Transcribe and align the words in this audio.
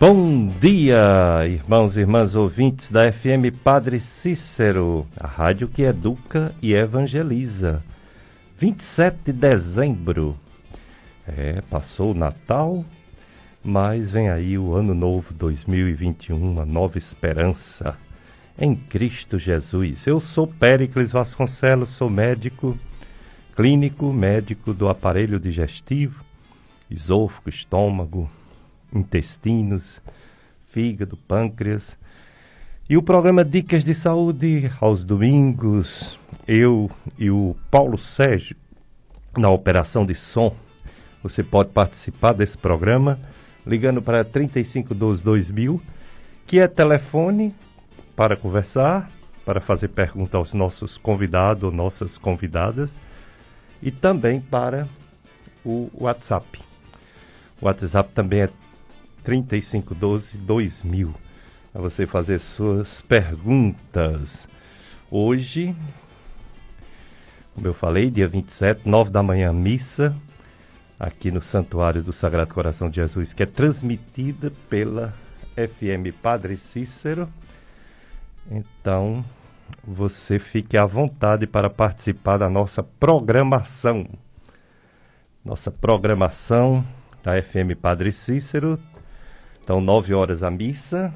Bom 0.00 0.46
dia, 0.60 1.44
irmãos 1.44 1.96
e 1.96 2.00
irmãs 2.00 2.36
ouvintes 2.36 2.88
da 2.88 3.12
FM 3.12 3.50
Padre 3.64 3.98
Cícero, 3.98 5.04
a 5.18 5.26
rádio 5.26 5.66
que 5.66 5.82
educa 5.82 6.54
e 6.62 6.72
evangeliza. 6.72 7.82
27 8.56 9.16
de 9.24 9.32
dezembro. 9.32 10.38
É, 11.26 11.62
passou 11.62 12.12
o 12.12 12.14
Natal, 12.14 12.84
mas 13.64 14.08
vem 14.08 14.28
aí 14.28 14.56
o 14.56 14.72
Ano 14.72 14.94
Novo 14.94 15.34
2021, 15.34 16.36
uma 16.36 16.64
nova 16.64 16.96
esperança 16.96 17.98
em 18.56 18.76
Cristo 18.76 19.36
Jesus. 19.36 20.06
Eu 20.06 20.20
sou 20.20 20.46
Péricles 20.46 21.10
Vasconcelos, 21.10 21.88
sou 21.88 22.08
médico 22.08 22.78
clínico, 23.56 24.12
médico 24.12 24.72
do 24.72 24.88
aparelho 24.88 25.40
digestivo, 25.40 26.24
esôfago, 26.88 27.48
estômago, 27.48 28.30
intestinos, 28.92 30.00
fígado, 30.70 31.16
pâncreas. 31.16 31.98
E 32.88 32.96
o 32.96 33.02
programa 33.02 33.44
Dicas 33.44 33.84
de 33.84 33.94
Saúde, 33.94 34.70
aos 34.80 35.04
domingos, 35.04 36.18
eu 36.46 36.90
e 37.18 37.30
o 37.30 37.54
Paulo 37.70 37.98
Sérgio, 37.98 38.56
na 39.36 39.50
operação 39.50 40.06
de 40.06 40.14
som. 40.14 40.54
Você 41.22 41.42
pode 41.42 41.70
participar 41.70 42.32
desse 42.32 42.56
programa 42.56 43.18
ligando 43.66 44.00
para 44.00 44.24
3512 44.24 45.22
2000, 45.22 45.82
que 46.46 46.58
é 46.58 46.66
telefone 46.66 47.54
para 48.16 48.36
conversar, 48.36 49.10
para 49.44 49.60
fazer 49.60 49.88
pergunta 49.88 50.38
aos 50.38 50.54
nossos 50.54 50.96
convidados 50.96 51.64
ou 51.64 51.70
nossas 51.70 52.16
convidadas, 52.16 52.98
e 53.82 53.90
também 53.90 54.40
para 54.40 54.88
o 55.64 55.90
WhatsApp. 55.92 56.58
O 57.60 57.66
WhatsApp 57.66 58.10
também 58.14 58.40
é 58.40 58.50
3512 59.28 60.38
2000 60.38 61.14
para 61.70 61.82
você 61.82 62.06
fazer 62.06 62.38
suas 62.38 63.02
perguntas. 63.02 64.48
Hoje, 65.10 65.76
como 67.54 67.66
eu 67.66 67.74
falei, 67.74 68.10
dia 68.10 68.26
27, 68.26 68.88
9 68.88 69.10
da 69.10 69.22
manhã, 69.22 69.52
missa 69.52 70.16
aqui 70.98 71.30
no 71.30 71.42
Santuário 71.42 72.02
do 72.02 72.10
Sagrado 72.10 72.54
Coração 72.54 72.88
de 72.88 72.96
Jesus, 72.96 73.34
que 73.34 73.42
é 73.42 73.46
transmitida 73.46 74.50
pela 74.70 75.12
FM 75.54 76.10
Padre 76.22 76.56
Cícero. 76.56 77.28
Então, 78.50 79.22
você 79.86 80.38
fique 80.38 80.74
à 80.78 80.86
vontade 80.86 81.46
para 81.46 81.68
participar 81.68 82.38
da 82.38 82.48
nossa 82.48 82.82
programação. 82.82 84.08
Nossa 85.44 85.70
programação 85.70 86.82
da 87.22 87.42
FM 87.42 87.76
Padre 87.78 88.10
Cícero 88.10 88.80
então, 89.68 89.82
nove 89.82 90.14
horas 90.14 90.42
a 90.42 90.50
missa. 90.50 91.12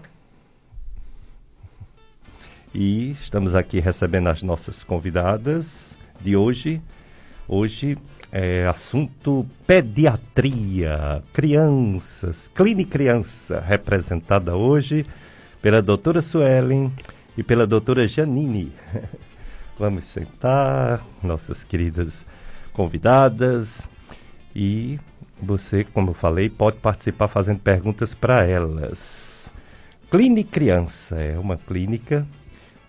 E 2.74 3.12
estamos 3.12 3.54
aqui 3.54 3.80
recebendo 3.80 4.28
as 4.28 4.42
nossas 4.42 4.84
convidadas 4.84 5.96
de 6.20 6.36
hoje. 6.36 6.78
Hoje 7.48 7.96
é 8.30 8.66
assunto 8.66 9.46
pediatria, 9.66 11.22
crianças, 11.32 12.52
clínica 12.54 12.90
criança, 12.90 13.58
representada 13.58 14.54
hoje 14.54 15.06
pela 15.62 15.80
doutora 15.80 16.20
Suelen 16.20 16.92
e 17.38 17.42
pela 17.42 17.66
doutora 17.66 18.06
Janine. 18.06 18.70
Vamos 19.78 20.04
sentar, 20.04 21.02
nossas 21.22 21.64
queridas 21.64 22.26
convidadas, 22.74 23.88
e 24.54 25.00
você, 25.42 25.84
como 25.84 26.10
eu 26.10 26.14
falei, 26.14 26.48
pode 26.48 26.76
participar 26.78 27.28
fazendo 27.28 27.58
perguntas 27.58 28.14
para 28.14 28.44
elas. 28.44 29.50
Clínica 30.10 30.50
Criança 30.52 31.16
é 31.16 31.38
uma 31.38 31.56
clínica 31.56 32.26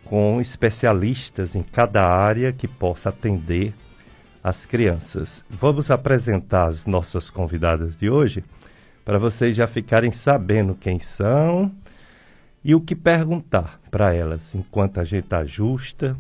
com 0.06 0.40
especialistas 0.40 1.56
em 1.56 1.64
cada 1.64 2.06
área 2.06 2.53
que 2.53 2.68
possa 2.68 3.09
atender 3.09 3.74
as 4.44 4.66
crianças. 4.66 5.44
Vamos 5.50 5.90
apresentar 5.90 6.68
as 6.68 6.86
nossas 6.86 7.30
convidadas 7.30 7.97
de 7.97 8.09
hoje 8.09 8.44
para 9.03 9.18
vocês 9.18 9.56
já 9.56 9.68
ficarem 9.68 10.12
sabendo 10.12 10.75
quem 10.75 11.00
são 11.00 11.72
e 12.64 12.75
o 12.75 12.81
que 12.81 12.96
perguntar 12.96 13.80
para 13.90 14.14
elas. 14.14 14.53
Enquanto 14.53 15.00
a 15.00 15.03
gente 15.03 15.34
ajusta, 15.34 16.16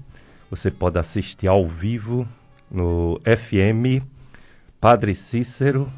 você 0.49 0.71
pode 0.71 0.97
assistir 0.97 1.47
ao 1.47 1.67
vivo 1.67 2.27
no 2.71 3.19
FM 3.23 4.03
Padre 4.79 5.15
Cícero 5.15 5.89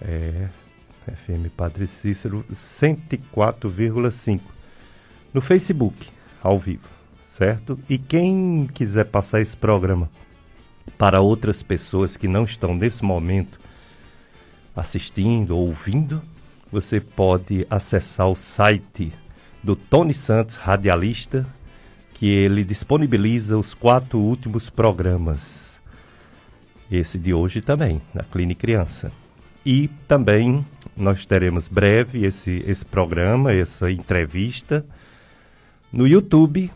é, 0.00 0.48
FM 1.06 1.48
Padre 1.56 1.86
Cícero 1.86 2.44
104,5. 2.52 4.40
No 5.32 5.40
Facebook, 5.40 6.08
ao 6.42 6.58
vivo, 6.58 6.88
certo? 7.36 7.78
E 7.88 7.98
quem 7.98 8.68
quiser 8.72 9.04
passar 9.04 9.40
esse 9.40 9.56
programa 9.56 10.10
para 10.96 11.20
outras 11.20 11.62
pessoas 11.62 12.16
que 12.16 12.28
não 12.28 12.44
estão 12.44 12.74
nesse 12.74 13.04
momento 13.04 13.58
assistindo 14.74 15.56
ou 15.56 15.68
ouvindo, 15.68 16.22
você 16.70 17.00
pode 17.00 17.66
acessar 17.70 18.28
o 18.28 18.36
site 18.36 19.12
do 19.62 19.74
Tony 19.74 20.14
Santos, 20.14 20.56
radialista, 20.56 21.46
que 22.14 22.26
ele 22.26 22.64
disponibiliza 22.64 23.58
os 23.58 23.74
quatro 23.74 24.18
últimos 24.18 24.70
programas. 24.70 25.80
Esse 26.90 27.18
de 27.18 27.34
hoje 27.34 27.60
também, 27.60 28.00
na 28.14 28.22
Clínica 28.22 28.60
Criança. 28.60 29.10
E 29.66 29.88
também 30.06 30.64
nós 30.96 31.26
teremos 31.26 31.66
breve 31.66 32.24
esse, 32.24 32.62
esse 32.68 32.86
programa, 32.86 33.52
essa 33.52 33.90
entrevista, 33.90 34.86
no 35.92 36.06
YouTube 36.06 36.70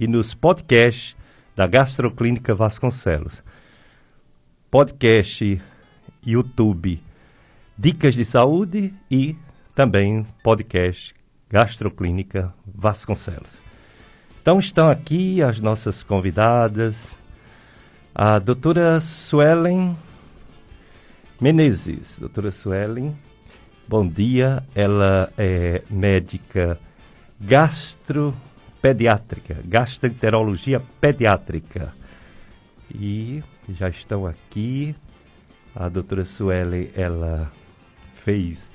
e 0.00 0.08
nos 0.08 0.34
podcasts 0.34 1.14
da 1.54 1.64
Gastroclínica 1.64 2.56
Vasconcelos. 2.56 3.40
Podcast, 4.68 5.62
YouTube, 6.26 7.00
Dicas 7.78 8.14
de 8.14 8.24
Saúde 8.24 8.92
e 9.08 9.36
também 9.72 10.26
podcast 10.42 11.14
Gastroclínica 11.48 12.52
Vasconcelos. 12.66 13.60
Então 14.42 14.58
estão 14.58 14.90
aqui 14.90 15.40
as 15.40 15.60
nossas 15.60 16.02
convidadas, 16.02 17.16
a 18.12 18.40
doutora 18.40 18.98
Suelen 18.98 19.96
Menezes, 21.40 22.18
doutora 22.18 22.50
Suelen, 22.50 23.16
bom 23.86 24.04
dia. 24.04 24.60
Ela 24.74 25.32
é 25.38 25.84
médica 25.88 26.76
gastropediátrica, 27.40 29.58
gastroenterologia 29.64 30.82
pediátrica. 31.00 31.94
E 32.92 33.40
já 33.68 33.88
estão 33.88 34.26
aqui. 34.26 34.96
A 35.76 35.88
doutora 35.88 36.24
Suelen, 36.24 36.90
ela 36.96 37.48
fez 38.24 38.68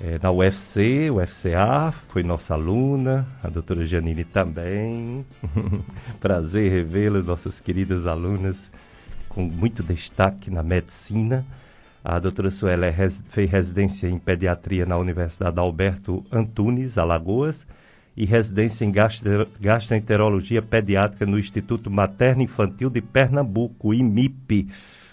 é, 0.00 0.16
na 0.22 0.30
UFC, 0.30 1.10
UFCA, 1.10 1.92
foi 2.10 2.22
nossa 2.22 2.54
aluna, 2.54 3.26
a 3.42 3.48
doutora 3.48 3.84
Janine 3.84 4.22
também. 4.22 5.26
Prazer 6.20 6.70
revê-la, 6.70 7.20
nossas 7.20 7.58
queridas 7.58 8.06
alunas, 8.06 8.70
com 9.28 9.42
muito 9.42 9.82
destaque 9.82 10.52
na 10.52 10.62
medicina. 10.62 11.44
A 12.02 12.18
doutora 12.18 12.50
Suela 12.50 12.86
é 12.86 12.90
res, 12.90 13.22
fez 13.28 13.50
residência 13.50 14.08
em 14.08 14.18
pediatria 14.18 14.86
na 14.86 14.96
Universidade 14.96 15.58
Alberto 15.58 16.24
Antunes, 16.32 16.96
Alagoas, 16.96 17.66
e 18.16 18.24
residência 18.24 18.84
em 18.84 18.90
gastro, 18.90 19.46
gastroenterologia 19.60 20.62
pediátrica 20.62 21.26
no 21.26 21.38
Instituto 21.38 21.90
Materno 21.90 22.42
Infantil 22.42 22.88
de 22.88 23.00
Pernambuco, 23.00 23.92
IMIP. 23.92 24.68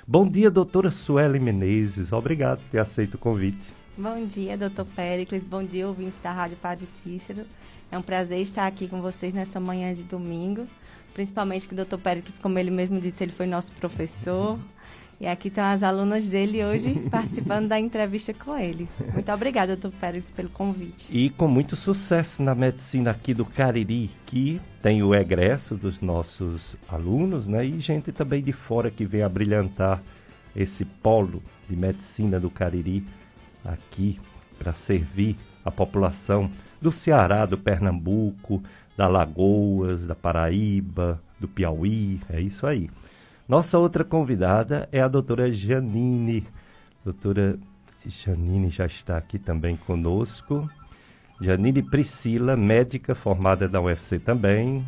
Bom 0.07 0.27
dia, 0.27 0.49
doutora 0.49 0.89
Sueli 0.89 1.39
Menezes. 1.39 2.13
Obrigado 2.13 2.59
por 2.59 2.69
ter 2.69 2.79
aceito 2.79 3.15
o 3.15 3.17
convite. 3.17 3.75
Bom 3.97 4.25
dia, 4.25 4.57
doutor 4.57 4.85
Péricles. 4.85 5.43
Bom 5.43 5.63
dia, 5.63 5.87
ouvintes 5.87 6.17
da 6.23 6.31
Rádio 6.31 6.55
Padre 6.57 6.85
Cícero. 6.85 7.45
É 7.91 7.97
um 7.97 8.01
prazer 8.01 8.41
estar 8.41 8.65
aqui 8.65 8.87
com 8.87 9.01
vocês 9.01 9.33
nessa 9.33 9.59
manhã 9.59 9.93
de 9.93 10.03
domingo. 10.03 10.65
Principalmente 11.13 11.67
que 11.67 11.73
o 11.73 11.77
doutor 11.77 11.99
Péricles, 11.99 12.39
como 12.39 12.57
ele 12.57 12.71
mesmo 12.71 13.01
disse, 13.01 13.23
ele 13.23 13.31
foi 13.31 13.45
nosso 13.45 13.73
professor. 13.73 14.57
E 15.19 15.25
aqui 15.25 15.47
estão 15.47 15.63
as 15.63 15.81
alunas 15.81 16.27
dele 16.27 16.63
hoje 16.63 16.93
participando 17.09 17.67
da 17.67 17.79
entrevista 17.79 18.33
com 18.33 18.57
ele. 18.57 18.87
Muito 19.13 19.31
obrigada, 19.31 19.75
doutor 19.75 19.97
Pérez, 19.99 20.29
pelo 20.29 20.49
convite. 20.49 21.07
E 21.11 21.31
com 21.31 21.47
muito 21.47 21.75
sucesso 21.75 22.43
na 22.43 22.53
medicina 22.53 23.11
aqui 23.11 23.33
do 23.33 23.43
Cariri, 23.43 24.11
que 24.27 24.61
tem 24.81 25.01
o 25.01 25.15
egresso 25.15 25.75
dos 25.75 26.01
nossos 26.01 26.77
alunos, 26.87 27.47
né? 27.47 27.65
E 27.65 27.79
gente 27.79 28.11
também 28.11 28.43
de 28.43 28.53
fora 28.53 28.91
que 28.91 29.05
vem 29.05 29.23
a 29.23 29.29
brilhantar 29.29 30.03
esse 30.55 30.85
polo 30.85 31.41
de 31.67 31.75
medicina 31.75 32.39
do 32.39 32.49
Cariri 32.49 33.03
aqui 33.65 34.19
para 34.57 34.71
servir 34.71 35.35
a 35.65 35.71
população 35.71 36.49
do 36.79 36.91
Ceará, 36.91 37.45
do 37.45 37.57
Pernambuco, 37.57 38.63
da 38.95 39.07
Lagoas, 39.07 40.05
da 40.05 40.15
Paraíba, 40.15 41.19
do 41.39 41.47
Piauí, 41.47 42.19
é 42.29 42.39
isso 42.39 42.65
aí. 42.65 42.89
Nossa 43.47 43.79
outra 43.79 44.03
convidada 44.03 44.89
é 44.91 44.99
a 44.99 45.07
doutora 45.07 45.49
Janine. 45.49 46.45
Doutora 47.05 47.57
Janine 48.05 48.69
já 48.69 48.85
está 48.85 49.17
aqui 49.17 49.39
também 49.39 49.77
conosco. 49.77 50.69
Janine 51.39 51.81
Priscila, 51.81 52.57
médica 52.57 53.15
formada 53.15 53.69
da 53.69 53.81
UFC 53.81 54.19
também. 54.19 54.85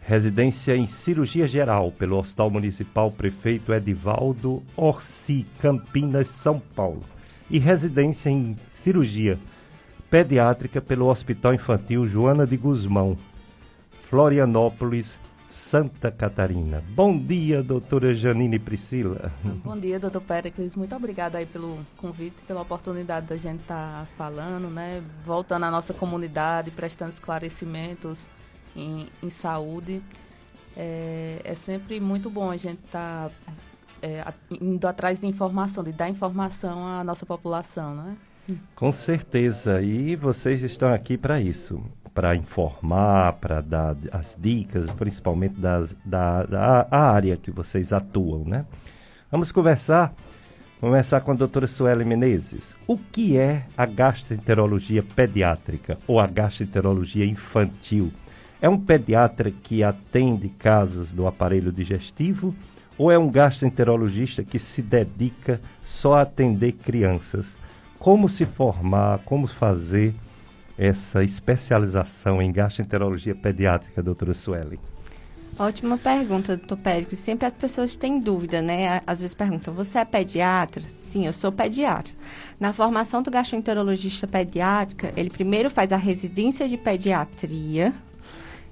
Residência 0.00 0.74
em 0.74 0.88
cirurgia 0.88 1.46
geral 1.46 1.92
pelo 1.92 2.18
Hospital 2.18 2.50
Municipal 2.50 3.12
Prefeito 3.12 3.72
Edivaldo 3.72 4.60
Orsi, 4.76 5.46
Campinas, 5.60 6.26
São 6.28 6.58
Paulo. 6.58 7.02
E 7.48 7.60
residência 7.60 8.28
em 8.28 8.56
cirurgia 8.66 9.38
pediátrica 10.10 10.80
pelo 10.80 11.06
Hospital 11.06 11.54
Infantil 11.54 12.08
Joana 12.08 12.44
de 12.44 12.56
Guzmão, 12.56 13.16
Florianópolis, 14.08 15.16
Santa 15.68 16.10
Catarina. 16.10 16.82
Bom 16.94 17.18
dia, 17.18 17.62
doutora 17.62 18.16
Janine 18.16 18.58
Priscila. 18.58 19.30
Bom 19.62 19.78
dia, 19.78 20.00
doutor 20.00 20.22
Péricles. 20.22 20.74
Muito 20.74 20.96
obrigada 20.96 21.36
aí 21.36 21.44
pelo 21.44 21.78
convite, 21.98 22.40
pela 22.46 22.62
oportunidade 22.62 23.26
da 23.26 23.36
gente 23.36 23.60
estar 23.60 24.00
tá 24.00 24.06
falando, 24.16 24.68
né? 24.68 25.02
Voltando 25.26 25.66
à 25.66 25.70
nossa 25.70 25.92
comunidade, 25.92 26.70
prestando 26.70 27.12
esclarecimentos 27.12 28.26
em, 28.74 29.08
em 29.22 29.28
saúde. 29.28 30.00
É, 30.74 31.42
é, 31.44 31.54
sempre 31.54 32.00
muito 32.00 32.30
bom 32.30 32.50
a 32.50 32.56
gente 32.56 32.82
estar 32.86 33.28
tá, 33.28 33.52
é, 34.00 34.24
indo 34.50 34.88
atrás 34.88 35.20
de 35.20 35.26
informação, 35.26 35.84
de 35.84 35.92
dar 35.92 36.08
informação 36.08 36.86
à 36.86 37.04
nossa 37.04 37.26
população, 37.26 37.94
né? 37.94 38.16
Com 38.74 38.90
certeza. 38.90 39.82
E 39.82 40.16
vocês 40.16 40.62
estão 40.62 40.94
aqui 40.94 41.18
para 41.18 41.38
isso 41.38 41.78
para 42.18 42.34
informar, 42.34 43.34
para 43.34 43.60
dar 43.60 43.96
as 44.10 44.36
dicas, 44.36 44.90
principalmente 44.90 45.54
das, 45.54 45.94
da, 46.04 46.42
da 46.42 46.88
área 46.90 47.36
que 47.36 47.48
vocês 47.48 47.92
atuam, 47.92 48.44
né? 48.44 48.66
Vamos 49.30 49.52
conversar, 49.52 50.12
começar 50.80 51.20
com 51.20 51.30
a 51.30 51.34
doutora 51.34 51.68
Sueli 51.68 52.04
Menezes. 52.04 52.74
O 52.88 52.98
que 52.98 53.38
é 53.38 53.66
a 53.76 53.86
gastroenterologia 53.86 55.00
pediátrica 55.00 55.96
ou 56.08 56.18
a 56.18 56.26
gastroenterologia 56.26 57.24
infantil? 57.24 58.12
É 58.60 58.68
um 58.68 58.80
pediatra 58.80 59.52
que 59.52 59.84
atende 59.84 60.48
casos 60.48 61.12
do 61.12 61.24
aparelho 61.24 61.70
digestivo 61.70 62.52
ou 62.98 63.12
é 63.12 63.18
um 63.18 63.30
gastroenterologista 63.30 64.42
que 64.42 64.58
se 64.58 64.82
dedica 64.82 65.60
só 65.80 66.14
a 66.14 66.22
atender 66.22 66.72
crianças? 66.72 67.56
Como 67.96 68.28
se 68.28 68.44
formar, 68.44 69.20
como 69.20 69.46
fazer 69.46 70.16
essa 70.78 71.24
especialização 71.24 72.40
em 72.40 72.52
gastroenterologia 72.52 73.34
pediátrica, 73.34 74.02
doutora 74.02 74.34
Sueli? 74.34 74.78
Ótima 75.58 75.98
pergunta, 75.98 76.56
doutor 76.56 76.78
Périco. 76.78 77.16
Sempre 77.16 77.44
as 77.46 77.52
pessoas 77.52 77.96
têm 77.96 78.20
dúvida, 78.20 78.62
né? 78.62 79.02
Às 79.04 79.20
vezes 79.20 79.34
perguntam, 79.34 79.74
você 79.74 79.98
é 79.98 80.04
pediatra? 80.04 80.80
Sim, 80.86 81.26
eu 81.26 81.32
sou 81.32 81.50
pediatra. 81.50 82.14
Na 82.60 82.72
formação 82.72 83.22
do 83.22 83.30
gastroenterologista 83.30 84.24
pediátrica, 84.24 85.12
ele 85.16 85.30
primeiro 85.30 85.68
faz 85.68 85.92
a 85.92 85.96
residência 85.96 86.68
de 86.68 86.76
pediatria, 86.76 87.92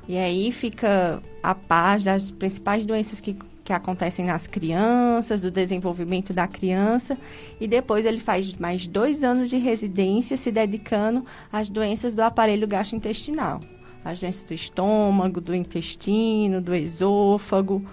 e 0.06 0.17
aí 0.17 0.53
fica 0.53 1.20
a 1.43 1.56
paz 1.56 2.05
das 2.05 2.31
principais 2.31 2.87
doenças 2.87 3.20
que 3.20 3.37
que 3.67 3.73
acontecem 3.73 4.25
nas 4.25 4.47
crianças, 4.47 5.43
do 5.43 5.51
desenvolvimento 5.51 6.33
da 6.33 6.47
criança, 6.47 7.19
e 7.61 7.67
depois 7.67 8.07
ele 8.07 8.21
faz 8.21 8.57
mais 8.57 8.87
dois 8.87 9.25
anos 9.25 9.51
de 9.51 9.59
residência 9.59 10.37
se 10.37 10.53
dedicando 10.53 11.25
às 11.53 11.69
doenças 11.69 12.15
do 12.15 12.21
aparelho 12.21 12.69
gastrointestinal, 12.69 13.59
as 14.05 14.21
doenças 14.21 14.45
do 14.45 14.55
estômago, 14.55 15.41
do 15.41 15.53
intestino, 15.53 16.61
do 16.61 16.77
esôfago, 16.77 17.85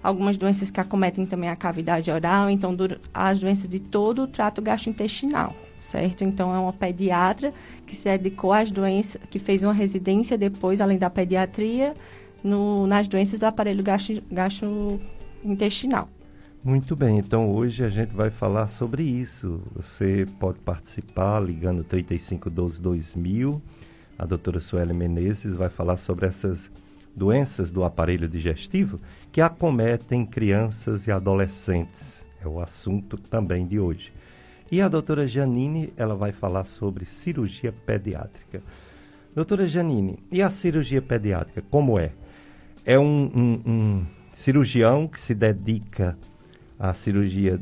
algumas 0.00 0.38
doenças 0.38 0.70
que 0.70 0.80
acometem 0.80 1.26
também 1.26 1.50
a 1.50 1.56
cavidade 1.56 2.12
oral, 2.12 2.48
então 2.48 2.76
as 3.12 3.40
doenças 3.40 3.68
de 3.68 3.80
todo 3.80 4.22
o 4.22 4.28
trato 4.28 4.62
gastrointestinal, 4.62 5.52
certo? 5.80 6.22
Então 6.22 6.54
é 6.54 6.58
uma 6.60 6.72
pediatra 6.72 7.52
que 7.84 7.96
se 7.96 8.04
dedicou 8.04 8.52
às 8.52 8.70
doenças, 8.70 9.20
que 9.28 9.40
fez 9.40 9.64
uma 9.64 9.72
residência 9.72 10.38
depois, 10.38 10.80
além 10.80 10.96
da 10.96 11.10
pediatria, 11.10 11.96
no, 12.48 12.86
nas 12.86 13.06
doenças 13.06 13.38
do 13.38 13.46
aparelho 13.46 13.84
gastrointestinal. 14.30 16.08
Muito 16.64 16.96
bem, 16.96 17.18
então 17.18 17.50
hoje 17.50 17.84
a 17.84 17.88
gente 17.88 18.12
vai 18.12 18.30
falar 18.30 18.66
sobre 18.68 19.02
isso. 19.02 19.62
Você 19.76 20.26
pode 20.40 20.58
participar 20.58 21.40
ligando 21.40 21.84
3512 21.84 22.80
2000. 22.80 23.62
A 24.18 24.26
doutora 24.26 24.58
Sueli 24.58 24.92
Menezes 24.92 25.54
vai 25.54 25.68
falar 25.68 25.96
sobre 25.96 26.26
essas 26.26 26.70
doenças 27.14 27.70
do 27.70 27.84
aparelho 27.84 28.28
digestivo 28.28 28.98
que 29.30 29.40
acometem 29.40 30.26
crianças 30.26 31.06
e 31.06 31.12
adolescentes. 31.12 32.24
É 32.42 32.48
o 32.48 32.60
assunto 32.60 33.16
também 33.16 33.66
de 33.66 33.78
hoje. 33.78 34.12
E 34.70 34.82
a 34.82 34.88
doutora 34.88 35.26
Janine, 35.26 35.92
ela 35.96 36.14
vai 36.14 36.32
falar 36.32 36.64
sobre 36.64 37.04
cirurgia 37.04 37.72
pediátrica. 37.72 38.62
Doutora 39.34 39.66
Janine, 39.66 40.18
e 40.30 40.42
a 40.42 40.50
cirurgia 40.50 41.00
pediátrica, 41.00 41.62
como 41.70 41.98
é? 41.98 42.10
É 42.84 42.98
um, 42.98 43.30
um, 43.34 43.70
um 43.70 44.06
cirurgião 44.32 45.06
que 45.08 45.20
se 45.20 45.34
dedica 45.34 46.16
à 46.78 46.94
cirurgia 46.94 47.60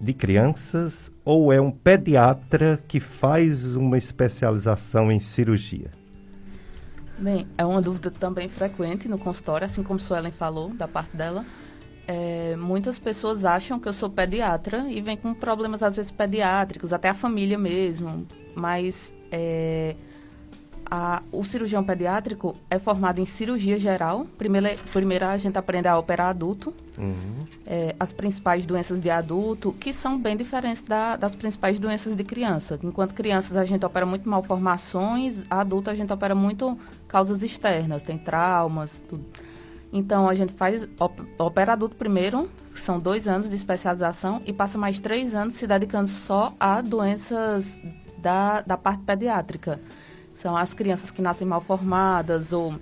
de 0.00 0.12
crianças 0.12 1.10
ou 1.24 1.52
é 1.52 1.60
um 1.60 1.70
pediatra 1.70 2.82
que 2.86 3.00
faz 3.00 3.64
uma 3.76 3.98
especialização 3.98 5.10
em 5.10 5.18
cirurgia? 5.18 5.90
Bem, 7.18 7.48
é 7.58 7.64
uma 7.64 7.82
dúvida 7.82 8.10
também 8.10 8.48
frequente 8.48 9.08
no 9.08 9.18
consultório, 9.18 9.64
assim 9.64 9.82
como 9.82 9.98
Suelen 9.98 10.30
falou, 10.30 10.72
da 10.72 10.86
parte 10.86 11.16
dela. 11.16 11.44
É, 12.06 12.56
muitas 12.56 12.98
pessoas 12.98 13.44
acham 13.44 13.78
que 13.78 13.88
eu 13.88 13.92
sou 13.92 14.08
pediatra 14.08 14.86
e 14.88 15.00
vem 15.00 15.16
com 15.16 15.34
problemas, 15.34 15.82
às 15.82 15.96
vezes, 15.96 16.12
pediátricos, 16.12 16.92
até 16.92 17.08
a 17.08 17.14
família 17.14 17.58
mesmo. 17.58 18.24
Mas 18.54 19.12
é, 19.32 19.96
a, 20.90 21.22
o 21.30 21.44
cirurgião 21.44 21.84
pediátrico 21.84 22.56
é 22.70 22.78
formado 22.78 23.20
em 23.20 23.24
cirurgia 23.24 23.78
geral. 23.78 24.26
Primeiro, 24.36 24.78
primeiro 24.92 25.26
a 25.26 25.36
gente 25.36 25.58
aprende 25.58 25.88
a 25.88 25.98
operar 25.98 26.28
adulto, 26.28 26.74
uhum. 26.96 27.46
é, 27.66 27.94
as 27.98 28.12
principais 28.12 28.66
doenças 28.66 29.00
de 29.00 29.10
adulto, 29.10 29.72
que 29.72 29.92
são 29.92 30.18
bem 30.18 30.36
diferentes 30.36 30.82
da, 30.82 31.16
das 31.16 31.34
principais 31.34 31.78
doenças 31.78 32.16
de 32.16 32.24
criança. 32.24 32.78
Enquanto 32.82 33.14
crianças 33.14 33.56
a 33.56 33.64
gente 33.64 33.84
opera 33.84 34.06
muito 34.06 34.28
malformações, 34.28 35.42
adulto 35.50 35.90
a 35.90 35.94
gente 35.94 36.12
opera 36.12 36.34
muito 36.34 36.78
causas 37.06 37.42
externas, 37.42 38.02
tem 38.02 38.18
traumas, 38.18 39.02
tudo. 39.08 39.24
Então 39.92 40.28
a 40.28 40.34
gente 40.34 40.52
faz 40.52 40.86
opera 41.38 41.72
adulto 41.72 41.96
primeiro, 41.96 42.48
que 42.74 42.80
são 42.80 42.98
dois 42.98 43.26
anos 43.26 43.48
de 43.48 43.56
especialização, 43.56 44.42
e 44.46 44.52
passa 44.52 44.78
mais 44.78 45.00
três 45.00 45.34
anos 45.34 45.54
se 45.54 45.66
dedicando 45.66 46.08
só 46.08 46.54
a 46.60 46.80
doenças 46.80 47.78
da, 48.18 48.60
da 48.60 48.76
parte 48.76 49.02
pediátrica. 49.02 49.80
São 50.38 50.56
as 50.56 50.72
crianças 50.72 51.10
que 51.10 51.20
nascem 51.20 51.44
mal 51.44 51.60
formadas 51.60 52.52
ou 52.52 52.72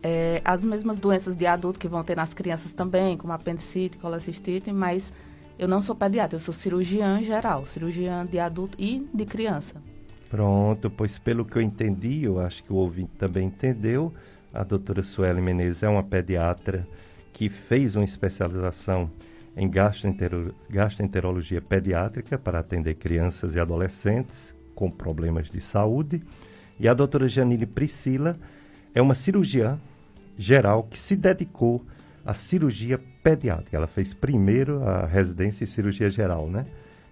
é, 0.00 0.40
as 0.44 0.64
mesmas 0.64 1.00
doenças 1.00 1.36
de 1.36 1.44
adulto 1.44 1.76
que 1.76 1.88
vão 1.88 2.04
ter 2.04 2.16
nas 2.16 2.32
crianças 2.32 2.72
também, 2.72 3.16
como 3.16 3.32
apendicite, 3.32 3.98
colecistite, 3.98 4.72
mas 4.72 5.12
eu 5.58 5.66
não 5.66 5.82
sou 5.82 5.96
pediatra, 5.96 6.36
eu 6.36 6.40
sou 6.40 6.54
cirurgiã 6.54 7.20
geral, 7.20 7.66
cirurgiã 7.66 8.24
de 8.24 8.38
adulto 8.38 8.76
e 8.78 9.04
de 9.12 9.26
criança. 9.26 9.82
Pronto, 10.30 10.88
pois 10.88 11.18
pelo 11.18 11.44
que 11.44 11.58
eu 11.58 11.62
entendi, 11.62 12.22
eu 12.22 12.38
acho 12.38 12.62
que 12.62 12.72
o 12.72 12.76
ouvinte 12.76 13.10
também 13.18 13.48
entendeu, 13.48 14.14
a 14.54 14.62
doutora 14.62 15.02
Sueli 15.02 15.42
Menezes 15.42 15.82
é 15.82 15.88
uma 15.88 16.04
pediatra 16.04 16.84
que 17.32 17.48
fez 17.48 17.96
uma 17.96 18.04
especialização 18.04 19.10
em 19.56 19.68
gastroenterologia 19.68 21.60
pediátrica 21.60 22.38
para 22.38 22.60
atender 22.60 22.94
crianças 22.94 23.56
e 23.56 23.58
adolescentes 23.58 24.54
com 24.76 24.88
problemas 24.88 25.50
de 25.50 25.60
saúde 25.60 26.22
e 26.78 26.88
a 26.88 26.94
doutora 26.94 27.28
Janine 27.28 27.66
Priscila 27.66 28.36
é 28.94 29.02
uma 29.02 29.14
cirurgiã 29.14 29.78
geral 30.36 30.84
que 30.84 30.98
se 30.98 31.16
dedicou 31.16 31.84
à 32.24 32.34
cirurgia 32.34 33.00
pediátrica. 33.22 33.76
Ela 33.76 33.86
fez 33.86 34.14
primeiro 34.14 34.82
a 34.82 35.06
residência 35.06 35.64
em 35.64 35.66
cirurgia 35.66 36.08
geral, 36.08 36.48
né? 36.48 36.66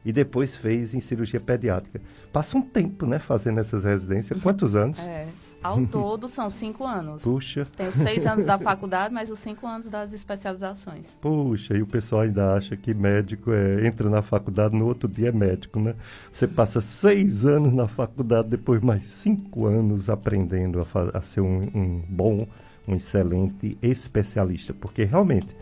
E 0.04 0.12
depois 0.12 0.54
fez 0.54 0.94
em 0.94 1.00
cirurgia 1.00 1.40
pediátrica. 1.40 2.00
Passa 2.32 2.56
um 2.56 2.62
tempo, 2.62 3.06
né, 3.06 3.18
fazendo 3.18 3.58
essas 3.58 3.82
residências. 3.82 4.40
Quantos 4.40 4.76
anos? 4.76 4.99
É. 5.00 5.26
Ao 5.62 5.84
todo 5.86 6.28
são 6.28 6.48
cinco 6.50 6.84
anos. 6.84 7.22
Puxa. 7.22 7.66
Tenho 7.76 7.92
seis 7.92 8.26
anos 8.26 8.44
da 8.44 8.58
faculdade, 8.58 9.12
mas 9.12 9.30
os 9.30 9.38
cinco 9.38 9.66
anos 9.66 9.88
das 9.88 10.12
especializações. 10.12 11.06
Puxa, 11.20 11.76
e 11.76 11.82
o 11.82 11.86
pessoal 11.86 12.22
ainda 12.22 12.54
acha 12.54 12.76
que 12.76 12.94
médico 12.94 13.52
é, 13.52 13.86
entra 13.86 14.08
na 14.08 14.22
faculdade, 14.22 14.76
no 14.76 14.86
outro 14.86 15.08
dia 15.08 15.28
é 15.28 15.32
médico, 15.32 15.80
né? 15.80 15.94
Você 16.32 16.46
passa 16.46 16.80
seis 16.80 17.44
anos 17.44 17.72
na 17.72 17.88
faculdade, 17.88 18.48
depois 18.48 18.80
mais 18.80 19.04
cinco 19.04 19.66
anos 19.66 20.08
aprendendo 20.08 20.80
a, 20.80 21.18
a 21.18 21.20
ser 21.20 21.40
um, 21.40 21.62
um 21.75 22.02
bom, 22.08 22.46
um 22.86 22.94
excelente 22.94 23.76
especialista. 23.82 24.72
Porque 24.75 25.04
realmente 25.04 25.54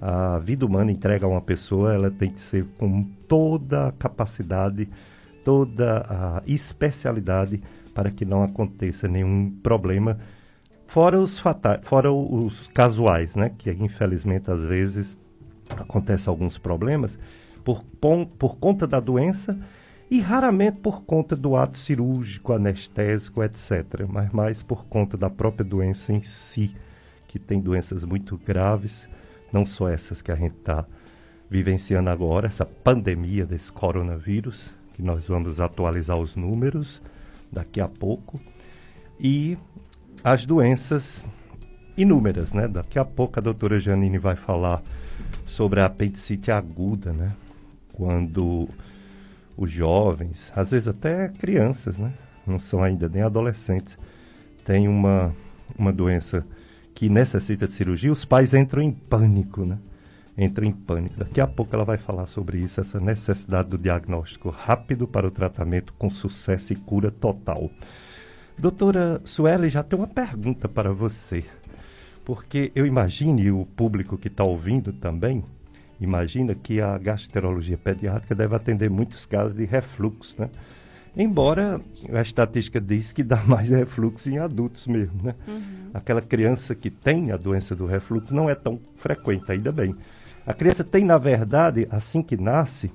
a 0.00 0.38
vida 0.38 0.66
humana 0.66 0.92
entrega 0.92 1.24
a 1.24 1.28
uma 1.28 1.40
pessoa, 1.40 1.94
ela 1.94 2.10
tem 2.10 2.30
que 2.30 2.40
ser 2.40 2.66
com 2.76 3.04
toda 3.28 3.88
a 3.88 3.92
capacidade, 3.92 4.88
toda 5.44 6.06
a 6.08 6.42
especialidade 6.46 7.62
para 7.94 8.10
que 8.10 8.24
não 8.24 8.42
aconteça 8.42 9.06
nenhum 9.06 9.50
problema, 9.62 10.18
fora 10.88 11.18
os 11.18 11.38
fatais, 11.38 11.80
fora 11.82 12.12
os 12.12 12.68
casuais, 12.68 13.34
né? 13.34 13.52
Que 13.56 13.70
infelizmente 13.70 14.50
às 14.50 14.62
vezes 14.64 15.18
acontecem 15.70 16.30
alguns 16.30 16.58
problemas 16.58 17.16
por, 17.64 17.82
por 18.38 18.56
conta 18.56 18.86
da 18.86 19.00
doença 19.00 19.58
e 20.10 20.20
raramente 20.20 20.78
por 20.78 21.02
conta 21.02 21.34
do 21.34 21.56
ato 21.56 21.78
cirúrgico, 21.78 22.52
anestésico, 22.52 23.42
etc., 23.42 24.04
mas 24.08 24.30
mais 24.32 24.62
por 24.62 24.84
conta 24.84 25.16
da 25.16 25.30
própria 25.30 25.64
doença 25.64 26.12
em 26.12 26.22
si, 26.22 26.76
que 27.26 27.38
tem 27.38 27.60
doenças 27.60 28.04
muito 28.04 28.36
graves, 28.36 29.08
não 29.52 29.64
só 29.64 29.88
essas 29.88 30.20
que 30.20 30.30
a 30.30 30.36
gente 30.36 30.56
está 30.56 30.84
vivenciando 31.48 32.10
agora, 32.10 32.46
essa 32.46 32.66
pandemia 32.66 33.46
desse 33.46 33.72
coronavírus, 33.72 34.70
que 34.92 35.02
nós 35.02 35.26
vamos 35.26 35.58
atualizar 35.58 36.18
os 36.18 36.36
números 36.36 37.00
daqui 37.54 37.80
a 37.80 37.88
pouco, 37.88 38.40
e 39.18 39.56
as 40.22 40.44
doenças 40.44 41.24
inúmeras, 41.96 42.52
né? 42.52 42.66
Daqui 42.66 42.98
a 42.98 43.04
pouco 43.04 43.38
a 43.38 43.42
doutora 43.42 43.78
Janine 43.78 44.18
vai 44.18 44.36
falar 44.36 44.82
sobre 45.46 45.80
a 45.80 45.86
apendicite 45.86 46.50
aguda, 46.50 47.12
né? 47.12 47.32
Quando 47.92 48.68
os 49.56 49.70
jovens, 49.70 50.52
às 50.54 50.72
vezes 50.72 50.88
até 50.88 51.28
crianças, 51.28 51.96
né? 51.96 52.12
Não 52.46 52.58
são 52.58 52.82
ainda 52.82 53.08
nem 53.08 53.22
adolescentes, 53.22 53.96
têm 54.64 54.88
uma, 54.88 55.34
uma 55.78 55.92
doença 55.92 56.44
que 56.94 57.08
necessita 57.08 57.66
de 57.66 57.72
cirurgia, 57.72 58.12
os 58.12 58.24
pais 58.24 58.54
entram 58.54 58.82
em 58.82 58.92
pânico, 58.92 59.64
né? 59.64 59.78
Entram 60.36 60.66
em 60.66 60.72
pânico. 60.72 61.16
Daqui 61.16 61.40
a 61.40 61.46
pouco 61.46 61.74
ela 61.74 61.84
vai 61.84 61.96
falar 61.96 62.26
sobre 62.26 62.58
isso, 62.58 62.80
essa 62.80 62.98
necessidade 62.98 63.68
do 63.68 63.78
diagnóstico 63.78 64.50
rápido 64.50 65.06
para 65.06 65.26
o 65.26 65.30
tratamento 65.30 65.92
com 65.96 66.10
sucesso 66.10 66.72
e 66.72 66.76
cura 66.76 67.10
total. 67.10 67.70
Doutora 68.58 69.20
Sueli, 69.24 69.68
já 69.68 69.82
tem 69.82 69.98
uma 69.98 70.08
pergunta 70.08 70.68
para 70.68 70.92
você. 70.92 71.44
Porque 72.24 72.72
eu 72.74 72.86
imagino, 72.86 73.40
e 73.40 73.50
o 73.50 73.64
público 73.64 74.16
que 74.16 74.28
está 74.28 74.42
ouvindo 74.42 74.92
também, 74.92 75.44
imagina 76.00 76.54
que 76.54 76.80
a 76.80 76.96
gastroenterologia 76.96 77.76
pediátrica 77.76 78.34
deve 78.34 78.56
atender 78.56 78.88
muitos 78.88 79.26
casos 79.26 79.54
de 79.54 79.64
refluxo, 79.64 80.34
né? 80.38 80.50
Embora 81.16 81.80
a 82.12 82.22
estatística 82.22 82.80
diz 82.80 83.12
que 83.12 83.22
dá 83.22 83.36
mais 83.46 83.68
refluxo 83.68 84.28
em 84.30 84.38
adultos 84.38 84.86
mesmo, 84.86 85.22
né? 85.22 85.34
Uhum. 85.46 85.90
Aquela 85.92 86.20
criança 86.20 86.74
que 86.74 86.90
tem 86.90 87.30
a 87.30 87.36
doença 87.36 87.76
do 87.76 87.86
refluxo 87.86 88.34
não 88.34 88.48
é 88.48 88.54
tão 88.54 88.80
frequente, 88.96 89.50
ainda 89.52 89.70
bem. 89.70 89.94
A 90.46 90.52
criança 90.52 90.84
tem, 90.84 91.04
na 91.04 91.16
verdade, 91.16 91.88
assim 91.90 92.22
que 92.22 92.36
nasce, 92.36 92.92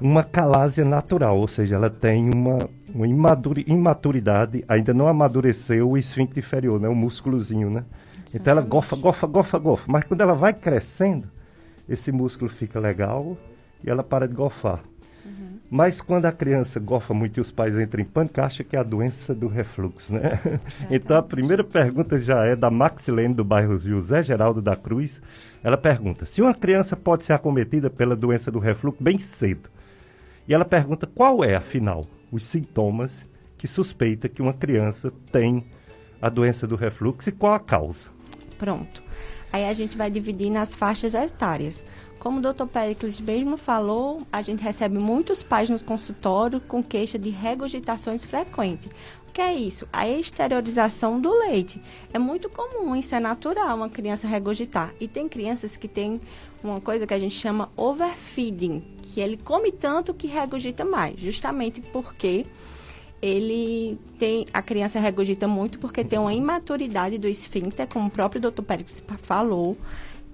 uma 0.00 0.22
calásia 0.22 0.84
natural, 0.84 1.38
ou 1.38 1.48
seja, 1.48 1.74
ela 1.74 1.90
tem 1.90 2.30
uma, 2.32 2.58
uma 2.94 3.06
imaturidade, 3.06 4.64
ainda 4.68 4.94
não 4.94 5.08
amadureceu 5.08 5.90
o 5.90 5.98
esfíncter 5.98 6.42
inferior, 6.42 6.80
né? 6.80 6.88
O 6.88 6.94
músculozinho, 6.94 7.70
né? 7.70 7.84
Então 8.34 8.50
ela 8.50 8.60
gofa, 8.60 8.94
gofa, 8.94 9.26
gofa, 9.26 9.58
gofa. 9.58 9.84
Mas 9.88 10.04
quando 10.04 10.20
ela 10.20 10.34
vai 10.34 10.52
crescendo, 10.52 11.28
esse 11.88 12.12
músculo 12.12 12.50
fica 12.50 12.78
legal 12.78 13.36
e 13.82 13.88
ela 13.88 14.02
para 14.02 14.28
de 14.28 14.34
gofar. 14.34 14.82
Mas 15.70 16.00
quando 16.00 16.24
a 16.24 16.32
criança 16.32 16.80
gofa 16.80 17.12
muito 17.12 17.36
e 17.36 17.40
os 17.40 17.52
pais 17.52 17.78
entram 17.78 18.00
em 18.00 18.04
pânico, 18.04 18.40
acha 18.40 18.64
que 18.64 18.74
é 18.74 18.78
a 18.78 18.82
doença 18.82 19.34
do 19.34 19.46
refluxo, 19.48 20.14
né? 20.14 20.40
então 20.90 21.16
a 21.16 21.22
primeira 21.22 21.62
pergunta 21.62 22.18
já 22.18 22.44
é 22.44 22.56
da 22.56 22.70
Maxilene 22.70 23.34
do 23.34 23.44
bairro 23.44 23.76
José 23.76 24.22
Geraldo 24.22 24.62
da 24.62 24.74
Cruz. 24.74 25.20
Ela 25.62 25.76
pergunta: 25.76 26.24
se 26.24 26.40
uma 26.40 26.54
criança 26.54 26.96
pode 26.96 27.24
ser 27.24 27.34
acometida 27.34 27.90
pela 27.90 28.16
doença 28.16 28.50
do 28.50 28.58
refluxo 28.58 29.02
bem 29.02 29.18
cedo? 29.18 29.68
E 30.48 30.54
ela 30.54 30.64
pergunta 30.64 31.06
qual 31.06 31.44
é, 31.44 31.54
afinal, 31.54 32.06
os 32.32 32.44
sintomas 32.44 33.26
que 33.58 33.66
suspeita 33.66 34.28
que 34.28 34.40
uma 34.40 34.54
criança 34.54 35.12
tem 35.30 35.64
a 36.22 36.30
doença 36.30 36.66
do 36.66 36.76
refluxo 36.76 37.28
e 37.28 37.32
qual 37.32 37.52
a 37.52 37.60
causa. 37.60 38.08
Pronto. 38.56 39.02
Aí 39.52 39.64
a 39.64 39.72
gente 39.72 39.96
vai 39.96 40.10
dividir 40.10 40.50
nas 40.50 40.74
faixas 40.74 41.14
etárias. 41.14 41.84
Como 42.18 42.38
o 42.38 42.42
doutor 42.42 42.66
Pericles 42.66 43.20
mesmo 43.20 43.56
falou, 43.56 44.22
a 44.32 44.42
gente 44.42 44.62
recebe 44.62 44.98
muitos 44.98 45.42
pais 45.42 45.70
nos 45.70 45.82
consultórios 45.82 46.62
com 46.66 46.82
queixa 46.82 47.18
de 47.18 47.30
regurgitações 47.30 48.24
frequentes. 48.24 48.88
O 49.28 49.32
que 49.32 49.40
é 49.40 49.54
isso? 49.54 49.86
A 49.92 50.08
exteriorização 50.08 51.20
do 51.20 51.32
leite. 51.32 51.80
É 52.12 52.18
muito 52.18 52.50
comum, 52.50 52.96
isso 52.96 53.14
é 53.14 53.20
natural, 53.20 53.76
uma 53.76 53.88
criança 53.88 54.26
regurgitar. 54.26 54.92
E 54.98 55.06
tem 55.06 55.28
crianças 55.28 55.76
que 55.76 55.86
têm 55.86 56.20
uma 56.62 56.80
coisa 56.80 57.06
que 57.06 57.14
a 57.14 57.18
gente 57.18 57.34
chama 57.34 57.70
overfeeding, 57.76 58.82
que 59.00 59.20
ele 59.20 59.36
come 59.36 59.70
tanto 59.70 60.12
que 60.12 60.26
regurgita 60.26 60.84
mais, 60.84 61.20
justamente 61.20 61.80
porque 61.80 62.46
ele 63.20 63.98
tem 64.18 64.46
a 64.52 64.62
criança 64.62 65.00
regurgita 65.00 65.48
muito 65.48 65.78
porque 65.78 66.04
tem 66.04 66.18
uma 66.18 66.32
imaturidade 66.32 67.18
do 67.18 67.28
esfíncter, 67.28 67.86
como 67.88 68.06
o 68.06 68.10
próprio 68.10 68.40
Dr. 68.40 68.62
Pérez 68.62 69.02
falou. 69.22 69.76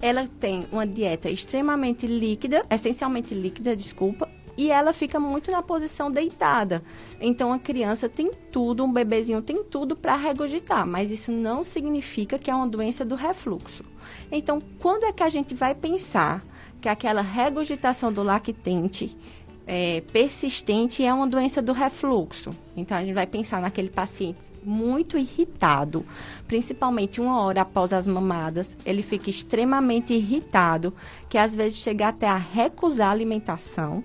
Ela 0.01 0.29
tem 0.41 0.67
uma 0.71 0.87
dieta 0.87 1.31
extremamente 1.31 2.07
líquida, 2.07 2.65
essencialmente 2.71 3.35
líquida, 3.35 3.77
desculpa, 3.77 4.29
e 4.57 4.71
ela 4.71 4.93
fica 4.93 5.19
muito 5.19 5.51
na 5.51 5.63
posição 5.63 6.11
deitada. 6.11 6.83
Então 7.21 7.53
a 7.53 7.59
criança 7.59 8.09
tem 8.09 8.27
tudo, 8.51 8.85
um 8.85 8.93
bebezinho 8.93 9.43
tem 9.43 9.65
tudo 9.65 9.97
para 9.97 10.15
regurgitar, 10.15 10.87
mas 10.87 11.11
isso 11.11 11.33
não 11.33 11.65
significa 11.65 12.39
que 12.39 12.51
é 12.51 12.55
uma 12.55 12.69
doença 12.69 13.05
do 13.05 13.15
refluxo. 13.15 13.85
Então, 14.31 14.63
quando 14.79 15.05
é 15.05 15.13
que 15.13 15.23
a 15.23 15.29
gente 15.29 15.55
vai 15.55 15.75
pensar 15.75 16.43
que 16.81 16.89
aquela 16.89 17.23
regurgitação 17.23 18.13
do 18.13 18.23
lactente 18.23 19.17
é, 19.67 20.03
persistente 20.13 21.05
é 21.05 21.13
uma 21.13 21.27
doença 21.27 21.63
do 21.63 21.73
refluxo. 21.73 22.55
Então, 22.77 22.97
a 22.97 23.01
gente 23.01 23.15
vai 23.15 23.27
pensar 23.27 23.61
naquele 23.61 23.89
paciente 23.89 24.39
muito 24.63 25.19
irritado, 25.19 26.05
principalmente 26.49 27.21
uma 27.21 27.41
hora 27.41 27.61
após 27.61 27.93
as 27.93 28.09
mamadas, 28.09 28.77
ele 28.85 29.03
fica 29.03 29.29
extremamente 29.29 30.15
irritado, 30.15 30.95
que 31.29 31.37
às 31.37 31.55
vezes 31.55 31.79
chega 31.79 32.09
até 32.09 32.27
a 32.27 32.37
recusar 32.37 33.09
a 33.09 33.13
alimentação. 33.13 34.03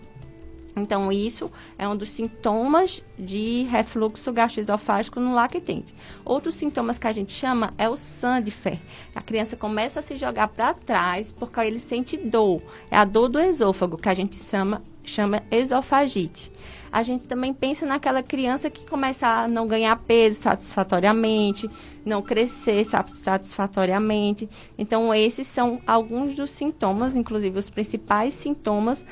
Então, 0.75 1.11
isso 1.11 1.51
é 1.77 1.87
um 1.87 1.95
dos 1.95 2.09
sintomas 2.09 3.03
de 3.17 3.63
refluxo 3.63 4.31
gastroesofágico 4.31 5.19
no 5.19 5.33
lactente. 5.33 5.93
Outros 6.23 6.55
sintomas 6.55 6.97
que 6.97 7.07
a 7.07 7.11
gente 7.11 7.31
chama 7.31 7.73
é 7.77 7.89
o 7.89 7.95
Sandifer. 7.95 8.79
A 9.13 9.21
criança 9.21 9.57
começa 9.57 9.99
a 9.99 10.03
se 10.03 10.15
jogar 10.15 10.47
para 10.49 10.73
trás 10.73 11.31
porque 11.31 11.59
ele 11.59 11.79
sente 11.79 12.15
dor. 12.15 12.61
É 12.89 12.97
a 12.97 13.03
dor 13.03 13.27
do 13.27 13.39
esôfago, 13.39 13.97
que 13.97 14.09
a 14.09 14.13
gente 14.13 14.35
chama 14.35 14.81
chama 15.09 15.41
esofagite. 15.51 16.51
A 16.91 17.03
gente 17.03 17.25
também 17.25 17.53
pensa 17.53 17.85
naquela 17.85 18.23
criança 18.23 18.69
que 18.69 18.85
começa 18.85 19.27
a 19.27 19.47
não 19.47 19.67
ganhar 19.67 19.95
peso 19.95 20.39
satisfatoriamente, 20.39 21.69
não 22.03 22.21
crescer 22.21 22.83
satisfatoriamente. 22.83 24.49
Então, 24.77 25.13
esses 25.13 25.47
são 25.47 25.79
alguns 25.85 26.35
dos 26.35 26.49
sintomas, 26.49 27.15
inclusive 27.15 27.59
os 27.59 27.69
principais 27.69 28.33
sintomas 28.33 29.05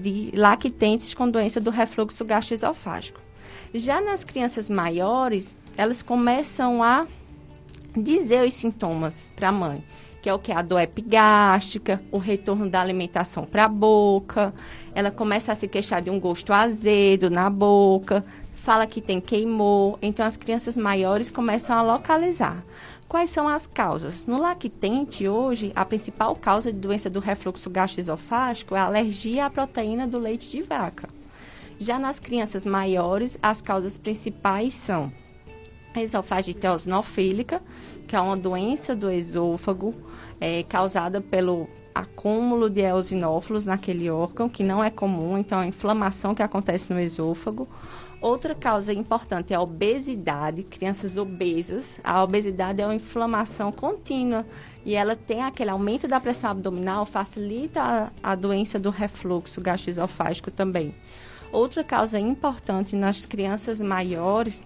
de 0.00 0.30
lactentes 0.34 1.12
com 1.12 1.28
doença 1.28 1.60
do 1.60 1.70
refluxo 1.70 2.24
gastroesofágico. 2.24 3.20
Já 3.74 4.00
nas 4.00 4.24
crianças 4.24 4.70
maiores, 4.70 5.58
elas 5.76 6.02
começam 6.02 6.82
a 6.82 7.06
dizer 7.96 8.46
os 8.46 8.52
sintomas 8.52 9.28
para 9.34 9.48
a 9.48 9.52
mãe 9.52 9.82
que 10.20 10.28
é 10.28 10.34
o 10.34 10.38
que? 10.38 10.52
A 10.52 10.62
dor 10.62 10.80
epigástica, 10.80 12.02
o 12.10 12.18
retorno 12.18 12.68
da 12.68 12.80
alimentação 12.80 13.44
para 13.44 13.64
a 13.64 13.68
boca, 13.68 14.52
ela 14.94 15.10
começa 15.10 15.52
a 15.52 15.54
se 15.54 15.68
queixar 15.68 16.02
de 16.02 16.10
um 16.10 16.18
gosto 16.18 16.52
azedo 16.52 17.30
na 17.30 17.48
boca, 17.48 18.24
fala 18.54 18.86
que 18.86 19.00
tem 19.00 19.20
queimou, 19.20 19.98
então 20.02 20.26
as 20.26 20.36
crianças 20.36 20.76
maiores 20.76 21.30
começam 21.30 21.76
a 21.76 21.82
localizar. 21.82 22.64
Quais 23.08 23.30
são 23.30 23.48
as 23.48 23.66
causas? 23.66 24.26
No 24.26 24.38
lactente, 24.38 25.26
hoje, 25.26 25.72
a 25.74 25.82
principal 25.84 26.36
causa 26.36 26.70
de 26.70 26.78
doença 26.78 27.08
do 27.08 27.20
refluxo 27.20 27.70
gastroesofágico 27.70 28.76
é 28.76 28.80
a 28.80 28.84
alergia 28.84 29.46
à 29.46 29.50
proteína 29.50 30.06
do 30.06 30.18
leite 30.18 30.50
de 30.50 30.62
vaca. 30.62 31.08
Já 31.78 31.98
nas 31.98 32.20
crianças 32.20 32.66
maiores, 32.66 33.38
as 33.42 33.62
causas 33.62 33.96
principais 33.96 34.74
são 34.74 35.10
esofagite 35.96 36.66
eosinofílica, 36.66 37.62
que 38.08 38.16
é 38.16 38.20
uma 38.20 38.36
doença 38.36 38.96
do 38.96 39.10
esôfago 39.10 39.94
é, 40.40 40.62
causada 40.62 41.20
pelo 41.20 41.68
acúmulo 41.94 42.70
de 42.70 42.80
eosinófilos 42.80 43.66
naquele 43.66 44.08
órgão, 44.08 44.48
que 44.48 44.64
não 44.64 44.82
é 44.82 44.90
comum, 44.90 45.36
então 45.36 45.60
a 45.60 45.66
inflamação 45.66 46.34
que 46.34 46.42
acontece 46.42 46.92
no 46.92 46.98
esôfago. 46.98 47.68
Outra 48.20 48.54
causa 48.54 48.92
importante 48.92 49.52
é 49.52 49.56
a 49.56 49.60
obesidade, 49.60 50.64
crianças 50.64 51.16
obesas. 51.16 52.00
A 52.02 52.24
obesidade 52.24 52.82
é 52.82 52.84
uma 52.84 52.94
inflamação 52.94 53.70
contínua 53.70 54.44
e 54.84 54.96
ela 54.96 55.14
tem 55.14 55.42
aquele 55.42 55.70
aumento 55.70 56.08
da 56.08 56.18
pressão 56.18 56.50
abdominal, 56.50 57.06
facilita 57.06 58.10
a, 58.22 58.32
a 58.32 58.34
doença 58.34 58.78
do 58.78 58.90
refluxo 58.90 59.60
gastroesofágico 59.60 60.50
também. 60.50 60.94
Outra 61.52 61.84
causa 61.84 62.18
importante 62.18 62.96
nas 62.96 63.24
crianças 63.24 63.80
maiores 63.80 64.62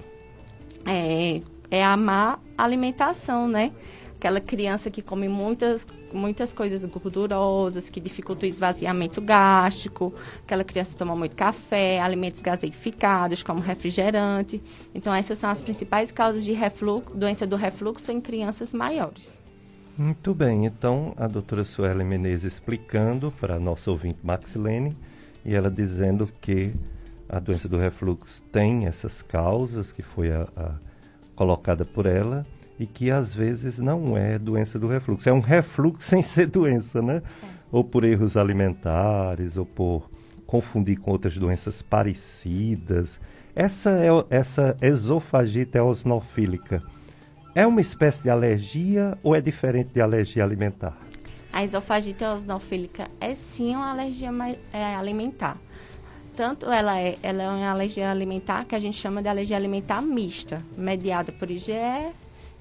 é, 0.87 1.40
é 1.70 1.84
a 1.84 1.96
má 1.96 2.38
alimentação, 2.64 3.49
né? 3.49 3.73
Aquela 4.16 4.40
criança 4.40 4.88
que 4.88 5.02
come 5.02 5.28
muitas, 5.28 5.85
muitas 6.12 6.54
coisas 6.54 6.85
gordurosas, 6.85 7.90
que 7.90 8.00
dificulta 8.00 8.47
o 8.47 8.49
esvaziamento 8.49 9.21
gástrico, 9.21 10.14
aquela 10.45 10.62
criança 10.62 10.92
que 10.92 10.97
toma 10.97 11.16
muito 11.16 11.35
café, 11.35 11.99
alimentos 12.00 12.40
gaseificados, 12.40 13.42
como 13.42 13.61
refrigerante. 13.61 14.62
Então, 14.95 15.12
essas 15.12 15.38
são 15.38 15.50
as 15.50 15.61
principais 15.61 16.12
causas 16.12 16.45
de 16.45 16.52
refluxo, 16.52 17.16
doença 17.16 17.45
do 17.47 17.57
refluxo 17.57 18.12
em 18.12 18.21
crianças 18.21 18.73
maiores. 18.73 19.42
Muito 19.99 20.33
bem, 20.33 20.66
então 20.66 21.12
a 21.16 21.26
doutora 21.26 21.64
Sueli 21.64 22.02
Menezes 22.02 22.54
explicando 22.54 23.31
para 23.33 23.57
a 23.57 23.61
nossa 23.61 23.90
ouvinte 23.90 24.21
Maxilene, 24.23 24.97
e 25.45 25.54
ela 25.54 25.71
dizendo 25.71 26.28
que 26.40 26.73
a 27.28 27.38
doença 27.38 27.69
do 27.69 27.76
refluxo 27.76 28.40
tem 28.52 28.87
essas 28.87 29.21
causas 29.21 29.92
que 29.92 30.02
foi 30.02 30.31
a, 30.31 30.47
a 30.57 30.73
colocada 31.35 31.85
por 31.85 32.07
ela 32.07 32.47
e 32.82 32.86
que 32.86 33.12
às 33.12 33.32
vezes 33.32 33.78
não 33.78 34.16
é 34.16 34.36
doença 34.36 34.76
do 34.76 34.88
refluxo. 34.88 35.28
É 35.28 35.32
um 35.32 35.38
refluxo 35.38 36.02
sem 36.10 36.20
ser 36.20 36.48
doença, 36.48 37.00
né? 37.00 37.22
É. 37.42 37.46
Ou 37.70 37.84
por 37.84 38.02
erros 38.04 38.36
alimentares, 38.36 39.56
ou 39.56 39.64
por 39.64 40.10
confundir 40.44 40.98
com 40.98 41.12
outras 41.12 41.38
doenças 41.38 41.80
parecidas. 41.80 43.20
Essa, 43.54 43.90
é, 43.90 44.08
essa 44.30 44.76
esofagite 44.82 45.78
eosinofílica 45.78 46.82
é 47.54 47.66
uma 47.66 47.80
espécie 47.80 48.24
de 48.24 48.30
alergia 48.30 49.16
ou 49.22 49.34
é 49.34 49.40
diferente 49.40 49.90
de 49.94 50.00
alergia 50.00 50.42
alimentar? 50.42 50.96
A 51.52 51.62
esofagite 51.62 52.24
eosinofílica 52.24 53.08
é 53.20 53.34
sim 53.34 53.76
uma 53.76 53.90
alergia 53.90 54.30
é, 54.72 54.96
alimentar. 54.96 55.56
Tanto 56.34 56.70
ela 56.70 56.98
é, 56.98 57.18
ela 57.22 57.42
é 57.42 57.48
uma 57.48 57.70
alergia 57.70 58.10
alimentar 58.10 58.64
que 58.64 58.74
a 58.74 58.78
gente 58.78 58.96
chama 58.96 59.22
de 59.22 59.28
alergia 59.28 59.56
alimentar 59.56 60.02
mista, 60.02 60.62
mediada 60.76 61.30
por 61.30 61.50
IgE 61.50 61.72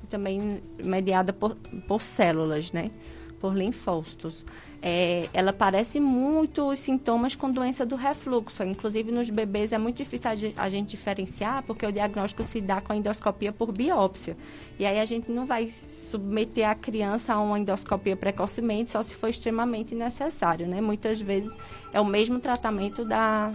também 0.09 0.61
mediada 0.83 1.33
por, 1.33 1.55
por 1.87 2.01
células, 2.01 2.71
né? 2.71 2.91
Por 3.39 3.55
linfócitos 3.55 4.45
é, 4.81 5.29
ela 5.31 5.53
parece 5.53 5.99
muito 5.99 6.67
os 6.67 6.79
sintomas 6.79 7.35
com 7.35 7.51
doença 7.51 7.85
do 7.85 7.95
refluxo. 7.95 8.63
Inclusive, 8.63 9.11
nos 9.11 9.29
bebês 9.29 9.71
é 9.71 9.77
muito 9.77 9.97
difícil 9.97 10.31
a 10.57 10.69
gente 10.69 10.89
diferenciar, 10.89 11.61
porque 11.63 11.85
o 11.85 11.91
diagnóstico 11.91 12.41
se 12.41 12.59
dá 12.59 12.81
com 12.81 12.91
a 12.91 12.95
endoscopia 12.95 13.51
por 13.51 13.71
biópsia. 13.71 14.35
E 14.79 14.85
aí 14.85 14.99
a 14.99 15.05
gente 15.05 15.31
não 15.31 15.45
vai 15.45 15.67
submeter 15.67 16.67
a 16.67 16.73
criança 16.73 17.35
a 17.35 17.39
uma 17.39 17.59
endoscopia 17.59 18.15
precocemente, 18.17 18.89
só 18.89 19.03
se 19.03 19.13
for 19.13 19.29
extremamente 19.29 19.93
necessário, 19.93 20.67
né? 20.67 20.81
Muitas 20.81 21.21
vezes 21.21 21.55
é 21.93 22.01
o 22.01 22.05
mesmo 22.05 22.39
tratamento 22.39 23.05
da, 23.05 23.53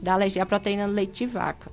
da 0.00 0.14
alergia 0.14 0.42
à 0.42 0.46
proteína 0.46 0.88
do 0.88 0.94
leite 0.94 1.26
de 1.26 1.26
vaca. 1.26 1.70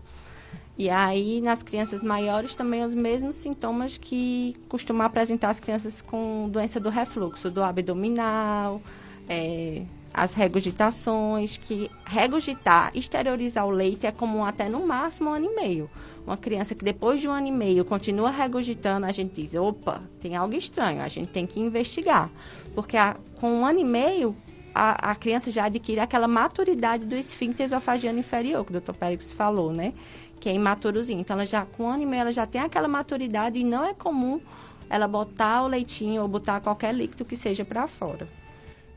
E 0.79 0.89
aí, 0.89 1.41
nas 1.41 1.61
crianças 1.61 2.01
maiores, 2.01 2.55
também 2.55 2.85
os 2.85 2.95
mesmos 2.95 3.35
sintomas 3.35 3.97
que 3.97 4.55
costumam 4.69 5.05
apresentar 5.05 5.49
as 5.49 5.59
crianças 5.59 6.01
com 6.01 6.47
doença 6.49 6.79
do 6.79 6.89
refluxo, 6.89 7.51
do 7.51 7.61
abdominal, 7.61 8.81
é, 9.27 9.83
as 10.13 10.33
regurgitações, 10.33 11.57
que 11.57 11.91
regurgitar, 12.05 12.91
exteriorizar 12.95 13.65
o 13.67 13.69
leite 13.69 14.07
é 14.07 14.11
comum 14.13 14.45
até 14.45 14.69
no 14.69 14.87
máximo 14.87 15.31
um 15.31 15.33
ano 15.33 15.51
e 15.51 15.55
meio. 15.55 15.89
Uma 16.25 16.37
criança 16.37 16.73
que 16.73 16.85
depois 16.85 17.19
de 17.19 17.27
um 17.27 17.31
ano 17.33 17.47
e 17.47 17.51
meio 17.51 17.83
continua 17.83 18.29
regurgitando, 18.29 19.05
a 19.05 19.11
gente 19.11 19.41
diz, 19.41 19.55
opa, 19.55 20.01
tem 20.21 20.37
algo 20.37 20.55
estranho, 20.55 21.01
a 21.01 21.09
gente 21.09 21.27
tem 21.27 21.45
que 21.45 21.59
investigar. 21.59 22.31
Porque 22.73 22.95
a, 22.95 23.17
com 23.35 23.51
um 23.51 23.65
ano 23.65 23.79
e 23.79 23.83
meio, 23.83 24.33
a, 24.73 25.11
a, 25.11 25.15
criança 25.15 25.51
já 25.51 25.65
adquire 25.65 25.99
aquela 25.99 26.27
maturidade 26.27 27.05
do 27.05 27.15
esfíncter 27.15 27.65
esofagiano 27.65 28.19
inferior, 28.19 28.63
que 28.63 28.71
o 28.71 28.73
doutor 28.73 28.95
Pérez 28.95 29.31
falou, 29.31 29.73
né? 29.73 29.93
Que 30.39 30.49
é 30.49 30.53
imaturozinho. 30.53 31.19
Então, 31.19 31.35
ela 31.35 31.45
já, 31.45 31.65
com 31.65 31.83
um 31.83 31.89
ano 31.89 32.03
e 32.03 32.05
meio, 32.05 32.21
ela 32.21 32.31
já 32.31 32.47
tem 32.47 32.61
aquela 32.61 32.87
maturidade 32.87 33.59
e 33.59 33.63
não 33.63 33.85
é 33.85 33.93
comum 33.93 34.39
ela 34.89 35.07
botar 35.07 35.63
o 35.63 35.67
leitinho 35.67 36.21
ou 36.21 36.27
botar 36.27 36.59
qualquer 36.61 36.93
líquido 36.93 37.23
que 37.23 37.35
seja 37.35 37.63
para 37.63 37.87
fora. 37.87 38.27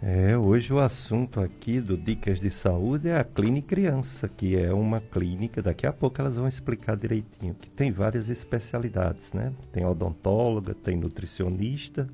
É, 0.04 0.37
hoje 0.37 0.72
o 0.72 0.80
assunto 0.80 1.38
aqui 1.38 1.80
do 1.80 1.96
Dicas 1.96 2.40
de 2.40 2.50
Saúde 2.50 3.08
é 3.08 3.16
a 3.16 3.22
Clínica 3.22 3.68
Criança, 3.68 4.28
que 4.28 4.56
é 4.56 4.72
uma 4.72 5.00
clínica, 5.00 5.62
daqui 5.62 5.87
a 5.87 5.92
pouco 5.92 6.20
elas 6.20 6.34
vão 6.34 6.49
explicar 6.49 6.96
direitinho, 6.96 7.54
que 7.54 7.70
tem 7.70 7.92
várias 7.92 8.28
especialidades, 8.28 9.32
né? 9.32 9.52
Tem 9.70 9.87
odontóloga, 9.87 10.75
tem 10.75 10.96
nutricionista, 10.96 12.08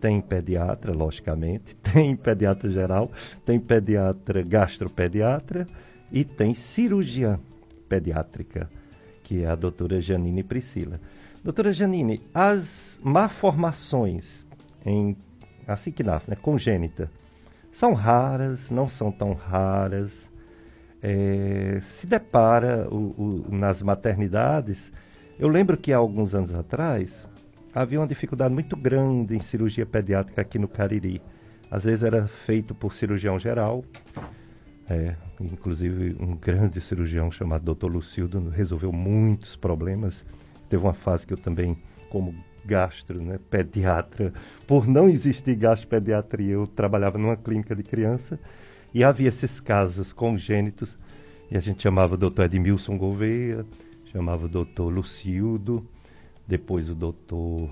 tem 0.00 0.20
pediatra, 0.20 0.92
logicamente, 0.92 1.76
tem 1.78 2.16
pediatra 2.16 2.68
geral, 2.70 3.12
tem 3.44 3.60
pediatra 3.60 4.42
gastropediatra 4.42 5.64
e 6.10 6.24
tem 6.24 6.54
cirurgiã 6.54 7.38
pediátrica, 7.88 8.68
que 9.22 9.42
é 9.42 9.46
a 9.48 9.54
doutora 9.54 10.00
Janine 10.00 10.42
Priscila. 10.42 11.00
Doutora 11.42 11.72
Janine, 11.72 12.22
as 12.34 13.00
malformações 13.02 14.44
em 14.84 15.16
assim 15.66 15.90
que 15.90 16.02
nasce, 16.02 16.30
né, 16.30 16.36
congênita, 16.36 17.10
são 17.72 17.92
raras, 17.92 18.70
não 18.70 18.88
são 18.88 19.10
tão 19.10 19.32
raras. 19.32 20.28
É, 21.02 21.78
se 21.82 22.06
depara 22.06 22.88
o, 22.90 23.44
o, 23.46 23.54
nas 23.54 23.82
maternidades, 23.82 24.90
eu 25.38 25.48
lembro 25.48 25.76
que 25.76 25.92
há 25.92 25.98
alguns 25.98 26.34
anos 26.34 26.54
atrás 26.54 27.28
havia 27.74 28.00
uma 28.00 28.06
dificuldade 28.06 28.54
muito 28.54 28.74
grande 28.74 29.36
em 29.36 29.40
cirurgia 29.40 29.84
pediátrica 29.84 30.40
aqui 30.40 30.58
no 30.58 30.66
Cariri. 30.66 31.20
Às 31.70 31.84
vezes 31.84 32.02
era 32.02 32.26
feito 32.26 32.74
por 32.74 32.94
cirurgião 32.94 33.38
geral, 33.38 33.84
é, 34.88 35.16
inclusive 35.40 36.16
um 36.20 36.36
grande 36.36 36.80
cirurgião 36.80 37.30
chamado 37.30 37.74
Dr. 37.74 37.86
Lucildo 37.86 38.48
resolveu 38.48 38.92
muitos 38.92 39.56
problemas. 39.56 40.24
Teve 40.68 40.82
uma 40.82 40.94
fase 40.94 41.26
que 41.26 41.32
eu 41.32 41.38
também, 41.38 41.76
como 42.08 42.34
gastro, 42.64 43.20
né, 43.22 43.38
pediatra, 43.48 44.32
por 44.66 44.86
não 44.88 45.08
existir 45.08 45.54
gastropediatria, 45.54 46.54
eu 46.54 46.66
trabalhava 46.66 47.16
numa 47.16 47.36
clínica 47.36 47.76
de 47.76 47.82
criança 47.84 48.38
e 48.92 49.04
havia 49.04 49.28
esses 49.28 49.60
casos 49.60 50.12
congênitos 50.12 50.96
e 51.50 51.56
a 51.56 51.60
gente 51.60 51.82
chamava 51.82 52.14
o 52.14 52.18
Dr. 52.18 52.42
Edmilson 52.42 52.98
Gouveia, 52.98 53.64
chamava 54.12 54.46
o 54.46 54.48
Dr. 54.48 54.82
Lucildo, 54.82 55.86
depois 56.46 56.90
o 56.90 56.94
Dr. 56.94 57.70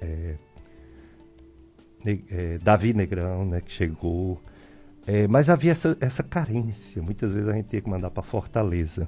É, 0.00 0.34
é, 2.30 2.58
Davi 2.58 2.92
Negrão, 2.92 3.46
né, 3.46 3.62
que 3.62 3.72
chegou 3.72 4.40
é, 5.06 5.28
mas 5.28 5.50
havia 5.50 5.72
essa, 5.72 5.96
essa 6.00 6.22
carência. 6.22 7.02
Muitas 7.02 7.32
vezes 7.32 7.48
a 7.48 7.52
gente 7.52 7.68
tinha 7.68 7.82
que 7.82 7.88
mandar 7.88 8.10
para 8.10 8.22
Fortaleza. 8.22 9.06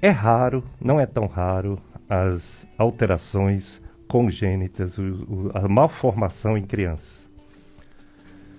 É 0.00 0.10
raro, 0.10 0.64
não 0.80 1.00
é 1.00 1.06
tão 1.06 1.26
raro, 1.26 1.78
as 2.08 2.66
alterações 2.78 3.80
congênitas, 4.06 4.98
o, 4.98 5.02
o, 5.02 5.50
a 5.54 5.68
malformação 5.68 6.56
em 6.56 6.62
crianças. 6.64 7.30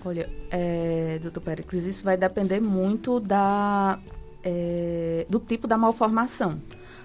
Olha, 0.06 0.29
é, 0.51 1.17
doutor 1.21 1.41
Pérez, 1.41 1.86
isso 1.86 2.03
vai 2.03 2.17
depender 2.17 2.60
muito 2.60 3.21
da, 3.21 3.99
é, 4.43 5.25
do 5.29 5.39
tipo 5.39 5.65
da 5.65 5.77
malformação. 5.77 6.62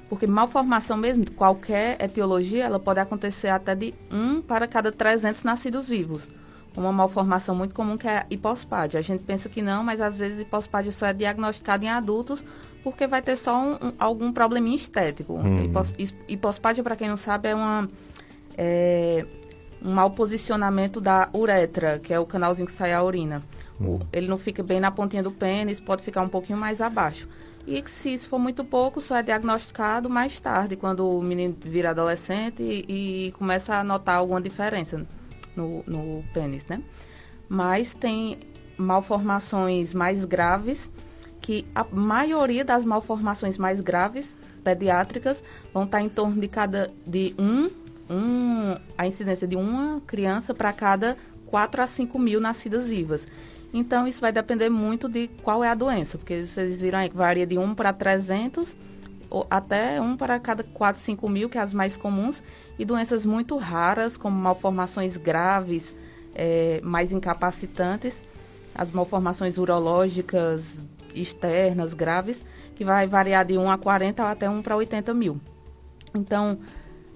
Porque 0.09 0.27
malformação 0.27 0.97
mesmo, 0.97 1.31
qualquer 1.33 2.03
etiologia, 2.03 2.65
ela 2.65 2.81
pode 2.81 2.99
acontecer 2.99 3.49
até 3.49 3.75
de 3.75 3.95
1 4.11 4.43
para 4.43 4.67
cada 4.67 4.91
300 4.91 5.45
nascidos 5.45 5.89
vivos 5.89 6.29
uma 6.77 6.93
malformação 6.93 7.55
muito 7.55 7.75
comum 7.75 7.97
que 7.97 8.07
é 8.07 8.19
a 8.19 8.27
hipospádia. 8.31 9.01
A 9.01 9.03
gente 9.03 9.23
pensa 9.23 9.49
que 9.49 9.63
não, 9.63 9.83
mas 9.83 10.01
às 10.01 10.19
vezes 10.19 10.41
hipospádia 10.41 10.93
só 10.93 11.07
é 11.07 11.13
diagnosticada 11.13 11.85
em 11.85 11.89
adultos 11.89 12.45
porque 12.83 13.07
vai 13.07 13.21
ter 13.21 13.37
só 13.37 13.59
um, 13.61 13.73
um, 13.75 13.93
algum 13.99 14.33
probleminha 14.33 14.77
estético. 14.77 15.35
Hum. 15.35 15.65
Hipos, 15.65 15.93
hipospádia, 16.29 16.83
para 16.83 16.97
quem 16.97 17.09
não 17.09 17.17
sabe, 17.17 17.49
é, 17.49 17.55
uma, 17.55 17.89
é 18.57 19.27
um 19.83 19.93
mau 19.93 20.11
posicionamento 20.11 21.01
da 21.01 21.29
uretra, 21.35 21.99
que 21.99 22.13
é 22.13 22.21
o 22.21 22.27
canalzinho 22.27 22.67
que 22.67 22.73
sai 22.73 22.93
a 22.93 23.03
urina. 23.03 23.43
Hum. 23.81 24.01
ele 24.13 24.27
não 24.27 24.37
fica 24.37 24.61
bem 24.61 24.81
na 24.81 24.91
pontinha 24.91 25.23
do 25.23 25.31
pênis, 25.31 25.79
pode 25.79 26.03
ficar 26.03 26.23
um 26.23 26.29
pouquinho 26.29 26.59
mais 26.59 26.81
abaixo. 26.81 27.29
E 27.65 27.85
se 27.87 28.15
isso 28.15 28.29
for 28.29 28.39
muito 28.39 28.65
pouco, 28.65 29.01
só 29.01 29.17
é 29.17 29.23
diagnosticado 29.23 30.09
mais 30.09 30.41
tarde, 30.41 30.75
quando 30.75 31.07
o 31.07 31.23
menino 31.23 31.55
vira 31.61 31.91
adolescente 31.91 32.63
e, 32.63 33.27
e 33.29 33.33
começa 33.33 33.75
a 33.75 33.85
notar 33.85 34.17
alguma 34.17 34.41
diferença 34.41 35.07
no, 35.59 35.83
no 35.87 36.25
pênis, 36.33 36.65
né? 36.67 36.81
Mas 37.49 37.95
tem 37.95 38.39
malformações 38.77 39.95
mais 39.95 40.25
graves, 40.25 40.91
que 41.41 41.67
a 41.75 41.85
maioria 41.85 42.65
das 42.65 42.85
malformações 42.85 43.59
mais 43.59 43.81
graves 43.81 44.37
pediátricas 44.63 45.43
vão 45.73 45.85
estar 45.85 46.01
em 46.01 46.09
torno 46.09 46.41
de 46.41 46.49
cada 46.49 46.93
de 47.07 47.35
um, 47.39 47.71
um 48.09 48.77
a 48.97 49.07
incidência 49.07 49.47
de 49.47 49.57
uma 49.57 50.01
criança 50.07 50.55
para 50.55 50.73
cada 50.73 51.17
4 51.47 51.83
a 51.83 51.87
5 51.87 52.19
mil 52.19 52.41
nascidas 52.41 52.89
vivas. 52.89 53.27
Então, 53.73 54.07
isso 54.07 54.21
vai 54.21 54.33
depender 54.33 54.71
muito 54.71 55.09
de 55.09 55.29
qual 55.43 55.63
é 55.63 55.69
a 55.69 55.75
doença, 55.75 56.17
porque 56.17 56.47
vocês 56.47 56.81
viram 56.81 56.99
aí 57.01 57.11
que 57.11 57.17
varia 57.17 57.47
de 57.47 57.59
1 57.59 57.75
para 57.75 57.93
300, 57.93 58.75
ou 58.75 58.77
até 59.51 60.01
1 60.01 60.17
para 60.17 60.39
cada 60.41 60.63
4, 60.63 61.01
5 61.01 61.29
mil, 61.29 61.49
que 61.49 61.59
é 61.59 61.61
as 61.61 61.75
mais 61.75 61.97
comuns, 61.97 62.43
e 62.79 62.85
doenças 62.85 63.27
muito 63.27 63.57
raras, 63.57 64.17
como 64.17 64.37
malformações 64.37 65.17
graves, 65.17 65.95
é, 66.35 66.81
mais 66.83 67.13
incapacitantes, 67.13 68.23
as 68.75 68.93
malformações 68.93 69.59
urológicas 69.59 70.79
externas 71.15 71.95
graves, 71.95 72.45
que 72.75 72.85
vai 72.85 73.07
variar 73.07 73.45
de 73.45 73.59
1 73.59 73.71
a 73.71 73.77
40 73.77 74.23
ou 74.23 74.29
até 74.29 74.49
1 74.49 74.63
para 74.63 74.77
80 74.77 75.13
mil. 75.15 75.41
Então, 76.15 76.59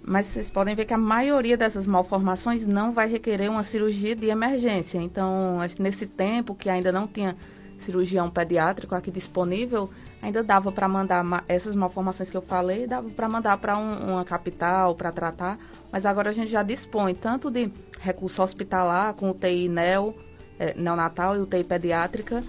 mas 0.05 0.27
vocês 0.27 0.51
podem 0.51 0.75
ver 0.75 0.85
que 0.85 0.93
a 0.93 0.99
maioria 0.99 1.57
dessas 1.57 1.87
malformações 1.87 2.67
não 2.67 2.93
vai 2.93 3.09
requerer 3.09 3.49
uma 3.49 3.63
cirurgia 3.63 4.17
de 4.17 4.27
emergência. 4.27 4.99
Então, 4.99 5.59
nesse 5.79 6.07
tempo 6.07 6.55
que 6.55 6.69
ainda 6.69 6.91
não 6.91 7.07
tinha 7.07 7.37
cirurgião 7.79 8.29
pediátrico 8.29 8.95
aqui 8.95 9.11
disponível, 9.11 9.89
ainda 10.23 10.43
dava 10.43 10.71
para 10.71 10.89
mandar 10.89 11.45
essas 11.49 11.75
malformações 11.75 12.31
que 12.31 12.37
eu 12.37 12.43
falei, 12.43 12.87
dava 12.87 13.11
para 13.11 13.29
mandar 13.29 13.59
para 13.59 13.77
um, 13.77 14.13
uma 14.13 14.25
capital 14.25 14.95
para 14.95 15.11
tratar, 15.11 15.59
mas 15.91 16.07
agora 16.07 16.31
a 16.31 16.33
gente 16.33 16.51
já 16.51 16.63
dispõe 16.63 17.13
tanto 17.13 17.51
de 17.51 17.71
recurso 18.01 18.41
hospitalar 18.41 19.15
com 19.15 19.29
UTI 19.29 19.69
neo, 19.69 20.15
é, 20.59 20.75
neonatal 20.75 21.37
e 21.37 21.41
UTI 21.41 21.65
pediátrica, 21.65 22.45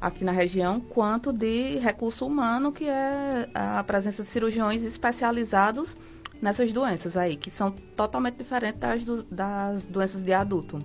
aqui 0.00 0.24
na 0.24 0.30
região, 0.30 0.80
quanto 0.80 1.32
de 1.32 1.78
recurso 1.78 2.24
humano, 2.26 2.70
que 2.70 2.88
é 2.88 3.48
a 3.52 3.82
presença 3.82 4.22
de 4.22 4.28
cirurgiões 4.28 4.84
especializados 4.84 5.96
nessas 6.40 6.72
doenças 6.72 7.16
aí, 7.16 7.36
que 7.36 7.50
são 7.50 7.70
totalmente 7.70 8.36
diferentes 8.36 8.78
das, 8.78 9.04
do, 9.04 9.22
das 9.24 9.82
doenças 9.84 10.22
de 10.22 10.32
adulto. 10.32 10.80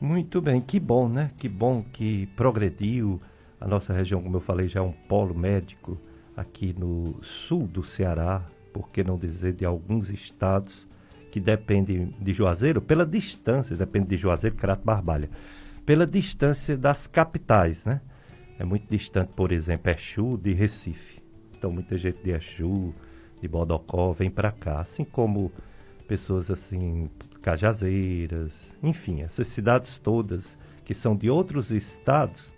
Muito 0.00 0.40
bem, 0.40 0.60
que 0.62 0.80
bom, 0.80 1.06
né? 1.06 1.30
Que 1.36 1.48
bom 1.48 1.84
que 1.92 2.26
progrediu. 2.28 3.20
A 3.60 3.66
nossa 3.66 3.92
região, 3.92 4.22
como 4.22 4.36
eu 4.36 4.40
falei, 4.40 4.68
já 4.68 4.80
é 4.80 4.82
um 4.82 4.92
polo 4.92 5.34
médico 5.34 6.00
aqui 6.36 6.74
no 6.76 7.22
sul 7.22 7.66
do 7.66 7.82
Ceará, 7.82 8.42
por 8.72 8.88
que 8.88 9.04
não 9.04 9.18
dizer 9.18 9.52
de 9.52 9.64
alguns 9.64 10.08
estados 10.08 10.86
que 11.30 11.38
dependem 11.38 12.14
de 12.18 12.32
Juazeiro, 12.32 12.80
pela 12.80 13.04
distância, 13.04 13.76
depende 13.76 14.08
de 14.08 14.16
Juazeiro, 14.16 14.56
Crato 14.56 14.84
Barbalha, 14.84 15.28
pela 15.84 16.06
distância 16.06 16.76
das 16.76 17.06
capitais, 17.06 17.84
né? 17.84 18.00
É 18.58 18.64
muito 18.64 18.86
distante, 18.90 19.32
por 19.34 19.52
exemplo, 19.52 19.90
Exu 19.90 20.36
de 20.36 20.52
Recife. 20.52 21.22
Então, 21.56 21.70
muita 21.70 21.96
gente 21.96 22.22
de 22.22 22.30
Exu, 22.30 22.94
de 23.40 23.48
Bodocó, 23.48 24.12
vem 24.12 24.30
para 24.30 24.50
cá, 24.50 24.80
assim 24.80 25.04
como 25.04 25.52
pessoas 26.08 26.50
assim, 26.50 27.08
Cajazeiras, 27.40 28.52
enfim, 28.82 29.22
essas 29.22 29.46
cidades 29.46 29.98
todas 29.98 30.58
que 30.84 30.92
são 30.92 31.16
de 31.16 31.30
outros 31.30 31.70
estados, 31.70 32.52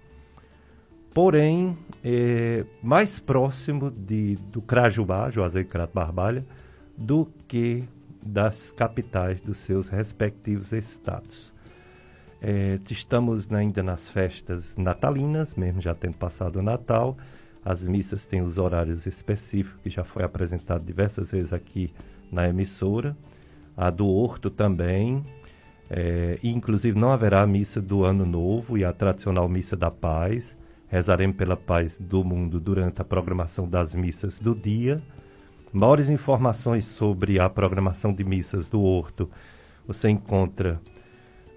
porém 1.14 1.76
é, 2.04 2.64
mais 2.82 3.18
próximo 3.18 3.90
de, 3.90 4.36
do 4.50 4.60
Crajubá, 4.62 5.30
Juazeiro 5.30 5.68
Crato 5.68 5.94
Barbalha, 5.94 6.44
do 6.96 7.28
que 7.46 7.84
das 8.24 8.70
capitais 8.70 9.40
dos 9.40 9.58
seus 9.58 9.88
respectivos 9.88 10.72
estados. 10.72 11.52
É, 12.40 12.78
estamos 12.90 13.52
ainda 13.52 13.82
nas 13.82 14.08
festas 14.08 14.76
natalinas, 14.76 15.54
mesmo 15.54 15.80
já 15.80 15.94
tendo 15.94 16.16
passado 16.16 16.56
o 16.56 16.62
Natal, 16.62 17.16
as 17.64 17.86
missas 17.86 18.26
têm 18.26 18.42
os 18.42 18.58
horários 18.58 19.06
específicos, 19.06 19.80
que 19.82 19.90
já 19.90 20.02
foi 20.02 20.24
apresentado 20.24 20.84
diversas 20.84 21.30
vezes 21.30 21.52
aqui 21.52 21.92
na 22.30 22.48
emissora. 22.48 23.16
A 23.76 23.88
do 23.88 24.06
Horto 24.06 24.50
também. 24.50 25.24
É, 25.88 26.38
inclusive 26.42 26.98
não 26.98 27.12
haverá 27.12 27.46
missa 27.46 27.80
do 27.80 28.02
Ano 28.02 28.24
Novo 28.24 28.76
e 28.76 28.84
a 28.84 28.92
tradicional 28.92 29.48
missa 29.48 29.76
da 29.76 29.90
paz. 29.90 30.56
Rezaremos 30.92 31.36
pela 31.36 31.56
paz 31.56 31.96
do 31.98 32.22
mundo 32.22 32.60
durante 32.60 33.00
a 33.00 33.04
programação 33.04 33.66
das 33.66 33.94
missas 33.94 34.38
do 34.38 34.54
dia. 34.54 35.00
Maiores 35.72 36.10
informações 36.10 36.84
sobre 36.84 37.40
a 37.40 37.48
programação 37.48 38.12
de 38.12 38.22
missas 38.22 38.68
do 38.68 38.82
Horto 38.82 39.30
você 39.86 40.10
encontra 40.10 40.78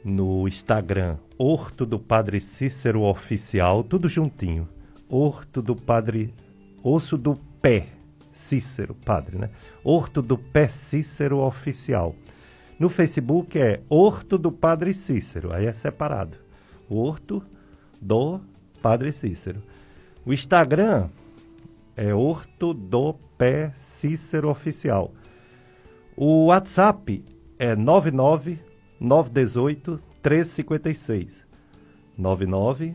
no 0.05 0.47
Instagram 0.47 1.17
Horto 1.37 1.85
do 1.85 1.99
Padre 1.99 2.39
Cícero 2.39 3.01
Oficial, 3.01 3.83
tudo 3.83 4.07
juntinho. 4.07 4.69
Horto 5.09 5.61
do 5.61 5.75
Padre 5.75 6.33
Osso 6.81 7.17
do 7.17 7.35
Pé 7.61 7.87
Cícero, 8.31 8.95
padre, 8.95 9.37
né? 9.37 9.49
Horto 9.83 10.21
do 10.21 10.37
Pé 10.37 10.69
Cícero 10.69 11.39
Oficial. 11.39 12.15
No 12.79 12.87
Facebook 12.87 13.59
é 13.59 13.81
Horto 13.89 14.37
do 14.37 14.49
Padre 14.49 14.93
Cícero, 14.93 15.53
aí 15.53 15.65
é 15.65 15.73
separado. 15.73 16.37
Horto 16.89 17.43
do 18.01 18.39
Padre 18.85 19.11
Cícero. 19.11 19.63
O 20.23 20.31
Instagram 20.31 21.09
é 21.97 22.13
Horto 22.13 22.71
do 22.71 23.15
Pé 23.35 23.73
Cícero 23.79 24.47
Oficial. 24.47 25.11
O 26.15 26.45
WhatsApp 26.45 27.25
é 27.57 27.75
99 27.75 28.59
918 28.99 29.99
1356. 30.23 31.43
99 32.15 32.93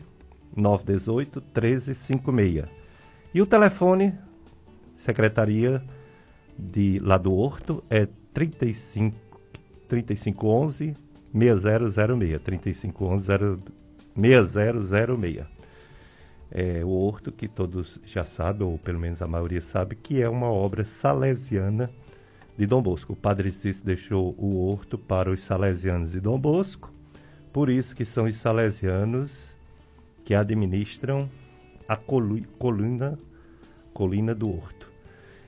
918 0.55 1.41
1356. 1.41 2.65
E 3.33 3.41
o 3.41 3.45
telefone, 3.45 4.13
Secretaria 4.95 5.83
de 6.57 6.99
lá 6.99 7.17
do 7.17 7.33
Horto, 7.33 7.83
é 7.89 8.07
35 8.33 9.17
3511 9.89 10.95
6006. 11.33 12.41
3511 12.41 13.59
6006. 14.15 15.60
É, 16.51 16.83
o 16.83 16.89
Horto, 16.89 17.31
que 17.31 17.47
todos 17.47 17.99
já 18.05 18.23
sabem, 18.23 18.67
ou 18.67 18.77
pelo 18.77 18.99
menos 18.99 19.21
a 19.21 19.27
maioria 19.27 19.61
sabe, 19.61 19.95
que 19.95 20.21
é 20.21 20.27
uma 20.27 20.51
obra 20.51 20.83
salesiana 20.83 21.89
de 22.57 22.65
Dom 22.65 22.81
Bosco. 22.81 23.13
O 23.13 23.15
Padre 23.15 23.51
Cícero 23.51 23.85
deixou 23.85 24.35
o 24.37 24.67
Horto 24.67 24.97
para 24.97 25.31
os 25.31 25.41
salesianos 25.41 26.11
de 26.11 26.19
Dom 26.19 26.37
Bosco, 26.37 26.91
por 27.53 27.69
isso 27.69 27.95
que 27.95 28.03
são 28.03 28.25
os 28.25 28.35
salesianos 28.35 29.55
que 30.25 30.35
administram 30.35 31.29
a 31.87 31.95
coluna, 31.95 33.17
colina 33.93 34.35
do 34.35 34.49
Horto. 34.49 34.91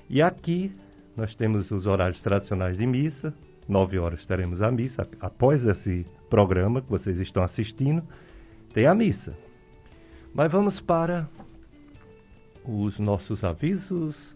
E 0.10 0.22
aqui 0.22 0.74
nós 1.16 1.36
temos 1.36 1.70
os 1.72 1.86
horários 1.86 2.22
tradicionais 2.22 2.78
de 2.78 2.86
missa, 2.88 3.34
nove 3.68 4.00
horas 4.00 4.26
teremos 4.26 4.62
a 4.62 4.72
missa. 4.72 5.08
Após 5.20 5.66
esse 5.66 6.06
programa 6.30 6.82
que 6.82 6.90
vocês 6.90 7.20
estão 7.20 7.44
assistindo, 7.44 8.04
tem 8.74 8.86
a 8.86 8.96
missa. 8.96 9.38
Mas 10.34 10.52
vamos 10.52 10.80
para 10.80 11.30
os 12.66 12.98
nossos 12.98 13.44
avisos. 13.44 14.36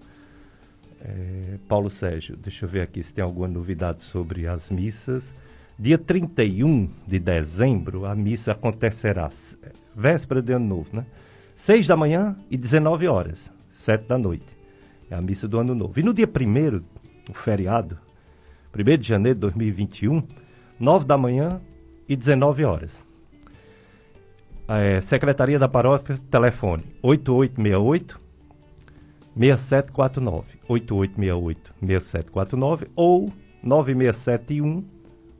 É, 1.01 1.57
Paulo 1.67 1.89
Sérgio, 1.89 2.38
deixa 2.38 2.65
eu 2.65 2.69
ver 2.69 2.81
aqui 2.81 3.01
se 3.01 3.13
tem 3.13 3.23
alguma 3.23 3.47
novidade 3.47 4.03
sobre 4.03 4.45
as 4.45 4.69
missas. 4.69 5.33
Dia 5.77 5.97
31 5.97 6.88
de 7.07 7.17
dezembro, 7.17 8.05
a 8.05 8.15
missa 8.15 8.51
acontecerá 8.51 9.29
véspera 9.95 10.41
de 10.41 10.53
ano 10.53 10.67
novo, 10.67 10.89
né? 10.95 11.05
6 11.55 11.88
da 11.88 11.95
manhã 11.95 12.38
e 12.49 12.57
19 12.57 13.07
horas, 13.07 13.51
7 13.71 14.07
da 14.07 14.19
noite. 14.19 14.45
É 15.10 15.15
a 15.15 15.21
missa 15.21 15.47
do 15.47 15.57
ano 15.57 15.73
novo. 15.73 15.99
E 15.99 16.03
no 16.03 16.13
dia 16.13 16.27
1 16.27 16.81
o 17.29 17.33
feriado, 17.33 17.97
1 18.75 18.97
de 18.97 19.07
janeiro 19.07 19.36
de 19.36 19.41
2021, 19.41 20.21
9 20.79 21.05
da 21.05 21.17
manhã 21.17 21.60
e 22.07 22.15
19 22.15 22.63
horas. 22.63 23.06
É, 24.69 24.99
Secretaria 24.99 25.58
da 25.58 25.69
Paróquia, 25.69 26.17
telefone 26.30 26.84
8868 27.01 28.19
6749. 29.34 30.60
8868 30.67 31.73
6749 31.80 32.88
ou 32.93 33.32
9671 33.63 34.84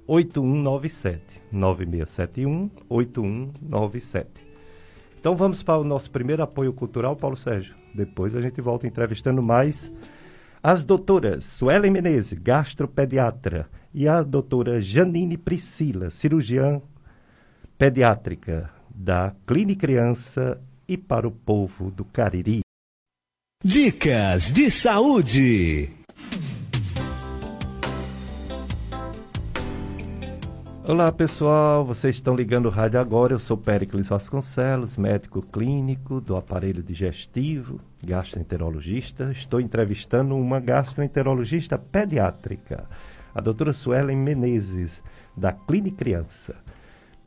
8197. 0.08 1.42
9671 1.52 2.70
8197. 2.88 4.48
Então 5.20 5.36
vamos 5.36 5.62
para 5.62 5.82
o 5.82 5.84
nosso 5.84 6.10
primeiro 6.10 6.44
apoio 6.44 6.72
cultural, 6.72 7.14
Paulo 7.18 7.36
Sérgio. 7.36 7.76
Depois 7.94 8.34
a 8.34 8.40
gente 8.40 8.62
volta 8.62 8.88
entrevistando 8.88 9.42
mais 9.42 9.94
as 10.64 10.84
doutoras 10.84 11.44
Suelen 11.44 11.92
Menezes, 11.92 12.40
gastropediatra, 12.40 13.68
e 13.94 14.08
a 14.08 14.24
doutora 14.24 14.80
Janine 14.80 15.38
Priscila, 15.38 16.10
cirurgiã 16.10 16.82
pediátrica 17.78 18.77
da 18.98 19.32
Clínica 19.46 19.82
Criança 19.82 20.60
e 20.88 20.98
para 20.98 21.28
o 21.28 21.32
povo 21.32 21.92
do 21.92 22.04
Cariri. 22.04 22.62
Dicas 23.64 24.52
de 24.52 24.72
saúde. 24.72 25.92
Olá 30.84 31.12
pessoal, 31.12 31.86
vocês 31.86 32.16
estão 32.16 32.36
ligando 32.36 32.68
o 32.68 32.72
rádio 32.72 33.00
agora. 33.00 33.34
Eu 33.34 33.40
sou 33.40 33.56
Péricles 33.56 34.08
Vasconcelos, 34.08 34.98
médico 34.98 35.44
clínico 35.44 36.20
do 36.20 36.36
aparelho 36.36 36.82
digestivo, 36.82 37.80
gastroenterologista. 38.04 39.32
Estou 39.32 39.62
entrevistando 39.62 40.36
uma 40.36 40.60
gastroenterologista 40.60 41.78
pediátrica, 41.78 42.90
a 43.36 43.42
doutora 43.42 43.74
Suelen 43.74 44.18
Menezes, 44.18 45.04
da 45.36 45.52
Clínica 45.52 45.98
Criança. 45.98 46.56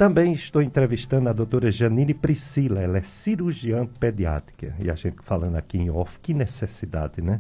Também 0.01 0.33
estou 0.33 0.63
entrevistando 0.63 1.29
a 1.29 1.33
doutora 1.35 1.71
Janine 1.71 2.15
Priscila, 2.15 2.81
ela 2.81 2.97
é 2.97 3.03
cirurgiã 3.03 3.85
pediátrica. 3.85 4.75
E 4.79 4.91
a 4.91 4.95
gente 4.95 5.19
falando 5.23 5.57
aqui 5.57 5.77
em 5.77 5.91
off, 5.91 6.19
que 6.21 6.33
necessidade, 6.33 7.21
né? 7.21 7.39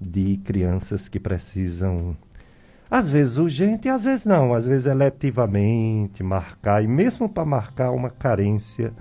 De 0.00 0.36
crianças 0.44 1.08
que 1.08 1.18
precisam 1.18 2.16
às 2.88 3.10
vezes 3.10 3.36
urgente 3.36 3.88
às 3.88 4.04
vezes 4.04 4.24
não, 4.24 4.54
às 4.54 4.64
vezes 4.64 4.86
eletivamente 4.86 6.22
marcar, 6.22 6.84
e 6.84 6.86
mesmo 6.86 7.28
para 7.28 7.44
marcar 7.44 7.90
uma 7.90 8.10
carência, 8.10 8.92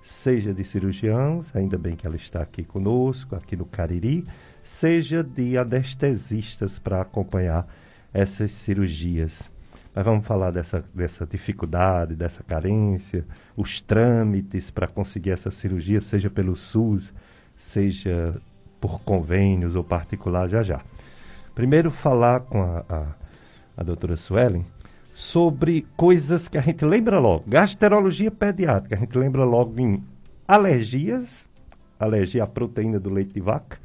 seja 0.00 0.54
de 0.54 0.64
cirurgiãos, 0.64 1.54
ainda 1.54 1.76
bem 1.76 1.94
que 1.94 2.06
ela 2.06 2.16
está 2.16 2.40
aqui 2.40 2.64
conosco, 2.64 3.36
aqui 3.36 3.54
no 3.54 3.66
Cariri, 3.66 4.24
seja 4.62 5.22
de 5.22 5.58
anestesistas 5.58 6.78
para 6.78 7.02
acompanhar 7.02 7.68
essas 8.14 8.50
cirurgias. 8.50 9.54
Mas 9.96 10.04
vamos 10.04 10.26
falar 10.26 10.52
dessa, 10.52 10.84
dessa 10.94 11.26
dificuldade, 11.26 12.14
dessa 12.14 12.44
carência, 12.44 13.24
os 13.56 13.80
trâmites 13.80 14.70
para 14.70 14.86
conseguir 14.86 15.30
essa 15.30 15.50
cirurgia, 15.50 16.00
seja 16.00 16.30
pelo 16.30 16.54
SUS, 16.54 17.12
seja 17.56 18.40
por 18.80 19.00
convênios 19.00 19.74
ou 19.74 19.82
particular, 19.82 20.48
já 20.48 20.62
já. 20.62 20.80
Primeiro 21.54 21.90
falar 21.90 22.40
com 22.40 22.62
a, 22.62 22.84
a 22.88 23.06
a 23.76 23.82
doutora 23.82 24.16
Suelen, 24.16 24.64
sobre 25.12 25.86
coisas 25.96 26.48
que 26.48 26.56
a 26.56 26.60
gente 26.60 26.84
lembra 26.84 27.18
logo. 27.18 27.44
Gastroenterologia 27.46 28.30
pediátrica, 28.30 28.96
a 28.96 28.98
gente 28.98 29.16
lembra 29.16 29.44
logo 29.44 29.78
em 29.78 30.02
alergias, 30.48 31.46
alergia 31.98 32.44
à 32.44 32.46
proteína 32.46 32.98
do 32.98 33.10
leite 33.10 33.34
de 33.34 33.40
vaca, 33.40 33.78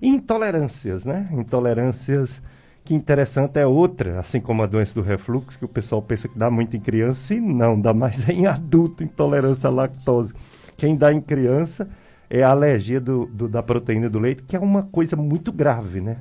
e 0.00 0.08
intolerâncias, 0.08 1.04
né? 1.04 1.28
Intolerâncias 1.32 2.42
que 2.84 2.94
interessante 2.94 3.58
é 3.58 3.66
outra, 3.66 4.20
assim 4.20 4.40
como 4.40 4.62
a 4.62 4.66
doença 4.66 4.94
do 4.94 5.00
refluxo, 5.00 5.58
que 5.58 5.64
o 5.64 5.68
pessoal 5.68 6.02
pensa 6.02 6.28
que 6.28 6.38
dá 6.38 6.50
muito 6.50 6.76
em 6.76 6.80
criança, 6.80 7.34
e 7.34 7.40
não, 7.40 7.80
dá 7.80 7.94
mais 7.94 8.28
em 8.28 8.46
adulto, 8.46 9.02
intolerância 9.02 9.68
à 9.68 9.72
lactose. 9.72 10.34
Quem 10.76 10.94
dá 10.94 11.12
em 11.12 11.20
criança 11.20 11.88
é 12.28 12.42
a 12.42 12.50
alergia 12.50 13.00
do, 13.00 13.24
do, 13.26 13.48
da 13.48 13.62
proteína 13.62 14.10
do 14.10 14.18
leite, 14.18 14.42
que 14.42 14.54
é 14.54 14.60
uma 14.60 14.82
coisa 14.82 15.16
muito 15.16 15.50
grave, 15.50 16.00
né? 16.00 16.18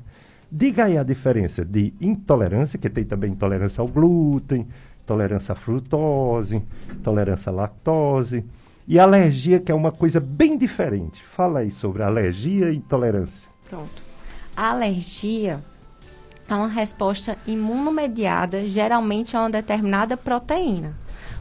Diga 0.49 0.86
aí 0.86 0.97
a 0.97 1.04
diferença 1.04 1.65
de 1.65 1.93
intolerância, 1.99 2.80
que 2.80 2.89
tem 2.89 3.04
também 3.04 3.32
intolerância 3.32 3.82
ao 3.82 3.88
glúten, 3.88 4.67
intolerância 5.04 5.52
à 5.52 5.56
frutose, 5.56 6.62
intolerância 6.91 7.49
à 7.49 7.54
lactose, 7.54 8.45
e 8.88 8.99
alergia, 8.99 9.60
que 9.60 9.71
é 9.71 9.76
uma 9.76 9.91
coisa 9.91 10.19
bem 10.19 10.58
diferente. 10.58 11.21
Fala 11.36 11.60
aí 11.60 11.71
sobre 11.71 12.04
alergia 12.04 12.69
e 12.69 12.78
intolerância. 12.78 13.49
Pronto. 13.67 14.02
A 14.56 14.69
alergia 14.69 15.60
é 16.53 16.57
uma 16.57 16.67
resposta 16.67 17.37
imunomediada, 17.47 18.67
geralmente 18.67 19.35
a 19.35 19.41
uma 19.41 19.49
determinada 19.49 20.15
proteína. 20.15 20.95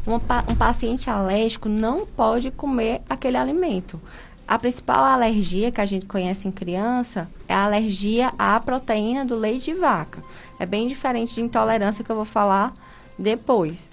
Um, 0.06 0.14
um 0.14 0.56
paciente 0.56 1.08
alérgico 1.08 1.68
não 1.68 2.06
pode 2.06 2.50
comer 2.50 3.02
aquele 3.08 3.36
alimento. 3.36 4.00
A 4.46 4.58
principal 4.58 5.04
alergia 5.04 5.70
que 5.70 5.80
a 5.80 5.84
gente 5.84 6.06
conhece 6.06 6.48
em 6.48 6.50
criança 6.50 7.28
é 7.46 7.54
a 7.54 7.64
alergia 7.64 8.32
à 8.38 8.58
proteína 8.58 9.24
do 9.24 9.36
leite 9.36 9.66
de 9.66 9.74
vaca. 9.74 10.22
É 10.58 10.66
bem 10.66 10.88
diferente 10.88 11.34
de 11.34 11.42
intolerância 11.42 12.02
que 12.02 12.10
eu 12.10 12.16
vou 12.16 12.24
falar 12.24 12.74
depois. 13.18 13.88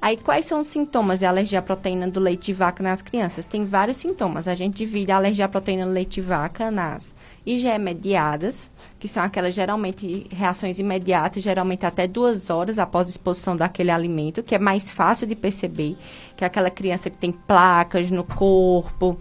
Aí, 0.00 0.18
quais 0.18 0.44
são 0.44 0.60
os 0.60 0.66
sintomas 0.66 1.20
de 1.20 1.24
alergia 1.24 1.60
à 1.60 1.62
proteína 1.62 2.10
do 2.10 2.20
leite 2.20 2.46
de 2.46 2.52
vaca 2.52 2.82
nas 2.82 3.00
crianças? 3.00 3.46
Tem 3.46 3.64
vários 3.64 3.96
sintomas. 3.96 4.46
A 4.46 4.54
gente 4.54 4.76
divide 4.76 5.10
a 5.10 5.16
alergia 5.16 5.46
à 5.46 5.48
proteína 5.48 5.86
do 5.86 5.92
leite 5.92 6.16
de 6.16 6.20
vaca 6.20 6.70
nas 6.70 7.16
IgE 7.46 7.78
mediadas, 7.78 8.70
que 8.98 9.06
são 9.06 9.22
aquelas 9.22 9.54
geralmente 9.54 10.26
reações 10.32 10.78
imediatas, 10.78 11.42
geralmente 11.42 11.84
até 11.84 12.06
duas 12.06 12.48
horas 12.48 12.78
após 12.78 13.06
a 13.06 13.10
exposição 13.10 13.54
daquele 13.54 13.90
alimento, 13.90 14.42
que 14.42 14.54
é 14.54 14.58
mais 14.58 14.90
fácil 14.90 15.26
de 15.26 15.34
perceber, 15.34 15.96
que 16.36 16.44
é 16.44 16.46
aquela 16.46 16.70
criança 16.70 17.10
que 17.10 17.18
tem 17.18 17.32
placas 17.32 18.10
no 18.10 18.24
corpo, 18.24 19.18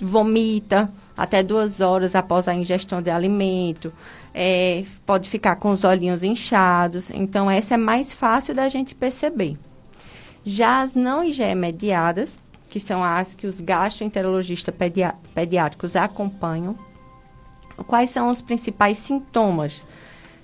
vomita 0.00 0.92
até 1.16 1.42
duas 1.42 1.80
horas 1.80 2.14
após 2.14 2.46
a 2.46 2.54
ingestão 2.54 3.02
de 3.02 3.10
alimento, 3.10 3.92
é, 4.32 4.84
pode 5.04 5.28
ficar 5.28 5.56
com 5.56 5.70
os 5.70 5.82
olhinhos 5.82 6.22
inchados. 6.22 7.10
Então, 7.10 7.50
essa 7.50 7.74
é 7.74 7.76
mais 7.76 8.12
fácil 8.12 8.54
da 8.54 8.68
gente 8.68 8.94
perceber. 8.94 9.58
Já 10.44 10.80
as 10.80 10.94
não 10.94 11.24
IgE 11.24 11.56
mediadas, 11.56 12.38
que 12.68 12.78
são 12.78 13.02
as 13.02 13.34
que 13.34 13.46
os 13.46 13.60
gastroenterologistas 13.60 14.74
pediátricos 15.34 15.96
acompanham, 15.96 16.78
quais 17.86 18.10
são 18.10 18.28
os 18.28 18.42
principais 18.42 18.98
sintomas? 18.98 19.84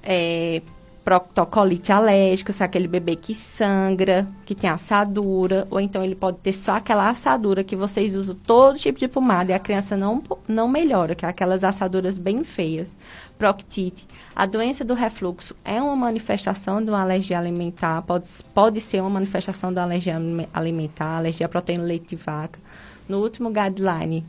É, 0.02 0.62
proctocolite 1.04 1.92
alérgica, 1.92 2.52
se 2.52 2.62
é 2.62 2.66
aquele 2.66 2.88
bebê 2.88 3.14
que 3.14 3.34
sangra, 3.34 4.26
que 4.46 4.54
tem 4.54 4.70
assadura, 4.70 5.68
ou 5.70 5.78
então 5.78 6.02
ele 6.02 6.14
pode 6.14 6.38
ter 6.38 6.52
só 6.52 6.76
aquela 6.76 7.10
assadura 7.10 7.62
que 7.62 7.76
vocês 7.76 8.14
usam 8.14 8.34
todo 8.34 8.78
tipo 8.78 8.98
de 8.98 9.06
pomada 9.06 9.52
e 9.52 9.54
a 9.54 9.58
criança 9.58 9.96
não, 9.96 10.22
não 10.48 10.66
melhora, 10.66 11.14
que 11.14 11.26
é 11.26 11.28
aquelas 11.28 11.62
assaduras 11.62 12.16
bem 12.16 12.42
feias. 12.42 12.96
Proctite. 13.36 14.06
A 14.34 14.46
doença 14.46 14.84
do 14.84 14.94
refluxo 14.94 15.54
é 15.62 15.80
uma 15.82 15.94
manifestação 15.94 16.82
de 16.82 16.88
uma 16.90 17.02
alergia 17.02 17.38
alimentar, 17.38 18.00
pode, 18.02 18.28
pode 18.54 18.80
ser 18.80 19.00
uma 19.02 19.10
manifestação 19.10 19.72
da 19.72 19.82
alergia 19.82 20.16
alimentar, 20.54 21.18
alergia 21.18 21.44
à 21.46 21.48
proteína 21.48 21.84
leite 21.84 22.16
de 22.16 22.16
vaca. 22.16 22.58
No 23.06 23.18
último 23.18 23.50
guideline 23.50 24.24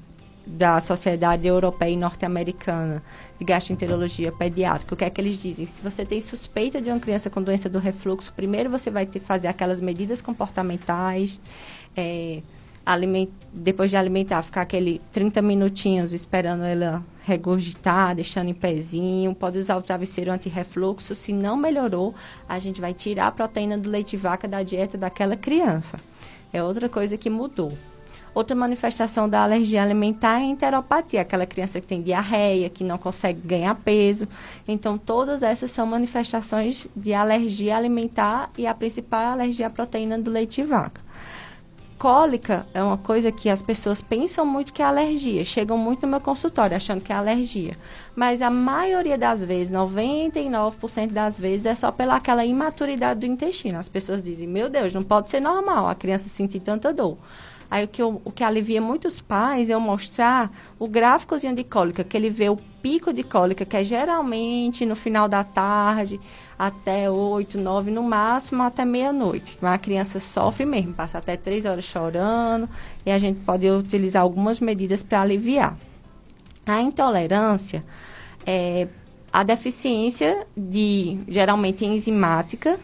da 0.45 0.79
Sociedade 0.79 1.47
Europeia 1.47 1.91
e 1.91 1.97
Norte-Americana 1.97 3.01
de 3.39 3.45
Gastroenterologia 3.45 4.31
Pediátrica, 4.31 4.93
o 4.93 4.97
que 4.97 5.03
é 5.03 5.09
que 5.09 5.19
eles 5.19 5.37
dizem? 5.41 5.65
Se 5.65 5.81
você 5.81 6.05
tem 6.05 6.21
suspeita 6.21 6.81
de 6.81 6.89
uma 6.89 6.99
criança 6.99 7.29
com 7.29 7.41
doença 7.41 7.67
do 7.67 7.79
refluxo, 7.79 8.31
primeiro 8.33 8.69
você 8.69 8.91
vai 8.91 9.05
ter 9.05 9.19
que 9.19 9.25
fazer 9.25 9.47
aquelas 9.47 9.81
medidas 9.81 10.21
comportamentais, 10.21 11.39
é, 11.97 12.41
depois 13.51 13.89
de 13.89 13.97
alimentar, 13.97 14.43
ficar 14.43 14.61
aquele 14.61 15.01
30 15.11 15.41
minutinhos 15.41 16.13
esperando 16.13 16.63
ela 16.63 17.03
regurgitar, 17.23 18.15
deixando 18.15 18.49
em 18.49 18.53
pezinho, 18.53 19.33
pode 19.33 19.57
usar 19.57 19.75
o 19.77 19.81
travesseiro 19.81 20.31
anti-refluxo. 20.31 21.15
Se 21.15 21.33
não 21.33 21.57
melhorou, 21.57 22.13
a 22.47 22.59
gente 22.59 22.79
vai 22.79 22.93
tirar 22.93 23.27
a 23.27 23.31
proteína 23.31 23.77
do 23.77 23.89
leite 23.89 24.15
vaca 24.15 24.47
da 24.47 24.61
dieta 24.61 24.99
daquela 24.99 25.35
criança. 25.35 25.97
É 26.53 26.61
outra 26.61 26.87
coisa 26.87 27.17
que 27.17 27.29
mudou. 27.29 27.73
Outra 28.35 28.53
manifestação 28.53 29.29
da 29.29 29.41
alergia 29.41 29.81
alimentar 29.81 30.41
é 30.41 30.43
a 30.43 30.45
enteropatia, 30.45 31.21
aquela 31.21 31.45
criança 31.45 31.79
que 31.79 31.87
tem 31.87 32.01
diarreia, 32.01 32.69
que 32.69 32.83
não 32.83 32.97
consegue 32.97 33.39
ganhar 33.39 33.73
peso. 33.75 34.27
Então, 34.67 34.97
todas 34.97 35.41
essas 35.41 35.71
são 35.71 35.85
manifestações 35.85 36.85
de 36.93 37.13
alergia 37.13 37.77
alimentar 37.77 38.51
e 38.57 38.67
a 38.67 38.73
principal 38.73 39.21
é 39.21 39.25
a 39.27 39.31
alergia 39.31 39.67
à 39.67 39.69
proteína 39.69 40.19
do 40.19 40.29
leite 40.29 40.61
de 40.61 40.67
vaca. 40.67 40.99
Cólica 41.97 42.67
é 42.73 42.83
uma 42.83 42.97
coisa 42.97 43.31
que 43.31 43.49
as 43.49 43.63
pessoas 43.63 44.01
pensam 44.01 44.45
muito 44.45 44.73
que 44.73 44.81
é 44.81 44.85
alergia, 44.85 45.45
chegam 45.45 45.77
muito 45.77 46.01
no 46.01 46.09
meu 46.09 46.19
consultório 46.19 46.75
achando 46.75 46.99
que 46.99 47.13
é 47.13 47.15
alergia. 47.15 47.77
Mas 48.13 48.41
a 48.41 48.49
maioria 48.49 49.17
das 49.17 49.45
vezes, 49.45 49.71
99% 49.71 51.13
das 51.13 51.39
vezes, 51.39 51.65
é 51.67 51.73
só 51.73 51.89
pela 51.89 52.17
aquela 52.17 52.43
imaturidade 52.43 53.21
do 53.21 53.25
intestino. 53.25 53.79
As 53.79 53.87
pessoas 53.87 54.21
dizem, 54.21 54.45
meu 54.45 54.69
Deus, 54.69 54.93
não 54.93 55.03
pode 55.03 55.29
ser 55.29 55.39
normal 55.39 55.87
a 55.87 55.95
criança 55.95 56.27
sentir 56.27 56.59
tanta 56.59 56.93
dor. 56.93 57.17
Aí 57.75 57.83
o 57.83 57.89
que, 57.89 58.01
eu, 58.01 58.21
o 58.23 58.31
que 58.31 58.41
alivia 58.41 58.79
muitos 58.79 59.19
pais 59.19 59.69
é 59.69 59.73
eu 59.73 59.81
mostrar 59.81 60.49
o 60.79 60.87
gráficozinho 60.87 61.53
de 61.53 61.61
cólica, 61.61 62.05
que 62.05 62.15
ele 62.15 62.29
vê 62.29 62.47
o 62.47 62.55
pico 62.55 63.11
de 63.11 63.21
cólica, 63.21 63.65
que 63.65 63.75
é 63.75 63.83
geralmente 63.83 64.85
no 64.85 64.95
final 64.95 65.27
da 65.27 65.43
tarde, 65.43 66.17
até 66.57 67.11
8, 67.11 67.57
9, 67.57 67.91
no 67.91 68.01
máximo 68.01 68.63
até 68.63 68.85
meia-noite. 68.85 69.57
A 69.61 69.77
criança 69.77 70.21
sofre 70.21 70.65
mesmo, 70.65 70.93
passa 70.93 71.17
até 71.17 71.35
3 71.35 71.65
horas 71.65 71.83
chorando, 71.83 72.69
e 73.05 73.11
a 73.11 73.17
gente 73.17 73.41
pode 73.41 73.69
utilizar 73.69 74.21
algumas 74.21 74.61
medidas 74.61 75.03
para 75.03 75.19
aliviar. 75.19 75.77
A 76.65 76.79
intolerância 76.79 77.83
é 78.45 78.87
a 79.33 79.43
deficiência 79.43 80.47
de, 80.55 81.19
geralmente 81.27 81.85
enzimática, 81.85 82.79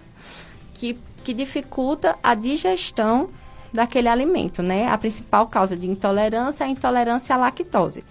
que, 0.73 0.99
que 1.23 1.33
dificulta 1.33 2.17
a 2.21 2.35
digestão 2.35 3.29
daquele 3.71 4.07
alimento, 4.07 4.61
né? 4.61 4.87
A 4.87 4.97
principal 4.97 5.47
causa 5.47 5.75
de 5.75 5.89
intolerância 5.89 6.63
é 6.63 6.67
a 6.67 6.69
intolerância 6.69 7.35
à 7.35 7.37
lactose. 7.37 8.03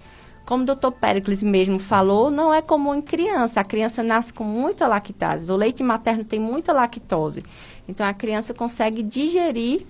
Como 0.45 0.63
o 0.63 0.65
doutor 0.65 0.91
Pericles 0.91 1.43
mesmo 1.43 1.79
falou, 1.79 2.31
não 2.31 2.53
é 2.53 2.61
comum 2.61 2.95
em 2.95 3.01
criança. 3.01 3.61
A 3.61 3.63
criança 3.63 4.01
nasce 4.03 4.33
com 4.33 4.43
muita 4.43 4.87
lactase. 4.87 5.51
O 5.51 5.55
leite 5.55 5.83
materno 5.83 6.23
tem 6.23 6.39
muita 6.39 6.73
lactose. 6.73 7.43
Então, 7.87 8.05
a 8.05 8.13
criança 8.13 8.53
consegue 8.53 9.03
digerir 9.03 9.85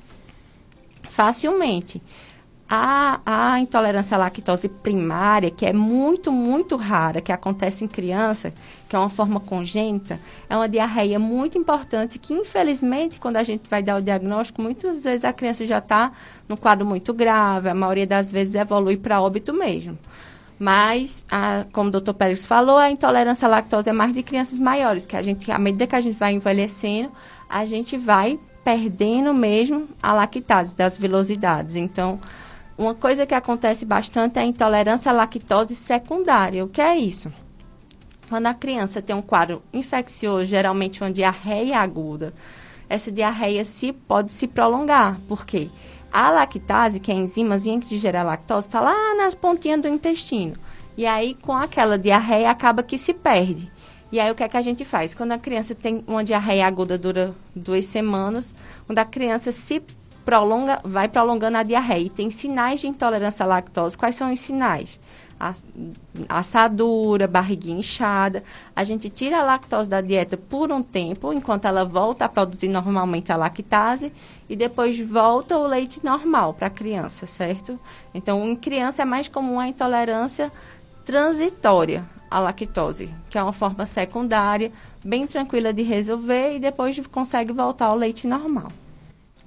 facilmente. 1.03 2.01
A, 2.69 3.19
a 3.25 3.60
intolerância 3.60 4.15
à 4.15 4.19
lactose 4.19 4.69
primária, 4.69 5.51
que 5.51 5.65
é 5.65 5.73
muito, 5.73 6.31
muito 6.31 6.75
rara, 6.75 7.19
que 7.21 7.31
acontece 7.31 7.84
em 7.84 7.88
criança, 7.88 8.53
que 8.91 8.95
é 8.97 8.99
uma 8.99 9.10
forma 9.10 9.39
congênita, 9.39 10.19
é 10.49 10.56
uma 10.58 10.67
diarreia 10.67 11.17
muito 11.17 11.58
importante 11.58 12.19
que, 12.19 12.34
infelizmente, 12.34 13.21
quando 13.21 13.38
a 13.38 13.43
gente 13.43 13.69
vai 13.69 13.82
dar 13.82 13.95
o 13.95 14.01
diagnóstico, 14.01 14.62
muitas 14.62 15.06
vezes 15.06 15.23
a 15.23 15.32
criança 15.32 15.65
já 15.65 15.77
está 15.77 16.12
no 16.45 16.58
quadro 16.58 16.86
muito 16.86 17.13
grave, 17.13 17.69
a 17.69 17.73
maioria 17.73 18.06
das 18.06 18.30
vezes 18.30 18.54
evolui 18.54 18.97
para 18.97 19.21
óbito 19.21 19.54
mesmo. 19.54 19.97
Mas, 20.60 21.25
a, 21.32 21.63
como 21.71 21.88
o 21.88 21.91
doutor 21.91 22.15
Pérez 22.15 22.45
falou, 22.45 22.77
a 22.77 22.91
intolerância 22.91 23.47
à 23.47 23.49
lactose 23.49 23.89
é 23.89 23.93
mais 23.93 24.13
de 24.13 24.21
crianças 24.23 24.60
maiores, 24.60 25.08
que 25.08 25.15
a 25.15 25.23
gente, 25.23 25.49
à 25.49 25.58
medida 25.58 25.88
que 25.88 25.95
a 25.95 26.01
gente 26.01 26.19
vai 26.19 26.34
envelhecendo, 26.34 27.13
a 27.47 27.63
gente 27.63 27.97
vai 27.97 28.38
perdendo 28.62 29.34
mesmo 29.34 29.88
a 30.04 30.12
lactase 30.12 30.75
das 30.75 30.97
velocidades. 30.97 31.77
Então, 31.77 32.19
uma 32.77 32.93
coisa 32.93 33.25
que 33.25 33.34
acontece 33.34 33.86
bastante 33.86 34.38
é 34.38 34.41
a 34.41 34.45
intolerância 34.45 35.13
à 35.13 35.15
lactose 35.15 35.77
secundária. 35.77 36.65
O 36.65 36.67
que 36.67 36.82
é 36.82 36.97
isso? 36.97 37.32
Quando 38.31 38.47
a 38.47 38.53
criança 38.53 39.01
tem 39.01 39.13
um 39.13 39.21
quadro 39.21 39.61
infeccioso, 39.73 40.45
geralmente 40.45 41.01
uma 41.03 41.11
diarreia 41.11 41.77
aguda, 41.79 42.33
essa 42.87 43.11
diarreia 43.11 43.65
se, 43.65 43.91
pode 43.91 44.31
se 44.31 44.47
prolongar. 44.47 45.19
Por 45.27 45.45
quê? 45.45 45.69
A 46.09 46.31
lactase, 46.31 47.01
que 47.01 47.11
é 47.11 47.13
a 47.13 47.17
enzimazinha 47.17 47.77
que 47.77 47.89
digere 47.89 48.15
a 48.15 48.23
lactose, 48.23 48.67
está 48.67 48.79
lá 48.79 49.15
nas 49.15 49.35
pontinhas 49.35 49.81
do 49.81 49.89
intestino. 49.89 50.53
E 50.95 51.05
aí, 51.05 51.35
com 51.41 51.51
aquela 51.51 51.97
diarreia, 51.97 52.49
acaba 52.49 52.81
que 52.81 52.97
se 52.97 53.13
perde. 53.13 53.69
E 54.13 54.17
aí, 54.17 54.31
o 54.31 54.35
que 54.35 54.43
é 54.43 54.47
que 54.47 54.55
a 54.55 54.61
gente 54.61 54.85
faz? 54.85 55.13
Quando 55.13 55.33
a 55.33 55.37
criança 55.37 55.75
tem 55.75 56.01
uma 56.07 56.23
diarreia 56.23 56.65
aguda, 56.65 56.97
dura 56.97 57.35
duas 57.53 57.83
semanas, 57.83 58.55
quando 58.87 58.99
a 58.99 59.03
criança 59.03 59.51
se 59.51 59.83
prolonga, 60.23 60.79
vai 60.85 61.09
prolongando 61.09 61.57
a 61.57 61.63
diarreia. 61.63 62.05
E 62.05 62.09
tem 62.09 62.29
sinais 62.29 62.79
de 62.79 62.87
intolerância 62.87 63.43
à 63.43 63.47
lactose. 63.47 63.97
Quais 63.97 64.15
são 64.15 64.31
os 64.31 64.39
sinais? 64.39 65.00
Assadura, 66.30 67.27
barriguinha 67.27 67.80
inchada. 67.80 68.43
A 68.75 68.84
gente 68.84 69.10
tira 69.10 69.39
a 69.39 69.43
lactose 69.43 69.89
da 69.89 70.01
dieta 70.01 70.38
por 70.38 70.71
um 70.71 70.84
tempo, 70.84 71.34
enquanto 71.34 71.65
ela 71.65 71.84
volta 71.84 72.25
a 72.25 72.30
produzir 72.30 72.67
normalmente 72.67 73.32
a 73.32 73.36
lactase, 73.36 74.13
e 74.47 74.56
depois 74.56 74.99
volta 74.99 75.58
o 75.58 75.65
leite 75.65 76.04
normal 76.04 76.54
para 76.54 76.67
a 76.67 76.69
criança, 76.69 77.25
certo? 77.25 77.80
Então, 78.13 78.47
em 78.47 78.56
criança 78.56 79.01
é 79.01 79.06
mais 79.06 79.27
comum 79.27 79.60
a 79.60 79.67
intolerância 79.67 80.51
transitória 81.04 82.08
à 82.30 82.39
lactose, 82.39 83.10
que 83.30 83.38
é 83.38 83.43
uma 83.43 83.54
forma 83.54 83.86
secundária, 83.86 84.71
bem 85.04 85.25
tranquila 85.25 85.73
de 85.73 85.82
resolver 85.82 86.56
e 86.56 86.60
depois 86.60 86.99
consegue 87.08 87.51
voltar 87.51 87.88
ao 87.88 87.95
leite 87.95 88.27
normal. 88.27 88.71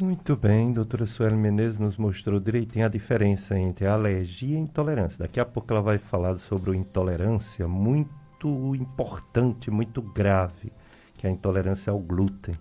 Muito 0.03 0.35
bem, 0.35 0.73
doutora 0.73 1.07
Sueli 1.07 1.37
Menezes 1.37 1.79
nos 1.79 1.97
mostrou 1.97 2.41
direitinho 2.41 2.85
a 2.85 2.89
diferença 2.89 3.57
entre 3.57 3.87
alergia 3.87 4.57
e 4.57 4.61
intolerância. 4.61 5.21
Daqui 5.21 5.39
a 5.39 5.45
pouco 5.45 5.73
ela 5.73 5.81
vai 5.81 5.99
falar 5.99 6.37
sobre 6.41 6.77
intolerância 6.77 7.69
muito 7.69 8.75
importante, 8.75 9.71
muito 9.71 10.03
grave, 10.03 10.73
que 11.17 11.29
é 11.29 11.31
a 11.31 11.33
intolerância 11.33 11.93
ao 11.93 12.01
glúten. 12.01 12.59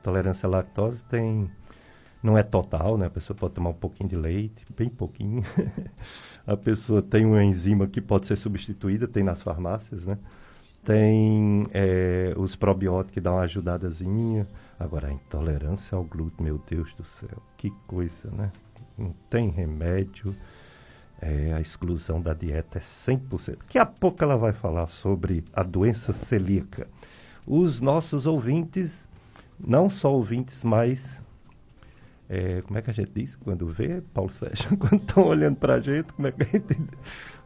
Intolerância 0.00 0.46
à 0.46 0.50
lactose 0.50 1.02
tem 1.04 1.50
não 2.22 2.36
é 2.36 2.42
total, 2.42 2.98
né? 2.98 3.06
A 3.06 3.10
pessoa 3.10 3.34
pode 3.34 3.54
tomar 3.54 3.70
um 3.70 3.74
pouquinho 3.74 4.10
de 4.10 4.16
leite, 4.16 4.66
bem 4.76 4.90
pouquinho. 4.90 5.42
a 6.46 6.58
pessoa 6.58 7.00
tem 7.00 7.24
uma 7.24 7.42
enzima 7.42 7.86
que 7.86 8.02
pode 8.02 8.26
ser 8.26 8.36
substituída, 8.36 9.08
tem 9.08 9.24
nas 9.24 9.40
farmácias, 9.40 10.04
né? 10.04 10.18
Tem 10.84 11.64
é, 11.72 12.34
os 12.36 12.54
probióticos 12.54 13.14
que 13.14 13.20
dão 13.20 13.36
uma 13.36 13.42
ajudadazinha 13.44 14.46
Agora, 14.78 15.08
a 15.08 15.12
intolerância 15.12 15.96
ao 15.96 16.04
glúten, 16.04 16.44
meu 16.44 16.60
Deus 16.68 16.92
do 16.94 17.04
céu, 17.18 17.42
que 17.56 17.70
coisa, 17.86 18.30
né? 18.30 18.52
Não 18.96 19.14
tem 19.30 19.48
remédio. 19.48 20.36
É, 21.20 21.54
a 21.54 21.60
exclusão 21.60 22.20
da 22.20 22.34
dieta 22.34 22.76
é 22.76 22.80
100%. 22.80 23.58
Daqui 23.58 23.78
a 23.78 23.86
pouco 23.86 24.22
ela 24.22 24.36
vai 24.36 24.52
falar 24.52 24.86
sobre 24.88 25.44
a 25.52 25.62
doença 25.62 26.12
celíaca. 26.12 26.86
Os 27.46 27.80
nossos 27.80 28.26
ouvintes, 28.26 29.08
não 29.58 29.88
só 29.88 30.12
ouvintes, 30.12 30.62
mas. 30.62 31.22
É, 32.28 32.60
como 32.62 32.76
é 32.76 32.82
que 32.82 32.90
a 32.90 32.92
gente 32.92 33.12
diz 33.14 33.36
quando 33.36 33.66
vê, 33.68 34.02
Paulo 34.12 34.30
Sérgio? 34.32 34.76
Quando 34.76 35.00
estão 35.00 35.24
olhando 35.24 35.56
para 35.56 35.74
a 35.74 35.80
gente, 35.80 36.12
como 36.12 36.26
é 36.26 36.32
que 36.32 36.42
a 36.42 36.46
gente. 36.46 36.74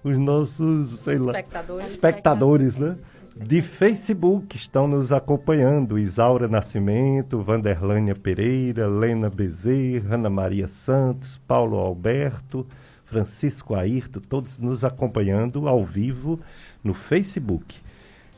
Os 0.02 0.16
nossos, 0.16 1.00
sei 1.00 1.18
lá. 1.18 1.32
Espectadores. 1.32 1.90
Espectadores, 1.90 2.78
né? 2.78 2.96
De 3.36 3.62
Facebook 3.62 4.56
estão 4.56 4.86
nos 4.86 5.12
acompanhando. 5.12 5.98
Isaura 5.98 6.48
Nascimento, 6.48 7.40
Vanderlânia 7.40 8.14
Pereira, 8.14 8.88
Lena 8.88 9.30
Bezerra, 9.30 10.14
Ana 10.14 10.30
Maria 10.30 10.66
Santos, 10.66 11.38
Paulo 11.46 11.76
Alberto, 11.76 12.66
Francisco 13.04 13.74
Ayrton, 13.74 14.20
todos 14.20 14.58
nos 14.58 14.84
acompanhando 14.84 15.68
ao 15.68 15.84
vivo 15.84 16.40
no 16.82 16.94
Facebook. 16.94 17.76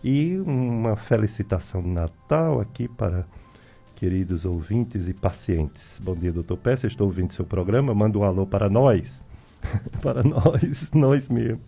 E 0.03 0.37
uma 0.39 0.97
felicitação 0.97 1.83
de 1.83 1.89
Natal 1.89 2.61
aqui 2.61 2.89
para 2.89 3.25
queridos 3.95 4.45
ouvintes 4.45 5.07
e 5.07 5.15
pacientes. 5.15 6.01
Bom 6.03 6.17
dia, 6.17 6.33
doutor 6.33 6.57
Peça, 6.57 6.87
estou 6.87 7.07
ouvindo 7.07 7.33
seu 7.33 7.45
programa, 7.45 7.95
manda 7.95 8.19
um 8.19 8.25
alô 8.25 8.47
para 8.47 8.69
nós. 8.69 9.23
para 10.01 10.23
nós, 10.23 10.91
nós 10.93 11.29
mesmos. 11.29 11.61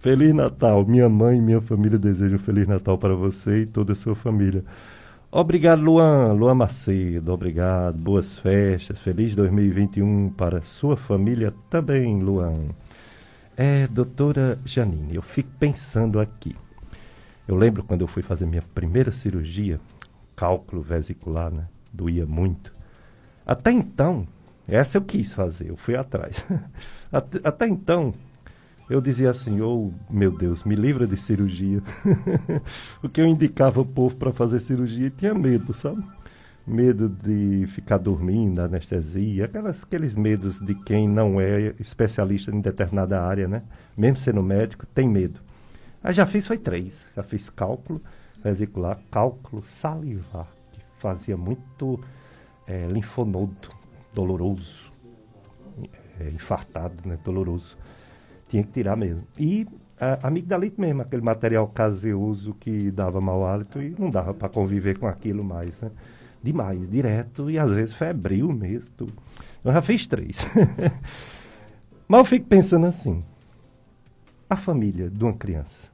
Feliz 0.00 0.34
Natal. 0.34 0.84
Minha 0.84 1.08
mãe 1.08 1.38
e 1.38 1.40
minha 1.40 1.60
família 1.60 1.98
desejam 1.98 2.38
Feliz 2.38 2.66
Natal 2.66 2.98
para 2.98 3.14
você 3.14 3.62
e 3.62 3.66
toda 3.66 3.92
a 3.92 3.96
sua 3.96 4.14
família. 4.14 4.64
Obrigado, 5.30 5.80
Luan. 5.80 6.32
Luan 6.32 6.54
Macedo, 6.54 7.32
obrigado. 7.32 7.96
Boas 7.96 8.38
festas. 8.38 8.98
Feliz 8.98 9.34
2021 9.34 10.30
para 10.30 10.60
sua 10.62 10.96
família 10.96 11.54
também, 11.68 12.20
Luan. 12.20 12.68
É, 13.56 13.86
doutora 13.86 14.56
Janine, 14.64 15.14
eu 15.14 15.22
fico 15.22 15.50
pensando 15.58 16.18
aqui. 16.18 16.56
Eu 17.46 17.56
lembro 17.56 17.84
quando 17.84 18.00
eu 18.00 18.06
fui 18.06 18.22
fazer 18.22 18.46
minha 18.46 18.62
primeira 18.74 19.12
cirurgia, 19.12 19.80
cálculo 20.34 20.82
vesicular, 20.82 21.52
né? 21.52 21.66
Doía 21.92 22.24
muito. 22.24 22.72
Até 23.44 23.72
então, 23.72 24.26
essa 24.70 24.98
eu 24.98 25.02
quis 25.02 25.32
fazer, 25.32 25.68
eu 25.70 25.76
fui 25.76 25.96
atrás. 25.96 26.44
até, 27.10 27.40
até, 27.42 27.68
então, 27.68 28.14
eu 28.88 29.00
dizia 29.00 29.30
assim: 29.30 29.60
oh, 29.60 29.90
meu 30.08 30.30
Deus, 30.30 30.64
me 30.64 30.74
livra 30.74 31.06
de 31.06 31.16
cirurgia. 31.16 31.82
Porque 33.00 33.20
eu 33.20 33.26
indicava 33.26 33.80
o 33.80 33.84
povo 33.84 34.16
para 34.16 34.32
fazer 34.32 34.60
cirurgia 34.60 35.08
e 35.08 35.10
tinha 35.10 35.34
medo, 35.34 35.74
sabe? 35.74 36.02
Medo 36.66 37.08
de 37.08 37.66
ficar 37.68 37.98
dormindo, 37.98 38.60
anestesia, 38.60 39.46
aquelas, 39.46 39.82
aqueles 39.82 40.14
medos 40.14 40.58
de 40.64 40.74
quem 40.74 41.08
não 41.08 41.40
é 41.40 41.74
especialista 41.80 42.54
em 42.54 42.60
determinada 42.60 43.20
área, 43.20 43.48
né? 43.48 43.62
Mesmo 43.96 44.18
sendo 44.18 44.42
médico, 44.42 44.86
tem 44.86 45.08
medo. 45.08 45.40
Aí 46.02 46.14
já 46.14 46.26
fiz, 46.26 46.46
foi 46.46 46.58
três. 46.58 47.06
Já 47.16 47.22
fiz 47.22 47.50
cálculo 47.50 48.00
vesicular, 48.42 48.98
cálculo 49.10 49.62
salivar, 49.62 50.48
que 50.72 50.80
fazia 50.98 51.36
muito 51.36 52.00
é, 52.66 52.86
linfonodo 52.86 53.79
doloroso, 54.14 54.92
é, 56.18 56.28
infartado, 56.30 57.08
né, 57.08 57.18
doloroso. 57.24 57.76
Tinha 58.48 58.62
que 58.62 58.70
tirar 58.70 58.96
mesmo. 58.96 59.24
E 59.38 59.66
a 60.00 60.26
amigdalite 60.26 60.80
mesmo, 60.80 61.02
aquele 61.02 61.22
material 61.22 61.68
caseoso 61.68 62.54
que 62.54 62.90
dava 62.90 63.20
mau 63.20 63.46
hálito 63.46 63.80
e 63.80 63.94
não 63.98 64.10
dava 64.10 64.32
para 64.32 64.48
conviver 64.48 64.98
com 64.98 65.06
aquilo 65.06 65.44
mais, 65.44 65.80
né? 65.80 65.90
Demais, 66.42 66.90
direto 66.90 67.50
e 67.50 67.58
às 67.58 67.70
vezes 67.70 67.94
febril 67.94 68.50
mesmo. 68.50 68.88
Tudo. 68.96 69.12
Eu 69.62 69.72
já 69.72 69.82
fiz 69.82 70.06
três. 70.06 70.46
Mas 72.08 72.18
eu 72.18 72.24
fico 72.24 72.46
pensando 72.46 72.86
assim, 72.86 73.22
a 74.48 74.56
família 74.56 75.08
de 75.08 75.22
uma 75.22 75.34
criança. 75.34 75.88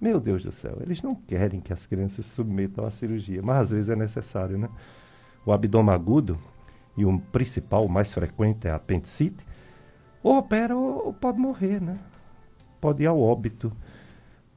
Meu 0.00 0.20
Deus 0.20 0.44
do 0.44 0.52
céu, 0.52 0.78
eles 0.80 1.02
não 1.02 1.14
querem 1.14 1.60
que 1.60 1.72
as 1.72 1.84
crianças 1.84 2.24
se 2.24 2.34
submetam 2.34 2.86
à 2.86 2.90
cirurgia, 2.90 3.42
mas 3.42 3.62
às 3.62 3.70
vezes 3.70 3.90
é 3.90 3.96
necessário, 3.96 4.56
né? 4.56 4.68
O 5.44 5.52
abdômen 5.52 5.92
agudo, 5.92 6.38
e 6.98 7.04
o 7.04 7.18
principal, 7.32 7.86
o 7.86 7.88
mais 7.88 8.12
frequente 8.12 8.66
é 8.66 8.72
a 8.72 8.74
apendicite, 8.74 9.46
ou 10.20 10.36
opera 10.36 10.76
ou, 10.76 11.12
pode 11.12 11.38
morrer, 11.38 11.80
né? 11.80 11.96
Pode 12.80 13.04
ir 13.04 13.06
ao 13.06 13.20
óbito. 13.20 13.72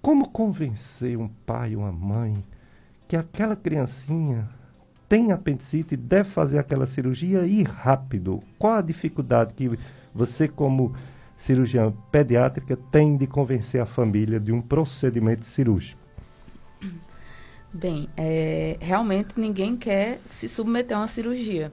Como 0.01 0.27
convencer 0.29 1.15
um 1.17 1.27
pai 1.27 1.75
ou 1.75 1.83
uma 1.83 1.91
mãe 1.91 2.43
que 3.07 3.15
aquela 3.15 3.55
criancinha 3.55 4.49
tem 5.07 5.31
apendicite 5.31 5.93
e 5.93 5.97
deve 5.97 6.31
fazer 6.31 6.57
aquela 6.57 6.87
cirurgia 6.87 7.45
e 7.45 7.61
rápido? 7.61 8.41
Qual 8.57 8.73
a 8.73 8.81
dificuldade 8.81 9.53
que 9.53 9.77
você, 10.11 10.47
como 10.47 10.95
cirurgiã 11.37 11.93
pediátrica, 12.11 12.75
tem 12.91 13.15
de 13.17 13.27
convencer 13.27 13.79
a 13.79 13.85
família 13.85 14.39
de 14.39 14.51
um 14.51 14.61
procedimento 14.61 15.45
cirúrgico? 15.45 16.01
Bem, 17.71 18.09
é, 18.17 18.77
realmente 18.81 19.39
ninguém 19.39 19.77
quer 19.77 20.19
se 20.25 20.49
submeter 20.49 20.97
a 20.97 21.01
uma 21.01 21.07
cirurgia 21.07 21.71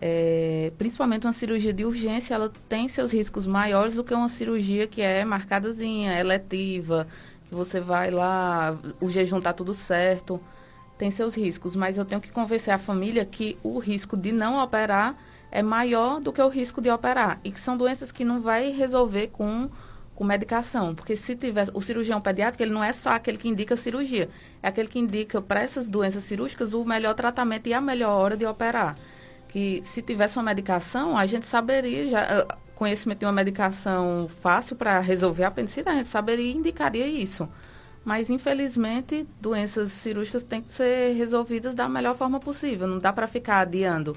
é, 0.00 0.72
principalmente 0.78 1.26
uma 1.26 1.32
cirurgia 1.32 1.72
de 1.72 1.84
urgência, 1.84 2.34
ela 2.34 2.52
tem 2.68 2.86
seus 2.86 3.12
riscos 3.12 3.46
maiores 3.46 3.94
do 3.94 4.04
que 4.04 4.14
uma 4.14 4.28
cirurgia 4.28 4.86
que 4.86 5.02
é 5.02 5.24
marcadazinha, 5.24 6.18
eletiva, 6.18 7.06
que 7.48 7.54
você 7.54 7.80
vai 7.80 8.10
lá, 8.10 8.78
o 9.00 9.10
jejum 9.10 9.38
está 9.38 9.52
tudo 9.52 9.74
certo, 9.74 10.40
tem 10.96 11.10
seus 11.10 11.36
riscos, 11.36 11.74
mas 11.74 11.98
eu 11.98 12.04
tenho 12.04 12.20
que 12.20 12.30
convencer 12.30 12.72
a 12.72 12.78
família 12.78 13.24
que 13.24 13.58
o 13.62 13.78
risco 13.78 14.16
de 14.16 14.30
não 14.30 14.62
operar 14.62 15.16
é 15.50 15.62
maior 15.62 16.20
do 16.20 16.32
que 16.32 16.42
o 16.42 16.48
risco 16.48 16.80
de 16.80 16.90
operar. 16.90 17.40
E 17.42 17.50
que 17.50 17.60
são 17.60 17.76
doenças 17.76 18.12
que 18.12 18.24
não 18.24 18.40
vai 18.40 18.70
resolver 18.70 19.28
com 19.28 19.68
com 20.14 20.24
medicação, 20.24 20.96
porque 20.96 21.14
se 21.14 21.36
tiver 21.36 21.68
o 21.72 21.80
cirurgião 21.80 22.20
pediátrico, 22.20 22.60
ele 22.60 22.72
não 22.72 22.82
é 22.82 22.92
só 22.92 23.10
aquele 23.10 23.38
que 23.38 23.46
indica 23.46 23.76
cirurgia, 23.76 24.28
é 24.60 24.66
aquele 24.66 24.88
que 24.88 24.98
indica 24.98 25.40
para 25.40 25.62
essas 25.62 25.88
doenças 25.88 26.24
cirúrgicas 26.24 26.74
o 26.74 26.84
melhor 26.84 27.14
tratamento 27.14 27.68
e 27.68 27.72
a 27.72 27.80
melhor 27.80 28.20
hora 28.20 28.36
de 28.36 28.44
operar 28.44 28.96
que 29.48 29.80
se 29.84 30.02
tivesse 30.02 30.36
uma 30.36 30.44
medicação, 30.44 31.16
a 31.16 31.26
gente 31.26 31.46
saberia, 31.46 32.06
já, 32.06 32.22
ah, 32.22 32.58
conhecimento 32.74 33.20
de 33.20 33.24
uma 33.24 33.32
medicação 33.32 34.28
fácil 34.40 34.76
para 34.76 35.00
resolver 35.00 35.44
a 35.44 35.48
apendicite, 35.48 35.88
a 35.88 35.94
gente 35.94 36.08
saberia 36.08 36.52
e 36.52 36.56
indicaria 36.56 37.06
isso. 37.06 37.48
Mas, 38.04 38.30
infelizmente, 38.30 39.26
doenças 39.40 39.92
cirúrgicas 39.92 40.44
têm 40.44 40.62
que 40.62 40.72
ser 40.72 41.14
resolvidas 41.14 41.74
da 41.74 41.88
melhor 41.88 42.16
forma 42.16 42.38
possível, 42.38 42.86
não 42.86 42.98
dá 42.98 43.12
para 43.12 43.26
ficar 43.26 43.60
adiando. 43.60 44.16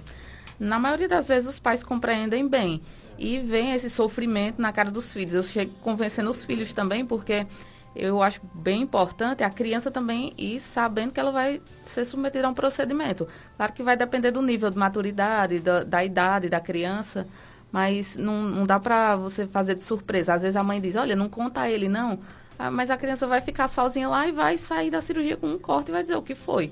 Na 0.59 0.77
maioria 0.77 1.07
das 1.07 1.27
vezes, 1.27 1.49
os 1.49 1.59
pais 1.59 1.83
compreendem 1.83 2.47
bem 2.47 2.81
e 3.17 3.39
veem 3.39 3.73
esse 3.73 3.89
sofrimento 3.89 4.61
na 4.61 4.71
cara 4.71 4.91
dos 4.91 5.11
filhos. 5.11 5.33
Eu 5.33 5.43
chego 5.43 5.71
convencendo 5.81 6.29
os 6.29 6.45
filhos 6.45 6.71
também, 6.71 7.05
porque 7.05 7.47
eu 7.95 8.21
acho 8.21 8.41
bem 8.53 8.81
importante 8.81 9.43
a 9.43 9.49
criança 9.49 9.91
também 9.91 10.33
ir 10.37 10.59
sabendo 10.59 11.11
que 11.11 11.19
ela 11.19 11.31
vai 11.31 11.61
ser 11.83 12.05
submetida 12.05 12.47
a 12.47 12.49
um 12.49 12.53
procedimento. 12.53 13.27
Claro 13.57 13.73
que 13.73 13.83
vai 13.83 13.97
depender 13.97 14.31
do 14.31 14.41
nível 14.41 14.69
de 14.69 14.77
maturidade, 14.77 15.59
da, 15.59 15.83
da 15.83 16.03
idade 16.03 16.49
da 16.49 16.59
criança, 16.59 17.27
mas 17.71 18.15
não, 18.15 18.43
não 18.43 18.63
dá 18.63 18.79
para 18.79 19.15
você 19.15 19.45
fazer 19.45 19.75
de 19.75 19.83
surpresa. 19.83 20.33
Às 20.33 20.41
vezes 20.41 20.55
a 20.55 20.63
mãe 20.63 20.79
diz, 20.79 20.95
olha, 20.95 21.15
não 21.15 21.27
conta 21.27 21.61
a 21.61 21.69
ele 21.69 21.89
não, 21.89 22.19
ah, 22.57 22.71
mas 22.71 22.89
a 22.89 22.97
criança 22.97 23.27
vai 23.27 23.41
ficar 23.41 23.67
sozinha 23.67 24.07
lá 24.07 24.27
e 24.27 24.31
vai 24.31 24.57
sair 24.57 24.91
da 24.91 25.01
cirurgia 25.01 25.35
com 25.35 25.47
um 25.47 25.57
corte 25.59 25.89
e 25.89 25.91
vai 25.91 26.03
dizer 26.03 26.15
o 26.15 26.21
que 26.21 26.35
foi. 26.35 26.71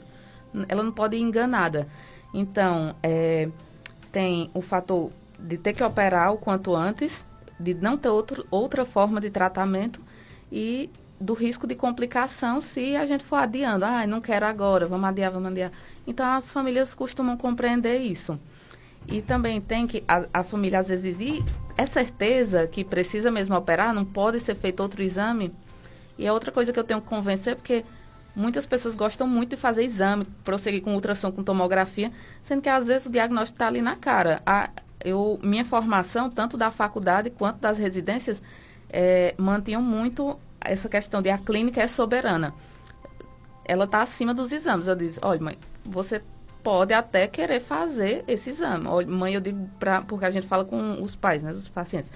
Ela 0.68 0.84
não 0.84 0.92
pode 0.92 1.18
ir 1.18 1.22
enganada. 1.22 1.88
Então, 2.34 2.96
é, 3.02 3.50
tem 4.12 4.50
o 4.54 4.62
fator 4.62 5.12
de 5.40 5.58
ter 5.58 5.74
que 5.74 5.84
operar 5.84 6.34
o 6.34 6.38
quanto 6.38 6.76
antes, 6.76 7.26
de 7.60 7.74
não 7.74 7.98
ter 7.98 8.10
outro, 8.10 8.46
outra 8.52 8.86
forma 8.86 9.20
de 9.20 9.30
tratamento 9.30 10.02
e 10.52 10.90
do 11.20 11.34
risco 11.34 11.68
de 11.68 11.76
complicação 11.76 12.62
se 12.62 12.96
a 12.96 13.06
gente 13.06 13.24
for 13.24 13.38
adiando. 13.38 13.86
Ah, 13.86 14.08
não 14.08 14.22
quero 14.22 14.46
agora, 14.46 14.88
vamos 14.88 15.10
adiar, 15.10 15.32
vamos 15.32 15.52
adiar. 15.52 15.72
Então, 16.08 16.26
as 16.26 16.52
famílias 16.52 16.94
costumam 16.94 17.36
compreender 17.36 18.00
isso. 18.00 18.40
E 19.08 19.22
também 19.22 19.60
tem 19.60 19.88
que, 19.88 20.04
a, 20.08 20.26
a 20.34 20.44
família 20.44 20.80
às 20.80 20.88
vezes 20.88 21.18
diz, 21.18 21.20
e 21.20 21.46
é 21.78 21.86
certeza 21.86 22.68
que 22.68 22.84
precisa 22.84 23.32
mesmo 23.32 23.56
operar? 23.56 23.94
Não 23.94 24.06
pode 24.06 24.40
ser 24.40 24.56
feito 24.56 24.82
outro 24.82 25.02
exame? 25.02 25.54
E 26.18 26.26
é 26.26 26.32
outra 26.32 26.52
coisa 26.52 26.72
que 26.72 26.80
eu 26.80 26.84
tenho 26.84 27.02
que 27.02 27.08
convencer, 27.08 27.56
porque 27.56 27.84
muitas 28.36 28.66
pessoas 28.66 28.96
gostam 28.96 29.28
muito 29.28 29.52
de 29.52 29.58
fazer 29.58 29.84
exame, 29.84 30.26
prosseguir 30.44 30.82
com 30.82 30.94
ultrassom, 30.94 31.32
com 31.32 31.44
tomografia, 31.44 32.12
sendo 32.42 32.62
que 32.62 32.70
às 32.70 32.88
vezes 32.88 33.08
o 33.08 33.12
diagnóstico 33.12 33.56
está 33.56 33.68
ali 33.68 33.82
na 33.82 33.96
cara. 33.96 34.42
A, 34.46 34.70
eu, 35.04 35.40
minha 35.42 35.66
formação, 35.66 36.30
tanto 36.30 36.58
da 36.58 36.70
faculdade 36.70 37.30
quanto 37.30 37.60
das 37.60 37.78
residências, 37.78 38.42
é, 38.90 39.34
mantinham 39.38 39.82
muito 39.82 40.38
essa 40.62 40.90
questão 40.90 41.22
de 41.22 41.30
a 41.30 41.38
clínica 41.38 41.82
é 41.82 41.88
soberana. 41.88 42.54
Ela 43.66 43.86
está 43.86 44.02
acima 44.02 44.34
dos 44.34 44.52
exames. 44.52 44.88
Eu 44.88 44.96
disse, 44.96 45.20
olha, 45.22 45.42
mãe, 45.42 45.58
você 45.86 46.22
pode 46.64 46.94
até 46.94 47.28
querer 47.28 47.62
fazer 47.62 48.24
esse 48.28 48.50
exame. 48.50 48.88
Olha, 48.88 49.08
mãe, 49.08 49.34
eu 49.34 49.42
digo 49.42 49.70
pra, 49.80 50.02
porque 50.02 50.26
a 50.26 50.32
gente 50.32 50.48
fala 50.48 50.66
com 50.66 51.02
os 51.02 51.16
pais, 51.16 51.44
né, 51.44 51.52
os 51.52 51.70
pacientes. 51.70 52.12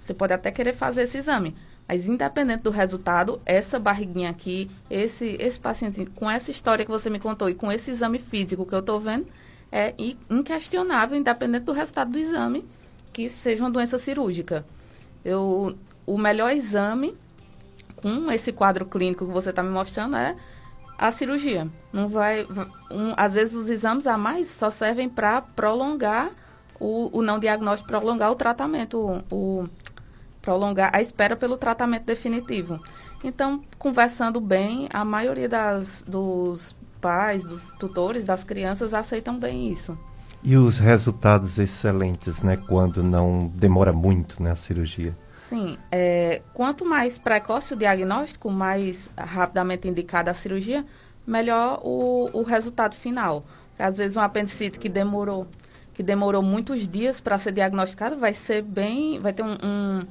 Você 0.00 0.14
pode 0.14 0.32
até 0.32 0.50
querer 0.50 0.74
fazer 0.74 1.02
esse 1.02 1.18
exame. 1.18 1.54
Mas 1.86 2.06
independente 2.06 2.62
do 2.62 2.70
resultado, 2.70 3.40
essa 3.46 3.78
barriguinha 3.78 4.28
aqui, 4.28 4.70
esse, 4.90 5.36
esse 5.40 5.58
paciente, 5.58 6.04
com 6.06 6.30
essa 6.30 6.50
história 6.50 6.84
que 6.84 6.90
você 6.90 7.08
me 7.08 7.18
contou 7.18 7.48
e 7.48 7.54
com 7.54 7.72
esse 7.72 7.90
exame 7.90 8.18
físico 8.18 8.66
que 8.66 8.74
eu 8.74 8.80
estou 8.80 9.00
vendo, 9.00 9.26
é 9.72 9.94
inquestionável, 10.28 11.16
independente 11.16 11.64
do 11.64 11.72
resultado 11.72 12.10
do 12.10 12.18
exame, 12.18 12.64
que 13.12 13.28
seja 13.30 13.64
uma 13.64 13.70
doença 13.70 13.98
cirúrgica. 13.98 14.66
Eu, 15.24 15.78
o 16.04 16.18
melhor 16.18 16.52
exame 16.52 17.16
com 18.00 18.30
esse 18.30 18.52
quadro 18.52 18.86
clínico 18.86 19.26
que 19.26 19.32
você 19.32 19.50
está 19.50 19.62
me 19.62 19.70
mostrando 19.70 20.16
é 20.16 20.36
a 20.98 21.12
cirurgia. 21.12 21.68
Não 21.92 22.08
vai, 22.08 22.46
um, 22.90 23.12
às 23.16 23.32
vezes 23.32 23.54
os 23.54 23.68
exames 23.68 24.06
a 24.06 24.18
mais 24.18 24.48
só 24.48 24.70
servem 24.70 25.08
para 25.08 25.40
prolongar 25.40 26.30
o, 26.80 27.18
o, 27.18 27.22
não 27.22 27.38
diagnóstico, 27.38 27.88
prolongar 27.88 28.30
o 28.30 28.34
tratamento, 28.34 28.98
o, 29.30 29.34
o, 29.34 29.68
prolongar 30.42 30.90
a 30.92 31.00
espera 31.00 31.36
pelo 31.36 31.56
tratamento 31.56 32.04
definitivo. 32.04 32.80
Então, 33.22 33.62
conversando 33.78 34.40
bem, 34.40 34.88
a 34.92 35.04
maioria 35.04 35.48
das, 35.48 36.04
dos 36.06 36.74
pais, 37.00 37.44
dos 37.44 37.72
tutores, 37.78 38.24
das 38.24 38.44
crianças 38.44 38.94
aceitam 38.94 39.38
bem 39.38 39.70
isso. 39.70 39.98
E 40.42 40.56
os 40.56 40.78
resultados 40.78 41.58
excelentes, 41.58 42.42
né? 42.42 42.56
Quando 42.56 43.02
não 43.02 43.50
demora 43.54 43.92
muito, 43.92 44.40
né, 44.40 44.52
a 44.52 44.56
cirurgia? 44.56 45.16
Sim, 45.48 45.78
é, 45.90 46.42
quanto 46.52 46.84
mais 46.84 47.18
precoce 47.18 47.72
o 47.72 47.76
diagnóstico, 47.76 48.50
mais 48.50 49.10
rapidamente 49.16 49.88
indicada 49.88 50.30
a 50.30 50.34
cirurgia, 50.34 50.84
melhor 51.26 51.80
o, 51.82 52.28
o 52.34 52.42
resultado 52.42 52.94
final. 52.94 53.46
Às 53.78 53.96
vezes 53.96 54.14
um 54.18 54.20
apendicite 54.20 54.78
que 54.78 54.90
demorou, 54.90 55.46
que 55.94 56.02
demorou 56.02 56.42
muitos 56.42 56.86
dias 56.86 57.18
para 57.18 57.38
ser 57.38 57.52
diagnosticado 57.52 58.18
vai 58.18 58.34
ser 58.34 58.60
bem, 58.60 59.20
vai 59.20 59.32
ter 59.32 59.42
um, 59.42 59.56
um, 59.64 60.06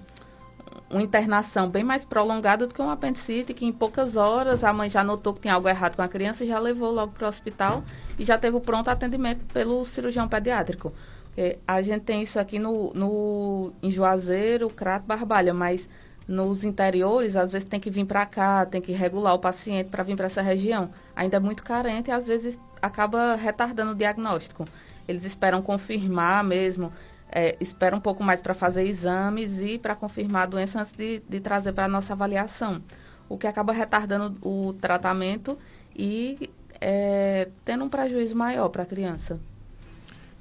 uma 0.90 1.04
internação 1.04 1.70
bem 1.70 1.84
mais 1.84 2.04
prolongada 2.04 2.66
do 2.66 2.74
que 2.74 2.82
um 2.82 2.90
apendicite 2.90 3.54
que 3.54 3.64
em 3.64 3.72
poucas 3.72 4.16
horas 4.16 4.64
a 4.64 4.74
mãe 4.74 4.90
já 4.90 5.04
notou 5.04 5.36
que 5.36 5.42
tinha 5.42 5.54
algo 5.54 5.70
errado 5.70 5.96
com 5.96 6.02
a 6.02 6.08
criança 6.08 6.46
e 6.46 6.48
já 6.48 6.58
levou 6.58 6.92
logo 6.92 7.12
para 7.12 7.28
o 7.28 7.30
hospital 7.30 7.84
e 8.18 8.26
já 8.26 8.40
teve 8.40 8.58
o 8.58 8.62
pronto 8.62 8.88
atendimento 8.88 9.46
pelo 9.54 9.86
cirurgião 9.86 10.28
pediátrico. 10.28 10.92
É, 11.38 11.60
a 11.68 11.84
gente 11.84 12.02
tem 12.02 12.24
isso 12.24 12.40
aqui 12.40 12.58
no, 12.58 12.92
no, 12.96 13.72
em 13.84 13.92
Juazeiro, 13.92 14.72
Crato, 14.72 15.06
Barbalha, 15.06 15.54
mas 15.54 15.88
nos 16.28 16.64
interiores, 16.64 17.36
às 17.36 17.54
vezes 17.54 17.68
tem 17.68 17.80
que 17.80 17.92
vir 17.92 18.06
para 18.06 18.26
cá, 18.26 18.66
tem 18.66 18.82
que 18.82 18.92
regular 18.92 19.36
o 19.36 19.40
paciente 19.40 19.90
para 19.90 20.02
vir 20.02 20.16
para 20.16 20.26
essa 20.26 20.42
região. 20.42 20.90
Ainda 21.16 21.38
é 21.38 21.40
muito 21.40 21.64
carente 21.64 22.10
e 22.10 22.12
às 22.12 22.28
vezes 22.28 22.60
acaba 22.82 23.36
retardando 23.36 23.92
o 23.92 23.96
diagnóstico. 23.96 24.66
Eles 25.08 25.24
esperam 25.24 25.62
confirmar 25.62 26.44
mesmo, 26.44 26.92
é, 27.32 27.56
esperam 27.62 28.00
um 28.00 28.02
pouco 28.02 28.24
mais 28.24 28.42
para 28.42 28.56
fazer 28.56 28.88
exames 28.88 29.62
e 29.62 29.78
para 29.78 29.96
confirmar 29.96 30.44
a 30.44 30.48
doença 30.48 30.82
antes 30.82 30.94
de, 30.94 31.22
de 31.30 31.40
trazer 31.40 31.72
para 31.72 31.86
a 31.86 31.88
nossa 31.88 32.14
avaliação. 32.14 32.82
O 33.30 33.38
que 33.38 33.46
acaba 33.46 33.72
retardando 33.72 34.36
o 34.42 34.74
tratamento 34.74 35.58
e 35.96 36.50
é, 36.82 37.48
tendo 37.64 37.86
um 37.86 37.90
prejuízo 37.90 38.36
maior 38.36 38.70
para 38.70 38.84
a 38.84 38.86
criança. 38.86 39.40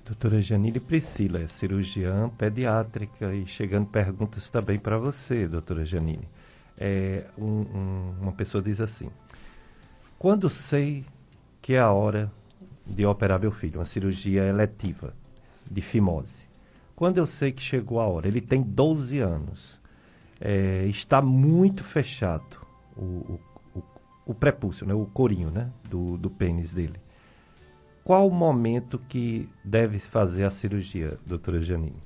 Doutora 0.07 0.40
Janine 0.40 0.78
Priscila, 0.78 1.40
é 1.40 1.48
cirurgiã 1.48 2.28
pediátrica 2.28 3.34
e 3.34 3.44
chegando 3.44 3.88
perguntas 3.88 4.48
também 4.48 4.78
para 4.78 4.96
você, 4.98 5.48
doutora 5.48 5.84
Janine. 5.84 6.28
É, 6.78 7.26
um, 7.36 7.44
um, 7.44 8.14
uma 8.20 8.32
pessoa 8.32 8.62
diz 8.62 8.80
assim: 8.80 9.11
Quando 10.16 10.48
sei 10.48 11.04
que 11.61 11.74
é 11.74 11.80
a 11.80 11.90
hora 11.90 12.30
de 12.86 13.04
operar 13.04 13.40
meu 13.40 13.50
filho, 13.50 13.80
uma 13.80 13.84
cirurgia 13.84 14.44
eletiva 14.44 15.12
de 15.68 15.80
fimose? 15.80 16.46
Quando 16.94 17.18
eu 17.18 17.26
sei 17.26 17.50
que 17.50 17.61
chegou 17.61 17.98
a 17.98 18.07
hora? 18.07 18.28
Ele 18.28 18.40
tem 18.40 18.62
12 18.62 19.18
anos, 19.18 19.80
é, 20.40 20.86
está 20.86 21.20
muito 21.20 21.82
fechado 21.82 22.64
o, 22.96 23.02
o, 23.02 23.40
o, 23.74 23.82
o 24.26 24.34
prepúcio, 24.34 24.86
né, 24.86 24.94
o 24.94 25.07
corinho 25.07 25.50
né, 25.50 25.68
do, 25.90 26.16
do 26.16 26.30
pênis 26.30 26.70
dele 26.70 27.05
qual 28.07 28.28
o 28.28 28.30
momento 28.30 29.00
que 29.09 29.48
deve 29.64 29.98
fazer 29.98 30.44
a 30.44 30.50
cirurgia, 30.50 31.18
doutora 31.26 31.61
Janine? 31.61 31.96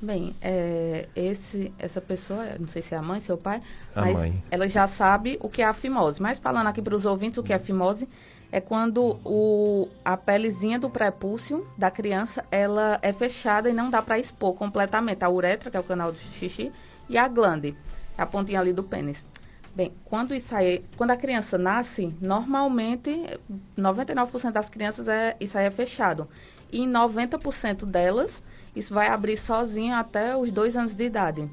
Bem, 0.00 0.36
é, 0.40 1.08
esse, 1.16 1.72
essa 1.80 2.00
pessoa, 2.00 2.44
não 2.60 2.68
sei 2.68 2.80
se 2.80 2.94
é 2.94 2.96
a 2.96 3.02
mãe, 3.02 3.18
seu 3.18 3.36
pai, 3.36 3.60
a 3.92 4.02
mas 4.02 4.18
mãe. 4.20 4.44
ela 4.52 4.68
já 4.68 4.86
sabe 4.86 5.38
o 5.40 5.48
que 5.48 5.60
é 5.60 5.64
a 5.64 5.74
fimose. 5.74 6.22
Mas 6.22 6.38
falando 6.38 6.68
aqui 6.68 6.80
para 6.80 6.94
os 6.94 7.04
ouvintes 7.04 7.38
o 7.38 7.42
que 7.42 7.52
é 7.52 7.56
a 7.56 7.58
fimose, 7.58 8.08
é 8.52 8.60
quando 8.60 9.18
o, 9.24 9.88
a 10.04 10.16
pelezinha 10.16 10.78
do 10.78 10.88
prepúcio 10.88 11.66
da 11.76 11.90
criança 11.90 12.44
ela 12.48 13.00
é 13.02 13.12
fechada 13.12 13.68
e 13.68 13.72
não 13.72 13.90
dá 13.90 14.00
para 14.00 14.20
expor 14.20 14.54
completamente 14.54 15.24
a 15.24 15.28
uretra, 15.28 15.72
que 15.72 15.76
é 15.76 15.80
o 15.80 15.84
canal 15.84 16.12
do 16.12 16.18
xixi, 16.18 16.70
e 17.08 17.18
a 17.18 17.26
glande, 17.26 17.76
a 18.16 18.24
pontinha 18.24 18.60
ali 18.60 18.72
do 18.72 18.84
pênis. 18.84 19.26
Bem, 19.74 19.92
quando 20.04 20.34
isso 20.34 20.54
aí, 20.54 20.84
quando 20.96 21.12
a 21.12 21.16
criança 21.16 21.56
nasce, 21.56 22.14
normalmente 22.20 23.38
99% 23.76 24.52
das 24.52 24.68
crianças 24.68 25.08
é 25.08 25.34
isso 25.40 25.56
aí 25.56 25.64
é 25.64 25.70
fechado. 25.70 26.28
E 26.70 26.80
em 26.80 26.88
90% 26.90 27.86
delas, 27.86 28.42
isso 28.76 28.92
vai 28.92 29.08
abrir 29.08 29.38
sozinho 29.38 29.94
até 29.94 30.36
os 30.36 30.52
dois 30.52 30.76
anos 30.76 30.94
de 30.94 31.04
idade. 31.04 31.50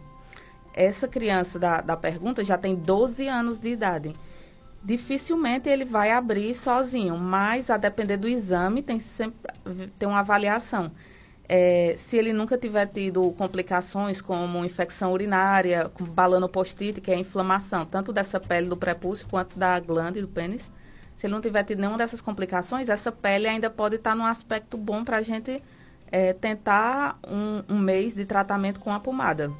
Essa 0.73 1.07
criança 1.07 1.57
da, 1.57 1.79
da 1.79 1.95
pergunta 1.95 2.43
já 2.43 2.57
tem 2.57 2.75
12 2.75 3.27
anos 3.27 3.59
de 3.59 3.69
idade. 3.69 4.13
Dificilmente 4.83 5.69
ele 5.69 5.85
vai 5.85 6.11
abrir 6.11 6.55
sozinho, 6.55 7.17
mas 7.17 7.69
a 7.69 7.77
depender 7.77 8.17
do 8.17 8.27
exame, 8.27 8.81
tem 8.81 8.99
sempre 8.99 9.39
tem 9.97 10.07
uma 10.07 10.19
avaliação. 10.19 10.91
É, 11.51 11.95
se 11.97 12.15
ele 12.15 12.31
nunca 12.31 12.59
tiver 12.59 12.85
tido 12.85 13.31
complicações 13.31 14.21
como 14.21 14.63
infecção 14.63 15.11
urinária, 15.11 15.91
balanopostite, 15.99 17.01
que 17.01 17.09
é 17.09 17.15
a 17.15 17.19
inflamação 17.19 17.87
tanto 17.87 18.13
dessa 18.13 18.39
pele 18.39 18.69
do 18.69 18.77
prepúcio 18.77 19.27
quanto 19.27 19.57
da 19.57 19.79
glande 19.79 20.21
do 20.21 20.27
pênis, 20.27 20.69
se 21.15 21.25
ele 21.25 21.33
não 21.33 21.41
tiver 21.41 21.63
tido 21.63 21.79
nenhuma 21.79 21.97
dessas 21.97 22.21
complicações, 22.21 22.87
essa 22.87 23.11
pele 23.11 23.47
ainda 23.47 23.67
pode 23.67 23.95
estar 23.95 24.15
num 24.15 24.25
aspecto 24.25 24.77
bom 24.77 25.03
para 25.03 25.17
a 25.17 25.21
gente 25.23 25.61
é, 26.11 26.33
tentar 26.33 27.17
um, 27.27 27.63
um, 27.67 27.79
mês 27.79 28.13
de 28.13 28.25
tratamento 28.25 28.79
com 28.79 28.93
a 28.93 28.99
pomada. 28.99 29.51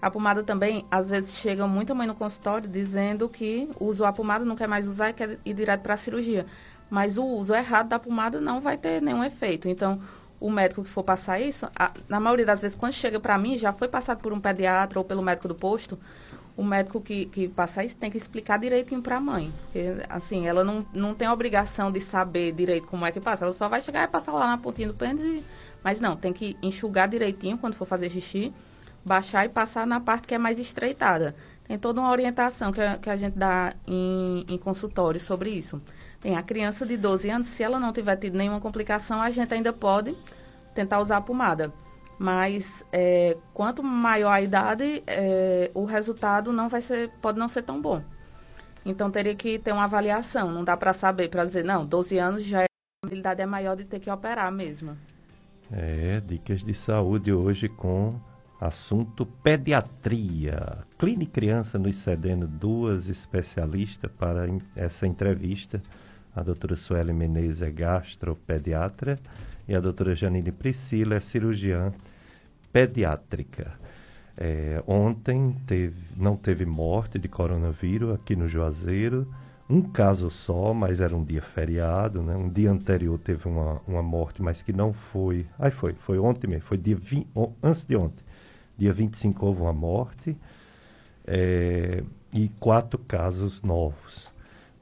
A 0.00 0.10
pomada 0.10 0.42
também, 0.42 0.84
às 0.90 1.08
vezes, 1.08 1.34
chega 1.36 1.66
muita 1.66 1.94
mãe 1.94 2.06
no 2.06 2.14
consultório 2.14 2.68
dizendo 2.68 3.30
que 3.30 3.70
usou 3.80 4.06
a 4.06 4.12
pomada, 4.12 4.44
não 4.44 4.56
quer 4.56 4.68
mais 4.68 4.86
usar 4.86 5.08
e 5.08 5.14
quer 5.14 5.38
ir 5.44 5.54
direto 5.54 5.80
para 5.80 5.94
a 5.94 5.96
cirurgia. 5.96 6.44
Mas 6.90 7.16
o 7.18 7.24
uso 7.24 7.54
errado 7.54 7.88
da 7.88 7.98
pomada 7.98 8.40
não 8.40 8.60
vai 8.60 8.76
ter 8.76 9.00
nenhum 9.00 9.24
efeito. 9.24 9.68
Então, 9.68 10.00
o 10.40 10.50
médico 10.50 10.82
que 10.82 10.88
for 10.88 11.04
passar 11.04 11.38
isso, 11.38 11.68
a, 11.76 11.92
na 12.08 12.18
maioria 12.18 12.46
das 12.46 12.62
vezes, 12.62 12.76
quando 12.76 12.94
chega 12.94 13.20
para 13.20 13.36
mim, 13.36 13.58
já 13.58 13.72
foi 13.72 13.86
passado 13.86 14.20
por 14.20 14.32
um 14.32 14.40
pediatra 14.40 14.98
ou 14.98 15.04
pelo 15.04 15.22
médico 15.22 15.46
do 15.46 15.54
posto, 15.54 15.98
o 16.56 16.64
médico 16.64 17.00
que, 17.00 17.26
que 17.26 17.48
passa 17.48 17.84
isso 17.84 17.96
tem 17.96 18.10
que 18.10 18.16
explicar 18.16 18.58
direitinho 18.58 19.02
para 19.02 19.16
a 19.16 19.20
mãe. 19.20 19.52
Porque, 19.64 19.96
assim, 20.08 20.46
ela 20.46 20.64
não, 20.64 20.84
não 20.92 21.14
tem 21.14 21.28
obrigação 21.28 21.92
de 21.92 22.00
saber 22.00 22.52
direito 22.52 22.86
como 22.86 23.04
é 23.06 23.12
que 23.12 23.20
passa. 23.20 23.44
Ela 23.44 23.54
só 23.54 23.68
vai 23.68 23.80
chegar 23.80 24.04
e 24.04 24.08
passar 24.08 24.32
lá 24.32 24.46
na 24.46 24.58
pontinha 24.58 24.88
do 24.88 24.94
pênis. 24.94 25.22
E... 25.22 25.44
Mas 25.82 26.00
não, 26.00 26.16
tem 26.16 26.32
que 26.32 26.56
enxugar 26.62 27.08
direitinho 27.08 27.56
quando 27.56 27.74
for 27.74 27.86
fazer 27.86 28.10
xixi, 28.10 28.52
baixar 29.04 29.46
e 29.46 29.48
passar 29.48 29.86
na 29.86 30.00
parte 30.00 30.26
que 30.26 30.34
é 30.34 30.38
mais 30.38 30.58
estreitada. 30.58 31.34
Tem 31.66 31.78
toda 31.78 32.00
uma 32.00 32.10
orientação 32.10 32.72
que 32.72 32.80
a, 32.80 32.98
que 32.98 33.08
a 33.08 33.16
gente 33.16 33.38
dá 33.38 33.74
em, 33.86 34.44
em 34.48 34.58
consultório 34.58 35.20
sobre 35.20 35.50
isso. 35.50 35.80
Tem 36.20 36.36
a 36.36 36.42
criança 36.42 36.84
de 36.84 36.96
12 36.96 37.30
anos, 37.30 37.46
se 37.46 37.62
ela 37.62 37.80
não 37.80 37.92
tiver 37.92 38.16
tido 38.16 38.36
nenhuma 38.36 38.60
complicação, 38.60 39.22
a 39.22 39.30
gente 39.30 39.54
ainda 39.54 39.72
pode 39.72 40.14
tentar 40.74 41.00
usar 41.00 41.16
a 41.16 41.20
pomada. 41.20 41.72
Mas 42.18 42.84
é, 42.92 43.38
quanto 43.54 43.82
maior 43.82 44.30
a 44.30 44.42
idade, 44.42 45.02
é, 45.06 45.70
o 45.72 45.86
resultado 45.86 46.52
não 46.52 46.68
vai 46.68 46.82
ser, 46.82 47.10
pode 47.22 47.38
não 47.38 47.48
ser 47.48 47.62
tão 47.62 47.80
bom. 47.80 48.02
Então 48.84 49.10
teria 49.10 49.34
que 49.34 49.58
ter 49.58 49.72
uma 49.72 49.84
avaliação. 49.84 50.52
Não 50.52 50.62
dá 50.62 50.76
para 50.76 50.92
saber, 50.92 51.28
para 51.30 51.44
dizer, 51.44 51.64
não, 51.64 51.86
12 51.86 52.18
anos 52.18 52.44
já 52.44 52.62
é, 52.62 52.66
a 53.02 53.06
habilidade 53.06 53.40
é 53.40 53.46
maior 53.46 53.74
de 53.74 53.84
ter 53.84 54.00
que 54.00 54.10
operar 54.10 54.52
mesmo. 54.52 54.96
É, 55.72 56.20
dicas 56.20 56.62
de 56.62 56.74
saúde 56.74 57.32
hoje 57.32 57.68
com 57.68 58.20
Assunto 58.60 59.24
pediatria. 59.24 60.84
Clínica 60.98 61.32
Criança 61.32 61.78
nos 61.78 61.96
cedendo 61.96 62.46
duas 62.46 63.08
especialistas 63.08 64.10
para 64.12 64.46
essa 64.76 65.06
entrevista. 65.06 65.80
A 66.34 66.42
doutora 66.42 66.76
Sueli 66.76 67.12
Menezes 67.12 67.62
é 67.62 67.70
gastropediatra 67.70 69.18
e 69.66 69.74
a 69.74 69.80
doutora 69.80 70.14
Janine 70.14 70.52
Priscila 70.52 71.16
é 71.16 71.20
cirurgiã 71.20 71.92
pediátrica. 72.72 73.72
É, 74.36 74.82
ontem 74.86 75.56
teve, 75.66 75.96
não 76.16 76.36
teve 76.36 76.64
morte 76.64 77.18
de 77.18 77.28
coronavírus 77.28 78.14
aqui 78.14 78.36
no 78.36 78.48
Juazeiro, 78.48 79.26
um 79.68 79.82
caso 79.82 80.30
só, 80.30 80.72
mas 80.72 81.00
era 81.00 81.14
um 81.14 81.22
dia 81.22 81.42
feriado, 81.42 82.22
né? 82.22 82.34
Um 82.34 82.48
dia 82.48 82.70
anterior 82.70 83.18
teve 83.18 83.46
uma, 83.46 83.80
uma 83.86 84.02
morte, 84.02 84.42
mas 84.42 84.62
que 84.62 84.72
não 84.72 84.92
foi. 84.92 85.46
Aí 85.58 85.70
foi, 85.70 85.94
foi 85.94 86.18
ontem 86.18 86.48
mesmo, 86.48 86.64
foi 86.64 86.78
dia 86.78 86.96
20, 86.96 87.28
antes 87.62 87.84
de 87.84 87.96
ontem. 87.96 88.24
Dia 88.78 88.92
25 88.92 89.46
houve 89.46 89.60
uma 89.60 89.72
morte 89.72 90.36
é, 91.26 92.02
e 92.32 92.48
quatro 92.60 92.98
casos 92.98 93.62
novos. 93.62 94.29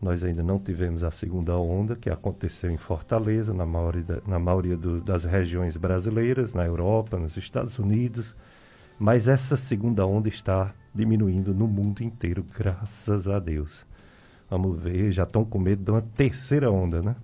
Nós 0.01 0.23
ainda 0.23 0.43
não 0.45 0.61
tivemos 0.61 1.03
a 1.03 1.11
segunda 1.11 1.57
onda, 1.57 1.97
que 1.97 2.09
aconteceu 2.09 2.71
em 2.71 2.77
Fortaleza, 2.77 3.53
na 3.53 3.67
maioria, 3.67 4.23
na 4.27 4.39
maioria 4.39 4.77
do, 4.77 5.01
das 5.01 5.25
regiões 5.25 5.77
brasileiras, 5.77 6.55
na 6.55 6.65
Europa, 6.65 7.19
nos 7.19 7.37
Estados 7.37 7.79
Unidos. 7.79 8.35
Mas 8.99 9.27
essa 9.27 9.57
segunda 9.57 10.07
onda 10.07 10.29
está 10.29 10.73
diminuindo 10.95 11.53
no 11.53 11.67
mundo 11.67 12.03
inteiro, 12.03 12.45
graças 12.57 13.27
a 13.27 13.41
Deus. 13.41 13.85
Vamos 14.49 14.81
ver, 14.81 15.11
já 15.13 15.25
estão 15.25 15.45
com 15.45 15.59
medo 15.59 15.83
de 15.83 15.91
uma 15.91 16.03
terceira 16.03 16.71
onda, 16.71 17.03
né? 17.03 17.17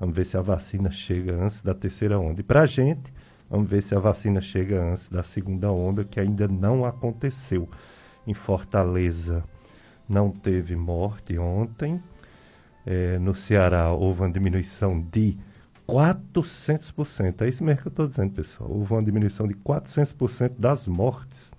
Vamos 0.00 0.16
ver 0.16 0.26
se 0.26 0.36
a 0.36 0.40
vacina 0.40 0.90
chega 0.90 1.34
antes 1.34 1.62
da 1.62 1.74
terceira 1.74 2.18
onda. 2.18 2.40
E 2.40 2.44
para 2.44 2.62
a 2.62 2.66
gente, 2.66 3.12
vamos 3.48 3.68
ver 3.68 3.82
se 3.82 3.94
a 3.94 3.98
vacina 3.98 4.40
chega 4.40 4.82
antes 4.82 5.10
da 5.10 5.22
segunda 5.22 5.70
onda, 5.70 6.04
que 6.04 6.18
ainda 6.18 6.48
não 6.48 6.84
aconteceu. 6.84 7.68
Em 8.26 8.34
Fortaleza 8.34 9.44
não 10.08 10.30
teve 10.30 10.74
morte 10.74 11.38
ontem, 11.38 12.02
é, 12.86 13.18
no 13.18 13.34
Ceará 13.34 13.90
houve 13.92 14.20
uma 14.20 14.30
diminuição 14.30 15.00
de 15.00 15.36
400%. 15.88 17.42
É 17.42 17.48
isso 17.48 17.62
mesmo 17.62 17.82
que 17.82 17.88
eu 17.88 17.90
estou 17.90 18.06
dizendo, 18.06 18.32
pessoal. 18.32 18.70
Houve 18.70 18.92
uma 18.92 19.02
diminuição 19.02 19.46
de 19.46 19.54
400% 19.54 20.52
das 20.58 20.86
mortes. 20.86 21.52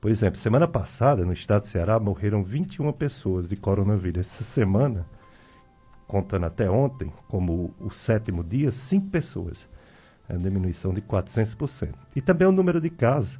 Por 0.00 0.10
exemplo, 0.10 0.38
semana 0.38 0.66
passada, 0.66 1.24
no 1.24 1.32
estado 1.32 1.62
do 1.62 1.68
Ceará, 1.68 2.00
morreram 2.00 2.42
21 2.42 2.90
pessoas 2.92 3.48
de 3.48 3.56
coronavírus. 3.56 4.26
Essa 4.26 4.44
semana, 4.44 5.06
contando 6.06 6.46
até 6.46 6.70
ontem, 6.70 7.12
como 7.28 7.74
o, 7.78 7.90
sétimo 7.90 8.42
dia, 8.42 8.72
5 8.72 9.08
pessoas. 9.08 9.68
É 10.28 10.32
uma 10.32 10.42
diminuição 10.42 10.94
de 10.94 11.02
400%. 11.02 11.92
E 12.16 12.22
também 12.22 12.48
o 12.48 12.52
número 12.52 12.80
de 12.80 12.88
casos, 12.88 13.38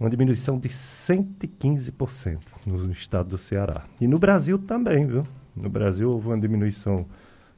uma 0.00 0.08
diminuição 0.08 0.58
de 0.58 0.68
115% 0.70 2.38
no 2.64 2.90
estado 2.92 3.30
do 3.30 3.38
Ceará. 3.38 3.84
E 4.00 4.06
no 4.06 4.18
Brasil 4.18 4.58
também, 4.58 5.06
viu? 5.06 5.26
No 5.54 5.68
Brasil 5.68 6.10
houve 6.10 6.28
uma 6.28 6.40
diminuição 6.40 7.06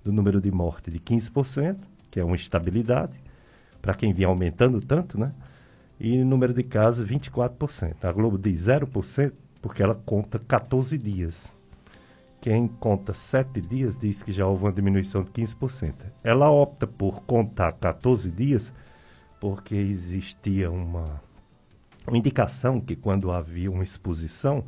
do 0.02 0.12
número 0.12 0.40
de 0.40 0.50
mortes 0.50 0.92
de 0.92 0.98
15%, 0.98 1.76
que 2.10 2.20
é 2.20 2.24
uma 2.24 2.36
estabilidade, 2.36 3.16
para 3.80 3.94
quem 3.94 4.12
vinha 4.12 4.28
aumentando 4.28 4.80
tanto, 4.80 5.18
né? 5.18 5.32
E 5.98 6.22
número 6.24 6.52
de 6.52 6.62
casos, 6.62 7.08
24%. 7.08 8.04
A 8.04 8.12
Globo 8.12 8.36
diz 8.36 8.66
0% 8.66 9.32
porque 9.62 9.82
ela 9.82 9.94
conta 9.94 10.38
14 10.38 10.98
dias. 10.98 11.50
Quem 12.40 12.68
conta 12.68 13.14
7 13.14 13.60
dias 13.60 13.98
diz 13.98 14.22
que 14.22 14.32
já 14.32 14.46
houve 14.46 14.64
uma 14.64 14.72
diminuição 14.72 15.22
de 15.22 15.30
15%. 15.30 15.94
Ela 16.22 16.50
opta 16.50 16.86
por 16.86 17.22
contar 17.22 17.72
14 17.72 18.30
dias 18.30 18.72
porque 19.40 19.74
existia 19.74 20.70
uma, 20.70 21.22
uma 22.06 22.18
indicação 22.18 22.80
que 22.80 22.94
quando 22.94 23.30
havia 23.30 23.70
uma 23.70 23.82
exposição, 23.82 24.64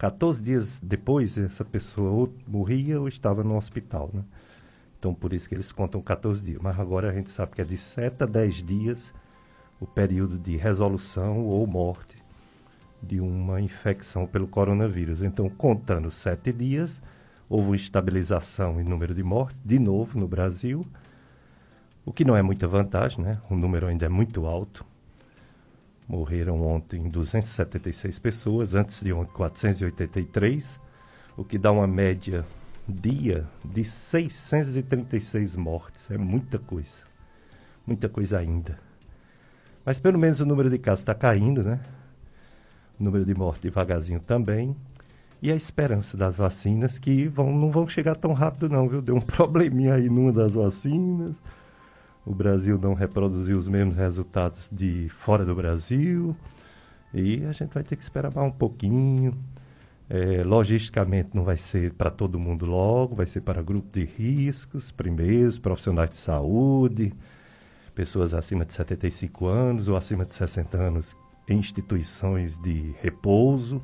14 0.00 0.40
dias 0.40 0.80
depois, 0.82 1.36
essa 1.36 1.62
pessoa 1.62 2.10
ou 2.10 2.34
morria 2.48 2.98
ou 2.98 3.06
estava 3.06 3.44
no 3.44 3.54
hospital, 3.54 4.08
né? 4.14 4.24
Então, 4.98 5.12
por 5.12 5.34
isso 5.34 5.46
que 5.46 5.54
eles 5.54 5.70
contam 5.72 6.00
14 6.00 6.42
dias. 6.42 6.58
Mas 6.58 6.80
agora 6.80 7.10
a 7.10 7.12
gente 7.12 7.28
sabe 7.28 7.52
que 7.52 7.60
é 7.60 7.64
de 7.66 7.76
7 7.76 8.22
a 8.22 8.26
10 8.26 8.62
dias 8.62 9.12
o 9.78 9.86
período 9.86 10.38
de 10.38 10.56
resolução 10.56 11.44
ou 11.44 11.66
morte 11.66 12.16
de 13.02 13.20
uma 13.20 13.60
infecção 13.60 14.26
pelo 14.26 14.48
coronavírus. 14.48 15.20
Então, 15.20 15.50
contando 15.50 16.10
7 16.10 16.50
dias, 16.50 16.98
houve 17.46 17.68
uma 17.68 17.76
estabilização 17.76 18.80
em 18.80 18.84
número 18.84 19.14
de 19.14 19.22
mortes, 19.22 19.60
de 19.62 19.78
novo 19.78 20.18
no 20.18 20.26
Brasil, 20.26 20.86
o 22.06 22.12
que 22.12 22.24
não 22.24 22.34
é 22.34 22.40
muita 22.40 22.66
vantagem, 22.66 23.22
né? 23.22 23.38
O 23.50 23.54
número 23.54 23.86
ainda 23.86 24.06
é 24.06 24.08
muito 24.08 24.46
alto. 24.46 24.82
Morreram 26.10 26.60
ontem 26.66 27.08
276 27.08 28.18
pessoas, 28.18 28.74
antes 28.74 29.00
de 29.00 29.12
ontem 29.12 29.32
483, 29.32 30.80
o 31.36 31.44
que 31.44 31.56
dá 31.56 31.70
uma 31.70 31.86
média 31.86 32.44
dia 32.88 33.46
de 33.64 33.84
636 33.84 35.54
mortes. 35.54 36.10
É 36.10 36.18
muita 36.18 36.58
coisa. 36.58 37.04
Muita 37.86 38.08
coisa 38.08 38.40
ainda. 38.40 38.76
Mas 39.84 40.00
pelo 40.00 40.18
menos 40.18 40.40
o 40.40 40.44
número 40.44 40.68
de 40.68 40.78
casos 40.78 41.02
está 41.02 41.14
caindo, 41.14 41.62
né? 41.62 41.78
O 42.98 43.04
número 43.04 43.24
de 43.24 43.32
mortes 43.32 43.62
devagarzinho 43.62 44.18
também. 44.18 44.74
E 45.40 45.52
a 45.52 45.54
esperança 45.54 46.16
das 46.16 46.36
vacinas 46.36 46.98
que 46.98 47.28
vão, 47.28 47.52
não 47.52 47.70
vão 47.70 47.86
chegar 47.86 48.16
tão 48.16 48.32
rápido 48.32 48.68
não, 48.68 48.88
viu? 48.88 49.00
Deu 49.00 49.14
um 49.14 49.20
probleminha 49.22 49.94
aí 49.94 50.10
numa 50.10 50.32
das 50.32 50.54
vacinas 50.54 51.36
o 52.24 52.34
Brasil 52.34 52.78
não 52.78 52.94
reproduziu 52.94 53.56
os 53.56 53.66
mesmos 53.66 53.96
resultados 53.96 54.68
de 54.70 55.08
fora 55.08 55.44
do 55.44 55.54
Brasil 55.54 56.36
e 57.12 57.44
a 57.44 57.52
gente 57.52 57.72
vai 57.72 57.82
ter 57.82 57.96
que 57.96 58.02
esperar 58.02 58.32
mais 58.34 58.46
um 58.46 58.56
pouquinho. 58.56 59.36
É, 60.08 60.42
logisticamente 60.42 61.30
não 61.34 61.44
vai 61.44 61.56
ser 61.56 61.92
para 61.92 62.10
todo 62.10 62.38
mundo 62.38 62.66
logo, 62.66 63.14
vai 63.14 63.26
ser 63.26 63.42
para 63.42 63.62
grupo 63.62 63.88
de 63.92 64.04
riscos, 64.04 64.90
primeiros, 64.90 65.58
profissionais 65.58 66.10
de 66.10 66.16
saúde, 66.16 67.12
pessoas 67.94 68.34
acima 68.34 68.64
de 68.64 68.72
75 68.72 69.46
anos 69.46 69.88
ou 69.88 69.96
acima 69.96 70.24
de 70.24 70.34
60 70.34 70.76
anos 70.76 71.16
em 71.48 71.58
instituições 71.58 72.56
de 72.58 72.92
repouso, 73.00 73.80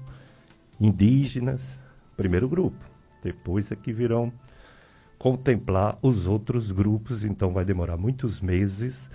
indígenas, 0.80 1.78
primeiro 2.16 2.49
grupo. 2.49 2.78
Depois 3.22 3.70
é 3.70 3.76
que 3.76 3.93
virão 3.93 4.32
contemplar 5.19 5.99
os 6.03 6.27
outros 6.27 6.71
grupos, 6.71 7.25
então 7.25 7.53
vai 7.53 7.64
demorar 7.64 7.97
muitos 7.97 8.41
meses 8.41 9.11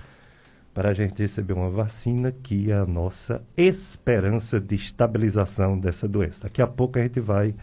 para 0.73 0.89
a 0.89 0.93
gente 0.93 1.21
receber 1.21 1.53
uma 1.53 1.69
vacina 1.69 2.31
que 2.31 2.71
é 2.71 2.75
a 2.75 2.85
nossa 2.85 3.43
esperança 3.57 4.59
de 4.59 4.75
estabilização 4.75 5.77
dessa 5.77 6.07
doença. 6.07 6.43
Daqui 6.43 6.61
a 6.61 6.67
pouco 6.67 6.97
a 6.97 7.01
gente 7.01 7.19
vai 7.19 7.53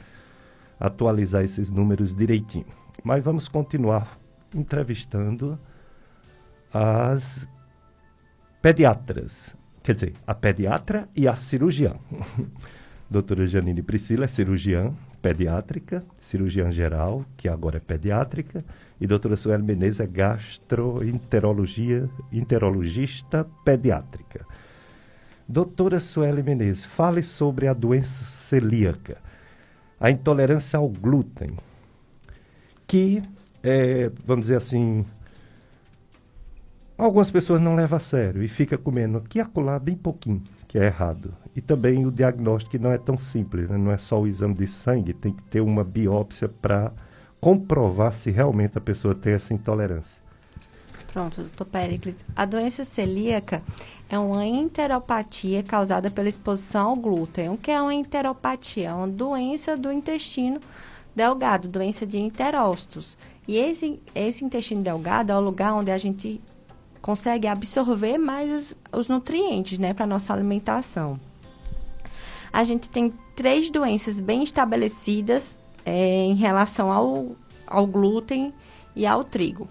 atualizar 0.79 1.43
esses 1.43 1.71
números 1.71 2.15
direitinho. 2.15 2.67
Mas 3.03 3.25
vamos 3.25 3.49
continuar 3.49 4.19
entrevistando 4.55 5.59
as 6.73 7.49
pediatras, 8.61 9.55
quer 9.83 9.93
dizer, 9.95 10.15
a 10.27 10.35
pediatra 10.35 11.09
e 11.17 11.27
a 11.27 11.35
cirurgiã. 11.35 11.95
Doutora 13.11 13.47
Janine 13.47 13.83
Priscila 13.83 14.27
é 14.27 14.29
cirurgiã, 14.29 14.93
pediátrica, 15.21 16.05
cirurgiã 16.21 16.71
geral, 16.71 17.25
que 17.37 17.49
agora 17.49 17.79
é 17.79 17.81
pediátrica, 17.81 18.65
e 19.01 19.07
doutora 19.07 19.37
Sueli 19.37 19.63
Menezes 19.63 20.01
é 20.01 20.07
gastroenterologia, 20.07 22.09
enterologista 22.33 23.47
pediátrica. 23.65 24.45
Doutora 25.49 26.01
Sueli 26.01 26.43
Menezes, 26.43 26.85
fale 26.85 27.23
sobre 27.23 27.69
a 27.69 27.73
doença 27.73 28.25
celíaca, 28.25 29.19
a 30.01 30.11
intolerância 30.11 30.79
ao 30.79 30.89
glúten, 30.89 31.57
que, 32.87 33.23
é, 33.63 34.11
vamos 34.25 34.47
dizer 34.47 34.57
assim, 34.57 35.05
algumas 36.97 37.31
pessoas 37.31 37.61
não 37.61 37.75
levam 37.75 37.97
a 37.97 38.01
sério 38.01 38.43
e 38.43 38.49
fica 38.49 38.79
comendo 38.79 39.19
aqui 39.19 39.39
e 39.39 39.41
acolá 39.41 39.79
bem 39.79 39.97
pouquinho 39.97 40.43
que 40.69 40.79
é 40.79 40.85
errado. 40.85 41.35
E 41.57 41.63
também 41.63 42.07
o 42.07 42.13
diagnóstico 42.13 42.79
não 42.79 42.93
é 42.93 42.99
tão 42.99 43.17
simples, 43.17 43.69
né? 43.69 43.79
não 43.79 43.91
é 43.91 43.97
só 43.99 44.21
o 44.21 44.27
exame 44.27 44.55
de 44.55 44.69
sangue, 44.69 45.15
tem 45.15 45.33
que 45.33 45.43
ter 45.45 45.63
uma 45.63 45.83
biópsia 45.83 46.49
para 46.49 46.93
comprovar 47.41 48.13
se 48.13 48.31
realmente 48.31 48.77
a 48.77 48.81
pessoa 48.81 49.15
tem 49.15 49.33
essa 49.33 49.55
intolerância. 49.55 50.21
Pronto, 51.13 51.41
doutor 51.41 51.65
Pericles. 51.65 52.23
A 52.37 52.45
doença 52.45 52.85
celíaca 52.85 53.63
é 54.11 54.19
uma 54.19 54.45
enteropatia 54.45 55.63
causada 55.63 56.11
pela 56.11 56.29
exposição 56.29 56.91
ao 56.91 56.97
glúten. 56.97 57.49
O 57.49 57.57
que 57.57 57.71
é 57.71 57.81
uma 57.81 57.95
enteropatia? 57.95 58.91
É 58.91 58.93
uma 58.93 59.09
doença 59.09 59.77
do 59.77 59.91
intestino 59.91 60.61
delgado, 61.17 61.67
doença 61.67 62.07
de 62.07 62.19
enterócitos. 62.19 63.17
E 63.47 63.57
esse, 63.57 64.01
esse 64.15 64.45
intestino 64.45 64.83
delgado 64.83 65.33
é 65.33 65.37
o 65.37 65.41
lugar 65.41 65.73
onde 65.73 65.91
a 65.91 65.97
gente 65.97 66.41
consegue 67.01 67.47
absorver 67.47 68.19
mais 68.19 68.51
os, 68.51 68.77
os 69.01 69.09
nutrientes, 69.09 69.79
né, 69.79 69.95
para 69.95 70.07
nossa 70.07 70.33
alimentação. 70.33 71.19
A 72.53 72.65
gente 72.65 72.89
tem 72.89 73.13
três 73.37 73.71
doenças 73.71 74.21
bem 74.21 74.43
estabelecidas 74.43 75.59
é, 75.85 76.25
em 76.25 76.35
relação 76.35 76.91
ao, 76.91 77.37
ao 77.67 77.87
glúten 77.87 78.53
e 78.97 79.07
ao 79.07 79.23
trigo. 79.23 79.69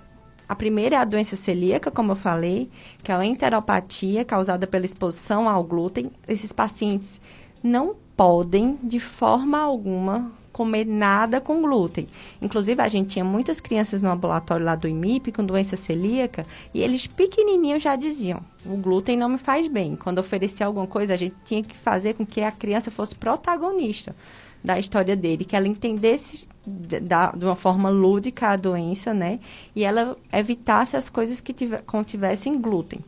A 0.47 0.55
primeira 0.55 0.95
é 0.95 0.99
a 0.99 1.05
doença 1.05 1.35
celíaca, 1.35 1.91
como 1.91 2.13
eu 2.13 2.15
falei, 2.15 2.69
que 3.03 3.11
é 3.11 3.15
a 3.15 3.25
enteropatia 3.25 4.23
causada 4.23 4.65
pela 4.65 4.85
exposição 4.85 5.49
ao 5.49 5.63
glúten. 5.63 6.09
Esses 6.25 6.53
pacientes 6.53 7.19
não 7.61 7.95
podem, 8.15 8.79
de 8.81 8.99
forma 8.99 9.59
alguma, 9.59 10.31
comer 10.57 10.87
nada 10.87 11.39
com 11.39 11.61
glúten. 11.61 12.07
Inclusive, 12.41 12.81
a 12.81 12.87
gente 12.87 13.09
tinha 13.09 13.23
muitas 13.23 13.61
crianças 13.61 14.01
no 14.01 14.09
ambulatório 14.09 14.65
lá 14.65 14.73
do 14.73 14.87
IMIP 14.87 15.31
com 15.31 15.45
doença 15.45 15.77
celíaca 15.77 16.47
e 16.73 16.81
eles 16.81 17.05
pequenininhos 17.05 17.83
já 17.83 17.95
diziam: 17.95 18.41
o 18.65 18.75
glúten 18.75 19.15
não 19.15 19.29
me 19.29 19.37
faz 19.37 19.67
bem. 19.67 19.95
Quando 19.95 20.17
oferecia 20.17 20.65
alguma 20.65 20.87
coisa, 20.87 21.13
a 21.13 21.17
gente 21.17 21.35
tinha 21.45 21.63
que 21.63 21.77
fazer 21.77 22.15
com 22.15 22.25
que 22.25 22.41
a 22.41 22.51
criança 22.51 22.89
fosse 22.89 23.13
protagonista 23.13 24.15
da 24.63 24.79
história 24.79 25.15
dele, 25.15 25.45
que 25.45 25.55
ela 25.55 25.67
entendesse 25.67 26.47
da, 26.65 27.31
de 27.31 27.45
uma 27.45 27.55
forma 27.55 27.89
lúdica 27.89 28.49
a 28.49 28.55
doença, 28.55 29.13
né? 29.13 29.39
E 29.75 29.83
ela 29.83 30.17
evitasse 30.33 30.97
as 30.97 31.07
coisas 31.07 31.39
que 31.39 31.53
tiver, 31.53 31.83
contivessem 31.83 32.59
glúten. 32.59 32.99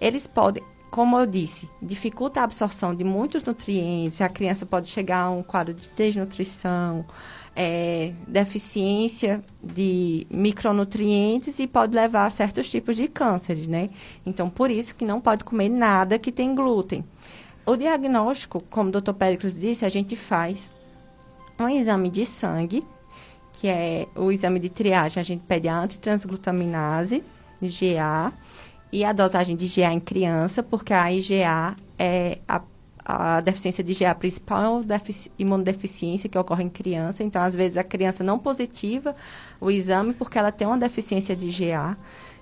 Eles 0.00 0.26
podem, 0.26 0.62
como 0.90 1.18
eu 1.18 1.26
disse, 1.26 1.68
dificulta 1.82 2.40
a 2.40 2.44
absorção 2.44 2.94
de 2.94 3.04
muitos 3.04 3.42
nutrientes, 3.42 4.20
a 4.20 4.28
criança 4.28 4.64
pode 4.64 4.88
chegar 4.88 5.22
a 5.22 5.30
um 5.30 5.42
quadro 5.42 5.74
de 5.74 5.90
desnutrição, 5.90 7.04
é, 7.54 8.12
deficiência 8.26 9.44
de 9.62 10.26
micronutrientes 10.30 11.58
e 11.58 11.66
pode 11.66 11.94
levar 11.94 12.26
a 12.26 12.30
certos 12.30 12.70
tipos 12.70 12.96
de 12.96 13.08
cânceres, 13.08 13.66
né? 13.66 13.90
Então, 14.24 14.48
por 14.48 14.70
isso 14.70 14.94
que 14.94 15.04
não 15.04 15.20
pode 15.20 15.44
comer 15.44 15.68
nada 15.68 16.18
que 16.18 16.30
tem 16.30 16.54
glúten. 16.54 17.04
O 17.64 17.76
diagnóstico, 17.76 18.62
como 18.70 18.88
o 18.88 18.92
doutor 18.92 19.14
Péricles 19.14 19.58
disse, 19.58 19.84
a 19.84 19.88
gente 19.88 20.14
faz 20.14 20.70
um 21.58 21.68
exame 21.68 22.08
de 22.10 22.24
sangue 22.24 22.84
que 23.60 23.68
é 23.68 24.06
o 24.14 24.30
exame 24.30 24.60
de 24.60 24.68
triagem, 24.68 25.20
a 25.20 25.24
gente 25.24 25.42
pede 25.44 25.66
a 25.66 25.78
antitransglutaminase, 25.78 27.24
GA, 27.62 28.32
e 28.92 29.04
a 29.04 29.12
dosagem 29.12 29.56
de 29.56 29.68
GA 29.68 29.92
em 29.92 30.00
criança, 30.00 30.62
porque 30.62 30.92
a 30.92 31.12
IgA 31.12 31.76
é 31.98 32.38
a, 32.48 32.62
a 33.04 33.40
deficiência 33.40 33.82
de 33.84 33.94
GA 33.94 34.14
principal 34.14 34.82
imunodeficiência 35.38 36.28
que 36.28 36.38
ocorre 36.38 36.64
em 36.64 36.68
criança. 36.68 37.22
Então, 37.22 37.42
às 37.42 37.54
vezes, 37.54 37.76
a 37.76 37.84
criança 37.84 38.24
não 38.24 38.38
positiva 38.38 39.14
o 39.60 39.70
exame 39.70 40.12
porque 40.14 40.38
ela 40.38 40.52
tem 40.52 40.66
uma 40.66 40.78
deficiência 40.78 41.34
de 41.36 41.48
GA. 41.48 41.96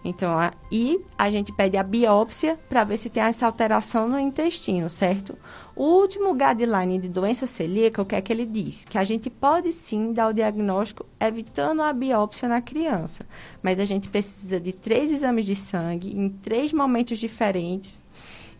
Então, 0.04 0.38
a, 0.38 0.52
e 0.70 1.00
a 1.16 1.30
gente 1.30 1.50
pede 1.50 1.78
a 1.78 1.82
biópsia 1.82 2.58
para 2.68 2.84
ver 2.84 2.98
se 2.98 3.08
tem 3.08 3.22
essa 3.22 3.46
alteração 3.46 4.06
no 4.06 4.20
intestino, 4.20 4.86
certo? 4.88 5.36
O 5.74 5.82
último 5.82 6.34
guideline 6.34 6.98
de 6.98 7.08
doença 7.08 7.46
celíaca, 7.46 8.02
o 8.02 8.04
que 8.04 8.14
é 8.14 8.20
que 8.20 8.30
ele 8.30 8.44
diz? 8.44 8.84
Que 8.84 8.98
a 8.98 9.04
gente 9.04 9.30
pode 9.30 9.72
sim 9.72 10.12
dar 10.12 10.28
o 10.28 10.34
diagnóstico 10.34 11.06
evitando 11.18 11.80
a 11.80 11.90
biópsia 11.92 12.46
na 12.46 12.60
criança, 12.60 13.24
mas 13.62 13.80
a 13.80 13.86
gente 13.86 14.10
precisa 14.10 14.60
de 14.60 14.72
três 14.72 15.10
exames 15.10 15.46
de 15.46 15.54
sangue 15.54 16.14
em 16.14 16.28
três 16.28 16.70
momentos 16.72 17.18
diferentes, 17.18 18.04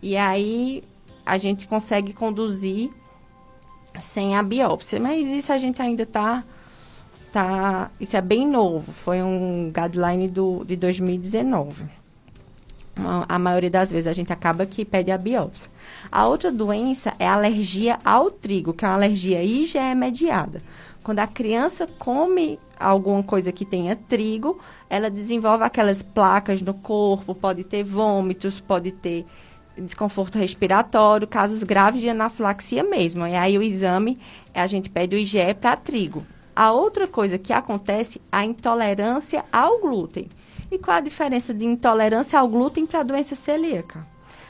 e 0.01 0.17
aí 0.17 0.83
a 1.27 1.37
gente 1.37 1.69
consegue 1.69 2.15
conduzir 2.15 2.91
sem 4.01 4.35
a 4.35 4.43
biópsia, 4.43 4.99
mas 4.99 5.27
isso 5.31 5.53
a 5.53 5.59
gente 5.59 5.81
ainda 5.81 6.03
está 6.05 6.43
tá, 7.35 7.91
isso 7.99 8.17
é 8.17 8.21
bem 8.21 8.49
novo, 8.49 8.93
foi 8.93 9.21
um 9.21 9.73
guideline 9.75 10.29
do, 10.29 10.65
de 10.65 10.77
2019. 10.77 11.85
A 13.29 13.41
maioria 13.41 13.71
das 13.71 13.91
vezes 13.91 14.07
a 14.07 14.13
gente 14.13 14.33
acaba 14.33 14.65
que 14.65 14.85
pede 14.85 15.11
a 15.11 15.19
biópsia. 15.19 15.69
A 16.13 16.29
outra 16.29 16.53
doença 16.53 17.13
é 17.19 17.27
a 17.27 17.35
alergia 17.35 17.99
ao 18.05 18.31
trigo, 18.31 18.73
que 18.73 18.85
é 18.85 18.89
uma 18.89 18.95
alergia 18.95 19.43
IgE 19.43 19.81
mediada. 19.97 20.63
Quando 21.03 21.19
a 21.19 21.27
criança 21.27 21.89
come 21.99 22.57
alguma 22.79 23.21
coisa 23.25 23.51
que 23.51 23.65
tenha 23.65 23.97
trigo, 23.97 24.61
ela 24.89 25.11
desenvolve 25.11 25.65
aquelas 25.65 26.05
placas 26.05 26.63
no 26.63 26.73
corpo, 26.73 27.35
pode 27.35 27.65
ter 27.65 27.83
vômitos, 27.83 28.61
pode 28.61 28.93
ter 28.93 29.27
desconforto 29.77 30.39
respiratório, 30.39 31.27
casos 31.27 31.65
graves 31.65 32.01
de 32.01 32.09
anafilaxia 32.09 32.85
mesmo. 32.85 33.27
E 33.27 33.35
aí 33.35 33.59
o 33.59 33.63
exame, 33.63 34.17
a 34.55 34.69
gente 34.69 34.89
pede 34.89 35.17
o 35.17 35.19
IgE 35.19 35.53
para 35.61 35.75
trigo. 35.75 36.25
A 36.57 36.73
outra 36.73 37.09
coisa 37.09 37.37
que 37.37 37.53
acontece 37.53 38.21
é 38.31 38.37
a 38.37 38.45
intolerância 38.45 39.45
ao 39.53 39.81
glúten. 39.81 40.29
E 40.71 40.79
qual 40.79 40.99
a 40.99 41.01
diferença 41.01 41.53
de 41.53 41.65
intolerância 41.65 42.39
ao 42.39 42.49
glúten 42.49 42.87
para 42.87 43.01
a 43.01 43.05
doença 43.05 43.35
celíaca? 43.35 44.07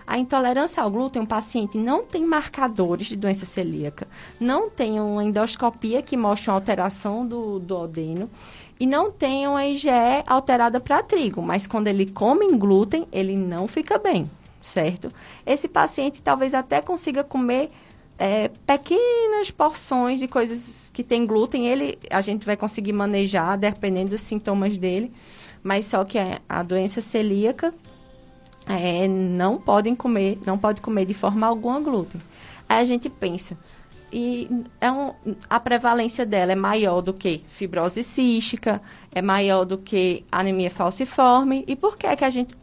A 0.07 0.19
intolerância 0.19 0.83
ao 0.83 0.91
glúten, 0.91 1.23
um 1.23 1.27
paciente 1.27 1.79
não 1.79 2.05
tem 2.05 2.27
marcadores 2.27 3.07
de 3.07 3.17
doença 3.17 3.47
celíaca, 3.47 4.07
não 4.39 4.69
tem 4.69 5.01
uma 5.01 5.25
endoscopia 5.25 6.03
que 6.03 6.15
mostre 6.15 6.51
uma 6.51 6.57
alteração 6.57 7.27
do, 7.27 7.59
do 7.59 7.79
odeno 7.79 8.31
e 8.79 8.87
não 8.87 9.11
tem 9.11 9.49
uma 9.49 9.65
IgE 9.65 9.89
alterada 10.27 10.79
para 10.79 11.03
trigo, 11.03 11.41
mas 11.41 11.67
quando 11.67 11.87
ele 11.87 12.05
come 12.11 12.55
glúten, 12.55 13.09
ele 13.11 13.35
não 13.35 13.67
fica 13.67 13.97
bem, 13.97 14.31
certo? 14.61 15.11
Esse 15.47 15.69
paciente 15.69 16.21
talvez 16.21 16.53
até 16.53 16.83
consiga 16.83 17.25
comer 17.25 17.71
é, 18.19 18.49
pequenas 18.67 19.51
porções 19.51 20.19
de 20.19 20.29
coisas 20.29 20.91
que 20.93 21.03
tem 21.03 21.27
glúten, 21.27 21.67
ele 21.67 21.99
a 22.11 22.21
gente 22.21 22.45
vai 22.47 22.57
conseguir 22.57 22.93
manejar 22.93 23.57
dependendo 23.57 24.11
dos 24.11 24.21
sintomas 24.21 24.79
dele, 24.79 25.13
mas 25.63 25.87
só 25.87 26.05
que 26.05 26.19
a, 26.19 26.41
a 26.49 26.63
doença 26.63 27.01
celíaca 27.01 27.75
é, 28.67 29.09
não 29.09 29.59
podem 29.59 29.95
comer, 29.95 30.39
não 30.47 30.57
pode 30.57 30.81
comer 30.81 31.07
de 31.07 31.15
forma 31.15 31.47
alguma 31.47 31.81
glúten. 31.81 32.21
Aí 32.69 32.81
a 32.81 32.85
gente 32.85 33.11
pensa, 33.11 33.59
e 34.13 34.49
é 34.81 34.91
um, 34.91 35.13
a 35.51 35.59
prevalência 35.59 36.25
dela 36.25 36.53
é 36.53 36.55
maior 36.55 37.01
do 37.01 37.13
que 37.13 37.43
fibrose 37.49 38.05
cística, 38.05 38.81
é 39.13 39.21
maior 39.21 39.65
do 39.65 39.77
que 39.77 40.25
anemia 40.31 40.71
falciforme, 40.71 41.65
e 41.67 41.75
por 41.75 41.97
que, 41.97 42.07
é 42.07 42.15
que 42.15 42.25
a 42.25 42.31
gente 42.31 42.55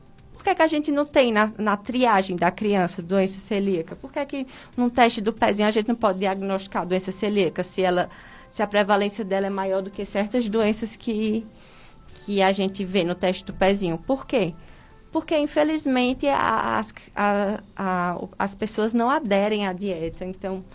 por 0.41 0.45
que, 0.45 0.55
que 0.55 0.61
a 0.63 0.67
gente 0.67 0.91
não 0.91 1.05
tem 1.05 1.31
na, 1.31 1.51
na, 1.55 1.77
triagem 1.77 2.35
da 2.35 2.49
criança 2.49 2.99
doença 2.99 3.39
celíaca? 3.39 3.95
Por 3.95 4.11
que, 4.11 4.25
que 4.25 4.47
num 4.75 4.89
teste 4.89 5.21
do 5.21 5.31
pezinho 5.31 5.67
a 5.67 5.71
gente 5.71 5.87
não 5.87 5.95
pode 5.95 6.17
diagnosticar 6.17 6.83
doença 6.83 7.11
celíaca 7.11 7.63
se, 7.63 7.83
ela, 7.83 8.09
se 8.49 8.63
a 8.63 8.65
prevalência 8.65 9.23
dela 9.23 9.45
é 9.45 9.49
maior 9.51 9.83
do 9.83 9.91
que 9.91 10.03
certas 10.03 10.49
doenças 10.49 10.95
que, 10.95 11.45
que 12.15 12.41
a 12.41 12.51
gente 12.51 12.83
vê 12.83 13.03
no 13.03 13.13
teste 13.13 13.45
do 13.45 13.53
pezinho? 13.53 13.99
Por 13.99 14.25
quê? 14.25 14.55
Porque, 15.11 15.37
infelizmente, 15.37 16.27
as, 16.27 16.91
a, 17.15 17.59
a, 17.75 18.17
as 18.39 18.55
pessoas 18.55 18.95
não 18.95 19.11
aderem 19.11 19.67
à 19.67 19.73
dieta. 19.73 20.25
Então, 20.25 20.65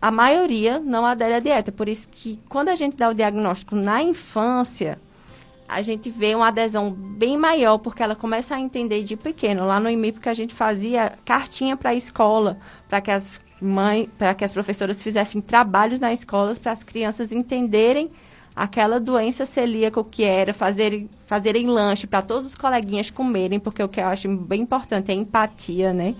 a 0.00 0.10
maioria 0.10 0.80
não 0.80 1.04
adere 1.04 1.34
à 1.34 1.40
dieta. 1.40 1.70
Por 1.70 1.90
isso 1.90 2.08
que, 2.08 2.40
quando 2.48 2.70
a 2.70 2.74
gente 2.74 2.96
dá 2.96 3.10
o 3.10 3.14
diagnóstico 3.14 3.76
na 3.76 4.02
infância, 4.02 4.98
a 5.68 5.82
gente 5.82 6.10
vê 6.10 6.34
uma 6.34 6.48
adesão 6.48 6.90
bem 6.90 7.36
maior, 7.36 7.76
porque 7.78 8.02
ela 8.02 8.16
começa 8.16 8.56
a 8.56 8.60
entender 8.60 9.04
de 9.04 9.16
pequeno. 9.16 9.66
Lá 9.66 9.78
no 9.78 9.90
IMIP 9.90 10.18
que 10.18 10.28
a 10.28 10.34
gente 10.34 10.54
fazia 10.54 11.18
cartinha 11.24 11.76
para 11.76 11.90
a 11.90 11.94
escola, 11.94 12.58
para 12.88 13.00
que 13.02 13.10
as 13.10 13.40
mães, 13.60 14.08
para 14.16 14.34
que 14.34 14.44
as 14.44 14.52
professoras 14.54 15.02
fizessem 15.02 15.40
trabalhos 15.42 16.00
na 16.00 16.12
escola 16.12 16.54
para 16.54 16.72
as 16.72 16.82
crianças 16.82 17.32
entenderem 17.32 18.10
aquela 18.56 18.98
doença 18.98 19.44
celíaca 19.44 20.00
o 20.00 20.04
que 20.04 20.24
era, 20.24 20.52
fazerem, 20.54 21.08
fazerem 21.26 21.66
lanche 21.66 22.06
para 22.06 22.22
todos 22.22 22.48
os 22.48 22.54
coleguinhas 22.56 23.10
comerem, 23.10 23.60
porque 23.60 23.82
o 23.82 23.88
que 23.88 24.00
eu 24.00 24.06
acho 24.06 24.28
bem 24.36 24.62
importante 24.62 25.12
é 25.12 25.14
empatia, 25.14 25.92
né? 25.92 26.16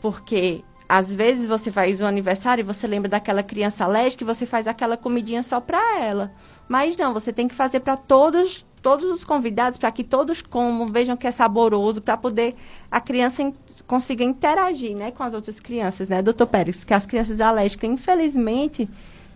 Porque 0.00 0.62
às 0.90 1.14
vezes 1.14 1.46
você 1.46 1.70
faz 1.70 2.00
o 2.00 2.04
aniversário 2.04 2.62
e 2.62 2.64
você 2.64 2.84
lembra 2.84 3.08
daquela 3.08 3.44
criança 3.44 3.84
alérgica 3.84 4.24
e 4.24 4.26
você 4.26 4.44
faz 4.44 4.66
aquela 4.66 4.96
comidinha 4.96 5.40
só 5.40 5.60
para 5.60 6.00
ela. 6.00 6.32
Mas 6.68 6.96
não, 6.96 7.14
você 7.14 7.32
tem 7.32 7.46
que 7.46 7.54
fazer 7.54 7.78
para 7.78 7.96
todos, 7.96 8.66
todos 8.82 9.08
os 9.08 9.22
convidados, 9.22 9.78
para 9.78 9.92
que 9.92 10.02
todos 10.02 10.42
comam, 10.42 10.88
vejam 10.88 11.16
que 11.16 11.28
é 11.28 11.30
saboroso, 11.30 12.02
para 12.02 12.16
poder 12.16 12.56
a 12.90 13.00
criança 13.00 13.40
in, 13.40 13.54
consiga 13.86 14.24
interagir, 14.24 14.96
né, 14.96 15.12
com 15.12 15.22
as 15.22 15.32
outras 15.32 15.60
crianças, 15.60 16.08
né, 16.08 16.20
doutor 16.22 16.48
Pérez? 16.48 16.82
Que 16.82 16.92
as 16.92 17.06
crianças 17.06 17.40
alérgicas, 17.40 17.88
infelizmente, 17.88 18.90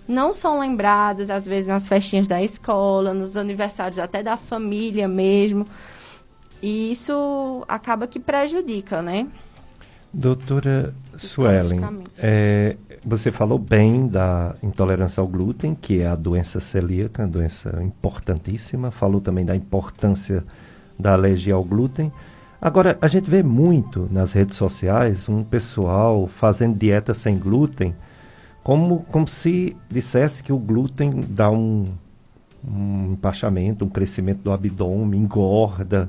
não 0.08 0.34
são 0.34 0.58
lembradas, 0.58 1.30
às 1.30 1.46
vezes, 1.46 1.68
nas 1.68 1.86
festinhas 1.86 2.26
da 2.26 2.42
escola, 2.42 3.14
nos 3.14 3.36
aniversários 3.36 4.00
até 4.00 4.24
da 4.24 4.36
família 4.36 5.06
mesmo. 5.06 5.68
E 6.60 6.90
isso 6.90 7.64
acaba 7.68 8.08
que 8.08 8.18
prejudica, 8.18 9.00
né? 9.00 9.28
Doutora 10.14 10.94
Suelen, 11.18 11.80
é, 12.16 12.76
você 13.04 13.32
falou 13.32 13.58
bem 13.58 14.06
da 14.06 14.54
intolerância 14.62 15.20
ao 15.20 15.26
glúten, 15.26 15.74
que 15.74 16.02
é 16.02 16.06
a 16.06 16.14
doença 16.14 16.60
celíaca, 16.60 17.22
uma 17.22 17.28
doença 17.28 17.82
importantíssima. 17.82 18.92
Falou 18.92 19.20
também 19.20 19.44
da 19.44 19.56
importância 19.56 20.44
da 20.96 21.14
alergia 21.14 21.54
ao 21.54 21.64
glúten. 21.64 22.12
Agora, 22.60 22.96
a 23.00 23.08
gente 23.08 23.28
vê 23.28 23.42
muito 23.42 24.08
nas 24.10 24.32
redes 24.32 24.56
sociais 24.56 25.28
um 25.28 25.42
pessoal 25.42 26.28
fazendo 26.28 26.78
dieta 26.78 27.12
sem 27.12 27.36
glúten, 27.36 27.92
como, 28.62 29.00
como 29.10 29.26
se 29.26 29.76
dissesse 29.90 30.44
que 30.44 30.52
o 30.52 30.58
glúten 30.58 31.24
dá 31.28 31.50
um, 31.50 31.86
um 32.66 33.12
empachamento, 33.12 33.84
um 33.84 33.88
crescimento 33.88 34.42
do 34.42 34.52
abdômen, 34.52 35.20
engorda. 35.20 36.08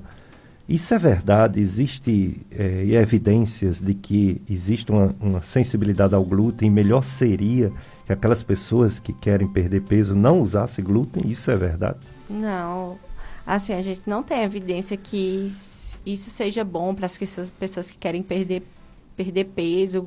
Isso 0.68 0.94
é 0.94 0.98
verdade? 0.98 1.60
Existe 1.60 2.42
é, 2.52 2.84
evidências 2.94 3.80
de 3.80 3.94
que 3.94 4.42
existe 4.50 4.92
uma, 4.92 5.16
uma, 5.20 5.42
sensibilidade 5.42 6.16
ao 6.16 6.26
glúten? 6.26 6.72
Melhor 6.72 7.04
seria 7.04 7.72
que 8.06 8.12
aquelas 8.12 8.42
pessoas 8.42 8.98
que 8.98 9.14
querem 9.14 9.48
perder 9.48 9.84
peso 9.84 10.16
não 10.16 10.42
usassem 10.42 10.84
glúten? 10.84 11.30
Isso 11.30 11.52
é 11.52 11.56
verdade? 11.56 12.00
Não. 12.28 12.98
Assim, 13.46 13.74
a 13.74 13.82
gente 13.82 14.02
não 14.08 14.24
tem 14.24 14.42
evidência 14.42 14.98
que 14.98 15.48
isso 16.04 16.30
seja 16.32 16.64
bom 16.64 16.96
para 16.96 17.06
as 17.06 17.18
pessoas 17.18 17.92
que 17.92 17.98
querem 17.98 18.24
perder 18.24 18.64
perder 19.16 19.46
peso, 19.46 20.04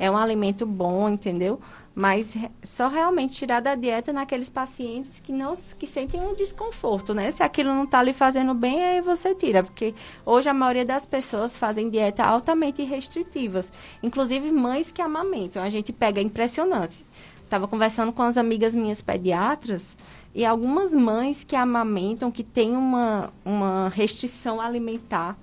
é 0.00 0.10
um 0.10 0.16
alimento 0.16 0.64
bom, 0.64 1.10
entendeu? 1.10 1.60
Mas 1.94 2.34
só 2.62 2.88
realmente 2.88 3.34
tirar 3.34 3.60
da 3.60 3.74
dieta 3.74 4.14
naqueles 4.14 4.48
pacientes 4.48 5.20
que 5.20 5.30
não 5.30 5.54
que 5.78 5.86
sentem 5.86 6.22
um 6.22 6.34
desconforto, 6.34 7.12
né? 7.12 7.30
Se 7.30 7.42
aquilo 7.42 7.68
não 7.68 7.84
está 7.84 8.02
lhe 8.02 8.14
fazendo 8.14 8.54
bem, 8.54 8.82
aí 8.82 9.02
você 9.02 9.34
tira, 9.34 9.62
porque 9.62 9.94
hoje 10.24 10.48
a 10.48 10.54
maioria 10.54 10.86
das 10.86 11.04
pessoas 11.04 11.58
fazem 11.58 11.90
dieta 11.90 12.24
altamente 12.24 12.82
restritivas, 12.82 13.70
inclusive 14.02 14.50
mães 14.50 14.90
que 14.90 15.02
amamentam. 15.02 15.62
A 15.62 15.68
gente 15.68 15.92
pega 15.92 16.18
impressionante. 16.18 17.04
Estava 17.44 17.68
conversando 17.68 18.10
com 18.10 18.22
as 18.22 18.38
amigas 18.38 18.74
minhas 18.74 19.02
pediatras 19.02 19.98
e 20.34 20.46
algumas 20.46 20.94
mães 20.94 21.44
que 21.44 21.54
amamentam, 21.54 22.30
que 22.30 22.44
têm 22.44 22.74
uma, 22.74 23.28
uma 23.44 23.90
restrição 23.90 24.62
alimentar 24.62 25.36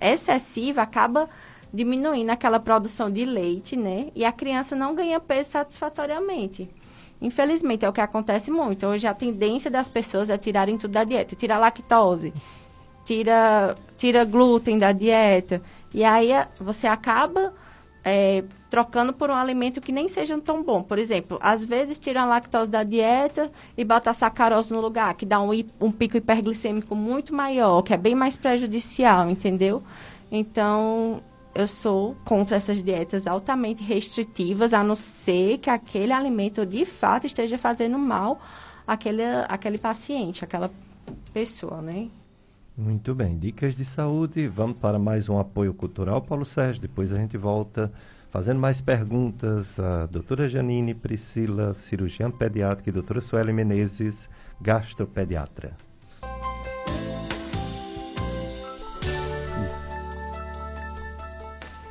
excessiva, 0.00 0.80
acaba 0.80 1.28
diminuindo 1.72 2.30
aquela 2.30 2.58
produção 2.58 3.10
de 3.10 3.24
leite, 3.24 3.76
né? 3.76 4.08
E 4.14 4.24
a 4.24 4.32
criança 4.32 4.74
não 4.74 4.94
ganha 4.94 5.20
peso 5.20 5.50
satisfatoriamente. 5.50 6.68
Infelizmente, 7.20 7.84
é 7.84 7.88
o 7.88 7.92
que 7.92 8.00
acontece 8.00 8.50
muito. 8.50 8.86
Hoje, 8.86 9.06
a 9.06 9.14
tendência 9.14 9.70
das 9.70 9.88
pessoas 9.88 10.30
é 10.30 10.38
tirarem 10.38 10.78
tudo 10.78 10.92
da 10.92 11.04
dieta. 11.04 11.34
Tira 11.34 11.58
lactose, 11.58 12.32
tira, 13.04 13.76
tira 13.96 14.24
glúten 14.24 14.78
da 14.78 14.92
dieta. 14.92 15.60
E 15.92 16.04
aí, 16.04 16.30
você 16.60 16.86
acaba 16.86 17.52
é, 18.04 18.44
trocando 18.70 19.12
por 19.12 19.30
um 19.30 19.34
alimento 19.34 19.80
que 19.80 19.92
nem 19.92 20.08
seja 20.08 20.38
tão 20.38 20.62
bom. 20.62 20.82
Por 20.82 20.98
exemplo, 20.98 21.38
às 21.42 21.64
vezes 21.64 21.98
tira 21.98 22.22
a 22.22 22.26
lactose 22.26 22.70
da 22.70 22.82
dieta 22.82 23.50
e 23.76 23.84
bota 23.84 24.10
a 24.10 24.12
sacarose 24.14 24.72
no 24.72 24.80
lugar, 24.80 25.14
que 25.14 25.26
dá 25.26 25.40
um, 25.40 25.50
um 25.80 25.90
pico 25.90 26.16
hiperglicêmico 26.16 26.94
muito 26.94 27.34
maior, 27.34 27.82
que 27.82 27.92
é 27.92 27.96
bem 27.96 28.14
mais 28.14 28.36
prejudicial, 28.36 29.28
entendeu? 29.28 29.82
Então, 30.30 31.20
eu 31.54 31.66
sou 31.66 32.16
contra 32.24 32.56
essas 32.56 32.82
dietas 32.82 33.26
altamente 33.26 33.82
restritivas, 33.82 34.72
a 34.72 34.82
não 34.84 34.94
ser 34.94 35.58
que 35.58 35.70
aquele 35.70 36.12
alimento 36.12 36.64
de 36.64 36.84
fato 36.84 37.26
esteja 37.26 37.58
fazendo 37.58 37.98
mal 37.98 38.40
àquele, 38.86 39.22
àquele 39.48 39.78
paciente, 39.78 40.44
àquela 40.44 40.70
pessoa, 41.32 41.82
né? 41.82 42.08
Muito 42.76 43.12
bem. 43.12 43.36
Dicas 43.36 43.74
de 43.76 43.84
saúde. 43.84 44.46
Vamos 44.46 44.76
para 44.78 45.00
mais 45.00 45.28
um 45.28 45.38
apoio 45.38 45.74
cultural, 45.74 46.22
Paulo 46.22 46.44
Sérgio. 46.44 46.80
Depois 46.80 47.12
a 47.12 47.16
gente 47.16 47.36
volta 47.36 47.92
fazendo 48.30 48.60
mais 48.60 48.80
perguntas. 48.80 49.80
A 49.80 50.06
doutora 50.06 50.48
Janine 50.48 50.94
Priscila, 50.94 51.72
cirurgiã 51.74 52.30
pediátrica, 52.30 52.88
e 52.88 52.92
doutora 52.92 53.20
Sueli 53.20 53.52
Menezes, 53.52 54.30
gastropediatra. 54.60 55.87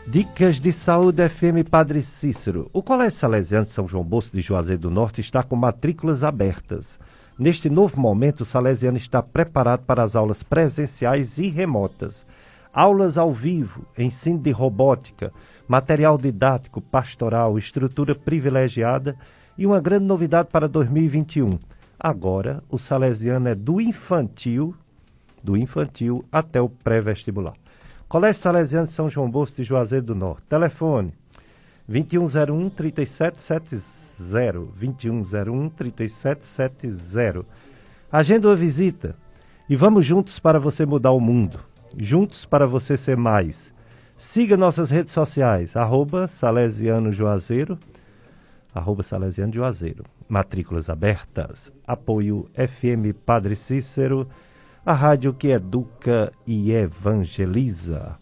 Dicas 0.09 0.61
de 0.61 0.71
Saúde 0.71 1.27
FM 1.27 1.67
Padre 1.69 2.01
Cícero. 2.01 2.69
O 2.71 2.81
Colégio 2.81 3.19
Salesiano 3.19 3.65
de 3.65 3.71
São 3.71 3.85
João 3.85 4.05
Bosco 4.05 4.37
de 4.37 4.41
Juazeiro 4.41 4.83
do 4.83 4.89
Norte 4.89 5.19
está 5.19 5.43
com 5.43 5.57
matrículas 5.57 6.23
abertas. 6.23 6.97
Neste 7.37 7.69
novo 7.69 7.99
momento, 7.99 8.39
o 8.39 8.45
Salesiano 8.45 8.95
está 8.95 9.21
preparado 9.21 9.81
para 9.81 10.01
as 10.01 10.15
aulas 10.15 10.41
presenciais 10.43 11.37
e 11.37 11.49
remotas. 11.49 12.25
Aulas 12.71 13.17
ao 13.17 13.33
vivo, 13.33 13.85
ensino 13.97 14.39
de 14.39 14.49
robótica, 14.49 15.33
material 15.67 16.17
didático, 16.17 16.79
pastoral, 16.79 17.57
estrutura 17.57 18.15
privilegiada 18.15 19.13
e 19.57 19.65
uma 19.65 19.81
grande 19.81 20.05
novidade 20.05 20.47
para 20.49 20.69
2021. 20.69 21.59
Agora, 21.99 22.63
o 22.69 22.77
Salesiano 22.77 23.49
é 23.49 23.55
do 23.55 23.81
infantil, 23.81 24.73
do 25.43 25.57
infantil 25.57 26.23
até 26.31 26.61
o 26.61 26.69
pré-vestibular. 26.69 27.55
Colégio 28.07 28.41
Salesiano 28.41 28.87
de 28.87 28.93
São 28.93 29.09
João 29.09 29.29
Bosco 29.29 29.57
de 29.57 29.63
Juazeiro 29.63 30.05
do 30.05 30.15
Norte. 30.15 30.43
Telefone 30.47 31.13
2101 31.85 32.69
3770. 32.69 34.71
2101 34.79 35.69
3770. 35.69 37.45
Agenda 38.09 38.47
uma 38.47 38.55
visita 38.55 39.13
e 39.69 39.75
vamos 39.75 40.05
juntos 40.05 40.39
para 40.39 40.57
você 40.57 40.85
mudar 40.85 41.11
o 41.11 41.19
mundo. 41.19 41.59
Juntos 41.97 42.45
para 42.45 42.65
você 42.65 42.95
ser 42.95 43.17
mais. 43.17 43.73
Siga 44.15 44.55
nossas 44.55 44.89
redes 44.89 45.11
sociais, 45.11 45.75
arroba 45.75 46.29
Salesiano 46.29 47.11
Juazeiro, 47.11 47.77
arroba 48.73 49.03
Salesiano 49.03 49.51
Juazeiro. 49.51 50.05
Matrículas 50.29 50.89
abertas. 50.89 51.73
Apoio 51.85 52.49
FM 52.55 53.13
Padre 53.25 53.57
Cícero 53.57 54.29
a 54.87 54.93
rádio 54.93 55.33
que 55.33 55.49
educa 55.49 56.31
e 56.45 56.71
evangeliza. 56.71 58.17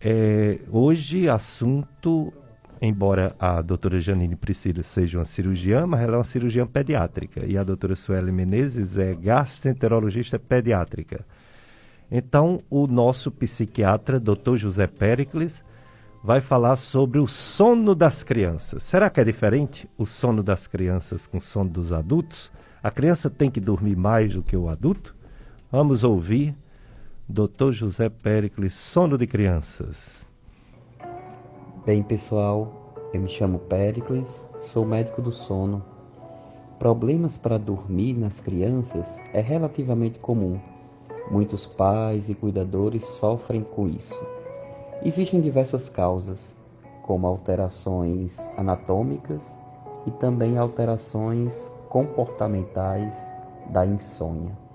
É, 0.00 0.58
hoje, 0.70 1.28
assunto, 1.28 2.32
embora 2.80 3.36
a 3.38 3.60
doutora 3.60 3.98
Janine 4.00 4.36
Priscila 4.36 4.82
seja 4.82 5.18
uma 5.18 5.26
cirurgiã, 5.26 5.86
mas 5.86 6.00
ela 6.00 6.14
é 6.14 6.16
uma 6.16 6.24
cirurgiã 6.24 6.66
pediátrica, 6.66 7.44
e 7.44 7.58
a 7.58 7.62
doutora 7.62 7.94
Sueli 7.94 8.32
Menezes 8.32 8.96
é 8.96 9.14
gastroenterologista 9.14 10.38
pediátrica. 10.38 11.26
Então, 12.10 12.62
o 12.70 12.86
nosso 12.86 13.30
psiquiatra, 13.30 14.18
doutor 14.18 14.56
José 14.56 14.86
Pericles, 14.86 15.62
vai 16.24 16.40
falar 16.40 16.76
sobre 16.76 17.18
o 17.18 17.26
sono 17.26 17.94
das 17.94 18.22
crianças. 18.22 18.82
Será 18.82 19.10
que 19.10 19.20
é 19.20 19.24
diferente 19.24 19.86
o 19.98 20.06
sono 20.06 20.42
das 20.42 20.66
crianças 20.66 21.26
com 21.26 21.36
o 21.36 21.42
sono 21.42 21.68
dos 21.68 21.92
adultos? 21.92 22.50
A 22.82 22.90
criança 22.90 23.28
tem 23.28 23.50
que 23.50 23.60
dormir 23.60 23.94
mais 23.94 24.32
do 24.32 24.42
que 24.42 24.56
o 24.56 24.66
adulto? 24.66 25.19
Vamos 25.72 26.02
ouvir 26.02 26.52
Dr. 27.28 27.70
José 27.70 28.08
Pericles, 28.08 28.74
sono 28.74 29.16
de 29.16 29.24
crianças. 29.24 30.28
Bem, 31.86 32.02
pessoal, 32.02 32.92
eu 33.14 33.20
me 33.20 33.28
chamo 33.28 33.60
Pericles, 33.60 34.44
sou 34.58 34.84
médico 34.84 35.22
do 35.22 35.30
sono. 35.30 35.84
Problemas 36.76 37.38
para 37.38 37.56
dormir 37.56 38.14
nas 38.14 38.40
crianças 38.40 39.16
é 39.32 39.40
relativamente 39.40 40.18
comum. 40.18 40.58
Muitos 41.30 41.66
pais 41.66 42.28
e 42.28 42.34
cuidadores 42.34 43.04
sofrem 43.04 43.62
com 43.62 43.86
isso. 43.86 44.20
Existem 45.04 45.40
diversas 45.40 45.88
causas, 45.88 46.52
como 47.02 47.28
alterações 47.28 48.40
anatômicas 48.56 49.48
e 50.04 50.10
também 50.10 50.58
alterações 50.58 51.70
comportamentais 51.88 53.16
da 53.68 53.86
insônia. 53.86 54.69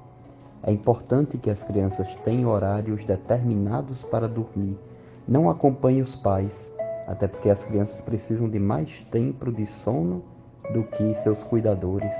É 0.67 0.71
importante 0.71 1.37
que 1.37 1.51
as 1.51 1.63
crianças 1.63 2.15
tenham 2.25 2.49
horários 2.49 3.05
determinados 3.05 4.03
para 4.03 4.27
dormir. 4.27 4.79
Não 5.27 5.47
acompanhe 5.47 6.01
os 6.01 6.15
pais, 6.15 6.73
até 7.05 7.27
porque 7.27 7.51
as 7.51 7.63
crianças 7.63 8.01
precisam 8.01 8.49
de 8.49 8.57
mais 8.57 9.03
tempo 9.11 9.51
de 9.51 9.67
sono 9.67 10.23
do 10.73 10.83
que 10.83 11.13
seus 11.13 11.43
cuidadores. 11.43 12.15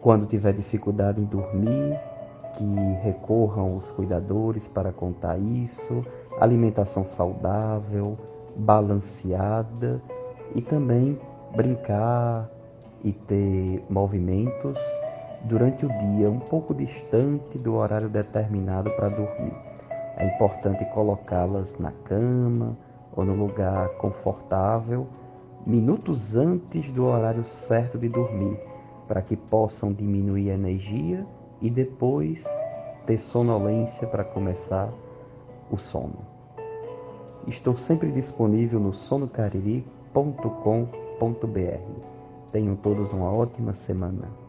Quando 0.00 0.26
tiver 0.26 0.52
dificuldade 0.52 1.20
em 1.20 1.24
dormir, 1.24 1.96
que 2.54 2.64
recorram 3.04 3.74
aos 3.74 3.88
cuidadores 3.92 4.66
para 4.66 4.90
contar 4.90 5.38
isso, 5.38 6.04
alimentação 6.40 7.04
saudável, 7.04 8.18
balanceada 8.56 10.02
e 10.56 10.60
também 10.60 11.16
brincar 11.54 12.50
e 13.04 13.12
ter 13.12 13.84
movimentos 13.88 14.76
durante 15.46 15.86
o 15.86 15.88
dia, 15.88 16.28
um 16.28 16.40
pouco 16.40 16.74
distante 16.74 17.56
do 17.58 17.74
horário 17.74 18.08
determinado 18.08 18.90
para 18.90 19.08
dormir. 19.08 19.54
É 20.16 20.26
importante 20.26 20.84
colocá-las 20.86 21.78
na 21.78 21.92
cama 21.92 22.76
ou 23.14 23.24
no 23.24 23.34
lugar 23.34 23.88
confortável 23.90 25.06
minutos 25.64 26.36
antes 26.36 26.90
do 26.90 27.06
horário 27.06 27.44
certo 27.44 27.98
de 27.98 28.08
dormir, 28.08 28.58
para 29.06 29.22
que 29.22 29.36
possam 29.36 29.92
diminuir 29.92 30.50
a 30.50 30.54
energia 30.54 31.24
e 31.60 31.70
depois 31.70 32.44
ter 33.06 33.18
sonolência 33.18 34.06
para 34.06 34.24
começar 34.24 34.92
o 35.70 35.76
sono. 35.76 36.18
Estou 37.46 37.76
sempre 37.76 38.10
disponível 38.10 38.80
no 38.80 38.92
sonocariri.com.br. 38.92 41.92
Tenham 42.50 42.76
todos 42.76 43.12
uma 43.12 43.32
ótima 43.32 43.72
semana. 43.72 44.45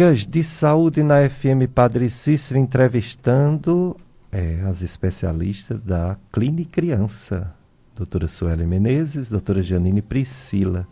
Dicas 0.00 0.26
de 0.26 0.42
saúde 0.42 1.02
na 1.02 1.28
FM 1.28 1.68
Padre 1.74 2.08
Cícero 2.08 2.58
entrevistando 2.58 3.94
é, 4.32 4.62
as 4.66 4.80
especialistas 4.80 5.78
da 5.82 6.16
Clínica 6.32 6.70
Criança, 6.70 7.52
doutora 7.94 8.26
Sueli 8.26 8.66
Menezes, 8.66 9.28
doutora 9.28 9.62
Janine 9.62 10.00
Priscila. 10.00 10.88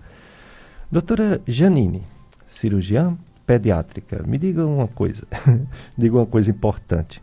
Doutora 0.92 1.40
Janine, 1.46 2.02
cirurgiã 2.48 3.16
pediátrica. 3.46 4.22
Me 4.26 4.36
diga 4.36 4.66
uma 4.66 4.88
coisa, 4.88 5.26
diga 5.96 6.18
uma 6.18 6.26
coisa 6.26 6.50
importante. 6.50 7.22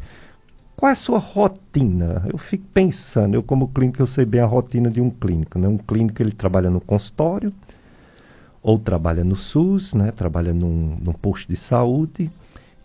Qual 0.76 0.90
é 0.90 0.94
a 0.94 0.96
sua 0.96 1.20
rotina? 1.20 2.26
Eu 2.34 2.40
fico 2.40 2.66
pensando, 2.74 3.36
eu 3.36 3.44
como 3.44 3.68
clínico, 3.68 4.02
eu 4.02 4.08
sei 4.08 4.26
bem 4.26 4.42
a 4.42 4.48
rotina 4.48 4.90
de 4.90 5.00
um 5.00 5.12
clínico. 5.12 5.60
Né? 5.60 5.68
Um 5.68 5.78
clínico, 5.78 6.20
ele 6.20 6.32
trabalha 6.32 6.72
no 6.72 6.82
consultório, 6.82 7.54
ou 8.66 8.80
trabalha 8.80 9.24
no 9.24 9.36
SUS, 9.36 9.94
né? 9.94 10.12
trabalha 10.12 10.52
num, 10.52 10.98
num 11.00 11.14
posto 11.14 11.48
de 11.48 11.56
saúde, 11.56 12.32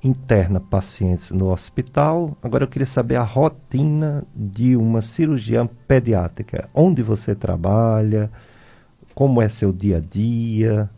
interna 0.04 0.60
pacientes 0.60 1.30
no 1.30 1.50
hospital. 1.50 2.36
Agora 2.42 2.64
eu 2.64 2.68
queria 2.68 2.86
saber 2.86 3.16
a 3.16 3.22
rotina 3.22 4.22
de 4.36 4.76
uma 4.76 5.00
cirurgiã 5.00 5.66
pediátrica. 5.88 6.68
Onde 6.74 7.02
você 7.02 7.34
trabalha, 7.34 8.30
como 9.14 9.40
é 9.40 9.48
seu 9.48 9.72
dia 9.72 9.96
a 9.96 10.00
dia, 10.00 10.90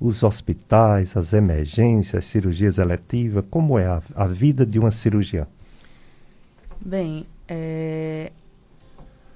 os 0.00 0.22
hospitais, 0.22 1.18
as 1.18 1.34
emergências, 1.34 2.24
as 2.24 2.24
cirurgias 2.24 2.78
eletivas, 2.78 3.44
como 3.50 3.78
é 3.78 3.84
a, 3.84 4.02
a 4.14 4.26
vida 4.26 4.64
de 4.64 4.78
uma 4.78 4.90
cirurgiã? 4.90 5.46
Bem, 6.80 7.26
é, 7.46 8.32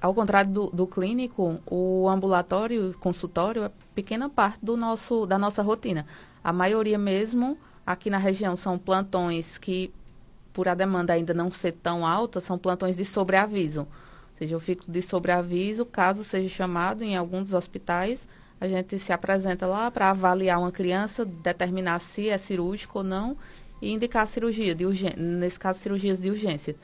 ao 0.01 0.15
contrário 0.15 0.51
do, 0.51 0.67
do, 0.71 0.87
clínico, 0.87 1.59
o 1.69 2.09
ambulatório 2.09 2.89
o 2.89 2.97
consultório 2.97 3.65
é 3.65 3.71
pequena 3.95 4.29
parte 4.29 4.63
do 4.63 4.75
nosso, 4.75 5.25
da 5.25 5.39
nossa 5.39 5.63
rotina. 5.63 6.05
A 6.43 6.53
maioria 6.53 6.97
mesmo 6.97 7.57
aqui 7.85 8.09
na 8.09 8.17
região 8.17 8.55
são 8.57 8.77
plantões 8.77 9.57
que, 9.57 9.91
por 10.53 10.67
a 10.67 10.75
demanda 10.75 11.13
ainda 11.13 11.33
não 11.33 11.49
ser 11.49 11.71
tão 11.71 12.05
alta, 12.05 12.41
são 12.41 12.57
plantões 12.57 12.95
de 12.95 13.05
sobreaviso. 13.05 13.81
Ou 13.81 14.37
seja, 14.37 14.55
eu 14.55 14.59
fico 14.59 14.83
de 14.87 15.01
sobreaviso 15.01 15.85
caso 15.85 16.23
seja 16.23 16.49
chamado 16.49 17.03
em 17.03 17.15
algum 17.15 17.41
dos 17.41 17.53
hospitais. 17.53 18.27
A 18.59 18.67
gente 18.67 18.99
se 18.99 19.13
apresenta 19.13 19.65
lá 19.65 19.89
para 19.89 20.09
avaliar 20.09 20.59
uma 20.59 20.71
criança, 20.71 21.25
determinar 21.25 21.99
se 21.99 22.29
é 22.29 22.37
cirúrgico 22.37 22.99
ou 22.99 23.03
não 23.03 23.37
e 23.81 23.91
indicar 23.91 24.27
cirurgia 24.27 24.75
de 24.75 24.85
urgência, 24.85 25.17
nesse 25.17 25.59
caso 25.59 25.79
cirurgias 25.79 26.21
de 26.21 26.29
urgência 26.29 26.75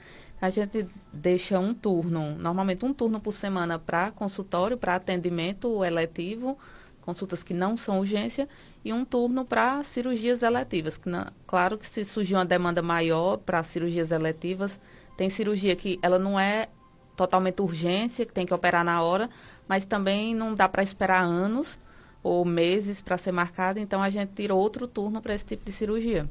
a 0.41 0.49
gente 0.49 0.87
deixa 1.13 1.59
um 1.59 1.71
turno, 1.71 2.35
normalmente 2.35 2.83
um 2.83 2.91
turno 2.91 3.19
por 3.19 3.31
semana 3.31 3.77
para 3.77 4.09
consultório, 4.09 4.75
para 4.75 4.95
atendimento 4.95 5.85
eletivo, 5.85 6.57
consultas 7.01 7.43
que 7.43 7.53
não 7.53 7.75
são 7.75 7.99
urgência, 7.99 8.47
e 8.83 8.93
um 8.93 9.03
turno 9.05 9.45
para 9.45 9.83
cirurgias 9.83 10.43
eletivas. 10.43 10.97
Que 10.97 11.09
não, 11.09 11.25
claro 11.45 11.77
que 11.77 11.87
se 11.87 12.05
surgir 12.05 12.35
uma 12.35 12.45
demanda 12.45 12.81
maior 12.81 13.37
para 13.37 13.61
cirurgias 13.63 14.11
eletivas, 14.11 14.79
tem 15.17 15.29
cirurgia 15.29 15.75
que 15.75 15.99
ela 16.01 16.17
não 16.17 16.39
é 16.39 16.69
totalmente 17.15 17.61
urgência, 17.61 18.25
que 18.25 18.33
tem 18.33 18.45
que 18.45 18.53
operar 18.53 18.83
na 18.83 19.01
hora, 19.01 19.29
mas 19.67 19.85
também 19.85 20.33
não 20.33 20.53
dá 20.53 20.67
para 20.67 20.83
esperar 20.83 21.23
anos 21.23 21.79
ou 22.23 22.45
meses 22.45 23.01
para 23.01 23.17
ser 23.17 23.31
marcada, 23.31 23.79
então 23.79 24.01
a 24.01 24.09
gente 24.09 24.31
tira 24.33 24.53
outro 24.53 24.87
turno 24.87 25.21
para 25.21 25.33
esse 25.33 25.45
tipo 25.45 25.65
de 25.65 25.71
cirurgia. 25.71 26.27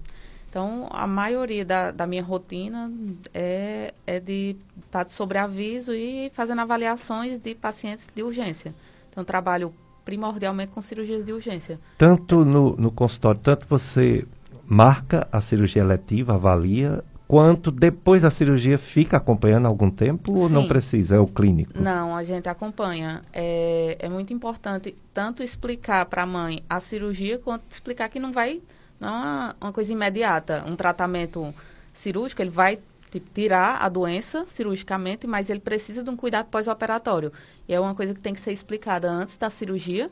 Então, 0.48 0.88
a 0.90 1.06
maioria 1.06 1.64
da, 1.64 1.92
da 1.92 2.06
minha 2.08 2.22
rotina 2.24 2.90
é, 3.32 3.94
é 4.04 4.18
de 4.18 4.56
estar 4.76 4.90
tá 4.90 5.02
de 5.04 5.12
sobreaviso 5.12 5.94
e 5.94 6.28
fazendo 6.34 6.60
avaliações 6.60 7.38
de 7.38 7.54
pacientes 7.54 8.08
de 8.12 8.22
urgência. 8.22 8.74
Então, 9.08 9.24
trabalho 9.24 9.72
primordialmente 10.05 10.72
com 10.72 10.82
cirurgias 10.82 11.24
de 11.24 11.32
urgência. 11.32 11.78
Tanto 11.96 12.44
no, 12.44 12.76
no 12.76 12.90
consultório, 12.90 13.40
tanto 13.40 13.66
você 13.68 14.26
marca 14.66 15.26
a 15.32 15.40
cirurgia 15.40 15.84
letiva, 15.84 16.34
avalia, 16.34 17.03
quanto 17.26 17.70
depois 17.70 18.22
da 18.22 18.30
cirurgia 18.30 18.78
fica 18.78 19.16
acompanhando 19.16 19.66
algum 19.66 19.90
tempo 19.90 20.32
ou 20.38 20.48
não 20.48 20.66
precisa? 20.66 21.16
É 21.16 21.18
o 21.18 21.26
clínico? 21.26 21.80
Não, 21.80 22.14
a 22.14 22.22
gente 22.22 22.48
acompanha. 22.48 23.22
É, 23.32 23.96
é 23.98 24.09
muito 24.09 24.32
importante 24.32 24.96
tanto 25.14 25.42
explicar 25.42 26.07
para 26.07 26.22
a 26.22 26.26
mãe 26.26 26.62
a 26.68 26.80
cirurgia, 26.80 27.38
quanto 27.38 27.62
explicar 27.70 28.09
que 28.09 28.18
não 28.18 28.32
vai 28.32 28.61
não 29.01 29.09
é 29.09 29.12
uma, 29.12 29.57
uma 29.61 29.72
coisa 29.72 29.92
imediata. 29.92 30.64
Um 30.66 30.76
tratamento 30.76 31.55
cirúrgico, 31.92 32.42
ele 32.42 32.51
vai 32.51 32.78
tipo, 33.11 33.28
tirar 33.30 33.82
a 33.82 33.88
doença 33.88 34.46
cirurgicamente, 34.48 35.26
mas 35.26 35.50
ele 35.50 35.61
precisa 35.61 36.02
de 36.02 36.11
um 36.11 36.16
cuidado 36.16 36.46
pós-operatório. 36.46 37.32
E 37.68 37.74
é 37.74 37.80
uma 37.80 37.94
coisa 37.94 38.14
que 38.14 38.20
tem 38.20 38.34
que 38.34 38.40
ser 38.40 38.52
explicada 38.52 39.11
antes 39.11 39.36
da 39.36 39.50
cirurgia 39.50 40.11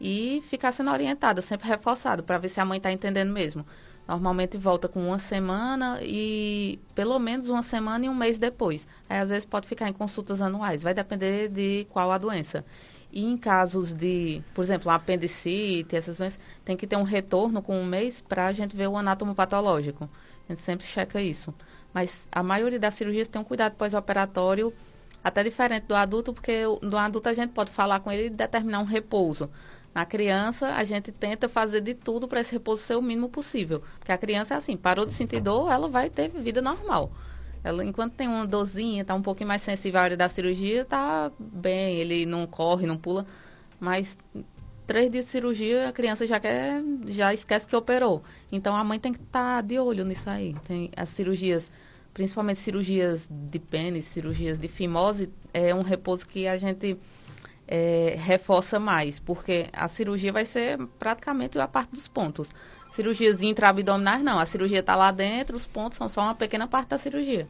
e 0.00 0.42
ficar 0.44 0.72
sendo 0.72 0.90
orientada, 0.90 1.42
sempre 1.42 1.68
reforçado, 1.68 2.22
para 2.22 2.38
ver 2.38 2.48
se 2.48 2.60
a 2.60 2.64
mãe 2.64 2.78
está 2.78 2.90
entendendo 2.90 3.32
mesmo. 3.32 3.64
Normalmente 4.08 4.58
volta 4.58 4.88
com 4.88 5.06
uma 5.06 5.18
semana 5.18 6.00
e 6.02 6.80
pelo 6.94 7.18
menos 7.18 7.48
uma 7.48 7.62
semana 7.62 8.06
e 8.06 8.08
um 8.08 8.14
mês 8.14 8.38
depois. 8.38 8.88
Aí 9.08 9.18
às 9.20 9.28
vezes 9.28 9.46
pode 9.46 9.68
ficar 9.68 9.88
em 9.88 9.92
consultas 9.92 10.40
anuais, 10.40 10.82
vai 10.82 10.94
depender 10.94 11.48
de 11.48 11.86
qual 11.90 12.10
a 12.10 12.18
doença. 12.18 12.64
E 13.12 13.24
em 13.24 13.36
casos 13.36 13.92
de, 13.92 14.42
por 14.54 14.62
exemplo, 14.62 14.90
apendicite, 14.90 15.94
essas 15.96 16.18
doenças, 16.18 16.40
tem 16.64 16.76
que 16.76 16.86
ter 16.86 16.96
um 16.96 17.02
retorno 17.02 17.60
com 17.60 17.80
um 17.80 17.84
mês 17.84 18.20
para 18.20 18.46
a 18.46 18.52
gente 18.52 18.76
ver 18.76 18.88
o 18.88 18.96
anátomo 18.96 19.34
patológico. 19.34 20.08
A 20.48 20.52
gente 20.52 20.62
sempre 20.62 20.86
checa 20.86 21.20
isso. 21.20 21.54
Mas 21.92 22.28
a 22.30 22.42
maioria 22.42 22.78
das 22.78 22.94
cirurgias 22.94 23.28
tem 23.28 23.40
um 23.40 23.44
cuidado 23.44 23.74
pós-operatório 23.74 24.72
até 25.22 25.42
diferente 25.42 25.84
do 25.86 25.94
adulto, 25.94 26.32
porque 26.32 26.62
do 26.82 26.96
adulto 26.96 27.28
a 27.28 27.32
gente 27.32 27.50
pode 27.50 27.70
falar 27.70 28.00
com 28.00 28.10
ele 28.10 28.26
e 28.26 28.30
determinar 28.30 28.80
um 28.80 28.84
repouso. 28.84 29.50
Na 29.94 30.06
criança, 30.06 30.68
a 30.74 30.84
gente 30.84 31.10
tenta 31.10 31.48
fazer 31.48 31.80
de 31.80 31.94
tudo 31.94 32.28
para 32.28 32.40
esse 32.40 32.52
repouso 32.52 32.82
ser 32.82 32.94
o 32.94 33.02
mínimo 33.02 33.28
possível. 33.28 33.82
Porque 33.98 34.12
a 34.12 34.18
criança 34.18 34.54
é 34.54 34.56
assim, 34.56 34.76
parou 34.76 35.04
de 35.04 35.12
sentir 35.12 35.40
dor, 35.40 35.70
ela 35.70 35.88
vai 35.88 36.08
ter 36.08 36.28
vida 36.28 36.62
normal. 36.62 37.10
Ela, 37.62 37.84
enquanto 37.84 38.14
tem 38.14 38.28
uma 38.28 38.46
dorzinha, 38.46 39.04
tá 39.04 39.14
um 39.14 39.20
pouquinho 39.20 39.48
mais 39.48 39.62
sensível 39.62 40.00
à 40.00 40.04
área 40.04 40.16
da 40.16 40.28
cirurgia, 40.28 40.84
tá 40.84 41.30
bem, 41.38 41.96
ele 41.96 42.24
não 42.24 42.46
corre, 42.46 42.86
não 42.86 42.96
pula. 42.96 43.26
Mas 43.78 44.16
três 44.86 45.10
dias 45.10 45.26
de 45.26 45.30
cirurgia, 45.30 45.88
a 45.88 45.92
criança 45.92 46.26
já 46.26 46.40
quer, 46.40 46.82
já 47.06 47.34
esquece 47.34 47.66
que 47.66 47.76
operou. 47.76 48.22
Então 48.50 48.74
a 48.74 48.82
mãe 48.82 48.98
tem 48.98 49.12
que 49.12 49.20
estar 49.20 49.56
tá 49.56 49.60
de 49.60 49.78
olho 49.78 50.04
nisso 50.04 50.30
aí. 50.30 50.54
Tem 50.64 50.90
as 50.96 51.08
cirurgias, 51.10 51.70
principalmente 52.20 52.60
cirurgias 52.60 53.26
de 53.30 53.58
pênis, 53.58 54.04
cirurgias 54.04 54.58
de 54.58 54.68
fimose, 54.68 55.30
é 55.54 55.74
um 55.74 55.80
repouso 55.80 56.28
que 56.28 56.46
a 56.46 56.54
gente 56.54 56.98
é, 57.66 58.14
reforça 58.18 58.78
mais, 58.78 59.18
porque 59.18 59.68
a 59.72 59.88
cirurgia 59.88 60.30
vai 60.30 60.44
ser 60.44 60.78
praticamente 60.98 61.58
a 61.58 61.66
parte 61.66 61.92
dos 61.92 62.06
pontos. 62.06 62.50
Cirurgias 62.92 63.40
intraabdominais, 63.40 64.22
não. 64.22 64.38
A 64.38 64.44
cirurgia 64.44 64.80
está 64.80 64.94
lá 64.94 65.10
dentro, 65.10 65.56
os 65.56 65.66
pontos 65.66 65.96
são 65.96 66.10
só 66.10 66.20
uma 66.20 66.34
pequena 66.34 66.68
parte 66.68 66.88
da 66.88 66.98
cirurgia. 66.98 67.48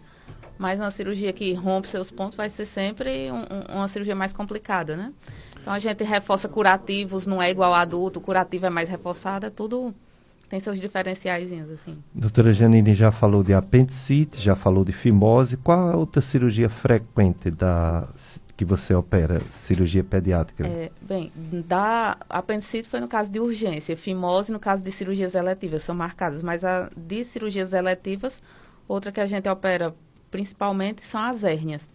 Mas 0.57 0.79
uma 0.79 0.93
cirurgia 0.93 1.33
que 1.33 1.53
rompe 1.53 1.89
seus 1.89 2.09
pontos 2.09 2.37
vai 2.37 2.49
ser 2.49 2.65
sempre 2.65 3.29
um, 3.33 3.75
uma 3.75 3.89
cirurgia 3.89 4.15
mais 4.15 4.33
complicada, 4.33 4.97
né? 4.97 5.13
Então 5.61 5.73
a 5.73 5.81
gente 5.81 6.05
reforça 6.05 6.49
curativos, 6.49 7.27
não 7.27 7.43
é 7.43 7.51
igual 7.51 7.75
adulto, 7.75 8.21
curativo 8.21 8.67
é 8.67 8.71
mais 8.71 8.89
reforçado, 8.89 9.47
é 9.47 9.51
tudo 9.51 9.93
tem 10.51 10.59
seus 10.59 10.81
diferenciais, 10.81 11.49
assim. 11.53 11.97
Doutora 12.13 12.53
Janine 12.53 12.93
já 12.93 13.13
falou 13.13 13.45
de 13.45 13.55
apendicite, 13.55 14.41
já 14.41 14.57
falou 14.57 14.85
de 14.85 14.91
fimose. 14.91 15.57
Qual 15.57 15.79
a 15.89 15.97
outra 15.97 16.21
cirurgia 16.21 16.69
frequente 16.69 17.53
da 17.53 18.09
que 18.57 18.65
você 18.65 18.93
opera, 18.93 19.41
cirurgia 19.63 20.03
pediátrica? 20.03 20.67
É, 20.67 20.91
bem, 21.01 21.33
da 21.67 22.19
apendicite 22.29 22.89
foi 22.89 22.99
no 23.01 23.09
caso 23.09 23.31
de 23.31 23.39
urgência, 23.39 23.97
fimose 23.97 24.53
no 24.53 24.59
caso 24.59 24.83
de 24.83 24.91
cirurgias 24.91 25.35
eletivas, 25.37 25.83
são 25.83 25.95
marcadas, 25.95 26.43
mas 26.43 26.63
a 26.65 26.91
de 26.95 27.25
cirurgias 27.25 27.73
eletivas, 27.73 28.43
outra 28.89 29.13
que 29.13 29.21
a 29.21 29.27
gente 29.27 29.49
opera 29.49 29.95
principalmente 30.33 31.07
são 31.07 31.23
as 31.23 31.45
hérnias. 31.45 31.89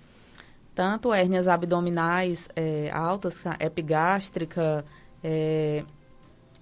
Tanto 0.73 1.13
hérnias 1.13 1.47
abdominais 1.47 2.49
é, 2.55 2.89
altas, 2.91 3.37
epigástrica, 3.59 4.83
é, 5.23 5.83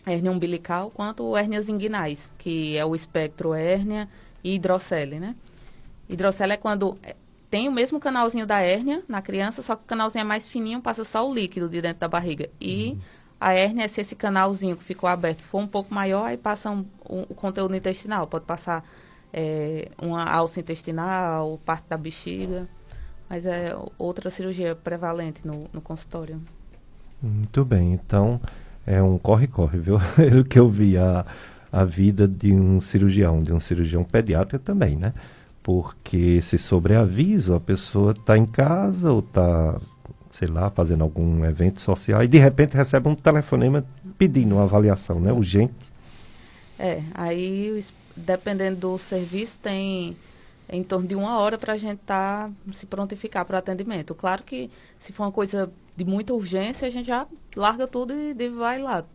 hérnia 0.06 0.32
umbilical, 0.32 0.92
quanto 0.92 1.36
hérnias 1.38 1.70
inguinais, 1.70 2.30
que 2.38 2.78
é 2.78 2.86
o 2.86 2.96
espectro 2.96 3.54
hérnia 3.54 4.10
e 4.44 4.56
hidrocele, 4.56 5.20
né? 5.20 5.36
Hidrocele 6.10 6.54
é 6.54 6.58
quando 6.58 6.98
tem 7.50 7.70
o 7.70 7.72
mesmo 7.72 8.00
canalzinho 8.00 8.48
da 8.48 8.60
hérnia 8.60 9.04
na 9.08 9.22
criança, 9.22 9.62
só 9.62 9.76
que 9.76 9.84
o 9.84 9.86
canalzinho 9.86 10.22
é 10.22 10.26
mais 10.26 10.50
fininho, 10.50 10.82
passa 10.82 11.04
só 11.04 11.30
o 11.30 11.34
líquido 11.34 11.70
de 11.70 11.82
dentro 11.82 12.00
da 12.00 12.08
barriga. 12.08 12.50
E 12.60 12.94
uhum. 12.94 13.00
a 13.40 13.54
hérnia, 13.54 13.88
se 13.88 14.02
esse 14.02 14.16
canalzinho 14.16 14.76
que 14.76 14.84
ficou 14.84 15.08
aberto 15.08 15.42
for 15.42 15.60
um 15.60 15.68
pouco 15.68 15.94
maior, 15.94 16.26
aí 16.26 16.36
passa 16.36 16.72
um, 16.72 16.86
um, 17.08 17.22
o 17.30 17.36
conteúdo 17.36 17.76
intestinal. 17.76 18.26
Pode 18.26 18.46
passar 18.46 18.84
é, 19.32 19.92
uma 20.02 20.24
alça 20.26 20.60
intestinal, 20.60 21.60
parte 21.64 21.86
da 21.88 21.96
bexiga. 21.96 22.68
Mas 23.30 23.46
é 23.46 23.76
outra 23.98 24.32
cirurgia 24.32 24.76
prevalente 24.76 25.46
no, 25.46 25.70
no 25.72 25.80
consultório. 25.80 26.42
Muito 27.22 27.64
bem, 27.64 27.94
então 27.94 28.42
é 28.86 29.02
um 29.02 29.18
corre-corre, 29.18 29.80
viu? 29.80 29.98
o 30.40 30.44
que 30.44 30.60
eu 30.60 30.70
vi 30.70 30.98
a, 30.98 31.26
a 31.72 31.84
vida 31.84 32.28
de 32.28 32.54
um 32.54 32.82
cirurgião, 32.82 33.42
de 33.42 33.54
um 33.54 33.60
cirurgião 33.60 34.04
pediatra 34.04 34.60
também, 34.60 34.96
né? 34.98 35.14
porque 35.64 36.42
se 36.42 36.58
sobreaviso, 36.58 37.56
a 37.56 37.60
pessoa 37.60 38.12
está 38.12 38.38
em 38.38 38.46
casa 38.46 39.10
ou 39.10 39.20
está, 39.20 39.80
sei 40.32 40.50
lá, 40.50 40.70
fazendo 40.70 41.04
algum 41.04 41.46
evento 41.46 41.80
social 41.80 42.22
e 42.22 42.28
de 42.28 42.38
repente 42.38 42.76
recebe 42.76 43.08
um 43.08 43.16
telefonema 43.16 43.84
pedindo 44.18 44.56
uma 44.56 44.66
avaliação, 44.66 45.22
né? 45.22 45.32
Urgente. 45.32 45.92
É, 46.78 47.02
aí 47.14 47.84
dependendo 48.16 48.76
do 48.76 48.98
serviço 48.98 49.58
tem 49.60 50.18
em 50.70 50.84
torno 50.84 51.08
de 51.08 51.16
uma 51.16 51.40
hora 51.40 51.58
para 51.58 51.74
a 51.74 51.78
gente 51.78 52.02
estar 52.02 52.50
tá, 52.50 52.54
se 52.74 52.86
prontificar 52.86 53.46
para 53.46 53.56
o 53.56 53.60
atendimento. 53.60 54.14
Claro 54.14 54.44
que 54.44 54.70
se 55.00 55.14
for 55.14 55.24
uma 55.24 55.32
coisa 55.32 55.72
de 55.96 56.04
muita 56.04 56.34
urgência, 56.34 56.88
a 56.88 56.92
gente 56.92 57.08
já 57.08 57.26
larga 57.56 57.88
tudo 57.88 58.14
e, 58.14 58.36
e 58.38 58.50
vai 58.50 58.82
lá. 58.82 59.06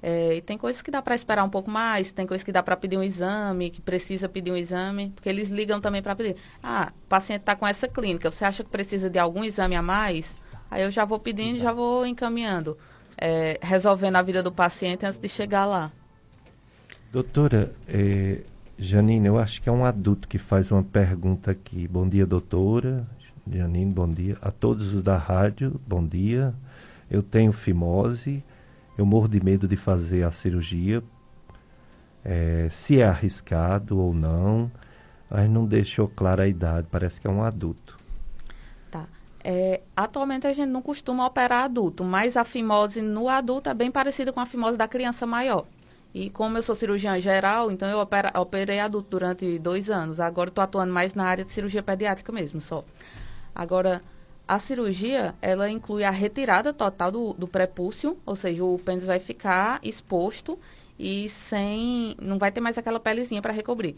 É, 0.00 0.36
e 0.36 0.40
tem 0.40 0.56
coisas 0.56 0.80
que 0.80 0.90
dá 0.90 1.02
para 1.02 1.14
esperar 1.14 1.42
um 1.44 1.50
pouco 1.50 1.70
mais, 1.70 2.12
tem 2.12 2.26
coisas 2.26 2.44
que 2.44 2.52
dá 2.52 2.62
para 2.62 2.76
pedir 2.76 2.96
um 2.96 3.02
exame, 3.02 3.68
que 3.68 3.80
precisa 3.80 4.28
pedir 4.28 4.52
um 4.52 4.56
exame, 4.56 5.10
porque 5.10 5.28
eles 5.28 5.48
ligam 5.48 5.80
também 5.80 6.00
para 6.00 6.14
pedir. 6.14 6.36
Ah, 6.62 6.92
o 7.04 7.08
paciente 7.08 7.40
está 7.40 7.56
com 7.56 7.66
essa 7.66 7.88
clínica, 7.88 8.30
você 8.30 8.44
acha 8.44 8.62
que 8.62 8.70
precisa 8.70 9.10
de 9.10 9.18
algum 9.18 9.42
exame 9.42 9.74
a 9.74 9.82
mais? 9.82 10.36
Aí 10.70 10.82
eu 10.82 10.90
já 10.90 11.04
vou 11.04 11.18
pedindo, 11.18 11.58
já 11.58 11.72
vou 11.72 12.06
encaminhando, 12.06 12.78
é, 13.16 13.58
resolvendo 13.60 14.16
a 14.16 14.22
vida 14.22 14.40
do 14.42 14.52
paciente 14.52 15.04
antes 15.04 15.18
de 15.18 15.28
chegar 15.28 15.66
lá. 15.66 15.90
Doutora, 17.10 17.72
é, 17.88 18.42
Janine, 18.78 19.26
eu 19.26 19.38
acho 19.38 19.60
que 19.60 19.68
é 19.68 19.72
um 19.72 19.84
adulto 19.84 20.28
que 20.28 20.38
faz 20.38 20.70
uma 20.70 20.84
pergunta 20.84 21.50
aqui. 21.50 21.88
Bom 21.88 22.08
dia, 22.08 22.24
doutora. 22.24 23.04
Janine, 23.50 23.92
bom 23.92 24.08
dia. 24.08 24.36
A 24.40 24.52
todos 24.52 24.94
os 24.94 25.02
da 25.02 25.16
rádio, 25.16 25.80
bom 25.86 26.06
dia. 26.06 26.54
Eu 27.10 27.22
tenho 27.22 27.52
fimose 27.52 28.42
eu 28.98 29.06
morro 29.06 29.28
de 29.28 29.40
medo 29.40 29.68
de 29.68 29.76
fazer 29.76 30.24
a 30.24 30.30
cirurgia, 30.32 31.04
é, 32.24 32.66
se 32.68 33.00
é 33.00 33.04
arriscado 33.04 33.96
ou 33.96 34.12
não. 34.12 34.68
Mas 35.30 35.48
não 35.48 35.66
deixou 35.66 36.08
clara 36.08 36.42
a 36.42 36.48
idade, 36.48 36.88
parece 36.90 37.20
que 37.20 37.26
é 37.26 37.30
um 37.30 37.44
adulto. 37.44 37.96
Tá. 38.90 39.06
É, 39.44 39.82
atualmente 39.94 40.46
a 40.46 40.52
gente 40.52 40.70
não 40.70 40.82
costuma 40.82 41.24
operar 41.24 41.64
adulto, 41.64 42.02
mas 42.02 42.36
a 42.36 42.44
fimose 42.44 43.00
no 43.00 43.28
adulto 43.28 43.70
é 43.70 43.74
bem 43.74 43.90
parecida 43.90 44.32
com 44.32 44.40
a 44.40 44.46
fimose 44.46 44.76
da 44.76 44.88
criança 44.88 45.26
maior. 45.26 45.66
E 46.12 46.30
como 46.30 46.56
eu 46.58 46.62
sou 46.62 46.74
cirurgiã 46.74 47.20
geral, 47.20 47.70
então 47.70 47.88
eu 47.88 47.98
opera, 47.98 48.32
operei 48.40 48.80
adulto 48.80 49.10
durante 49.10 49.58
dois 49.58 49.90
anos. 49.90 50.18
Agora 50.18 50.48
estou 50.48 50.64
atuando 50.64 50.92
mais 50.92 51.14
na 51.14 51.24
área 51.24 51.44
de 51.44 51.52
cirurgia 51.52 51.82
pediátrica 51.82 52.32
mesmo, 52.32 52.60
só. 52.60 52.82
Agora, 53.54 54.02
a 54.48 54.58
cirurgia, 54.58 55.34
ela 55.42 55.68
inclui 55.68 56.04
a 56.04 56.10
retirada 56.10 56.72
total 56.72 57.12
do, 57.12 57.32
do 57.34 57.46
prepúcio, 57.46 58.16
ou 58.24 58.34
seja, 58.34 58.64
o 58.64 58.78
pênis 58.78 59.04
vai 59.04 59.18
ficar 59.18 59.78
exposto 59.82 60.58
e 60.98 61.28
sem... 61.28 62.16
não 62.18 62.38
vai 62.38 62.50
ter 62.50 62.62
mais 62.62 62.78
aquela 62.78 62.98
pelezinha 62.98 63.42
para 63.42 63.52
recobrir. 63.52 63.94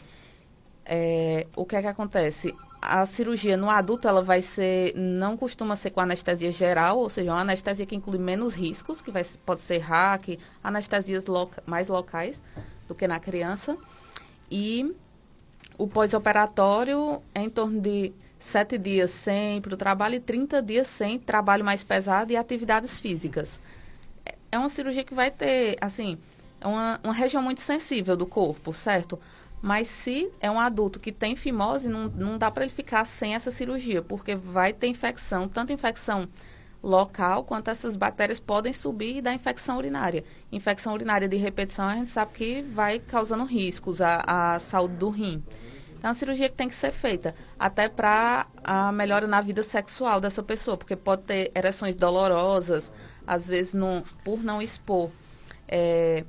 É, 0.84 1.46
o 1.54 1.64
que 1.64 1.76
é 1.76 1.80
que 1.80 1.86
acontece? 1.86 2.52
A 2.82 3.06
cirurgia 3.06 3.56
no 3.56 3.70
adulto, 3.70 4.08
ela 4.08 4.24
vai 4.24 4.42
ser... 4.42 4.92
não 4.96 5.36
costuma 5.36 5.76
ser 5.76 5.90
com 5.90 6.00
anestesia 6.00 6.50
geral, 6.50 6.98
ou 6.98 7.08
seja, 7.08 7.30
uma 7.30 7.42
anestesia 7.42 7.86
que 7.86 7.94
inclui 7.94 8.18
menos 8.18 8.52
riscos, 8.52 9.00
que 9.00 9.12
vai, 9.12 9.24
pode 9.46 9.60
ser 9.60 9.78
hack, 9.78 10.36
anestesias 10.64 11.26
loca, 11.26 11.62
mais 11.64 11.86
locais 11.88 12.42
do 12.88 12.94
que 12.94 13.06
na 13.06 13.20
criança. 13.20 13.78
E 14.50 14.96
o 15.78 15.86
pós-operatório 15.86 17.22
é 17.32 17.40
em 17.40 17.48
torno 17.48 17.80
de 17.80 18.12
sete 18.40 18.76
dias 18.78 19.10
sem 19.10 19.60
para 19.60 19.74
o 19.74 19.76
trabalho 19.76 20.16
e 20.16 20.20
30 20.20 20.60
dias 20.62 20.88
sem 20.88 21.18
trabalho 21.18 21.64
mais 21.64 21.84
pesado 21.84 22.32
e 22.32 22.36
atividades 22.36 22.98
físicas. 22.98 23.60
É 24.50 24.58
uma 24.58 24.68
cirurgia 24.68 25.04
que 25.04 25.14
vai 25.14 25.30
ter, 25.30 25.76
assim, 25.80 26.18
é 26.60 26.66
uma, 26.66 26.98
uma 27.04 27.12
região 27.12 27.42
muito 27.42 27.60
sensível 27.60 28.16
do 28.16 28.26
corpo, 28.26 28.72
certo? 28.72 29.18
Mas 29.62 29.88
se 29.88 30.30
é 30.40 30.50
um 30.50 30.58
adulto 30.58 30.98
que 30.98 31.12
tem 31.12 31.36
fimose, 31.36 31.88
não, 31.88 32.08
não 32.08 32.38
dá 32.38 32.50
para 32.50 32.64
ele 32.64 32.72
ficar 32.72 33.04
sem 33.04 33.34
essa 33.34 33.50
cirurgia, 33.50 34.02
porque 34.02 34.34
vai 34.34 34.72
ter 34.72 34.86
infecção, 34.86 35.46
tanto 35.46 35.72
infecção 35.72 36.26
local 36.82 37.44
quanto 37.44 37.68
essas 37.68 37.94
bactérias 37.94 38.40
podem 38.40 38.72
subir 38.72 39.18
e 39.18 39.22
dar 39.22 39.34
infecção 39.34 39.76
urinária. 39.76 40.24
Infecção 40.50 40.94
urinária 40.94 41.28
de 41.28 41.36
repetição 41.36 41.86
a 41.86 41.94
gente 41.94 42.08
sabe 42.08 42.32
que 42.32 42.62
vai 42.62 42.98
causando 42.98 43.44
riscos 43.44 44.00
à, 44.00 44.54
à 44.54 44.58
saúde 44.58 44.94
do 44.94 45.10
rim. 45.10 45.42
Então, 46.00 46.08
é 46.08 46.12
uma 46.12 46.14
cirurgia 46.14 46.48
que 46.48 46.56
tem 46.56 46.66
que 46.66 46.74
ser 46.74 46.92
feita 46.92 47.34
até 47.58 47.86
para 47.86 48.46
a 48.64 48.90
melhora 48.90 49.26
na 49.26 49.42
vida 49.42 49.62
sexual 49.62 50.18
dessa 50.18 50.42
pessoa, 50.42 50.74
porque 50.74 50.96
pode 50.96 51.24
ter 51.24 51.52
ereções 51.54 51.94
dolorosas, 51.94 52.90
às 53.26 53.46
vezes 53.46 53.74
não, 53.74 54.02
por 54.24 54.42
não 54.42 54.62
expor. 54.62 55.10
É, 55.68 56.24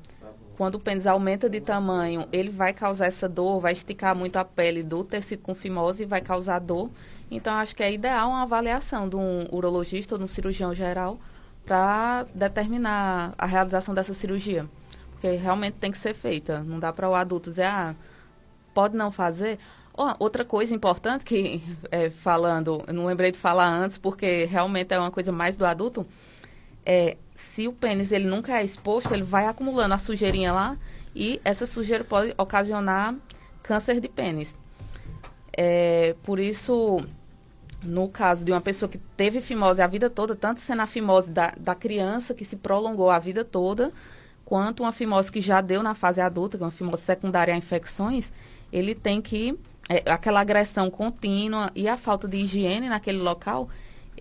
quando 0.58 0.76
o 0.76 0.80
pênis 0.80 1.08
aumenta 1.08 1.50
de 1.50 1.62
tamanho, 1.62 2.28
ele 2.34 2.50
vai 2.50 2.74
causar 2.74 3.06
essa 3.06 3.30
dor, 3.30 3.62
vai 3.62 3.72
esticar 3.72 4.14
muito 4.14 4.36
a 4.36 4.44
pele 4.44 4.84
do 4.84 5.06
tecido 5.06 5.42
com 5.42 5.56
fimose 5.56 6.04
e 6.04 6.06
vai 6.06 6.20
causar 6.20 6.60
dor. 6.60 6.90
Então, 7.32 7.54
acho 7.54 7.74
que 7.74 7.82
é 7.82 7.94
ideal 7.94 8.28
uma 8.28 8.44
avaliação 8.44 9.08
de 9.08 9.16
um 9.16 9.48
urologista 9.54 10.16
ou 10.16 10.20
de 10.20 10.26
um 10.26 10.28
cirurgião 10.28 10.76
geral 10.76 11.18
para 11.66 12.26
determinar 12.36 13.34
a 13.38 13.46
realização 13.46 13.96
dessa 13.96 14.14
cirurgia. 14.14 14.68
Porque 15.12 15.32
realmente 15.38 15.76
tem 15.76 15.94
que 15.94 15.98
ser 15.98 16.14
feita. 16.14 16.60
Não 16.60 16.78
dá 16.78 16.92
para 16.92 17.10
o 17.10 17.16
adulto 17.16 17.52
dizer, 17.52 17.64
ah, 17.64 17.96
pode 18.74 18.96
não 18.96 19.12
fazer. 19.12 19.60
Oh, 19.94 20.14
outra 20.20 20.46
coisa 20.46 20.74
importante 20.74 21.24
que, 21.24 21.62
é, 21.92 22.10
falando, 22.10 22.84
eu 22.88 22.94
não 22.94 23.06
lembrei 23.06 23.32
de 23.32 23.38
falar 23.38 23.68
antes, 23.68 23.98
porque 23.98 24.46
realmente 24.46 24.94
é 24.94 25.00
uma 25.00 25.12
coisa 25.12 25.32
mais 25.32 25.58
do 25.58 25.66
adulto, 25.66 26.06
é 26.86 27.18
se 27.36 27.68
o 27.68 27.74
pênis 27.74 28.12
ele 28.12 28.26
nunca 28.26 28.60
é 28.60 28.64
exposto, 28.64 29.14
ele 29.14 29.24
vai 29.24 29.48
acumulando 29.48 29.94
a 29.94 29.98
sujeirinha 29.98 30.52
lá 30.52 30.78
e 31.16 31.42
essa 31.44 31.66
sujeira 31.66 32.04
pode 32.04 32.34
ocasionar 32.38 33.16
câncer 33.62 34.00
de 34.00 34.08
pênis. 34.08 34.56
É, 35.56 36.16
por 36.24 36.40
isso, 36.40 37.04
no 37.84 38.08
caso 38.08 38.46
de 38.46 38.52
uma 38.52 38.62
pessoa 38.62 38.90
que 38.90 38.98
teve 38.98 39.42
fimose 39.42 39.82
a 39.82 39.88
vida 39.88 40.10
toda, 40.10 40.36
tanto 40.36 40.60
sendo 40.60 40.82
a 40.82 40.88
fimose 40.88 41.30
da, 41.30 41.54
da 41.58 41.76
criança, 41.76 42.34
que 42.34 42.46
se 42.46 42.56
prolongou 42.56 43.10
a 43.10 43.20
vida 43.20 43.44
toda, 43.44 43.92
quanto 44.46 44.84
uma 44.84 44.92
fimose 44.92 45.32
que 45.32 45.42
já 45.42 45.62
deu 45.62 45.84
na 45.84 45.94
fase 45.94 46.22
adulta, 46.22 46.58
que 46.58 46.64
é 46.64 46.66
uma 46.66 46.72
fimose 46.72 47.04
secundária 47.04 47.54
a 47.54 47.58
infecções, 47.58 48.32
ele 48.72 48.96
tem 48.96 49.22
que 49.22 49.58
é, 49.90 50.10
aquela 50.10 50.40
agressão 50.40 50.90
contínua 50.90 51.72
e 51.76 51.88
a 51.88 51.98
falta 51.98 52.28
de 52.28 52.38
higiene 52.38 52.88
naquele 52.88 53.20
local 53.20 53.70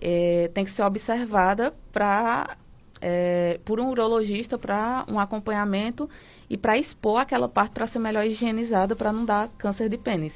é, 0.01 0.49
tem 0.53 0.63
que 0.63 0.71
ser 0.71 0.83
observada 0.83 1.73
para 1.91 2.57
é, 3.01 3.59
por 3.65 3.79
um 3.79 3.89
urologista 3.89 4.57
para 4.57 5.05
um 5.07 5.19
acompanhamento 5.19 6.09
e 6.49 6.57
para 6.57 6.77
expor 6.77 7.19
aquela 7.19 7.47
parte 7.47 7.71
para 7.71 7.87
ser 7.87 7.99
melhor 7.99 8.25
higienizada 8.25 8.95
para 8.95 9.11
não 9.11 9.25
dar 9.25 9.49
câncer 9.57 9.89
de 9.89 9.97
pênis. 9.97 10.33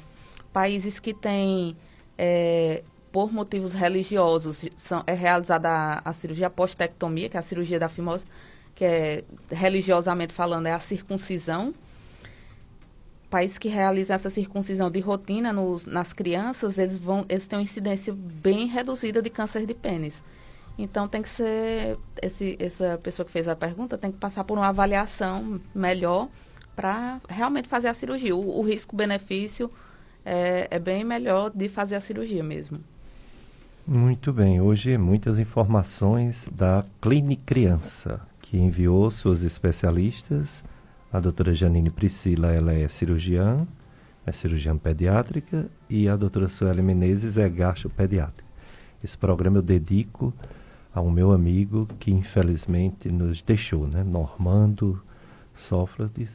Países 0.52 0.98
que 0.98 1.12
têm 1.12 1.76
é, 2.16 2.82
por 3.12 3.32
motivos 3.32 3.72
religiosos 3.72 4.64
são, 4.76 5.02
é 5.06 5.12
realizada 5.12 5.68
a, 5.68 6.02
a 6.04 6.12
cirurgia 6.12 6.50
postectomia, 6.50 7.28
que 7.28 7.36
é 7.36 7.40
a 7.40 7.42
cirurgia 7.42 7.78
da 7.78 7.88
fimose, 7.88 8.26
que 8.74 8.84
é 8.84 9.24
religiosamente 9.50 10.32
falando 10.32 10.66
é 10.66 10.72
a 10.72 10.78
circuncisão 10.78 11.74
países 13.30 13.58
que 13.58 13.68
realizam 13.68 14.14
essa 14.14 14.30
circuncisão 14.30 14.90
de 14.90 15.00
rotina 15.00 15.52
nos, 15.52 15.86
nas 15.86 16.12
crianças, 16.12 16.78
eles 16.78 16.98
vão, 16.98 17.24
eles 17.28 17.46
têm 17.46 17.58
uma 17.58 17.64
incidência 17.64 18.14
bem 18.14 18.66
reduzida 18.66 19.20
de 19.20 19.30
câncer 19.30 19.66
de 19.66 19.74
pênis. 19.74 20.22
Então 20.78 21.08
tem 21.08 21.22
que 21.22 21.28
ser 21.28 21.98
esse, 22.20 22.56
essa 22.60 22.98
pessoa 23.02 23.24
que 23.24 23.32
fez 23.32 23.48
a 23.48 23.56
pergunta 23.56 23.96
tem 23.96 24.12
que 24.12 24.18
passar 24.18 24.44
por 24.44 24.58
uma 24.58 24.68
avaliação 24.68 25.60
melhor 25.74 26.28
para 26.74 27.20
realmente 27.28 27.68
fazer 27.68 27.88
a 27.88 27.94
cirurgia. 27.94 28.36
O, 28.36 28.60
o 28.60 28.62
risco-benefício 28.62 29.70
é, 30.24 30.68
é 30.70 30.78
bem 30.78 31.02
melhor 31.02 31.50
de 31.50 31.68
fazer 31.68 31.96
a 31.96 32.00
cirurgia 32.00 32.44
mesmo. 32.44 32.78
Muito 33.86 34.32
bem, 34.32 34.60
hoje 34.60 34.98
muitas 34.98 35.38
informações 35.38 36.48
da 36.52 36.84
Clínica 37.00 37.44
Criança, 37.46 38.20
que 38.42 38.58
enviou 38.58 39.10
suas 39.12 39.42
especialistas 39.42 40.62
a 41.12 41.20
doutora 41.20 41.54
Janine 41.54 41.90
Priscila, 41.90 42.52
ela 42.52 42.72
é 42.72 42.88
cirurgiã, 42.88 43.66
é 44.24 44.32
cirurgiã 44.32 44.76
pediátrica, 44.76 45.66
e 45.88 46.08
a 46.08 46.16
doutora 46.16 46.48
Sueli 46.48 46.82
Menezes 46.82 47.38
é 47.38 47.48
gastropediátrica. 47.48 48.44
Esse 49.02 49.16
programa 49.16 49.58
eu 49.58 49.62
dedico 49.62 50.34
ao 50.92 51.10
meu 51.10 51.32
amigo 51.32 51.86
que 52.00 52.10
infelizmente 52.10 53.08
nos 53.10 53.42
deixou, 53.42 53.86
né? 53.86 54.02
Normando 54.02 55.00
Sócrates, 55.54 56.30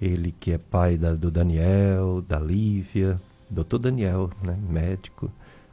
ele 0.00 0.34
que 0.38 0.52
é 0.52 0.58
pai 0.58 0.96
da, 0.96 1.14
do 1.14 1.30
Daniel, 1.30 2.22
da 2.26 2.38
Lívia, 2.38 3.20
doutor 3.48 3.78
Daniel, 3.78 4.30
né? 4.42 4.58
médico, 4.68 5.30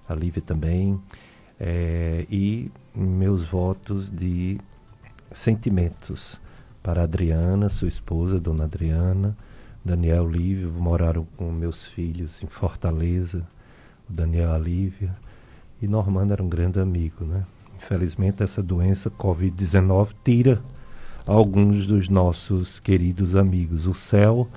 a 0.07 0.13
Lívia 0.13 0.41
também, 0.41 0.99
é, 1.59 2.25
e 2.29 2.71
meus 2.95 3.45
votos 3.45 4.09
de 4.09 4.59
sentimentos 5.31 6.39
para 6.87 7.03
Adriana, 7.03 7.67
sua 7.67 7.89
esposa, 7.89 8.39
Dona 8.39 8.63
Adriana, 8.63 9.35
Daniel 9.83 10.25
Lívio, 10.25 10.71
moraram 10.71 11.27
com 11.35 11.51
meus 11.51 11.85
filhos 11.85 12.41
em 12.41 12.47
Fortaleza, 12.47 13.45
o 14.09 14.13
Daniel 14.13 14.53
Alívia, 14.53 15.13
e 15.81 15.87
Normando 15.87 16.31
era 16.31 16.41
um 16.41 16.47
grande 16.47 16.79
amigo, 16.79 17.25
né? 17.25 17.43
Infelizmente 17.75 18.41
essa 18.41 18.63
doença 18.63 19.11
Covid-19 19.11 20.11
tira 20.23 20.61
alguns 21.25 21.85
dos 21.85 22.07
nossos 22.07 22.79
queridos 22.79 23.35
amigos. 23.35 23.85
O 23.85 23.93
céu 23.93 24.47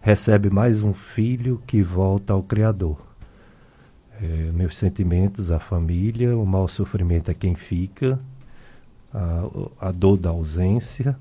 recebe 0.00 0.50
mais 0.50 0.82
um 0.82 0.92
filho 0.92 1.62
que 1.68 1.84
volta 1.84 2.32
ao 2.32 2.42
Criador. 2.42 3.00
É, 4.20 4.50
meus 4.52 4.76
sentimentos 4.76 5.52
à 5.52 5.60
família, 5.60 6.36
o 6.36 6.44
mau 6.44 6.66
sofrimento 6.66 7.30
é 7.30 7.34
quem 7.34 7.54
fica, 7.54 8.18
a, 9.14 9.88
a 9.88 9.92
dor 9.92 10.16
da 10.16 10.30
ausência, 10.30 11.16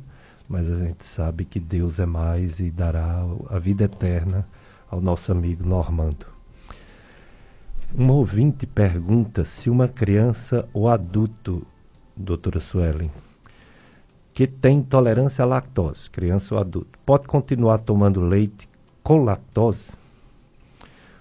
mas 0.47 0.69
a 0.71 0.77
gente 0.77 1.05
sabe 1.05 1.45
que 1.45 1.59
Deus 1.59 1.99
é 1.99 2.05
mais 2.05 2.59
e 2.59 2.69
dará 2.69 3.25
a 3.49 3.59
vida 3.59 3.85
eterna 3.85 4.47
ao 4.89 5.01
nosso 5.01 5.31
amigo 5.31 5.67
Normando. 5.67 6.25
Um 7.97 8.09
ouvinte 8.09 8.65
pergunta 8.65 9.43
se 9.43 9.69
uma 9.69 9.87
criança 9.87 10.67
ou 10.73 10.89
adulto, 10.89 11.65
doutora 12.15 12.59
Suelen, 12.59 13.11
que 14.33 14.45
tem 14.45 14.79
intolerância 14.79 15.43
à 15.43 15.45
lactose, 15.45 16.09
criança 16.09 16.53
ou 16.55 16.59
adulto, 16.59 16.99
pode 17.05 17.25
continuar 17.25 17.79
tomando 17.79 18.19
leite 18.21 18.67
com 19.01 19.23
lactose? 19.23 19.93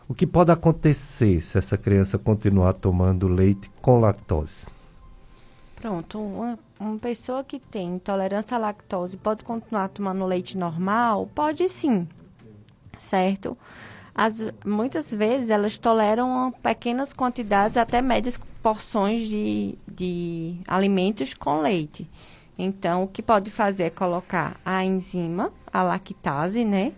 O 0.09 0.15
que 0.15 0.27
pode 0.27 0.51
acontecer 0.51 1.41
se 1.41 1.57
essa 1.57 1.79
criança 1.79 2.19
continuar 2.19 2.75
tomando 2.75 3.29
leite 3.29 3.71
com 3.81 4.01
lactose? 4.01 4.67
Pronto, 5.85 6.19
uma, 6.19 6.59
uma 6.81 6.99
pessoa 6.99 7.45
que 7.45 7.59
tem 7.59 7.97
intolerância 7.97 8.57
à 8.57 8.59
lactose 8.59 9.19
pode 9.19 9.45
continuar 9.45 9.89
tomando 9.89 10.25
leite 10.25 10.57
normal? 10.57 11.29
Pode 11.35 11.69
sim, 11.69 12.09
certo? 12.99 13.55
As, 14.15 14.51
muitas 14.65 15.13
vezes 15.13 15.51
elas 15.51 15.79
toleram 15.79 16.51
pequenas 16.63 17.13
quantidades, 17.13 17.77
até 17.77 18.01
médias 18.01 18.41
porções 18.63 19.29
de, 19.29 19.77
de 19.87 20.57
alimentos 20.67 21.35
com 21.35 21.61
leite. 21.61 22.09
Então, 22.59 23.03
o 23.03 23.07
que 23.07 23.21
pode 23.23 23.51
fazer 23.51 23.83
é 23.83 23.91
colocar 23.91 24.59
a 24.65 24.83
enzima, 24.83 25.53
a 25.71 25.83
lactase, 25.83 26.65
né? 26.65 26.95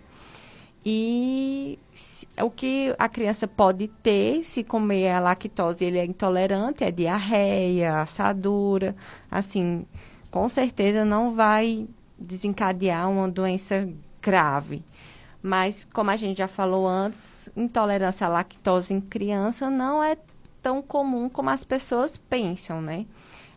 E 0.89 1.77
se, 1.91 2.25
o 2.41 2.49
que 2.49 2.95
a 2.97 3.09
criança 3.09 3.45
pode 3.45 3.89
ter, 3.89 4.41
se 4.45 4.63
comer 4.63 5.09
a 5.09 5.19
lactose 5.19 5.83
ele 5.83 5.97
é 5.97 6.05
intolerante, 6.05 6.81
é 6.81 6.89
diarreia, 6.89 7.99
assadura. 7.99 8.95
Assim, 9.29 9.85
com 10.31 10.47
certeza 10.47 11.03
não 11.03 11.33
vai 11.33 11.85
desencadear 12.17 13.11
uma 13.11 13.27
doença 13.27 13.85
grave. 14.21 14.81
Mas, 15.43 15.83
como 15.83 16.09
a 16.09 16.15
gente 16.15 16.37
já 16.37 16.47
falou 16.47 16.87
antes, 16.87 17.49
intolerância 17.53 18.25
à 18.25 18.29
lactose 18.29 18.93
em 18.93 19.01
criança 19.01 19.69
não 19.69 20.01
é 20.01 20.15
tão 20.61 20.81
comum 20.81 21.27
como 21.27 21.49
as 21.49 21.65
pessoas 21.65 22.17
pensam, 22.17 22.81
né? 22.81 23.05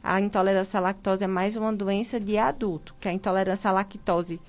A 0.03 0.21
intolerância 0.21 0.79
à 0.79 0.81
lactose 0.81 1.23
é 1.23 1.29
mais 1.29 1.55
uma 1.55 1.73
doença 1.73 2.19
de 2.19 2.37
adulto, 2.37 2.93
que 2.99 3.09
a 3.09 3.13
intolerância 3.13 3.71
à 3.71 3.73
lactose 3.73 4.41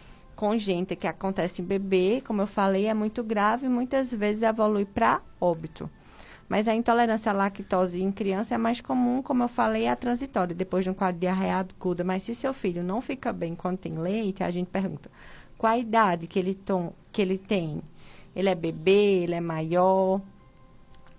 congênita 0.42 0.96
que 0.96 1.06
acontece 1.06 1.62
em 1.62 1.66
bebê, 1.66 2.20
como 2.26 2.42
eu 2.42 2.48
falei, 2.48 2.88
é 2.88 2.96
muito 2.96 3.24
grave 3.24 3.68
e 3.68 3.70
muitas 3.70 4.12
vezes 4.12 4.42
evolui 4.42 4.86
para 4.86 5.22
óbito. 5.40 5.88
Mas 6.50 6.68
a 6.68 6.74
intolerância 6.74 7.32
à 7.32 7.36
lactose 7.36 8.02
em 8.02 8.12
criança 8.12 8.56
é 8.56 8.58
mais 8.58 8.82
comum, 8.82 9.22
como 9.22 9.44
eu 9.44 9.48
falei, 9.48 9.86
é 9.86 9.96
transitória, 9.96 10.56
depois 10.56 10.84
de 10.84 10.90
um 10.90 10.96
quadro 10.96 11.14
de 11.14 11.28
diarreia 11.28 11.58
aguda. 11.58 12.04
Mas 12.04 12.24
se 12.24 12.34
seu 12.34 12.56
filho 12.56 12.82
não 12.82 13.00
fica 13.02 13.32
bem 13.32 13.54
quando 13.54 13.78
tem 13.78 14.00
leite, 14.00 14.44
a 14.44 14.50
gente 14.50 14.68
pergunta 14.68 15.12
qual 15.60 15.74
a 15.74 15.78
idade 15.78 16.26
que 16.26 16.40
ele, 16.40 16.56
tom, 16.56 16.92
que 17.12 17.22
ele 17.22 17.38
tem. 17.38 17.80
Ele 18.36 18.50
é 18.50 18.56
bebê, 18.56 19.22
ele 19.22 19.36
é 19.36 19.42
maior, 19.42 20.20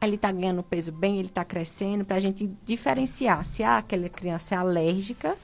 ele 0.03 0.17
está 0.17 0.33
ganhando 0.33 0.65
peso 0.65 0.91
bem, 0.91 1.21
ele 1.21 1.29
está 1.29 1.45
crescendo, 1.45 2.05
para 2.05 2.17
a 2.17 2.21
gente 2.21 2.51
diferenciar 2.65 3.45
se 3.45 3.63
aquela 3.63 4.09
criança 4.09 4.57
é 4.57 4.59
alérgica 4.59 5.39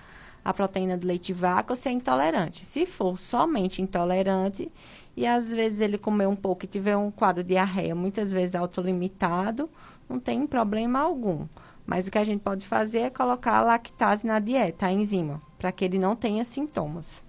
à 0.49 0.55
proteína 0.55 0.97
do 0.97 1.07
leite 1.07 1.31
vaca 1.31 1.73
ou 1.73 1.77
se 1.77 1.91
é 1.91 1.93
intolerante. 1.93 2.65
Se 2.65 2.87
for 2.87 3.19
somente 3.19 3.83
intolerante, 3.83 4.73
e 5.15 5.27
às 5.27 5.53
vezes 5.53 5.83
ele 5.83 5.99
comer 5.99 6.27
um 6.27 6.35
pouco 6.35 6.65
e 6.65 6.69
tiver 6.69 6.97
um 6.97 7.11
quadro 7.11 7.43
de 7.43 7.51
diarreia, 7.51 7.95
muitas 7.95 8.33
vezes 8.33 8.55
autolimitado, 8.55 9.69
não 10.09 10.19
tem 10.19 10.47
problema 10.47 11.01
algum. 11.01 11.47
Mas 11.87 12.09
o 12.09 12.11
que 12.11 12.17
a 12.17 12.25
gente 12.25 12.41
pode 12.41 12.67
fazer 12.67 13.01
é 13.01 13.11
colocar 13.11 13.59
a 13.59 13.63
lactase 13.63 14.27
na 14.27 14.39
dieta, 14.39 14.87
a 14.87 14.93
enzima, 14.93 15.43
para 15.59 15.71
que 15.71 15.85
ele 15.85 15.99
não 15.99 16.17
tenha 16.17 16.45
sintomas. 16.47 17.23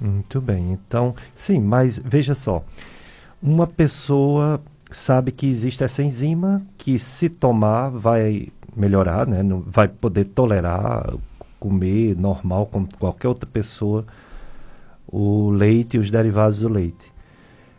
Muito 0.00 0.40
bem. 0.40 0.70
Então, 0.70 1.16
sim, 1.34 1.58
mas 1.58 1.98
veja 1.98 2.36
só. 2.36 2.62
Uma 3.42 3.66
pessoa 3.66 4.62
sabe 4.92 5.32
que 5.32 5.46
existe 5.46 5.82
essa 5.82 6.04
enzima 6.04 6.62
que 6.78 7.00
se 7.00 7.28
tomar 7.28 7.90
vai 7.90 8.48
melhorar, 8.76 9.26
né? 9.26 9.42
Não 9.42 9.60
vai 9.60 9.88
poder 9.88 10.26
tolerar 10.26 11.14
comer 11.60 12.16
normal 12.16 12.66
como 12.66 12.88
qualquer 12.98 13.28
outra 13.28 13.48
pessoa 13.48 14.04
o 15.06 15.50
leite 15.50 15.96
e 15.96 16.00
os 16.00 16.10
derivados 16.10 16.60
do 16.60 16.68
leite. 16.68 17.12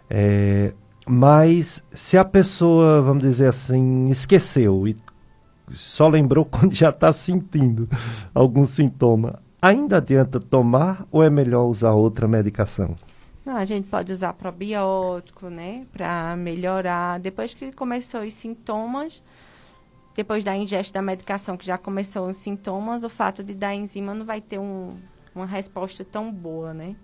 É, 0.09 0.73
mas 1.05 1.83
se 1.91 2.17
a 2.17 2.23
pessoa, 2.23 3.01
vamos 3.01 3.23
dizer 3.23 3.47
assim, 3.47 4.09
esqueceu 4.09 4.87
e 4.87 4.95
só 5.73 6.07
lembrou 6.07 6.45
quando 6.49 6.73
já 6.73 6.89
está 6.89 7.11
sentindo 7.11 7.89
algum 8.33 8.65
sintoma, 8.65 9.41
Ainda 9.61 9.97
adianta 9.97 10.39
tomar 10.39 11.05
ou 11.11 11.21
é 11.21 11.29
melhor 11.29 11.65
usar 11.65 11.91
outra 11.91 12.27
medicação? 12.27 12.95
Não, 13.45 13.55
a 13.55 13.63
gente 13.63 13.87
pode 13.87 14.11
usar 14.11 14.33
probiótico, 14.33 15.49
né, 15.49 15.85
para 15.93 16.35
melhorar. 16.35 17.19
Depois 17.19 17.53
que 17.53 17.71
começou 17.71 18.21
os 18.21 18.33
sintomas, 18.33 19.21
depois 20.15 20.43
da 20.43 20.55
ingesta 20.55 20.93
da 20.93 21.01
medicação 21.01 21.55
que 21.55 21.65
já 21.65 21.77
começou 21.77 22.27
os 22.29 22.37
sintomas, 22.37 23.03
o 23.03 23.09
fato 23.09 23.43
de 23.43 23.53
dar 23.53 23.73
enzima 23.73 24.13
não 24.13 24.25
vai 24.25 24.41
ter 24.41 24.59
um, 24.59 24.97
uma 25.33 25.45
resposta 25.45 26.03
tão 26.03 26.31
boa, 26.31 26.73
né? 26.73 26.95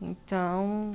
Então, 0.00 0.94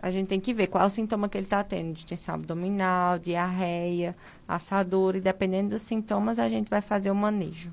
a 0.00 0.10
gente 0.10 0.28
tem 0.28 0.40
que 0.40 0.52
ver 0.52 0.66
qual 0.66 0.84
é 0.84 0.86
o 0.86 0.90
sintoma 0.90 1.28
que 1.28 1.38
ele 1.38 1.46
está 1.46 1.64
tendo, 1.64 1.92
distensão 1.92 2.34
abdominal, 2.34 3.18
diarreia, 3.18 4.14
assadura, 4.46 5.16
e 5.18 5.20
dependendo 5.20 5.70
dos 5.70 5.82
sintomas, 5.82 6.38
a 6.38 6.48
gente 6.48 6.68
vai 6.68 6.80
fazer 6.80 7.10
o 7.10 7.14
manejo. 7.14 7.72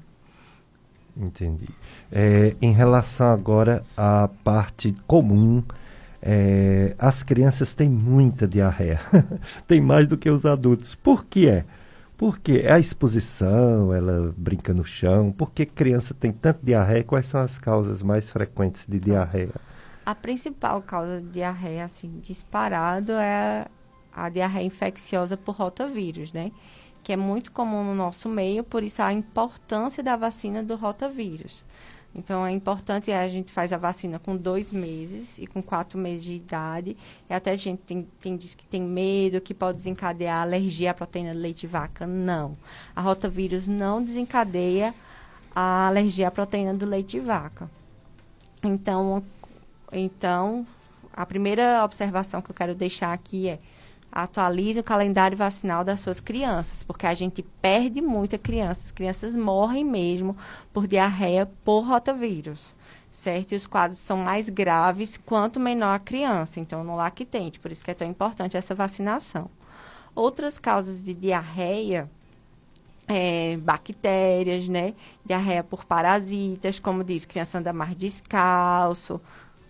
Entendi. 1.16 1.68
É, 2.10 2.56
em 2.62 2.72
relação 2.72 3.28
agora 3.28 3.84
à 3.98 4.30
parte 4.44 4.96
comum, 5.06 5.62
é, 6.22 6.96
as 6.98 7.22
crianças 7.24 7.74
têm 7.74 7.90
muita 7.90 8.48
diarreia. 8.48 9.02
tem 9.68 9.82
mais 9.82 10.08
do 10.08 10.18
que 10.18 10.30
os 10.30 10.46
adultos. 10.46 10.96
Por 10.96 11.26
que 11.26 11.50
é? 11.50 11.66
Porque 12.22 12.62
é 12.64 12.72
a 12.72 12.78
exposição, 12.78 13.92
ela 13.92 14.32
brinca 14.38 14.76
no 14.76 14.86
chão. 14.86 15.32
Por 15.32 15.50
que 15.50 15.66
criança 15.66 16.14
tem 16.14 16.32
tanta 16.32 16.60
diarreia? 16.62 17.04
Quais 17.04 17.26
são 17.26 17.42
as 17.42 17.58
causas 17.58 18.04
mais 18.04 18.30
frequentes 18.30 18.86
de 18.88 19.00
diarreia? 19.00 19.56
A 20.06 20.14
principal 20.14 20.84
causa 20.84 21.20
de 21.20 21.30
diarreia, 21.30 21.84
assim, 21.84 22.20
disparado, 22.20 23.14
é 23.14 23.68
a, 24.14 24.26
a 24.26 24.30
diarreia 24.30 24.68
infecciosa 24.68 25.36
por 25.36 25.56
rotavírus, 25.56 26.32
né? 26.32 26.52
que 27.04 27.12
é 27.12 27.18
muito 27.18 27.52
comum 27.52 27.84
no 27.84 27.96
nosso 27.96 28.30
meio, 28.30 28.64
por 28.64 28.84
isso 28.84 29.02
a 29.02 29.12
importância 29.12 30.04
da 30.04 30.16
vacina 30.16 30.62
do 30.62 30.76
rotavírus. 30.76 31.64
Então, 32.14 32.46
é 32.46 32.52
importante, 32.52 33.12
a 33.12 33.28
gente 33.30 33.52
faz 33.52 33.72
a 33.72 33.78
vacina 33.78 34.20
com 34.20 34.36
dois 34.36 34.72
meses 34.72 35.38
e 35.40 35.48
com 35.48 35.62
quatro 35.62 35.98
meses 35.98 36.26
de 36.26 36.36
idade. 36.36 36.98
E 37.30 37.34
até 37.34 37.52
a 37.52 37.56
gente 37.56 37.80
tem, 37.84 38.08
tem 38.20 38.36
diz 38.36 38.54
que 38.54 38.66
tem 38.66 38.82
medo, 38.82 39.40
que 39.40 39.54
pode 39.54 39.78
desencadear 39.78 40.42
alergia 40.42 40.92
à 40.92 40.94
proteína 40.94 41.34
de 41.34 41.40
leite 41.40 41.62
de 41.62 41.68
vaca. 41.68 42.06
Não. 42.06 42.58
A 42.94 43.02
rotavírus 43.02 43.68
não 43.68 44.04
desencadeia 44.04 44.94
a 45.56 45.88
alergia 45.88 46.28
à 46.28 46.32
proteína 46.32 46.74
do 46.74 46.86
leite 46.86 47.12
de 47.12 47.22
vaca. 47.22 47.70
Então, 48.62 49.24
então, 49.92 50.68
a 51.14 51.26
primeira 51.26 51.84
observação 51.84 52.42
que 52.42 52.52
eu 52.52 52.56
quero 52.56 52.76
deixar 52.76 53.14
aqui 53.14 53.48
é 53.48 53.60
atualize 54.12 54.80
o 54.80 54.84
calendário 54.84 55.38
vacinal 55.38 55.84
das 55.84 56.02
suas 56.02 56.20
crianças, 56.20 56.84
porque 56.84 57.08
a 57.08 57.14
gente 57.14 57.42
perde 57.62 58.02
muita 58.02 58.38
criança. 58.38 58.86
As 58.86 58.92
crianças 58.92 59.36
morrem 59.36 59.86
mesmo 59.86 60.36
por 60.74 60.86
diarreia 60.86 61.50
por 61.64 61.82
rotavírus, 61.82 62.76
certo? 63.10 63.54
E 63.54 63.56
os 63.56 63.66
quadros 63.66 64.00
são 64.00 64.18
mais 64.18 64.50
graves 64.50 65.18
quanto 65.18 65.60
menor 65.60 65.96
a 65.96 66.00
criança, 66.00 66.60
então 66.60 66.84
no 66.84 66.96
lactente, 66.96 67.60
por 67.60 67.72
isso 67.72 67.86
que 67.86 67.92
é 67.92 67.94
tão 67.96 68.08
importante 68.08 68.58
essa 68.58 68.76
vacinação. 68.76 69.50
Outras 70.14 70.60
causas 70.60 71.02
de 71.02 71.14
diarreia 71.14 72.10
é, 73.08 73.58
bactérias, 73.58 74.68
né? 74.68 74.94
Diarreia 75.26 75.64
por 75.64 75.86
parasitas, 75.86 76.80
como 76.80 77.04
diz, 77.04 77.26
criança 77.26 77.60
anda 77.60 77.72
mais 77.72 77.96
descalço, 77.96 79.22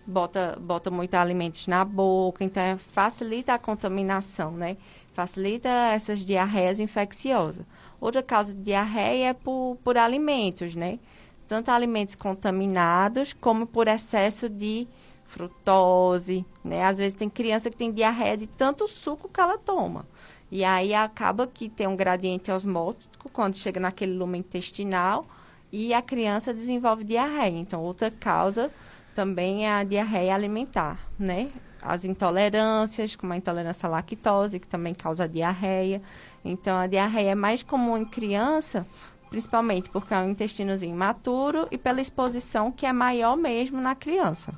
bota, 0.06 0.58
bota 0.60 0.90
muitos 0.90 1.18
alimentos 1.18 1.66
na 1.66 1.84
boca, 1.84 2.44
então 2.44 2.78
facilita 2.78 3.54
a 3.54 3.58
contaminação, 3.58 4.52
né? 4.52 4.76
Facilita 5.12 5.68
essas 5.68 6.20
diarreias 6.20 6.80
infecciosas. 6.80 7.64
Outra 8.00 8.22
causa 8.22 8.54
de 8.54 8.62
diarreia 8.62 9.28
é 9.28 9.32
por, 9.34 9.76
por 9.84 9.96
alimentos, 9.96 10.74
né? 10.74 10.98
Tanto 11.46 11.70
alimentos 11.70 12.14
contaminados 12.14 13.32
como 13.32 13.66
por 13.66 13.88
excesso 13.88 14.48
de 14.48 14.88
frutose, 15.24 16.44
né? 16.64 16.84
Às 16.84 16.98
vezes 16.98 17.16
tem 17.16 17.28
criança 17.28 17.70
que 17.70 17.76
tem 17.76 17.92
diarreia 17.92 18.36
de 18.36 18.46
tanto 18.46 18.88
suco 18.88 19.28
que 19.28 19.40
ela 19.40 19.58
toma. 19.58 20.06
E 20.50 20.64
aí 20.64 20.92
acaba 20.94 21.46
que 21.46 21.68
tem 21.68 21.86
um 21.86 21.96
gradiente 21.96 22.50
osmótico 22.50 23.30
quando 23.32 23.56
chega 23.56 23.80
naquele 23.80 24.12
lume 24.12 24.38
intestinal 24.38 25.26
e 25.72 25.94
a 25.94 26.02
criança 26.02 26.52
desenvolve 26.52 27.04
diarreia. 27.04 27.56
Então, 27.56 27.82
outra 27.82 28.10
causa 28.10 28.70
também 29.14 29.66
é 29.66 29.72
a 29.72 29.84
diarreia 29.84 30.34
alimentar, 30.34 30.98
né? 31.18 31.50
As 31.80 32.04
intolerâncias, 32.04 33.16
como 33.16 33.32
a 33.32 33.36
intolerância 33.36 33.86
à 33.86 33.90
lactose, 33.90 34.60
que 34.60 34.66
também 34.66 34.94
causa 34.94 35.28
diarreia. 35.28 36.00
Então, 36.44 36.78
a 36.78 36.86
diarreia 36.86 37.30
é 37.30 37.34
mais 37.34 37.62
comum 37.62 37.98
em 37.98 38.04
criança, 38.04 38.86
principalmente 39.28 39.90
porque 39.90 40.14
é 40.14 40.18
um 40.18 40.30
intestinozinho 40.30 40.94
imaturo 40.94 41.66
e 41.70 41.78
pela 41.78 42.00
exposição 42.00 42.70
que 42.70 42.86
é 42.86 42.92
maior 42.92 43.36
mesmo 43.36 43.80
na 43.80 43.94
criança. 43.94 44.54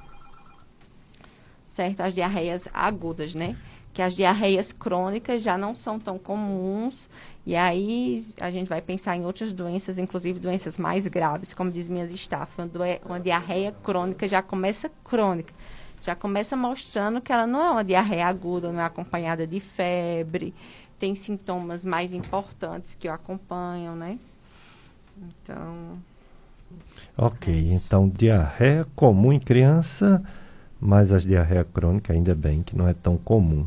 Certo? 1.66 2.00
As 2.02 2.14
diarreias 2.14 2.68
agudas, 2.72 3.34
né? 3.34 3.56
Que 3.94 4.02
as 4.02 4.14
diarreias 4.14 4.72
crônicas 4.72 5.40
já 5.40 5.56
não 5.56 5.72
são 5.74 6.00
tão 6.00 6.18
comuns 6.18 7.08
e 7.46 7.54
aí 7.54 8.20
a 8.40 8.50
gente 8.50 8.68
vai 8.68 8.82
pensar 8.82 9.16
em 9.16 9.24
outras 9.24 9.52
doenças, 9.52 9.98
inclusive 9.98 10.40
doenças 10.40 10.76
mais 10.78 11.06
graves, 11.06 11.54
como 11.54 11.70
diz 11.70 11.88
minhas 11.88 12.10
estafas, 12.10 12.68
uma 13.04 13.20
diarreia 13.20 13.72
crônica 13.84 14.26
já 14.26 14.42
começa 14.42 14.90
crônica, 15.04 15.54
já 16.00 16.16
começa 16.16 16.56
mostrando 16.56 17.20
que 17.20 17.32
ela 17.32 17.46
não 17.46 17.60
é 17.60 17.70
uma 17.70 17.84
diarreia 17.84 18.26
aguda, 18.26 18.72
não 18.72 18.80
é 18.80 18.84
acompanhada 18.84 19.46
de 19.46 19.60
febre, 19.60 20.52
tem 20.98 21.14
sintomas 21.14 21.84
mais 21.84 22.12
importantes 22.12 22.94
que 22.94 23.08
o 23.08 23.12
acompanham, 23.12 23.94
né? 23.94 24.18
Então. 25.16 25.98
Ok, 27.16 27.54
é 27.54 27.74
então 27.74 28.08
diarreia 28.08 28.86
comum 28.96 29.32
em 29.32 29.38
criança, 29.38 30.22
mas 30.84 31.10
as 31.10 31.22
diarreia 31.22 31.64
crônica 31.64 32.12
ainda 32.12 32.34
bem 32.34 32.62
que 32.62 32.76
não 32.76 32.86
é 32.86 32.92
tão 32.92 33.16
comum. 33.16 33.66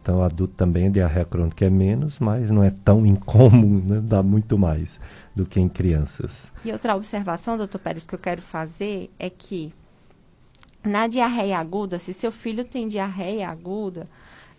Então, 0.00 0.20
adulto 0.20 0.54
também, 0.54 0.88
a 0.88 0.90
diarreia 0.90 1.24
crônica 1.24 1.64
é 1.64 1.70
menos, 1.70 2.18
mas 2.18 2.50
não 2.50 2.64
é 2.64 2.70
tão 2.70 3.06
incomum, 3.06 3.80
né? 3.88 4.00
dá 4.02 4.24
muito 4.24 4.58
mais 4.58 4.98
do 5.36 5.46
que 5.46 5.60
em 5.60 5.68
crianças. 5.68 6.52
E 6.64 6.72
outra 6.72 6.96
observação, 6.96 7.56
doutor 7.56 7.78
Pérez, 7.78 8.04
que 8.04 8.16
eu 8.16 8.18
quero 8.18 8.42
fazer 8.42 9.08
é 9.20 9.30
que 9.30 9.72
na 10.82 11.06
diarreia 11.06 11.58
aguda, 11.58 12.00
se 12.00 12.12
seu 12.12 12.32
filho 12.32 12.64
tem 12.64 12.88
diarreia 12.88 13.48
aguda, 13.48 14.08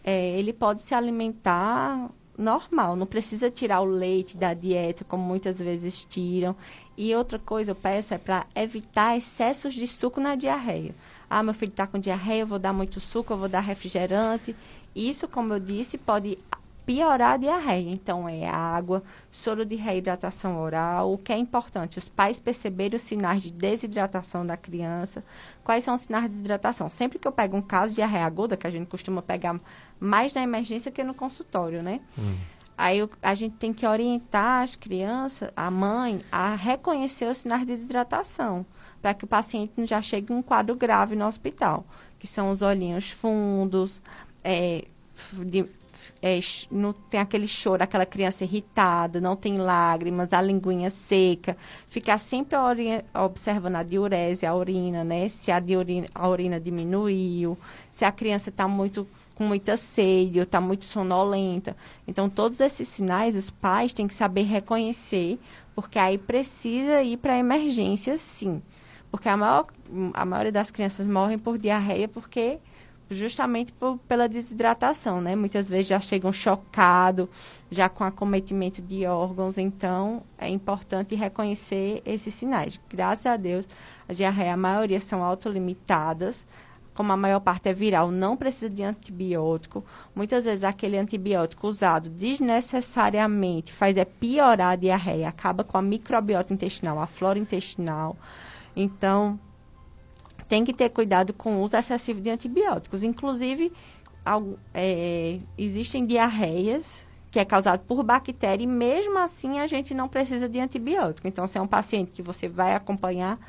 é, 0.06 0.40
ele 0.40 0.54
pode 0.54 0.82
se 0.82 0.96
alimentar 0.96 2.10
normal, 2.38 2.96
não 2.96 3.06
precisa 3.06 3.52
tirar 3.52 3.82
o 3.82 3.86
leite 3.86 4.38
da 4.38 4.54
dieta, 4.54 5.04
como 5.04 5.22
muitas 5.22 5.60
vezes 5.60 6.06
tiram. 6.06 6.56
E 6.98 7.14
outra 7.14 7.38
coisa, 7.38 7.72
eu 7.72 7.76
peço 7.76 8.14
é 8.14 8.18
para 8.18 8.46
evitar 8.56 9.18
excessos 9.18 9.74
de 9.74 9.86
suco 9.86 10.22
na 10.22 10.36
diarreia. 10.36 10.96
Ah, 11.36 11.42
meu 11.42 11.54
filho 11.56 11.72
está 11.72 11.88
com 11.88 11.98
diarreia, 11.98 12.42
eu 12.42 12.48
vou 12.48 12.60
dar 12.60 12.72
muito 12.72 13.00
suco, 13.00 13.34
eu 13.34 13.38
vou 13.38 13.50
dar 13.50 13.62
refrigerante. 13.62 14.56
Isso, 14.96 15.28
como 15.28 15.52
eu 15.52 15.60
disse, 15.60 15.98
pode 15.98 16.38
piorar 16.86 17.34
a 17.34 17.38
diarreia. 17.38 17.90
Então, 17.90 18.30
é 18.30 18.48
água, 18.48 19.02
soro 19.32 19.66
de 19.66 19.76
reidratação 19.76 20.62
oral. 20.62 21.12
O 21.12 21.18
que 21.18 21.34
é 21.34 21.38
importante, 21.38 21.98
os 21.98 22.08
pais 22.08 22.40
perceberem 22.40 22.98
os 22.98 23.02
sinais 23.02 23.42
de 23.42 23.52
desidratação 23.52 24.46
da 24.46 24.56
criança. 24.56 25.24
Quais 25.64 25.84
são 25.84 25.96
os 25.96 26.02
sinais 26.02 26.26
de 26.26 26.30
desidratação? 26.30 26.88
Sempre 26.88 27.18
que 27.18 27.28
eu 27.28 27.32
pego 27.32 27.58
um 27.58 27.64
caso 27.64 27.90
de 27.90 27.96
diarreia 27.96 28.28
aguda, 28.28 28.56
que 28.56 28.68
a 28.68 28.70
gente 28.70 28.86
costuma 28.86 29.24
pegar 29.24 29.60
mais 30.00 30.36
na 30.36 30.44
emergência 30.44 30.92
que 30.92 31.04
no 31.04 31.16
consultório, 31.16 31.82
né? 31.82 32.00
Hum. 32.16 32.36
Aí 32.78 33.08
a 33.22 33.34
gente 33.34 33.56
tem 33.56 33.72
que 33.72 33.86
orientar 33.86 34.64
as 34.64 34.76
crianças, 34.76 35.50
a 35.56 35.70
mãe, 35.70 36.24
a 36.32 36.56
reconhecer 36.56 37.26
os 37.26 37.38
sinais 37.38 37.62
de 37.62 37.68
desidratação, 37.68 38.66
para 39.04 39.14
que 39.14 39.26
o 39.26 39.28
paciente 39.28 39.74
não 39.76 39.86
já 39.86 40.02
chegue 40.02 40.32
em 40.32 40.38
um 40.38 40.42
quadro 40.42 40.78
grave 40.78 41.14
no 41.14 41.28
hospital, 41.28 41.86
que 42.18 42.26
são 42.26 42.50
os 42.52 42.62
olhinhos 42.62 43.12
fundos, 43.12 44.02
é, 44.42 44.86
de, 45.46 45.66
é, 46.22 46.40
não 46.72 46.94
tem 46.94 47.20
aquele 47.20 47.46
choro, 47.46 47.84
aquela 47.84 48.06
criança 48.06 48.46
irritada, 48.46 49.20
não 49.20 49.36
tem 49.36 49.58
lágrimas, 49.58 50.32
a 50.32 50.42
linguinha 50.42 50.90
seca, 50.90 51.58
ficar 51.90 52.18
sempre 52.18 52.56
observando 53.14 53.76
a 53.76 53.84
diurese, 53.84 54.46
a 54.46 54.56
urina, 54.56 55.04
né? 55.04 55.28
Se 55.28 55.52
a, 55.52 55.60
diurina, 55.60 56.08
a 56.16 56.30
urina 56.30 56.58
diminuiu, 56.58 57.58
se 57.92 58.06
a 58.06 58.12
criança 58.12 58.52
está 58.52 58.70
muito 58.70 59.06
com 59.36 59.44
muita 59.44 59.76
sede 59.76 60.40
ou 60.40 60.44
está 60.44 60.62
muito 60.62 60.86
sonolenta. 60.86 61.76
Então, 62.08 62.30
todos 62.30 62.62
esses 62.62 62.88
sinais 62.88 63.36
os 63.36 63.50
pais 63.50 63.94
têm 63.94 64.08
que 64.08 64.14
saber 64.14 64.44
reconhecer, 64.44 65.38
porque 65.76 66.00
aí 66.00 66.18
precisa 66.18 67.04
ir 67.04 67.18
para 67.18 67.34
a 67.34 67.40
emergência, 67.40 68.18
sim. 68.18 68.62
Porque 69.14 69.30
a, 69.30 69.38
maior, 69.38 69.68
a 70.12 70.26
maioria 70.26 70.52
das 70.52 70.72
crianças 70.72 71.06
morrem 71.06 71.38
por 71.38 71.60
diarreia 71.60 72.08
porque 72.08 72.58
justamente 73.12 73.72
por, 73.72 74.00
pela 74.08 74.28
desidratação, 74.28 75.22
né? 75.22 75.36
Muitas 75.36 75.70
vezes 75.70 75.86
já 75.88 76.00
chegam 76.00 76.34
chocados, 76.34 77.28
já 77.70 77.88
com 77.88 78.04
acometimento 78.04 78.82
de 78.82 79.06
órgãos, 79.06 79.60
então 79.60 80.24
é 80.36 80.50
importante 80.50 81.14
reconhecer 81.14 82.02
esses 82.04 82.34
sinais. 82.34 82.82
Graças 82.90 83.28
a 83.28 83.38
Deus, 83.38 83.70
a 84.10 84.14
diarreia, 84.14 84.56
a 84.56 84.58
maioria 84.58 85.00
são 85.00 85.24
autolimitadas, 85.24 86.48
como 86.96 87.12
a 87.12 87.18
maior 87.18 87.40
parte 87.40 87.70
é 87.70 87.74
viral, 87.74 88.10
não 88.10 88.36
precisa 88.36 88.68
de 88.68 88.82
antibiótico. 88.82 89.86
Muitas 90.16 90.46
vezes 90.46 90.64
aquele 90.64 90.98
antibiótico 90.98 91.68
usado 91.68 92.10
desnecessariamente 92.10 93.72
faz 93.72 93.96
é 93.96 94.06
piorar 94.06 94.72
a 94.72 94.76
diarreia, 94.76 95.30
acaba 95.30 95.64
com 95.64 95.78
a 95.78 95.84
microbiota 95.84 96.52
intestinal, 96.52 97.00
a 97.00 97.06
flora 97.06 97.38
intestinal. 97.38 98.18
Então, 98.76 99.40
tem 100.48 100.64
que 100.64 100.74
ter 100.74 100.90
cuidado 100.90 101.34
com 101.34 101.58
o 101.58 101.62
uso 101.62 101.78
excessivo 101.78 102.22
de 102.22 102.30
antibióticos. 102.30 103.04
Inclusive, 103.04 103.72
é, 104.74 105.40
existem 105.58 106.06
diarreias 106.06 107.04
que 107.32 107.40
é 107.40 107.46
causado 107.46 107.80
por 107.80 108.04
bactéria 108.04 108.64
e 108.64 108.68
mesmo 108.68 109.18
assim 109.18 109.60
a 109.60 109.66
gente 109.66 109.96
não 109.96 110.08
precisa 110.08 110.48
de 110.48 110.60
antibiótico. 110.60 111.28
Então, 111.28 111.48
se 111.48 111.58
é 111.58 111.62
um 111.62 111.68
paciente 111.68 112.12
que 112.12 112.22
você 112.22 112.48
vai 112.48 112.76
acompanhar, 112.76 113.40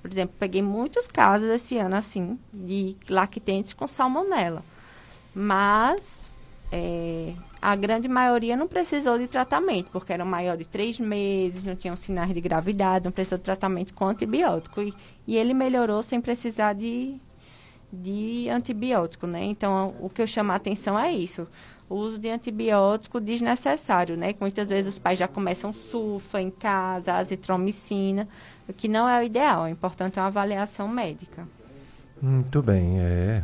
por 0.00 0.10
exemplo, 0.10 0.34
peguei 0.38 0.62
muitos 0.62 1.06
casos 1.06 1.50
esse 1.50 1.76
ano 1.76 1.96
assim 1.96 2.38
de 2.52 2.96
lactentes 3.08 3.74
com 3.74 3.86
salmonela. 3.86 4.64
Mas 5.34 6.34
é, 6.72 7.34
a 7.64 7.74
grande 7.74 8.08
maioria 8.08 8.58
não 8.58 8.68
precisou 8.68 9.16
de 9.16 9.26
tratamento, 9.26 9.90
porque 9.90 10.12
eram 10.12 10.26
maior 10.26 10.54
de 10.54 10.68
três 10.68 11.00
meses, 11.00 11.64
não 11.64 11.74
tinham 11.74 11.96
sinais 11.96 12.34
de 12.34 12.38
gravidade, 12.38 13.06
não 13.06 13.10
precisou 13.10 13.38
de 13.38 13.44
tratamento 13.44 13.94
com 13.94 14.06
antibiótico. 14.06 14.82
E, 14.82 14.92
e 15.26 15.34
ele 15.34 15.54
melhorou 15.54 16.02
sem 16.02 16.20
precisar 16.20 16.74
de, 16.74 17.16
de 17.90 18.50
antibiótico, 18.50 19.26
né? 19.26 19.42
Então, 19.44 19.94
o 19.98 20.10
que 20.10 20.20
eu 20.20 20.26
chamo 20.26 20.52
a 20.52 20.56
atenção 20.56 20.98
é 20.98 21.10
isso. 21.10 21.48
O 21.88 21.94
uso 21.94 22.18
de 22.18 22.28
antibiótico 22.28 23.18
desnecessário, 23.18 24.14
né? 24.14 24.34
Muitas 24.38 24.68
vezes 24.68 24.92
os 24.92 24.98
pais 24.98 25.18
já 25.18 25.26
começam 25.26 25.72
sulfa 25.72 26.42
em 26.42 26.50
casa, 26.50 27.14
azitromicina, 27.14 28.28
o 28.68 28.74
que 28.74 28.88
não 28.88 29.08
é 29.08 29.22
o 29.22 29.24
ideal. 29.24 29.64
É 29.64 29.70
importante 29.70 30.18
uma 30.18 30.26
avaliação 30.26 30.86
médica. 30.86 31.48
Muito 32.20 32.60
bem, 32.60 33.00
é. 33.00 33.42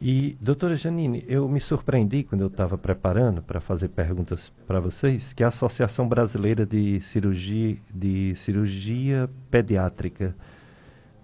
E, 0.00 0.36
doutora 0.40 0.76
Janine, 0.76 1.24
eu 1.26 1.48
me 1.48 1.58
surpreendi 1.58 2.22
quando 2.22 2.42
eu 2.42 2.48
estava 2.48 2.76
preparando 2.76 3.40
para 3.40 3.60
fazer 3.60 3.88
perguntas 3.88 4.52
para 4.66 4.78
vocês, 4.78 5.32
que 5.32 5.42
a 5.42 5.48
Associação 5.48 6.06
Brasileira 6.06 6.66
de 6.66 7.00
Cirurgia, 7.00 7.78
de 7.94 8.34
Cirurgia 8.36 9.30
Pediátrica 9.50 10.34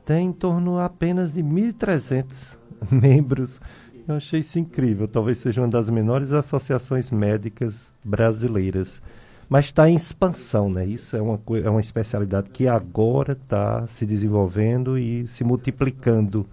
tem 0.06 0.28
em 0.28 0.32
torno 0.32 0.78
apenas 0.78 1.32
de 1.32 1.42
1.300 1.42 2.56
membros. 2.90 3.60
Eu 4.08 4.16
achei 4.16 4.40
isso 4.40 4.58
incrível. 4.58 5.06
Talvez 5.06 5.38
seja 5.38 5.60
uma 5.60 5.68
das 5.68 5.90
menores 5.90 6.32
associações 6.32 7.10
médicas 7.10 7.92
brasileiras. 8.02 9.02
Mas 9.50 9.66
está 9.66 9.88
em 9.88 9.94
expansão, 9.94 10.70
né? 10.70 10.86
Isso 10.86 11.14
é 11.14 11.20
uma, 11.20 11.38
é 11.62 11.68
uma 11.68 11.80
especialidade 11.80 12.48
que 12.48 12.66
agora 12.66 13.32
está 13.32 13.86
se 13.86 14.06
desenvolvendo 14.06 14.98
e 14.98 15.28
se 15.28 15.44
multiplicando 15.44 16.46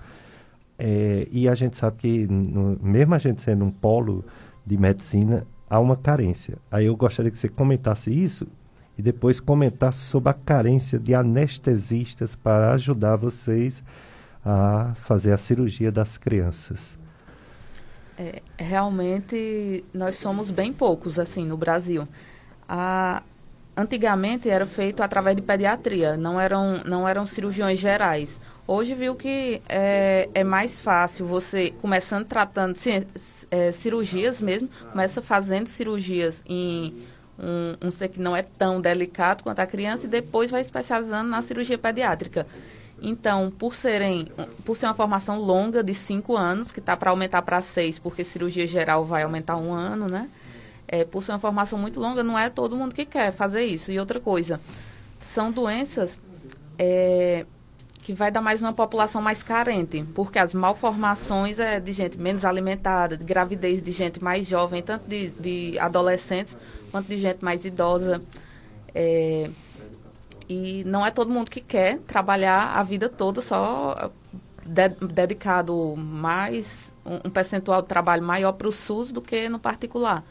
é, 0.79 1.27
e 1.29 1.49
a 1.49 1.53
gente 1.53 1.75
sabe 1.75 1.97
que, 1.97 2.25
no, 2.27 2.79
mesmo 2.81 3.13
a 3.13 3.17
gente 3.17 3.41
sendo 3.41 3.65
um 3.65 3.71
polo 3.71 4.23
de 4.65 4.77
medicina, 4.77 5.45
há 5.69 5.77
uma 5.77 5.97
carência. 5.97 6.57
Aí 6.71 6.85
eu 6.85 6.95
gostaria 6.95 7.29
que 7.29 7.37
você 7.37 7.49
comentasse 7.49 8.11
isso 8.11 8.47
e 8.97 9.01
depois 9.01 9.41
comentasse 9.41 9.99
sobre 9.99 10.29
a 10.29 10.33
carência 10.33 10.97
de 10.97 11.13
anestesistas 11.13 12.33
para 12.33 12.71
ajudar 12.73 13.17
vocês 13.17 13.83
a 14.43 14.93
fazer 15.03 15.33
a 15.33 15.37
cirurgia 15.37 15.91
das 15.91 16.17
crianças. 16.17 16.97
É, 18.17 18.41
realmente, 18.57 19.83
nós 19.93 20.15
somos 20.15 20.49
bem 20.49 20.71
poucos, 20.71 21.19
assim, 21.19 21.45
no 21.45 21.57
Brasil. 21.57 22.07
A, 22.67 23.21
antigamente 23.75 24.49
era 24.49 24.65
feito 24.65 25.03
através 25.03 25.35
de 25.35 25.41
pediatria, 25.41 26.15
não 26.15 26.39
eram, 26.39 26.81
não 26.85 27.07
eram 27.07 27.25
cirurgiões 27.25 27.79
gerais. 27.79 28.39
Hoje 28.71 28.93
viu 28.93 29.15
que 29.15 29.63
é, 29.67 30.29
é 30.31 30.43
mais 30.43 30.79
fácil 30.79 31.25
você, 31.25 31.71
começando 31.81 32.27
tratando 32.27 32.77
é, 33.49 33.71
cirurgias 33.71 34.39
mesmo, 34.39 34.69
começa 34.91 35.23
fazendo 35.23 35.65
cirurgias 35.65 36.43
em 36.45 36.93
um, 37.39 37.87
um 37.87 37.89
ser 37.89 38.09
que 38.09 38.21
não 38.21 38.35
é 38.37 38.43
tão 38.43 38.79
delicado 38.79 39.43
quanto 39.43 39.57
a 39.57 39.65
criança 39.65 40.05
e 40.05 40.07
depois 40.07 40.51
vai 40.51 40.61
especializando 40.61 41.27
na 41.27 41.41
cirurgia 41.41 41.79
pediátrica. 41.79 42.45
Então, 43.01 43.49
por 43.49 43.73
serem, 43.73 44.27
por 44.63 44.77
ser 44.77 44.85
uma 44.85 44.93
formação 44.93 45.39
longa 45.39 45.81
de 45.81 45.95
cinco 45.95 46.37
anos, 46.37 46.71
que 46.71 46.79
está 46.79 46.95
para 46.95 47.09
aumentar 47.09 47.41
para 47.41 47.61
seis, 47.61 47.97
porque 47.97 48.23
cirurgia 48.23 48.67
geral 48.67 49.03
vai 49.03 49.23
aumentar 49.23 49.57
um 49.57 49.73
ano, 49.73 50.07
né? 50.07 50.29
É, 50.87 51.03
por 51.03 51.23
ser 51.23 51.31
uma 51.31 51.39
formação 51.39 51.79
muito 51.79 51.99
longa, 51.99 52.23
não 52.23 52.37
é 52.37 52.51
todo 52.51 52.77
mundo 52.77 52.93
que 52.93 53.05
quer 53.05 53.31
fazer 53.31 53.65
isso. 53.65 53.91
E 53.91 53.99
outra 53.99 54.19
coisa, 54.19 54.61
são 55.19 55.51
doenças 55.51 56.21
é, 56.77 57.47
que 58.01 58.13
vai 58.13 58.31
dar 58.31 58.41
mais 58.41 58.61
uma 58.61 58.73
população 58.73 59.21
mais 59.21 59.43
carente, 59.43 60.03
porque 60.15 60.39
as 60.39 60.53
malformações 60.53 61.59
é 61.59 61.79
de 61.79 61.91
gente 61.91 62.17
menos 62.17 62.45
alimentada, 62.45 63.17
de 63.17 63.23
gravidez 63.23 63.81
de 63.81 63.91
gente 63.91 64.23
mais 64.23 64.47
jovem, 64.47 64.81
tanto 64.81 65.07
de, 65.07 65.29
de 65.29 65.79
adolescentes 65.79 66.57
quanto 66.91 67.07
de 67.07 67.17
gente 67.17 67.43
mais 67.43 67.65
idosa. 67.65 68.21
É, 68.95 69.49
e 70.47 70.83
não 70.85 71.05
é 71.05 71.11
todo 71.11 71.29
mundo 71.29 71.51
que 71.51 71.61
quer 71.61 71.99
trabalhar 71.99 72.75
a 72.75 72.81
vida 72.81 73.07
toda 73.07 73.41
só 73.41 74.11
de, 74.65 74.89
dedicado 74.89 75.95
mais 75.95 76.93
um, 77.05 77.27
um 77.27 77.29
percentual 77.29 77.81
de 77.81 77.87
trabalho 77.87 78.23
maior 78.23 78.53
para 78.53 78.67
o 78.67 78.71
SUS 78.71 79.11
do 79.11 79.21
que 79.21 79.49
no 79.49 79.59
particular. 79.59 80.23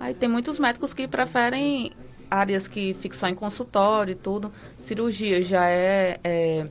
Aí 0.00 0.14
tem 0.14 0.28
muitos 0.28 0.58
médicos 0.58 0.92
que 0.92 1.06
preferem 1.06 1.92
áreas 2.30 2.66
que 2.66 2.94
ficam 2.94 3.18
só 3.18 3.28
em 3.28 3.34
consultório 3.34 4.12
e 4.12 4.14
tudo. 4.14 4.52
Cirurgia 4.78 5.42
já 5.42 5.68
é, 5.68 6.18
é, 6.24 6.66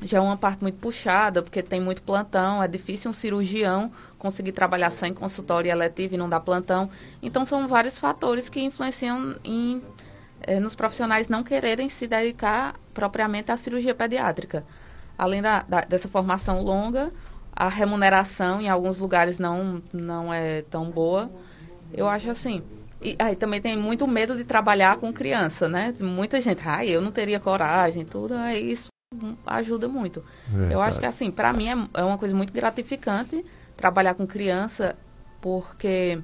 já 0.00 0.18
é 0.18 0.20
uma 0.20 0.36
parte 0.36 0.62
muito 0.62 0.78
puxada, 0.78 1.42
porque 1.42 1.62
tem 1.62 1.80
muito 1.80 2.02
plantão, 2.02 2.62
é 2.62 2.68
difícil 2.68 3.10
um 3.10 3.14
cirurgião 3.14 3.90
conseguir 4.18 4.52
trabalhar 4.52 4.90
só 4.90 5.06
em 5.06 5.14
consultório 5.14 5.70
eletivo 5.70 6.14
e 6.14 6.18
não 6.18 6.28
dar 6.28 6.40
plantão. 6.40 6.88
Então 7.22 7.44
são 7.44 7.66
vários 7.66 7.98
fatores 7.98 8.48
que 8.48 8.60
influenciam 8.60 9.36
em, 9.44 9.82
é, 10.42 10.60
nos 10.60 10.74
profissionais 10.74 11.28
não 11.28 11.42
quererem 11.42 11.88
se 11.88 12.06
dedicar 12.06 12.74
propriamente 12.94 13.50
à 13.50 13.56
cirurgia 13.56 13.94
pediátrica. 13.94 14.64
Além 15.16 15.42
da, 15.42 15.62
da, 15.62 15.80
dessa 15.80 16.08
formação 16.08 16.62
longa, 16.62 17.12
a 17.52 17.68
remuneração 17.68 18.60
em 18.60 18.68
alguns 18.68 18.98
lugares 18.98 19.38
não, 19.38 19.82
não 19.92 20.32
é 20.32 20.62
tão 20.62 20.90
boa. 20.90 21.30
Eu 21.92 22.08
acho 22.08 22.30
assim. 22.30 22.62
E 23.00 23.16
aí 23.18 23.34
também 23.34 23.60
tem 23.60 23.76
muito 23.76 24.06
medo 24.06 24.36
de 24.36 24.44
trabalhar 24.44 24.96
com 24.98 25.12
criança, 25.12 25.68
né? 25.68 25.94
Muita 26.00 26.40
gente, 26.40 26.60
ai, 26.64 26.88
ah, 26.88 26.90
eu 26.90 27.00
não 27.00 27.12
teria 27.12 27.38
coragem, 27.38 28.04
tudo, 28.04 28.34
aí 28.34 28.72
isso 28.72 28.88
ajuda 29.46 29.88
muito. 29.88 30.24
Verdade. 30.46 30.74
Eu 30.74 30.80
acho 30.80 31.00
que 31.00 31.06
assim, 31.06 31.30
para 31.30 31.52
mim 31.52 31.68
é, 31.68 32.00
é 32.00 32.04
uma 32.04 32.18
coisa 32.18 32.34
muito 32.34 32.52
gratificante 32.52 33.44
trabalhar 33.76 34.14
com 34.14 34.26
criança, 34.26 34.96
porque 35.40 36.18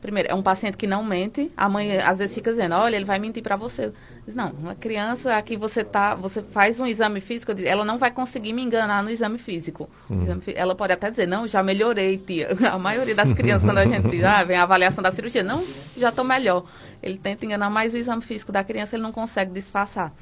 Primeiro, 0.00 0.28
é 0.30 0.34
um 0.34 0.42
paciente 0.42 0.76
que 0.76 0.86
não 0.86 1.02
mente. 1.02 1.50
A 1.56 1.66
mãe 1.66 1.96
às 1.96 2.18
vezes 2.18 2.34
fica 2.34 2.50
dizendo, 2.50 2.74
olha, 2.74 2.94
ele 2.94 3.06
vai 3.06 3.18
mentir 3.18 3.42
para 3.42 3.56
você. 3.56 3.90
Diz, 4.26 4.34
não, 4.34 4.50
uma 4.50 4.74
criança 4.74 5.34
aqui 5.34 5.56
você 5.56 5.82
tá, 5.82 6.14
você 6.14 6.42
faz 6.42 6.78
um 6.78 6.84
exame 6.84 7.22
físico, 7.22 7.52
ela 7.64 7.86
não 7.86 7.96
vai 7.96 8.10
conseguir 8.10 8.52
me 8.52 8.60
enganar 8.60 9.02
no 9.02 9.08
exame 9.08 9.38
físico. 9.38 9.88
Hum. 10.10 10.26
Ela 10.54 10.74
pode 10.74 10.92
até 10.92 11.10
dizer, 11.10 11.26
não, 11.26 11.46
já 11.46 11.62
melhorei, 11.62 12.18
tia. 12.18 12.50
A 12.70 12.78
maioria 12.78 13.14
das 13.14 13.32
crianças, 13.32 13.62
quando 13.62 13.78
a 13.78 13.86
gente 13.86 14.06
diz, 14.10 14.22
ah, 14.24 14.44
vem 14.44 14.58
a 14.58 14.64
avaliação 14.64 15.02
da 15.02 15.10
cirurgia, 15.10 15.42
não, 15.42 15.64
já 15.96 16.10
estou 16.10 16.22
melhor. 16.22 16.66
Ele 17.02 17.16
tenta 17.16 17.46
enganar 17.46 17.70
mais 17.70 17.94
o 17.94 17.96
exame 17.96 18.20
físico 18.20 18.52
da 18.52 18.62
criança, 18.62 18.96
ele 18.96 19.02
não 19.02 19.12
consegue 19.12 19.54
disfarçar. 19.54 20.12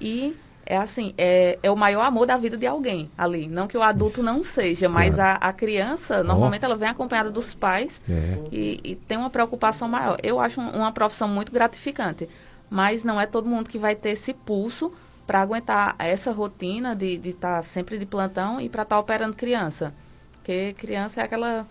E 0.00 0.36
é 0.70 0.76
assim, 0.76 1.14
é, 1.16 1.58
é 1.62 1.70
o 1.70 1.76
maior 1.76 2.02
amor 2.02 2.26
da 2.26 2.36
vida 2.36 2.54
de 2.54 2.66
alguém 2.66 3.10
ali. 3.16 3.48
Não 3.48 3.66
que 3.66 3.76
o 3.76 3.82
adulto 3.82 4.22
não 4.22 4.44
seja, 4.44 4.86
mas 4.86 5.14
claro. 5.14 5.38
a, 5.40 5.48
a 5.48 5.52
criança, 5.54 6.22
normalmente, 6.22 6.60
oh. 6.60 6.66
ela 6.66 6.76
vem 6.76 6.90
acompanhada 6.90 7.30
dos 7.30 7.54
pais 7.54 8.02
é. 8.06 8.38
e, 8.52 8.80
e, 8.84 8.94
tem 8.94 9.16
uma 9.16 9.30
preocupação 9.30 9.88
maior. 9.88 10.18
Eu 10.22 10.38
acho 10.38 10.60
um, 10.60 10.68
uma 10.68 10.92
profissão 10.92 11.26
muito 11.26 11.50
gratificante, 11.50 12.28
mas 12.68 13.02
não 13.02 13.18
é 13.18 13.24
todo 13.24 13.48
mundo 13.48 13.70
que 13.70 13.78
vai 13.78 13.96
ter 13.96 14.10
esse 14.10 14.34
pulso 14.34 14.92
para 15.26 15.40
aguentar 15.40 15.96
essa 15.98 16.32
rotina 16.32 16.94
de 16.94 17.18
estar 17.24 17.56
tá 17.56 17.62
sempre 17.62 17.96
de 17.96 18.04
plantão 18.04 18.60
e 18.60 18.68
para 18.68 18.82
estar 18.82 18.96
tá 18.96 19.00
operando 19.00 19.34
criança. 19.34 19.94
Porque 20.34 20.74
criança 20.74 21.22
é 21.22 21.24
aquela, 21.24 21.66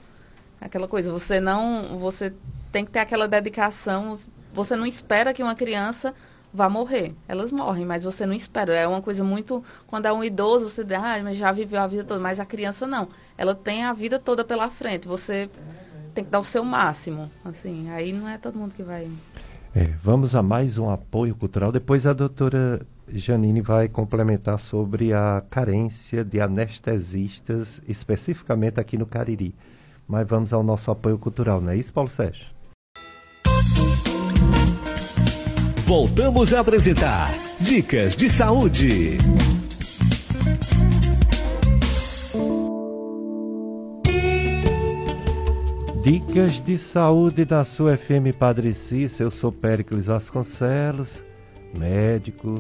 aquela 0.60 0.88
coisa, 0.88 1.12
você 1.12 1.40
não, 1.40 2.00
você 2.00 2.34
tem 2.72 2.84
que 2.84 2.90
ter 2.90 3.00
aquela 3.00 3.28
dedicação, 3.28 4.18
você 4.52 4.76
não 4.76 4.88
espera 4.88 5.36
que 5.36 5.44
uma 5.44 5.54
criança 5.54 6.16
vá 6.58 6.68
morrer. 6.68 7.14
Elas 7.28 7.52
morrem, 7.52 7.86
mas 7.86 8.04
você 8.04 8.26
não 8.26 8.34
espera. 8.34 8.76
É 8.76 8.88
uma 8.88 9.02
coisa 9.02 9.24
muito. 9.24 9.64
Quando 9.86 10.08
é 10.08 10.12
um 10.12 10.24
idoso, 10.24 10.68
você 10.68 10.84
diz, 10.84 10.98
ah, 10.98 11.22
mas 11.24 11.38
já 11.38 11.52
viveu 11.52 11.80
a 11.80 11.88
vida 11.88 12.04
toda. 12.04 12.20
Mas 12.20 12.40
a 12.40 12.46
criança 12.46 12.88
não. 12.88 13.08
Ela 13.38 13.54
tem 13.54 13.84
a 13.84 13.94
vida 13.94 14.18
toda 14.18 14.44
pela 14.44 14.70
frente. 14.70 15.08
Você 15.08 15.50
tem 16.14 16.24
que 16.24 16.32
dar 16.32 16.40
o 16.40 16.44
seu 16.44 16.66
máximo. 16.66 17.32
Assim, 17.46 17.90
aí 17.92 18.12
não 18.12 18.28
é 18.28 18.38
todo 18.38 18.58
mundo 18.58 18.74
que 18.74 18.84
vai. 18.84 19.08
É, 19.76 19.84
vamos 20.02 20.36
a 20.36 20.42
mais 20.42 20.80
um 20.80 20.90
apoio 20.90 21.36
cultural. 21.36 21.72
Depois 21.72 22.08
a 22.08 22.14
doutora 22.14 22.82
Janine 23.08 23.62
vai 23.62 23.88
complementar 23.88 24.60
sobre 24.60 25.14
a 25.14 25.44
carência 25.50 26.26
de 26.26 26.42
anestesistas, 26.42 27.80
especificamente 27.88 28.80
aqui 28.80 28.98
no 28.98 29.06
Cariri. 29.06 29.54
Mas 30.08 30.28
vamos 30.28 30.54
ao 30.54 30.64
nosso 30.64 30.90
apoio 30.90 31.20
cultural, 31.20 31.62
não 31.62 31.74
é 31.74 31.78
isso, 31.78 31.94
Paulo 31.94 32.10
Sérgio? 32.10 32.57
Voltamos 35.88 36.54
a 36.54 36.60
apresentar 36.60 37.34
Dicas 37.62 38.14
de 38.14 38.30
Saúde. 38.30 39.18
Dicas 46.04 46.62
de 46.62 46.78
saúde 46.78 47.46
da 47.46 47.64
sua 47.64 47.98
FM 47.98 48.36
Padre 48.38 48.74
Cícero. 48.74 49.28
Eu 49.28 49.32
sou 49.32 49.50
Péricles 49.50 50.08
Vasconcelos, 50.08 51.24
médico, 51.80 52.56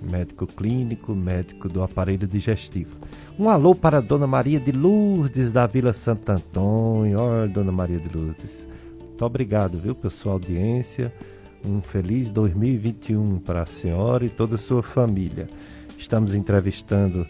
médico 0.00 0.46
clínico, 0.46 1.16
médico 1.16 1.68
do 1.68 1.82
aparelho 1.82 2.28
digestivo. 2.28 2.96
Um 3.36 3.48
alô 3.48 3.74
para 3.74 4.00
Dona 4.00 4.28
Maria 4.28 4.60
de 4.60 4.70
Lourdes, 4.70 5.50
da 5.50 5.66
Vila 5.66 5.92
Santo 5.92 6.30
Antônio. 6.30 7.18
Olha, 7.18 7.48
Dona 7.48 7.72
Maria 7.72 7.98
de 7.98 8.16
Lourdes. 8.16 8.68
Muito 9.00 9.24
obrigado, 9.24 9.80
viu, 9.80 9.96
pela 9.96 10.12
sua 10.12 10.34
audiência. 10.34 11.12
Um 11.64 11.80
feliz 11.80 12.30
2021 12.30 13.38
para 13.38 13.62
a 13.62 13.66
senhora 13.66 14.24
e 14.24 14.28
toda 14.28 14.54
a 14.56 14.58
sua 14.58 14.82
família. 14.82 15.46
Estamos 15.98 16.34
entrevistando 16.34 17.26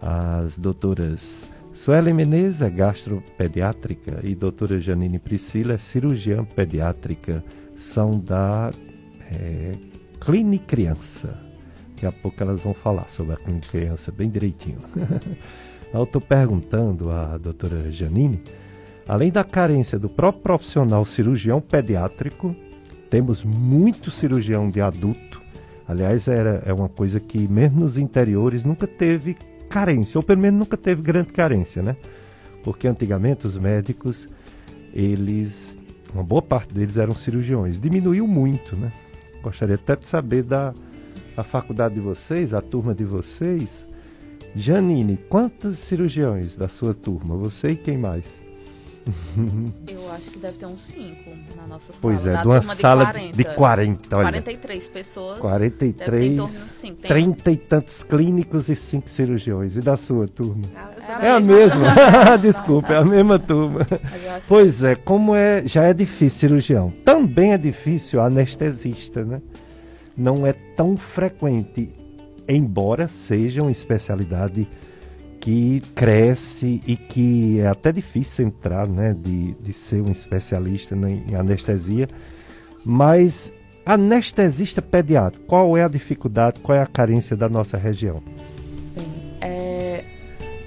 as 0.00 0.56
doutoras 0.56 1.50
Suelen 1.76 2.14
Menezes, 2.14 2.62
é 2.62 2.70
gastropediátrica, 2.70 4.20
e 4.24 4.34
doutora 4.34 4.80
Janine 4.80 5.18
Priscila, 5.18 5.74
é 5.74 5.78
cirurgiã 5.78 6.42
pediátrica. 6.42 7.44
São 7.76 8.18
da 8.18 8.70
é, 9.30 9.74
Clínica 10.18 10.64
Criança. 10.68 11.38
Daqui 11.90 12.06
a 12.06 12.12
pouco 12.12 12.42
elas 12.42 12.62
vão 12.62 12.72
falar 12.72 13.08
sobre 13.10 13.34
a 13.34 13.36
Clínica 13.36 13.68
Criança 13.68 14.10
bem 14.10 14.30
direitinho. 14.30 14.78
Eu 15.92 16.04
estou 16.04 16.20
perguntando 16.20 17.10
à 17.10 17.36
doutora 17.36 17.92
Janine, 17.92 18.42
além 19.06 19.30
da 19.30 19.44
carência 19.44 19.98
do 19.98 20.08
próprio 20.08 20.42
profissional 20.42 21.04
cirurgião 21.04 21.60
pediátrico, 21.60 22.56
temos 23.10 23.44
muito 23.44 24.10
cirurgião 24.10 24.70
de 24.70 24.80
adulto. 24.80 25.42
Aliás, 25.88 26.28
era, 26.28 26.62
é 26.66 26.72
uma 26.72 26.88
coisa 26.88 27.20
que, 27.20 27.46
mesmo 27.48 27.80
nos 27.80 27.96
interiores, 27.96 28.64
nunca 28.64 28.86
teve 28.86 29.36
carência, 29.68 30.18
ou 30.18 30.22
pelo 30.22 30.40
menos 30.40 30.58
nunca 30.58 30.76
teve 30.76 31.02
grande 31.02 31.32
carência, 31.32 31.82
né? 31.82 31.96
Porque 32.64 32.88
antigamente 32.88 33.46
os 33.46 33.56
médicos, 33.56 34.26
eles, 34.92 35.78
uma 36.12 36.24
boa 36.24 36.42
parte 36.42 36.74
deles 36.74 36.98
eram 36.98 37.14
cirurgiões. 37.14 37.80
Diminuiu 37.80 38.26
muito, 38.26 38.74
né? 38.76 38.92
Gostaria 39.42 39.76
até 39.76 39.94
de 39.94 40.04
saber 40.04 40.42
da 40.42 40.72
a 41.36 41.44
faculdade 41.44 41.94
de 41.94 42.00
vocês, 42.00 42.54
a 42.54 42.62
turma 42.62 42.94
de 42.94 43.04
vocês. 43.04 43.86
Janine, 44.54 45.18
quantos 45.28 45.78
cirurgiões 45.78 46.56
da 46.56 46.66
sua 46.66 46.94
turma? 46.94 47.36
Você 47.36 47.72
e 47.72 47.76
quem 47.76 47.98
mais? 47.98 48.45
Eu 49.88 50.10
acho 50.12 50.30
que 50.30 50.38
deve 50.38 50.58
ter 50.58 50.66
uns 50.66 50.80
5 50.80 51.30
na 51.56 51.66
nossa 51.66 51.92
sala. 51.92 51.98
Pois 52.00 52.26
é, 52.26 52.36
de 52.40 52.46
uma 52.46 52.62
sala 52.62 53.04
de 53.04 53.12
40. 53.12 53.36
De 53.36 53.44
40 53.44 54.16
olha. 54.16 54.28
43 54.28 54.88
pessoas. 54.88 55.38
43, 55.38 56.36
torno, 56.36 56.52
sim, 56.52 56.94
30 56.94 57.50
e 57.50 57.56
tantos 57.56 58.02
clínicos 58.02 58.68
e 58.68 58.76
5 58.76 59.08
cirurgiões. 59.08 59.76
E 59.76 59.80
da 59.80 59.96
sua 59.96 60.26
turma? 60.26 60.62
Ah, 60.74 61.24
é 61.24 61.30
a 61.30 61.40
mesma. 61.40 61.86
Desculpa, 62.40 62.94
é 62.94 62.96
a 62.96 63.04
mesma 63.04 63.38
turma. 63.38 63.86
Pois 64.48 64.82
é, 64.82 64.94
como 64.96 65.34
é, 65.34 65.66
já 65.66 65.84
é 65.84 65.94
difícil 65.94 66.38
cirurgião, 66.38 66.92
também 67.04 67.52
é 67.52 67.58
difícil 67.58 68.20
anestesista, 68.20 69.24
né? 69.24 69.40
Não 70.16 70.46
é 70.46 70.52
tão 70.52 70.96
frequente, 70.96 71.90
embora 72.48 73.06
seja 73.06 73.62
uma 73.62 73.70
especialidade 73.70 74.66
que 75.46 75.80
cresce 75.94 76.80
e 76.84 76.96
que 76.96 77.60
é 77.60 77.68
até 77.68 77.92
difícil 77.92 78.48
entrar, 78.48 78.88
né, 78.88 79.14
de, 79.16 79.52
de 79.54 79.72
ser 79.72 80.02
um 80.02 80.10
especialista 80.10 80.96
em 80.96 81.36
anestesia, 81.36 82.08
mas 82.84 83.52
anestesista 83.84 84.82
pediátrico, 84.82 85.46
qual 85.46 85.76
é 85.76 85.84
a 85.84 85.88
dificuldade, 85.88 86.58
qual 86.58 86.76
é 86.76 86.82
a 86.82 86.86
carência 86.86 87.36
da 87.36 87.48
nossa 87.48 87.76
região? 87.76 88.20
Bem, 88.96 89.36
é, 89.40 90.02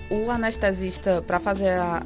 o 0.10 0.32
anestesista, 0.32 1.22
para 1.24 1.40
fazer 1.40 1.72
a, 1.72 2.02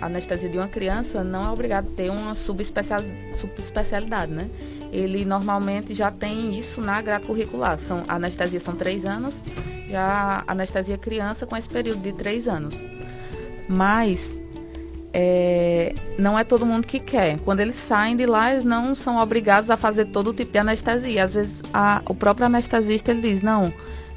a, 0.00 0.06
anestesia 0.06 0.48
de 0.48 0.56
uma 0.56 0.68
criança, 0.68 1.22
não 1.22 1.46
é 1.46 1.50
obrigado 1.50 1.86
a 1.86 1.96
ter 1.96 2.10
uma 2.10 2.34
subespecial, 2.34 3.00
subespecialidade, 3.34 4.32
né? 4.32 4.48
Ele 4.96 5.24
normalmente 5.24 5.94
já 5.94 6.10
tem 6.10 6.58
isso 6.58 6.80
na 6.80 7.00
grade 7.02 7.26
curricular. 7.26 7.78
São, 7.78 8.02
a 8.08 8.16
anestesia 8.16 8.60
são 8.60 8.74
três 8.74 9.04
anos 9.04 9.40
já 9.88 10.42
anestesia 10.46 10.98
criança 10.98 11.46
com 11.46 11.56
esse 11.56 11.68
período 11.68 12.00
de 12.00 12.12
três 12.12 12.48
anos. 12.48 12.84
Mas 13.68 14.38
é, 15.12 15.94
não 16.18 16.38
é 16.38 16.44
todo 16.44 16.66
mundo 16.66 16.86
que 16.86 17.00
quer. 17.00 17.40
Quando 17.40 17.60
eles 17.60 17.76
saem 17.76 18.16
de 18.16 18.26
lá, 18.26 18.52
eles 18.52 18.64
não 18.64 18.94
são 18.94 19.18
obrigados 19.18 19.70
a 19.70 19.76
fazer 19.76 20.06
todo 20.06 20.34
tipo 20.34 20.52
de 20.52 20.58
anestesia. 20.58 21.24
Às 21.24 21.34
vezes 21.34 21.62
a, 21.72 22.02
o 22.08 22.14
próprio 22.14 22.46
anestesista 22.46 23.10
ele 23.12 23.22
diz, 23.22 23.42
não, 23.42 23.72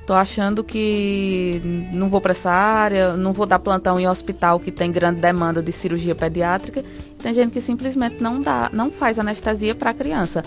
tô 0.06 0.14
achando 0.14 0.64
que 0.64 1.62
não 1.94 2.10
vou 2.10 2.20
para 2.20 2.32
essa 2.32 2.52
área, 2.52 3.16
não 3.16 3.32
vou 3.32 3.46
dar 3.46 3.60
plantão 3.60 4.00
em 4.00 4.08
hospital 4.08 4.60
que 4.60 4.72
tem 4.72 4.92
grande 4.92 5.22
demanda 5.22 5.62
de 5.62 5.72
cirurgia 5.72 6.16
pediátrica. 6.16 6.84
Tem 7.22 7.34
gente 7.34 7.52
que 7.52 7.62
simplesmente 7.62 8.22
não 8.22 8.40
dá, 8.40 8.70
não 8.74 8.92
faz 8.92 9.20
anestesia 9.20 9.76
para 9.76 9.94
criança 9.94 10.44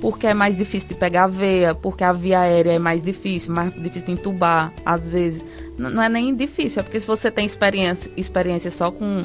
porque 0.00 0.26
é 0.26 0.34
mais 0.34 0.54
difícil 0.54 0.90
de 0.90 0.94
pegar 0.96 1.24
a 1.24 1.26
veia, 1.26 1.74
porque 1.74 2.04
a 2.04 2.12
via 2.12 2.40
aérea 2.40 2.72
é 2.72 2.78
mais 2.78 3.02
difícil, 3.02 3.54
mais 3.54 3.72
difícil 3.72 4.08
de 4.08 4.12
entubar, 4.12 4.70
às 4.84 5.08
vezes. 5.08 5.42
Não, 5.78 5.88
não 5.88 6.02
é 6.02 6.10
nem 6.10 6.34
difícil, 6.34 6.80
é 6.80 6.82
porque 6.82 7.00
se 7.00 7.06
você 7.06 7.30
tem 7.30 7.46
experiência, 7.46 8.12
experiência 8.14 8.70
só 8.70 8.90
com, 8.90 9.22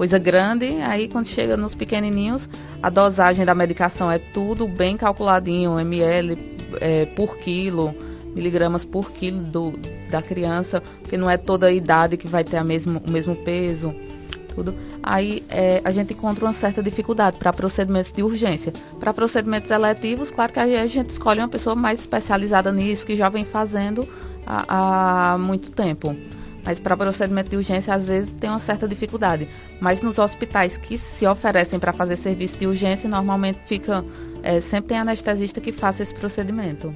coisa 0.00 0.18
grande, 0.18 0.66
aí 0.80 1.08
quando 1.08 1.26
chega 1.26 1.58
nos 1.58 1.74
pequenininhos, 1.74 2.48
a 2.82 2.88
dosagem 2.88 3.44
da 3.44 3.54
medicação 3.54 4.10
é 4.10 4.18
tudo 4.18 4.66
bem 4.66 4.96
calculadinho, 4.96 5.78
ml 5.78 6.38
é, 6.80 7.04
por 7.04 7.36
quilo, 7.36 7.94
miligramas 8.34 8.82
por 8.82 9.12
quilo 9.12 9.44
do, 9.44 9.72
da 10.10 10.22
criança, 10.22 10.82
porque 11.02 11.18
não 11.18 11.28
é 11.28 11.36
toda 11.36 11.66
a 11.66 11.70
idade 11.70 12.16
que 12.16 12.26
vai 12.26 12.42
ter 12.42 12.56
a 12.56 12.64
mesmo, 12.64 13.02
o 13.06 13.10
mesmo 13.10 13.36
peso, 13.36 13.94
tudo. 14.54 14.74
Aí 15.02 15.42
é, 15.48 15.80
a 15.84 15.90
gente 15.90 16.12
encontra 16.12 16.44
uma 16.44 16.52
certa 16.52 16.82
dificuldade 16.82 17.38
para 17.38 17.52
procedimentos 17.52 18.12
de 18.12 18.22
urgência. 18.22 18.72
Para 18.98 19.12
procedimentos 19.12 19.70
eletivos, 19.70 20.30
claro 20.30 20.52
que 20.52 20.60
a 20.60 20.86
gente 20.86 21.10
escolhe 21.10 21.40
uma 21.40 21.48
pessoa 21.48 21.74
mais 21.74 22.00
especializada 22.00 22.72
nisso, 22.72 23.06
que 23.06 23.16
já 23.16 23.28
vem 23.28 23.44
fazendo 23.44 24.08
há, 24.46 25.32
há 25.34 25.38
muito 25.38 25.70
tempo. 25.70 26.16
Mas 26.64 26.78
para 26.78 26.96
procedimento 26.96 27.50
de 27.50 27.56
urgência, 27.56 27.94
às 27.94 28.06
vezes 28.06 28.32
tem 28.34 28.50
uma 28.50 28.58
certa 28.58 28.86
dificuldade. 28.86 29.48
Mas 29.80 30.02
nos 30.02 30.18
hospitais 30.18 30.76
que 30.76 30.98
se 30.98 31.26
oferecem 31.26 31.78
para 31.78 31.92
fazer 31.92 32.16
serviço 32.16 32.58
de 32.58 32.66
urgência, 32.66 33.08
normalmente 33.08 33.60
fica. 33.64 34.04
É, 34.42 34.60
sempre 34.60 34.88
tem 34.88 34.98
anestesista 34.98 35.60
que 35.60 35.72
faça 35.72 36.02
esse 36.02 36.14
procedimento. 36.14 36.94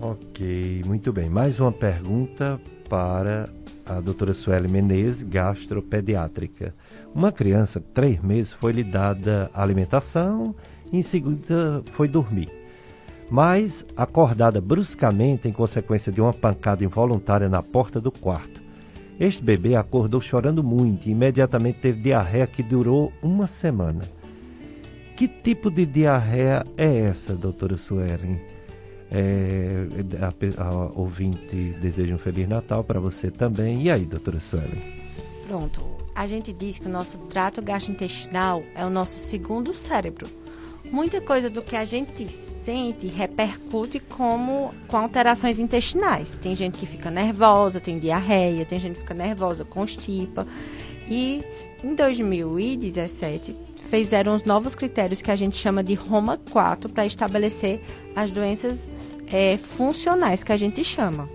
Ok, 0.00 0.82
muito 0.84 1.12
bem. 1.12 1.28
Mais 1.28 1.60
uma 1.60 1.70
pergunta 1.70 2.60
para 2.88 3.44
a 3.86 4.00
doutora 4.00 4.34
Sueli 4.34 4.68
Menezes, 4.68 5.22
gastropediátrica. 5.22 6.74
Uma 7.14 7.32
criança 7.32 7.82
três 7.92 8.22
meses 8.22 8.52
foi 8.52 8.72
lhe 8.72 8.84
dada 8.84 9.50
alimentação 9.52 10.54
e 10.92 10.98
em 10.98 11.02
seguida 11.02 11.82
foi 11.92 12.08
dormir. 12.08 12.50
Mas, 13.30 13.86
acordada 13.96 14.60
bruscamente 14.60 15.48
em 15.48 15.52
consequência 15.52 16.12
de 16.12 16.20
uma 16.20 16.32
pancada 16.32 16.84
involuntária 16.84 17.48
na 17.48 17.62
porta 17.62 18.00
do 18.00 18.10
quarto, 18.10 18.60
este 19.18 19.42
bebê 19.42 19.74
acordou 19.74 20.20
chorando 20.20 20.62
muito 20.62 21.06
e 21.06 21.12
imediatamente 21.12 21.78
teve 21.80 22.02
diarreia 22.02 22.46
que 22.46 22.62
durou 22.62 23.12
uma 23.22 23.46
semana. 23.46 24.02
Que 25.16 25.28
tipo 25.28 25.70
de 25.70 25.86
diarreia 25.86 26.66
é 26.76 26.94
essa, 27.00 27.34
doutora 27.34 27.76
Suelen? 27.76 28.40
É, 29.14 29.86
a, 30.58 30.64
a, 30.64 30.98
ouvinte 30.98 31.72
deseja 31.80 32.14
um 32.14 32.18
Feliz 32.18 32.48
Natal 32.48 32.82
para 32.82 32.98
você 32.98 33.30
também. 33.30 33.82
E 33.82 33.90
aí, 33.90 34.04
doutora 34.04 34.40
Suelen? 34.40 34.82
Pronto. 35.46 35.86
A 36.14 36.26
gente 36.26 36.52
diz 36.52 36.78
que 36.78 36.86
o 36.86 36.90
nosso 36.90 37.18
trato 37.18 37.60
gastrointestinal 37.60 38.62
é 38.74 38.84
o 38.84 38.90
nosso 38.90 39.18
segundo 39.18 39.74
cérebro 39.74 40.26
muita 40.92 41.20
coisa 41.22 41.48
do 41.48 41.62
que 41.62 41.74
a 41.74 41.84
gente 41.84 42.28
sente 42.28 43.06
repercute 43.06 43.98
como 43.98 44.72
com 44.86 44.96
alterações 44.98 45.58
intestinais. 45.58 46.34
Tem 46.34 46.54
gente 46.54 46.78
que 46.78 46.86
fica 46.86 47.10
nervosa, 47.10 47.80
tem 47.80 47.98
diarreia, 47.98 48.64
tem 48.64 48.78
gente 48.78 48.94
que 48.94 49.00
fica 49.00 49.14
nervosa, 49.14 49.64
constipa. 49.64 50.46
E 51.08 51.42
em 51.82 51.94
2017 51.94 53.56
fizeram 53.92 54.34
os 54.34 54.46
novos 54.46 54.74
critérios 54.74 55.20
que 55.20 55.30
a 55.30 55.36
gente 55.36 55.54
chama 55.54 55.84
de 55.84 55.92
Roma 55.92 56.40
4 56.50 56.88
para 56.88 57.04
estabelecer 57.04 57.78
as 58.16 58.30
doenças 58.30 58.88
é, 59.30 59.58
funcionais 59.58 60.42
que 60.42 60.50
a 60.50 60.56
gente 60.56 60.82
chama. 60.82 61.28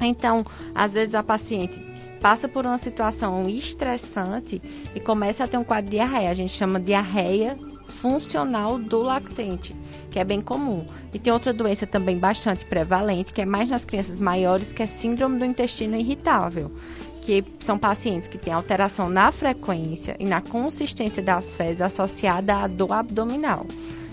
Então, 0.00 0.42
às 0.74 0.94
vezes 0.94 1.14
a 1.14 1.22
paciente 1.22 1.78
passa 2.18 2.48
por 2.48 2.64
uma 2.64 2.78
situação 2.78 3.46
estressante 3.46 4.60
e 4.94 5.00
começa 5.00 5.44
a 5.44 5.48
ter 5.48 5.58
um 5.58 5.64
quadro 5.64 5.90
de 5.90 5.98
diarreia. 5.98 6.30
A 6.30 6.34
gente 6.34 6.52
chama 6.52 6.80
de 6.80 6.86
diarreia 6.86 7.58
funcional 7.88 8.78
do 8.78 9.02
lactente, 9.02 9.76
que 10.10 10.18
é 10.18 10.24
bem 10.24 10.40
comum. 10.40 10.86
E 11.12 11.18
tem 11.18 11.30
outra 11.30 11.52
doença 11.52 11.86
também 11.86 12.18
bastante 12.18 12.64
prevalente, 12.64 13.34
que 13.34 13.42
é 13.42 13.44
mais 13.44 13.68
nas 13.68 13.84
crianças 13.84 14.18
maiores, 14.18 14.72
que 14.72 14.82
é 14.82 14.86
síndrome 14.86 15.38
do 15.38 15.44
intestino 15.44 15.94
irritável, 15.94 16.72
que 17.26 17.44
são 17.58 17.76
pacientes 17.76 18.28
que 18.28 18.38
têm 18.38 18.52
alteração 18.52 19.10
na 19.10 19.32
frequência 19.32 20.14
e 20.20 20.24
na 20.24 20.40
consistência 20.40 21.20
das 21.20 21.56
fezes 21.56 21.82
associada 21.82 22.54
à 22.54 22.68
dor 22.68 22.92
abdominal 22.92 23.66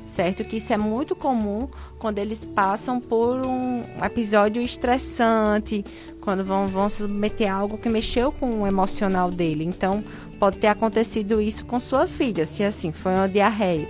certo? 0.06 0.44
Que 0.44 0.58
isso 0.58 0.72
é 0.72 0.78
muito 0.78 1.16
comum 1.16 1.68
quando 1.98 2.20
eles 2.20 2.46
passam 2.46 3.00
por 3.00 3.44
um 3.48 3.82
episódio 4.04 4.62
estressante, 4.62 5.84
quando 6.22 6.44
vão, 6.44 6.68
vão 6.68 6.88
submeter 6.88 7.52
algo 7.52 7.80
que 7.80 7.90
mexeu 7.90 8.32
com 8.32 8.62
o 8.62 8.68
emocional 8.68 9.32
dele. 9.32 9.64
Então, 9.64 10.04
pode 10.40 10.58
ter 10.58 10.68
acontecido 10.68 11.42
isso 11.42 11.66
com 11.66 11.80
sua 11.80 12.06
filha, 12.06 12.46
se 12.46 12.64
assim, 12.64 12.92
foi 12.92 13.14
uma 13.16 13.28
diarreia 13.28 13.90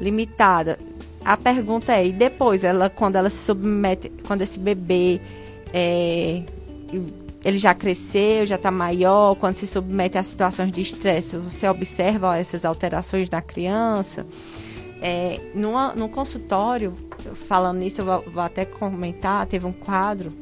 limitada. 0.00 0.76
A 1.24 1.36
pergunta 1.36 1.92
é, 1.92 2.08
e 2.08 2.12
depois, 2.12 2.64
ela, 2.64 2.90
quando 2.90 3.14
ela 3.14 3.30
se 3.30 3.36
submete, 3.36 4.10
quando 4.26 4.42
esse 4.42 4.58
bebê 4.58 5.20
é, 5.72 6.42
ele 7.44 7.58
já 7.58 7.74
cresceu, 7.74 8.46
já 8.46 8.56
está 8.56 8.70
maior, 8.70 9.34
quando 9.36 9.54
se 9.54 9.66
submete 9.66 10.16
a 10.16 10.22
situações 10.22 10.72
de 10.72 10.80
estresse, 10.80 11.36
você 11.36 11.68
observa 11.68 12.38
essas 12.38 12.64
alterações 12.64 13.28
na 13.28 13.42
criança. 13.42 14.26
É, 15.02 15.38
numa, 15.54 15.92
no 15.94 16.08
consultório, 16.08 16.94
falando 17.46 17.78
nisso, 17.78 18.00
eu 18.00 18.06
vou, 18.06 18.24
vou 18.26 18.42
até 18.42 18.64
comentar, 18.64 19.44
teve 19.44 19.66
um 19.66 19.72
quadro, 19.72 20.32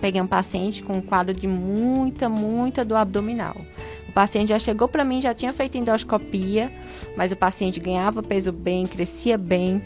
peguei 0.00 0.20
um 0.20 0.26
paciente 0.26 0.82
com 0.82 0.98
um 0.98 1.00
quadro 1.00 1.32
de 1.32 1.48
muita, 1.48 2.28
muita 2.28 2.84
dor 2.84 2.96
abdominal. 2.96 3.56
O 4.06 4.12
paciente 4.12 4.50
já 4.50 4.58
chegou 4.58 4.88
para 4.88 5.06
mim, 5.06 5.22
já 5.22 5.32
tinha 5.32 5.54
feito 5.54 5.78
endoscopia, 5.78 6.70
mas 7.16 7.32
o 7.32 7.36
paciente 7.36 7.80
ganhava 7.80 8.22
peso 8.22 8.52
bem, 8.52 8.86
crescia 8.86 9.38
bem, 9.38 9.82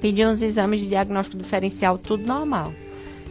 pediu 0.00 0.28
uns 0.28 0.40
exames 0.40 0.78
de 0.78 0.86
diagnóstico 0.86 1.42
diferencial, 1.42 1.98
tudo 1.98 2.24
normal. 2.24 2.72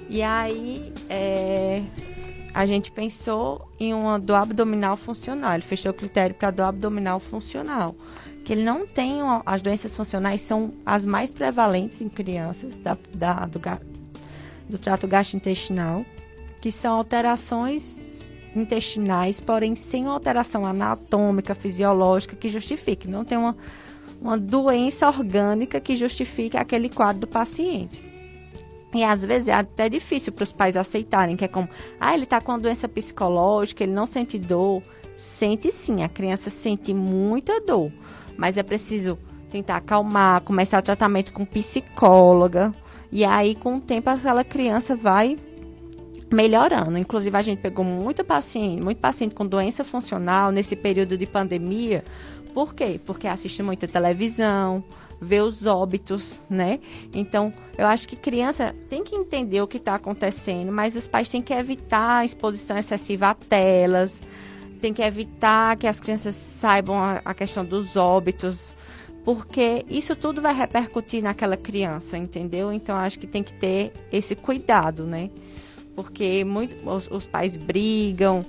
E 0.09 0.21
aí 0.21 0.91
é, 1.09 1.83
a 2.53 2.65
gente 2.65 2.91
pensou 2.91 3.69
em 3.79 3.93
uma 3.93 4.19
dor 4.19 4.35
abdominal 4.35 4.97
funcional. 4.97 5.53
Ele 5.53 5.63
fechou 5.63 5.91
o 5.91 5.93
critério 5.93 6.35
para 6.35 6.51
dor 6.51 6.63
abdominal 6.63 7.19
funcional 7.19 7.95
que 8.45 8.53
ele 8.53 8.63
não 8.63 8.85
tem 8.85 9.17
as 9.43 9.63
doenças 9.63 9.95
funcionais 9.95 10.39
são 10.39 10.71
as 10.85 11.03
mais 11.03 11.31
prevalentes 11.31 11.99
em 11.99 12.07
crianças 12.07 12.77
da, 12.77 12.95
da 13.13 13.45
do, 13.47 13.59
do 14.69 14.77
trato 14.77 15.07
gastrointestinal, 15.07 16.05
que 16.61 16.71
são 16.71 16.95
alterações 16.95 18.35
intestinais, 18.55 19.41
porém 19.41 19.73
sem 19.73 20.05
alteração 20.05 20.63
anatômica, 20.63 21.55
fisiológica 21.55 22.35
que 22.35 22.47
justifique. 22.47 23.07
Não 23.07 23.25
tem 23.25 23.35
uma, 23.35 23.57
uma 24.21 24.37
doença 24.37 25.07
orgânica 25.07 25.79
que 25.79 25.95
justifique 25.95 26.55
aquele 26.55 26.87
quadro 26.87 27.21
do 27.21 27.27
paciente. 27.27 28.03
E 28.95 29.03
às 29.03 29.23
vezes 29.23 29.49
é 29.49 29.53
até 29.53 29.89
difícil 29.89 30.31
para 30.33 30.43
os 30.43 30.53
pais 30.53 30.77
aceitarem, 30.77 31.35
que 31.35 31.45
é 31.45 31.47
como, 31.47 31.69
ah, 31.99 32.13
ele 32.13 32.23
está 32.23 32.41
com 32.41 32.53
uma 32.53 32.59
doença 32.59 32.87
psicológica, 32.87 33.83
ele 33.83 33.93
não 33.93 34.07
sente 34.07 34.39
dor. 34.39 34.81
Sente 35.15 35.71
sim, 35.71 36.03
a 36.03 36.09
criança 36.09 36.49
sente 36.49 36.93
muita 36.93 37.61
dor 37.61 37.91
mas 38.37 38.57
é 38.57 38.63
preciso 38.63 39.17
tentar 39.49 39.77
acalmar, 39.77 40.41
começar 40.41 40.79
o 40.79 40.81
tratamento 40.81 41.31
com 41.31 41.45
psicóloga. 41.45 42.73
E 43.11 43.23
aí, 43.23 43.55
com 43.55 43.77
o 43.77 43.81
tempo, 43.81 44.09
aquela 44.09 44.43
criança 44.43 44.95
vai 44.95 45.37
melhorando. 46.31 46.97
Inclusive, 46.97 47.37
a 47.37 47.41
gente 47.41 47.59
pegou 47.59 47.85
muito 47.85 48.23
paciente, 48.23 48.83
muito 48.83 48.97
paciente 48.97 49.33
com 49.33 49.45
doença 49.45 49.83
funcional 49.83 50.51
nesse 50.51 50.75
período 50.75 51.17
de 51.17 51.25
pandemia. 51.25 52.03
Por 52.53 52.73
quê? 52.73 52.99
Porque 53.05 53.27
assiste 53.27 53.61
muita 53.61 53.87
televisão, 53.87 54.83
vê 55.21 55.41
os 55.41 55.65
óbitos, 55.65 56.39
né? 56.49 56.79
Então, 57.13 57.51
eu 57.77 57.87
acho 57.87 58.07
que 58.07 58.15
criança 58.15 58.75
tem 58.89 59.03
que 59.03 59.15
entender 59.15 59.61
o 59.61 59.67
que 59.67 59.77
está 59.77 59.95
acontecendo, 59.95 60.71
mas 60.71 60.95
os 60.95 61.07
pais 61.07 61.29
têm 61.29 61.41
que 61.41 61.53
evitar 61.53 62.17
a 62.17 62.25
exposição 62.25 62.77
excessiva 62.77 63.29
a 63.29 63.33
telas, 63.33 64.21
tem 64.79 64.93
que 64.93 65.01
evitar 65.01 65.77
que 65.77 65.87
as 65.87 65.99
crianças 65.99 66.35
saibam 66.35 66.97
a, 66.97 67.21
a 67.25 67.33
questão 67.33 67.65
dos 67.65 67.95
óbitos, 67.95 68.75
porque 69.23 69.83
isso 69.89 70.15
tudo 70.15 70.41
vai 70.41 70.53
repercutir 70.53 71.23
naquela 71.23 71.57
criança, 71.57 72.17
entendeu? 72.17 72.71
Então 72.71 72.95
acho 72.95 73.19
que 73.19 73.25
tem 73.25 73.41
que 73.41 73.53
ter 73.55 73.91
esse 74.11 74.35
cuidado, 74.35 75.05
né? 75.05 75.31
Porque 75.95 76.43
muito, 76.43 76.75
os, 76.87 77.09
os 77.09 77.25
pais 77.25 77.57
brigam, 77.57 78.45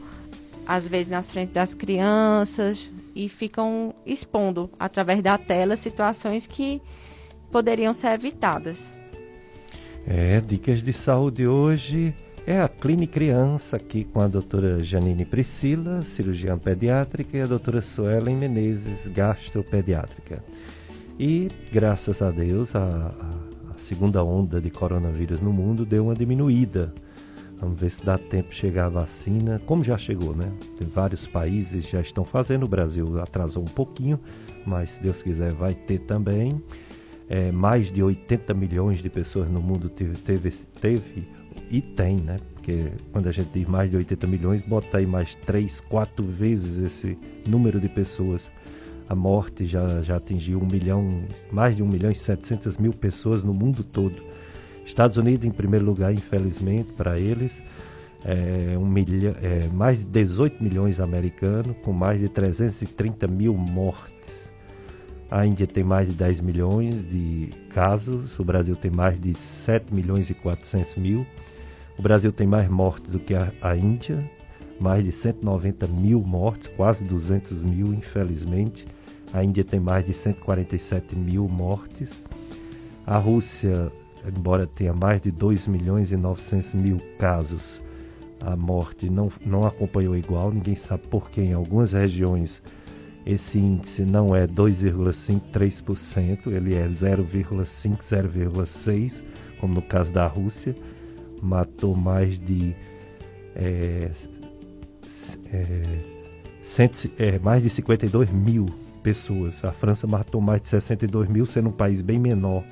às 0.66 0.86
vezes 0.86 1.09
na 1.09 1.22
frente 1.22 1.52
das 1.52 1.74
crianças, 1.74 2.90
e 3.16 3.30
ficam 3.30 3.94
expondo 4.05 4.70
através 4.78 5.22
da 5.22 5.38
tela 5.38 5.74
situações 5.74 6.47
que 6.47 6.82
poderiam 7.51 7.94
ser 7.94 8.12
evitadas. 8.12 8.93
É, 10.06 10.40
dicas 10.40 10.82
de 10.82 10.93
saúde 10.93 11.48
hoje 11.48 12.14
é 12.47 12.60
a 12.60 12.68
Clínica 12.68 13.14
Criança, 13.14 13.76
aqui 13.76 14.05
com 14.05 14.20
a 14.20 14.28
doutora 14.28 14.78
Janine 14.80 15.24
Priscila, 15.24 16.02
cirurgiã 16.02 16.59
pediátrica, 16.59 17.38
e 17.38 17.40
a 17.40 17.47
doutora 17.47 17.80
Suelen 17.80 18.36
Menezes, 18.36 19.09
gastropediátrica. 19.09 20.44
E, 21.18 21.48
graças 21.72 22.20
a 22.20 22.30
Deus, 22.30 22.76
a, 22.76 23.14
a, 23.74 23.78
segunda 23.78 24.22
onda 24.22 24.60
de 24.60 24.70
coronavírus 24.70 25.40
no 25.40 25.52
mundo 25.52 25.86
deu 25.86 26.05
uma 26.05 26.14
diminuída. 26.14 26.94
Vamos 27.58 27.80
ver 27.80 27.90
se 27.90 28.04
dá 28.04 28.18
tempo 28.18 28.50
de 28.50 28.54
chegar 28.54 28.86
a 28.86 28.88
vacina, 28.88 29.60
como 29.66 29.82
já 29.82 29.96
chegou, 29.96 30.34
né? 30.34 30.52
Tem 30.76 30.86
vários 30.86 31.26
países 31.26 31.88
já 31.88 32.00
estão 32.00 32.24
fazendo, 32.24 32.64
o 32.64 32.68
Brasil 32.68 33.18
atrasou 33.20 33.62
um 33.62 33.66
pouquinho, 33.66 34.20
mas 34.64 34.92
se 34.92 35.02
Deus 35.02 35.22
quiser 35.22 35.52
vai 35.52 35.74
ter 35.74 36.00
também. 36.00 36.62
É, 37.28 37.50
mais 37.50 37.90
de 37.90 38.02
80 38.02 38.54
milhões 38.54 38.98
de 39.02 39.10
pessoas 39.10 39.50
no 39.50 39.60
mundo 39.60 39.88
teve, 39.88 40.16
teve, 40.16 40.52
teve 40.80 41.26
e 41.68 41.80
tem, 41.82 42.16
né? 42.16 42.36
porque 42.66 42.90
quando 43.12 43.28
a 43.28 43.32
gente 43.32 43.50
diz 43.50 43.68
mais 43.68 43.88
de 43.88 43.96
80 43.96 44.26
milhões, 44.26 44.66
bota 44.66 44.98
aí 44.98 45.06
mais 45.06 45.36
3, 45.36 45.80
4 45.82 46.24
vezes 46.24 46.78
esse 46.78 47.16
número 47.46 47.80
de 47.80 47.88
pessoas. 47.88 48.50
A 49.08 49.14
morte 49.14 49.66
já, 49.66 50.02
já 50.02 50.16
atingiu 50.16 50.60
um 50.60 50.66
milhão, 50.66 51.06
mais 51.52 51.76
de 51.76 51.82
1 51.84 51.86
milhão 51.86 52.10
e 52.10 52.16
700 52.16 52.76
mil 52.76 52.92
pessoas 52.92 53.44
no 53.44 53.54
mundo 53.54 53.84
todo. 53.84 54.20
Estados 54.86 55.16
Unidos 55.16 55.44
em 55.44 55.50
primeiro 55.50 55.84
lugar, 55.84 56.12
infelizmente, 56.12 56.92
para 56.92 57.18
eles. 57.18 57.52
É, 58.24 58.78
um 58.78 58.86
milha, 58.86 59.36
é, 59.42 59.68
mais 59.68 59.98
de 59.98 60.04
18 60.04 60.62
milhões 60.62 61.00
americanos, 61.00 61.76
com 61.82 61.92
mais 61.92 62.20
de 62.20 62.28
330 62.28 63.26
mil 63.26 63.54
mortes. 63.54 64.50
A 65.28 65.44
Índia 65.44 65.66
tem 65.66 65.82
mais 65.82 66.08
de 66.08 66.14
10 66.14 66.40
milhões 66.40 66.94
de 66.94 67.50
casos, 67.70 68.38
o 68.38 68.44
Brasil 68.44 68.76
tem 68.76 68.90
mais 68.90 69.20
de 69.20 69.34
7 69.34 69.92
milhões 69.92 70.30
e 70.30 70.34
400 70.34 70.96
mil. 70.96 71.26
O 71.98 72.02
Brasil 72.02 72.30
tem 72.30 72.46
mais 72.46 72.68
mortes 72.68 73.10
do 73.10 73.18
que 73.18 73.34
a, 73.34 73.52
a 73.60 73.76
Índia, 73.76 74.18
mais 74.80 75.04
de 75.04 75.10
190 75.10 75.88
mil 75.88 76.20
mortes, 76.20 76.68
quase 76.76 77.02
200 77.04 77.62
mil, 77.62 77.92
infelizmente. 77.92 78.86
A 79.32 79.42
Índia 79.42 79.64
tem 79.64 79.80
mais 79.80 80.06
de 80.06 80.14
147 80.14 81.16
mil 81.16 81.48
mortes. 81.48 82.22
A 83.04 83.18
Rússia 83.18 83.90
embora 84.26 84.66
tenha 84.66 84.92
mais 84.92 85.20
de 85.20 85.30
2 85.30 85.66
milhões 85.66 86.10
e 86.10 86.16
900 86.16 86.72
mil 86.74 87.00
casos, 87.18 87.80
a 88.44 88.56
morte 88.56 89.08
não, 89.08 89.30
não 89.44 89.66
acompanhou 89.66 90.16
igual, 90.16 90.52
ninguém 90.52 90.74
sabe 90.74 91.06
por 91.08 91.30
que 91.30 91.40
em 91.40 91.52
algumas 91.52 91.92
regiões 91.92 92.62
esse 93.24 93.58
índice 93.58 94.02
não 94.02 94.36
é 94.36 94.46
2,53%, 94.46 96.52
ele 96.52 96.74
é 96.74 96.86
0,5, 96.86 97.98
0,6, 97.98 99.22
como 99.60 99.74
no 99.74 99.82
caso 99.82 100.12
da 100.12 100.26
Rússia, 100.26 100.74
matou 101.42 101.94
mais 101.96 102.38
de 102.38 102.74
é, 103.54 104.10
é, 105.52 105.82
cento, 106.62 107.10
é, 107.18 107.38
mais 107.38 107.62
de 107.62 107.70
52 107.70 108.30
mil 108.30 108.66
pessoas. 109.02 109.64
A 109.64 109.72
França 109.72 110.06
matou 110.06 110.40
mais 110.40 110.60
de 110.60 110.68
62 110.68 111.28
mil, 111.28 111.46
sendo 111.46 111.70
um 111.70 111.72
país 111.72 112.00
bem 112.00 112.18
menor 112.18 112.62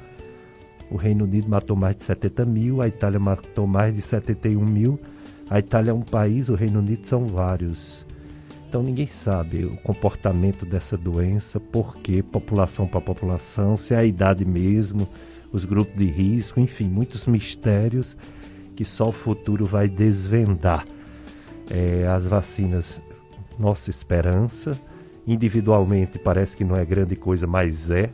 o 0.94 0.96
Reino 0.96 1.24
Unido 1.24 1.48
matou 1.48 1.76
mais 1.76 1.96
de 1.96 2.04
70 2.04 2.46
mil, 2.46 2.80
a 2.80 2.86
Itália 2.86 3.18
matou 3.18 3.66
mais 3.66 3.92
de 3.92 4.00
71 4.00 4.64
mil. 4.64 4.96
A 5.50 5.58
Itália 5.58 5.90
é 5.90 5.92
um 5.92 6.02
país, 6.02 6.48
o 6.48 6.54
Reino 6.54 6.78
Unido 6.78 7.04
são 7.04 7.26
vários. 7.26 8.06
Então 8.68 8.80
ninguém 8.80 9.08
sabe 9.08 9.64
o 9.64 9.76
comportamento 9.78 10.64
dessa 10.64 10.96
doença, 10.96 11.58
por 11.58 11.96
que, 11.96 12.22
população 12.22 12.86
para 12.86 13.00
população, 13.00 13.76
se 13.76 13.92
é 13.92 13.96
a 13.96 14.04
idade 14.04 14.44
mesmo, 14.44 15.08
os 15.52 15.64
grupos 15.64 15.96
de 15.96 16.06
risco, 16.06 16.60
enfim, 16.60 16.88
muitos 16.88 17.26
mistérios 17.26 18.16
que 18.76 18.84
só 18.84 19.08
o 19.08 19.12
futuro 19.12 19.66
vai 19.66 19.88
desvendar. 19.88 20.86
É, 21.70 22.06
as 22.06 22.24
vacinas, 22.24 23.02
nossa 23.58 23.90
esperança. 23.90 24.80
Individualmente 25.26 26.20
parece 26.20 26.56
que 26.56 26.62
não 26.62 26.76
é 26.76 26.84
grande 26.84 27.16
coisa, 27.16 27.48
mas 27.48 27.90
é 27.90 28.10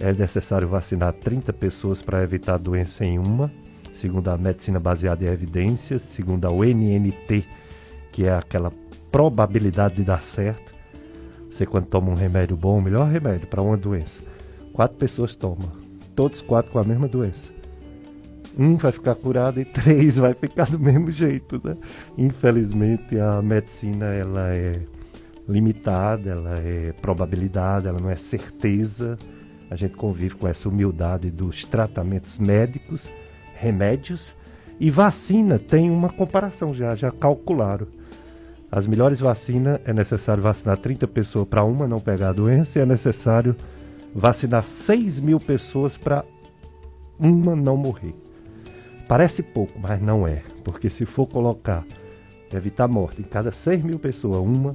é 0.00 0.12
necessário 0.12 0.68
vacinar 0.68 1.12
30 1.14 1.52
pessoas 1.52 2.02
para 2.02 2.22
evitar 2.22 2.58
doença 2.58 3.04
em 3.04 3.18
uma, 3.18 3.50
segundo 3.94 4.28
a 4.28 4.36
medicina 4.36 4.78
baseada 4.78 5.24
em 5.24 5.28
evidências, 5.28 6.02
segundo 6.02 6.44
a 6.46 6.52
UNNT, 6.52 7.46
que 8.12 8.26
é 8.26 8.32
aquela 8.32 8.72
probabilidade 9.10 9.96
de 9.96 10.04
dar 10.04 10.22
certo. 10.22 10.74
Você 11.50 11.64
quando 11.64 11.86
toma 11.86 12.10
um 12.10 12.14
remédio 12.14 12.56
bom, 12.56 12.78
o 12.78 12.82
melhor 12.82 13.08
remédio 13.08 13.46
para 13.46 13.62
uma 13.62 13.76
doença, 13.76 14.20
quatro 14.72 14.98
pessoas 14.98 15.34
tomam, 15.34 15.72
todos 16.14 16.42
quatro 16.42 16.70
com 16.70 16.78
a 16.78 16.84
mesma 16.84 17.08
doença. 17.08 17.54
Um 18.58 18.76
vai 18.76 18.92
ficar 18.92 19.14
curado 19.14 19.60
e 19.60 19.64
três 19.64 20.16
vai 20.16 20.34
ficar 20.34 20.70
do 20.70 20.78
mesmo 20.78 21.10
jeito, 21.10 21.60
né? 21.62 21.76
Infelizmente 22.16 23.18
a 23.18 23.40
medicina 23.40 24.06
ela 24.06 24.50
é 24.52 24.72
limitada, 25.48 26.30
ela 26.30 26.58
é 26.58 26.92
probabilidade, 27.00 27.86
ela 27.86 28.00
não 28.00 28.10
é 28.10 28.16
certeza 28.16 29.16
a 29.70 29.76
gente 29.76 29.96
convive 29.96 30.36
com 30.36 30.46
essa 30.46 30.68
humildade 30.68 31.30
dos 31.30 31.64
tratamentos 31.64 32.38
médicos, 32.38 33.08
remédios 33.54 34.34
e 34.78 34.90
vacina 34.90 35.58
tem 35.58 35.90
uma 35.90 36.10
comparação 36.10 36.74
já, 36.74 36.94
já 36.94 37.10
calcularam. 37.10 37.86
As 38.70 38.86
melhores 38.86 39.20
vacinas 39.20 39.80
é 39.84 39.92
necessário 39.92 40.42
vacinar 40.42 40.76
30 40.76 41.06
pessoas 41.08 41.48
para 41.48 41.64
uma 41.64 41.86
não 41.86 42.00
pegar 42.00 42.30
a 42.30 42.32
doença 42.32 42.78
e 42.78 42.82
é 42.82 42.86
necessário 42.86 43.56
vacinar 44.14 44.64
6 44.64 45.20
mil 45.20 45.40
pessoas 45.40 45.96
para 45.96 46.24
uma 47.18 47.56
não 47.56 47.76
morrer. 47.76 48.14
Parece 49.08 49.42
pouco, 49.42 49.78
mas 49.78 50.00
não 50.00 50.26
é, 50.26 50.42
porque 50.64 50.90
se 50.90 51.06
for 51.06 51.26
colocar 51.26 51.84
evitar 52.52 52.86
morte 52.86 53.20
em 53.20 53.24
cada 53.24 53.50
6 53.50 53.82
mil 53.82 53.98
pessoas, 53.98 54.38
uma, 54.38 54.74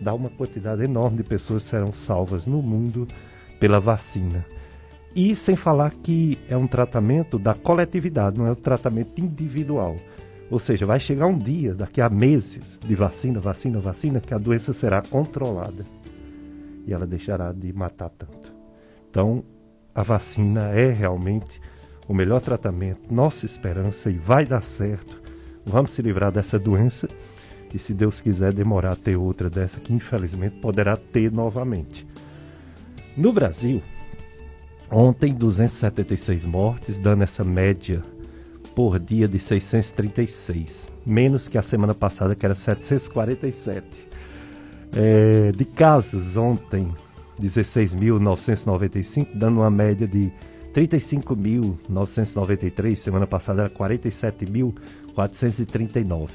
dá 0.00 0.12
uma 0.14 0.28
quantidade 0.28 0.82
enorme 0.82 1.18
de 1.18 1.24
pessoas 1.24 1.62
que 1.62 1.70
serão 1.70 1.92
salvas 1.92 2.46
no 2.46 2.62
mundo 2.62 3.06
pela 3.58 3.80
vacina. 3.80 4.44
E 5.14 5.34
sem 5.34 5.56
falar 5.56 5.90
que 5.90 6.38
é 6.48 6.56
um 6.56 6.66
tratamento 6.66 7.38
da 7.38 7.54
coletividade, 7.54 8.38
não 8.38 8.46
é 8.46 8.52
um 8.52 8.56
tratamento 8.56 9.18
individual. 9.20 9.96
Ou 10.50 10.58
seja, 10.58 10.86
vai 10.86 11.00
chegar 11.00 11.26
um 11.26 11.38
dia, 11.38 11.74
daqui 11.74 12.00
a 12.00 12.08
meses, 12.08 12.78
de 12.84 12.94
vacina, 12.94 13.40
vacina, 13.40 13.80
vacina, 13.80 14.20
que 14.20 14.34
a 14.34 14.38
doença 14.38 14.72
será 14.72 15.02
controlada 15.02 15.84
e 16.86 16.92
ela 16.92 17.06
deixará 17.06 17.52
de 17.52 17.72
matar 17.72 18.10
tanto. 18.10 18.52
Então, 19.10 19.42
a 19.94 20.02
vacina 20.02 20.70
é 20.70 20.92
realmente 20.92 21.60
o 22.06 22.14
melhor 22.14 22.40
tratamento, 22.40 23.12
nossa 23.12 23.44
esperança 23.44 24.10
e 24.10 24.16
vai 24.16 24.44
dar 24.46 24.62
certo. 24.62 25.20
Vamos 25.64 25.92
se 25.92 26.02
livrar 26.02 26.30
dessa 26.30 26.58
doença 26.58 27.08
e, 27.74 27.78
se 27.78 27.92
Deus 27.92 28.20
quiser, 28.20 28.54
demorar 28.54 28.92
a 28.92 28.96
ter 28.96 29.16
outra 29.16 29.50
dessa 29.50 29.80
que 29.80 29.92
infelizmente 29.92 30.60
poderá 30.60 30.96
ter 30.96 31.32
novamente. 31.32 32.06
No 33.16 33.32
Brasil, 33.32 33.82
ontem 34.90 35.32
276 35.32 36.44
mortes, 36.44 36.98
dando 36.98 37.24
essa 37.24 37.42
média 37.42 38.04
por 38.74 38.98
dia 38.98 39.26
de 39.26 39.38
636, 39.38 40.92
menos 41.06 41.48
que 41.48 41.56
a 41.56 41.62
semana 41.62 41.94
passada, 41.94 42.34
que 42.34 42.44
era 42.44 42.54
747. 42.54 44.06
É, 44.92 45.50
de 45.50 45.64
casos, 45.64 46.36
ontem, 46.36 46.92
16.995, 47.40 49.28
dando 49.34 49.60
uma 49.60 49.70
média 49.70 50.06
de 50.06 50.30
35.993, 50.74 52.96
semana 52.96 53.26
passada 53.26 53.62
era 53.62 53.70
47.439. 53.70 56.28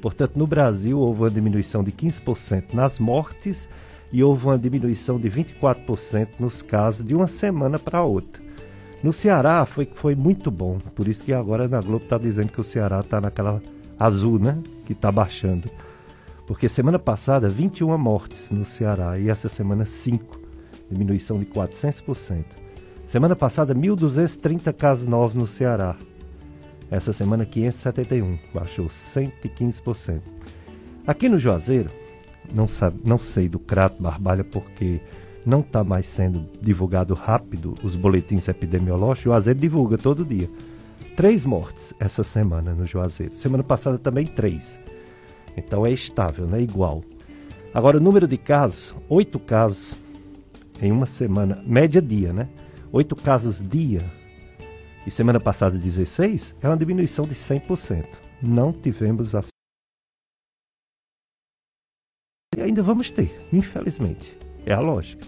Portanto, 0.00 0.38
no 0.38 0.46
Brasil 0.46 0.98
houve 0.98 1.20
uma 1.20 1.28
diminuição 1.30 1.84
de 1.84 1.92
15% 1.92 2.72
nas 2.72 2.98
mortes 2.98 3.68
e 4.12 4.22
houve 4.22 4.44
uma 4.46 4.58
diminuição 4.58 5.18
de 5.18 5.30
24% 5.30 6.28
nos 6.38 6.60
casos 6.62 7.04
de 7.04 7.14
uma 7.14 7.26
semana 7.26 7.78
para 7.78 8.02
outra. 8.02 8.42
No 9.02 9.12
Ceará 9.12 9.64
foi, 9.66 9.88
foi 9.94 10.14
muito 10.14 10.50
bom, 10.50 10.78
por 10.94 11.08
isso 11.08 11.24
que 11.24 11.32
agora 11.32 11.66
na 11.66 11.80
Globo 11.80 12.04
está 12.04 12.18
dizendo 12.18 12.52
que 12.52 12.60
o 12.60 12.64
Ceará 12.64 13.00
está 13.00 13.20
naquela 13.20 13.60
azul, 13.98 14.38
né? 14.38 14.58
Que 14.84 14.92
está 14.92 15.10
baixando. 15.10 15.68
Porque 16.46 16.68
semana 16.68 16.98
passada 16.98 17.48
21 17.48 17.96
mortes 17.96 18.50
no 18.50 18.64
Ceará 18.64 19.18
e 19.18 19.28
essa 19.28 19.48
semana 19.48 19.84
5, 19.84 20.40
diminuição 20.90 21.38
de 21.38 21.46
400%. 21.46 22.44
Semana 23.06 23.34
passada 23.34 23.74
1.230 23.74 24.72
casos 24.72 25.06
novos 25.06 25.34
no 25.34 25.46
Ceará. 25.46 25.96
Essa 26.90 27.12
semana 27.12 27.44
571, 27.44 28.38
baixou 28.52 28.86
115%. 28.86 30.20
Aqui 31.06 31.28
no 31.28 31.38
Juazeiro, 31.38 31.90
não, 32.52 32.66
sabe, 32.66 33.00
não 33.04 33.18
sei 33.18 33.48
do 33.48 33.58
Crato 33.58 34.02
Barbalha 34.02 34.44
porque 34.44 35.00
não 35.44 35.60
está 35.60 35.82
mais 35.82 36.06
sendo 36.06 36.46
divulgado 36.60 37.14
rápido 37.14 37.74
os 37.82 37.96
boletins 37.96 38.48
epidemiológicos. 38.48 39.24
Juazeiro 39.24 39.58
divulga 39.58 39.98
todo 39.98 40.24
dia. 40.24 40.48
Três 41.16 41.44
mortes 41.44 41.92
essa 41.98 42.22
semana 42.22 42.72
no 42.72 42.86
Juazeiro. 42.86 43.34
Semana 43.36 43.62
passada 43.62 43.98
também 43.98 44.26
três. 44.26 44.78
Então 45.56 45.84
é 45.84 45.90
estável, 45.90 46.46
né? 46.46 46.60
Igual. 46.60 47.02
Agora, 47.74 47.96
o 47.96 48.00
número 48.00 48.26
de 48.26 48.36
casos, 48.36 48.94
oito 49.08 49.38
casos 49.38 49.94
em 50.80 50.90
uma 50.90 51.06
semana, 51.06 51.62
média 51.66 52.00
dia, 52.00 52.32
né? 52.32 52.48
Oito 52.92 53.16
casos 53.16 53.66
dia. 53.66 54.00
E 55.06 55.10
semana 55.10 55.40
passada 55.40 55.76
16, 55.76 56.54
é 56.60 56.68
uma 56.68 56.76
diminuição 56.76 57.24
de 57.24 57.34
100%. 57.34 58.04
Não 58.42 58.72
tivemos 58.72 59.34
a 59.34 59.42
e 62.56 62.60
ainda 62.60 62.82
vamos 62.82 63.10
ter, 63.10 63.36
infelizmente. 63.52 64.36
É 64.64 64.72
a 64.72 64.80
lógica. 64.80 65.26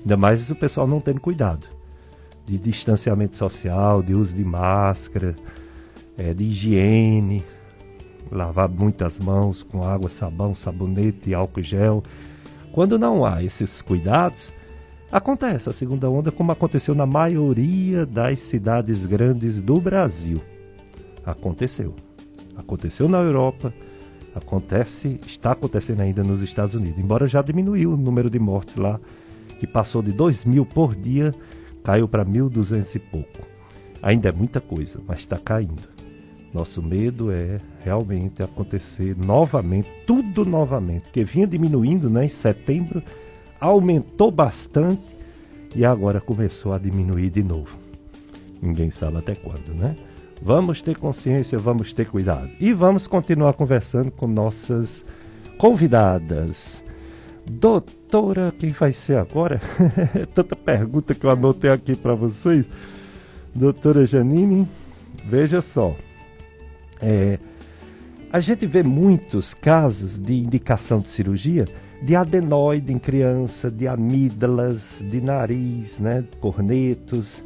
Ainda 0.00 0.16
mais 0.16 0.50
o 0.50 0.54
pessoal 0.54 0.86
não 0.86 1.00
tendo 1.00 1.20
cuidado 1.20 1.66
de 2.44 2.58
distanciamento 2.58 3.36
social, 3.36 4.02
de 4.02 4.14
uso 4.14 4.34
de 4.34 4.44
máscara, 4.44 5.36
é, 6.18 6.34
de 6.34 6.44
higiene, 6.44 7.44
lavar 8.30 8.68
muitas 8.68 9.18
mãos 9.18 9.62
com 9.62 9.84
água, 9.84 10.10
sabão, 10.10 10.54
sabonete, 10.54 11.32
álcool 11.32 11.62
gel. 11.62 12.02
Quando 12.72 12.98
não 12.98 13.24
há 13.24 13.42
esses 13.42 13.80
cuidados, 13.80 14.52
acontece 15.10 15.68
a 15.68 15.72
segunda 15.72 16.08
onda 16.08 16.30
como 16.32 16.52
aconteceu 16.52 16.94
na 16.94 17.06
maioria 17.06 18.04
das 18.04 18.40
cidades 18.40 19.06
grandes 19.06 19.60
do 19.60 19.80
Brasil. 19.80 20.40
Aconteceu. 21.24 21.94
Aconteceu 22.56 23.08
na 23.08 23.18
Europa, 23.18 23.72
acontece, 24.34 25.18
está 25.26 25.52
acontecendo 25.52 26.00
ainda 26.00 26.22
nos 26.22 26.42
Estados 26.42 26.74
Unidos. 26.74 26.98
Embora 26.98 27.26
já 27.26 27.42
diminuiu 27.42 27.92
o 27.92 27.96
número 27.96 28.30
de 28.30 28.38
mortes 28.38 28.76
lá, 28.76 29.00
que 29.58 29.66
passou 29.66 30.02
de 30.02 30.12
2 30.12 30.44
mil 30.44 30.64
por 30.64 30.94
dia, 30.94 31.34
caiu 31.82 32.08
para 32.08 32.24
1.200 32.24 32.94
e 32.94 32.98
pouco. 32.98 33.46
Ainda 34.02 34.28
é 34.28 34.32
muita 34.32 34.60
coisa, 34.60 35.00
mas 35.06 35.20
está 35.20 35.38
caindo. 35.38 35.88
Nosso 36.52 36.82
medo 36.82 37.30
é 37.30 37.60
realmente 37.84 38.42
acontecer 38.42 39.16
novamente, 39.16 39.88
tudo 40.06 40.44
novamente, 40.44 41.08
que 41.10 41.22
vinha 41.22 41.46
diminuindo 41.46 42.10
né, 42.10 42.24
em 42.24 42.28
setembro, 42.28 43.02
aumentou 43.60 44.30
bastante 44.30 45.16
e 45.76 45.84
agora 45.84 46.20
começou 46.20 46.72
a 46.72 46.78
diminuir 46.78 47.30
de 47.30 47.42
novo. 47.42 47.78
Ninguém 48.60 48.90
sabe 48.90 49.18
até 49.18 49.34
quando, 49.34 49.74
né? 49.74 49.96
Vamos 50.42 50.80
ter 50.80 50.96
consciência, 50.96 51.58
vamos 51.58 51.92
ter 51.92 52.08
cuidado. 52.08 52.50
E 52.58 52.72
vamos 52.72 53.06
continuar 53.06 53.52
conversando 53.52 54.10
com 54.10 54.26
nossas 54.26 55.04
convidadas. 55.58 56.82
Doutora, 57.50 58.52
quem 58.58 58.70
vai 58.70 58.92
ser 58.92 59.18
agora? 59.18 59.60
Tanta 60.34 60.56
pergunta 60.56 61.14
que 61.14 61.24
eu 61.24 61.30
anotei 61.30 61.70
aqui 61.70 61.94
para 61.94 62.14
vocês. 62.14 62.64
Doutora 63.54 64.06
Janine, 64.06 64.66
veja 65.26 65.60
só. 65.60 65.94
É, 67.02 67.38
a 68.32 68.40
gente 68.40 68.66
vê 68.66 68.82
muitos 68.82 69.52
casos 69.52 70.18
de 70.18 70.34
indicação 70.34 71.00
de 71.00 71.08
cirurgia 71.08 71.64
de 72.02 72.16
adenoide 72.16 72.92
em 72.92 72.98
criança, 72.98 73.70
de 73.70 73.86
amígdalas, 73.86 74.98
de 75.00 75.20
nariz, 75.20 75.98
né, 75.98 76.24
cornetos. 76.40 77.44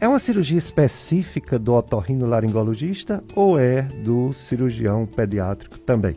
É 0.00 0.08
uma 0.08 0.18
cirurgia 0.18 0.56
específica 0.56 1.58
do 1.58 1.74
otorrinolaringologista 1.74 3.22
ou 3.36 3.58
é 3.58 3.82
do 3.82 4.32
cirurgião 4.32 5.04
pediátrico 5.04 5.78
também? 5.78 6.14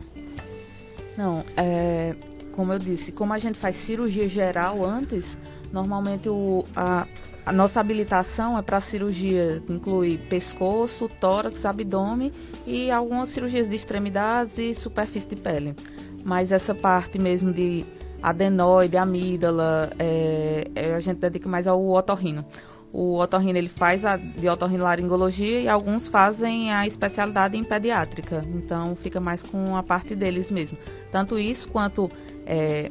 Não, 1.18 1.44
é, 1.54 2.16
como 2.52 2.72
eu 2.72 2.78
disse, 2.78 3.12
como 3.12 3.34
a 3.34 3.38
gente 3.38 3.58
faz 3.58 3.76
cirurgia 3.76 4.26
geral 4.26 4.82
antes, 4.82 5.36
normalmente 5.70 6.30
o, 6.30 6.64
a, 6.74 7.06
a 7.44 7.52
nossa 7.52 7.78
habilitação 7.78 8.56
é 8.56 8.62
para 8.62 8.80
cirurgia, 8.80 9.62
inclui 9.68 10.16
pescoço, 10.16 11.06
tórax, 11.20 11.66
abdômen 11.66 12.32
e 12.66 12.90
algumas 12.90 13.28
cirurgias 13.28 13.68
de 13.68 13.76
extremidades 13.76 14.56
e 14.56 14.72
superfície 14.72 15.28
de 15.28 15.36
pele. 15.36 15.76
Mas 16.24 16.52
essa 16.52 16.74
parte 16.74 17.18
mesmo 17.18 17.52
de 17.52 17.84
adenoide, 18.22 18.96
amígdala, 18.96 19.90
é, 19.98 20.70
é, 20.74 20.94
a 20.94 21.00
gente 21.00 21.18
dedica 21.18 21.46
mais 21.46 21.66
ao 21.66 21.86
otorrino. 21.90 22.46
O 22.96 23.18
otorrino 23.18 23.58
ele 23.58 23.68
faz 23.68 24.04
a 24.04 24.16
de 24.16 24.48
otorrinolaringologia 24.48 25.62
e 25.62 25.68
alguns 25.68 26.06
fazem 26.06 26.72
a 26.72 26.86
especialidade 26.86 27.58
em 27.58 27.64
pediátrica. 27.64 28.40
Então 28.54 28.94
fica 28.94 29.18
mais 29.18 29.42
com 29.42 29.74
a 29.74 29.82
parte 29.82 30.14
deles 30.14 30.52
mesmo. 30.52 30.78
Tanto 31.10 31.36
isso 31.36 31.66
quanto 31.66 32.08
é, 32.46 32.88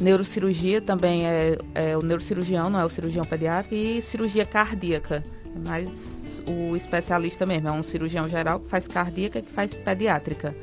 neurocirurgia 0.00 0.80
também 0.80 1.26
é, 1.26 1.58
é, 1.74 1.96
o 1.96 2.02
neurocirurgião, 2.02 2.70
não 2.70 2.78
é 2.78 2.84
o 2.84 2.88
cirurgião 2.88 3.24
pediátrico, 3.24 3.74
e 3.74 4.00
cirurgia 4.00 4.46
cardíaca. 4.46 5.24
É 5.56 5.68
mais 5.68 6.44
o 6.46 6.76
especialista 6.76 7.44
mesmo, 7.44 7.66
é 7.66 7.72
um 7.72 7.82
cirurgião 7.82 8.28
geral 8.28 8.60
que 8.60 8.68
faz 8.68 8.86
cardíaca 8.86 9.40
e 9.40 9.42
que 9.42 9.50
faz 9.50 9.74
pediátrica. 9.74 10.54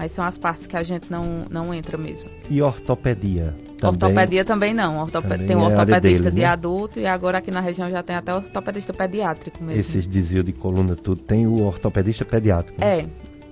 Mas 0.00 0.12
são 0.12 0.24
as 0.24 0.38
partes 0.38 0.66
que 0.66 0.74
a 0.78 0.82
gente 0.82 1.12
não, 1.12 1.44
não 1.50 1.74
entra 1.74 1.98
mesmo. 1.98 2.30
E 2.48 2.62
ortopedia? 2.62 3.54
Também? 3.76 3.90
Ortopedia 3.90 4.46
também 4.46 4.72
não. 4.72 4.98
Ortop... 4.98 5.28
Também 5.28 5.46
tem 5.46 5.54
um 5.54 5.60
é 5.60 5.66
ortopedista 5.66 6.00
deles, 6.30 6.34
de 6.34 6.40
né? 6.40 6.46
adulto 6.46 6.98
e 6.98 7.04
agora 7.04 7.36
aqui 7.36 7.50
na 7.50 7.60
região 7.60 7.90
já 7.90 8.02
tem 8.02 8.16
até 8.16 8.34
ortopedista 8.34 8.94
pediátrico 8.94 9.62
mesmo. 9.62 9.78
Esses 9.78 10.06
desvios 10.06 10.46
de 10.46 10.54
coluna 10.54 10.96
tudo, 10.96 11.20
tem 11.20 11.46
o 11.46 11.66
ortopedista 11.66 12.24
pediátrico. 12.24 12.80
Né? 12.80 13.00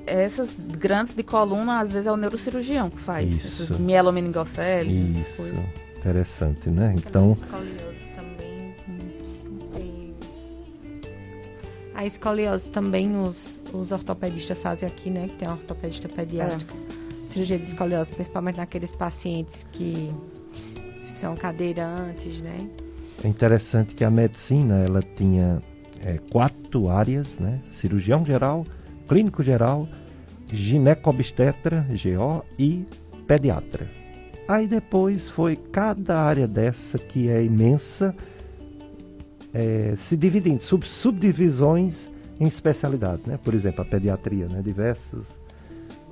É. 0.07 0.25
Essas 0.25 0.57
grandes 0.59 1.15
de 1.15 1.23
coluna, 1.23 1.81
às 1.81 1.93
vezes 1.93 2.07
é 2.07 2.13
o 2.13 2.17
neurocirurgião 2.17 2.89
que 2.89 2.99
faz. 2.99 3.31
Isso. 3.31 3.65
Essas 3.65 3.79
mielomeningocele. 3.79 5.21
Isso. 5.21 5.43
Interessante, 5.99 6.71
né? 6.71 6.95
Então. 6.97 7.37
A 11.95 12.07
escoliose 12.07 12.71
também 12.71 13.19
os, 13.19 13.58
os 13.73 13.93
ortopedistas 13.93 14.59
fazem 14.59 14.89
aqui, 14.89 15.11
né? 15.11 15.29
Que 15.29 15.37
tem 15.37 15.49
um 15.49 15.53
ortopedista 15.53 16.09
pediátrico. 16.09 16.77
É. 16.77 17.33
Cirurgia 17.33 17.59
de 17.59 17.67
escoliose, 17.67 18.13
principalmente 18.13 18.57
naqueles 18.57 18.97
pacientes 18.97 19.67
que 19.73 20.13
são 21.05 21.37
cadeirantes, 21.37 22.41
né? 22.41 22.69
É 23.23 23.29
interessante 23.29 23.95
que 23.95 24.05
a 24.05 24.11
medicina, 24.11 24.79
ela 24.85 25.03
tinha 25.03 25.63
é, 26.05 26.19
quatro 26.31 26.89
áreas, 26.89 27.39
né? 27.39 27.61
Cirurgião 27.71 28.25
geral, 28.25 28.65
clínico 29.09 29.43
geral, 29.43 29.89
ginecobstetra, 30.47 31.87
GO 31.91 32.45
e 32.59 32.87
pediatra. 33.27 33.91
Aí 34.47 34.67
depois 34.67 35.29
foi 35.29 35.57
cada 35.57 36.21
área 36.21 36.49
dessa 36.49 36.99
que 36.99 37.29
é 37.29 37.43
imensa, 37.43 38.15
é, 39.53 39.95
se 39.97 40.17
divide 40.17 40.51
em 40.51 40.59
sub, 40.59 40.87
subdivisões 40.87 42.09
em 42.41 42.47
especialidades, 42.47 43.25
né? 43.25 43.39
Por 43.43 43.55
exemplo, 43.55 43.83
a 43.83 43.85
pediatria, 43.85 44.47
né? 44.47 44.63
Diversos 44.63 45.27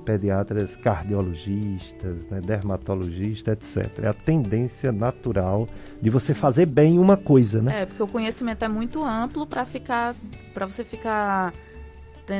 pediatras 0.07 0.77
cardiologistas, 0.77 2.29
né? 2.31 2.41
dermatologistas, 2.41 3.77
etc. 3.77 4.05
É 4.05 4.07
a 4.07 4.15
tendência 4.15 4.93
natural 4.93 5.69
de 6.01 6.09
você 6.09 6.33
fazer 6.33 6.67
bem 6.67 6.99
uma 6.99 7.17
coisa, 7.17 7.61
né? 7.61 7.83
É, 7.83 7.87
porque 7.87 8.03
o 8.03 8.07
conhecimento 8.07 8.65
é 8.65 8.69
muito 8.69 9.03
amplo 9.03 9.45
para 9.47 9.67
ficar, 9.67 10.15
para 10.55 10.65
você 10.65 10.85
ficar 10.85 11.53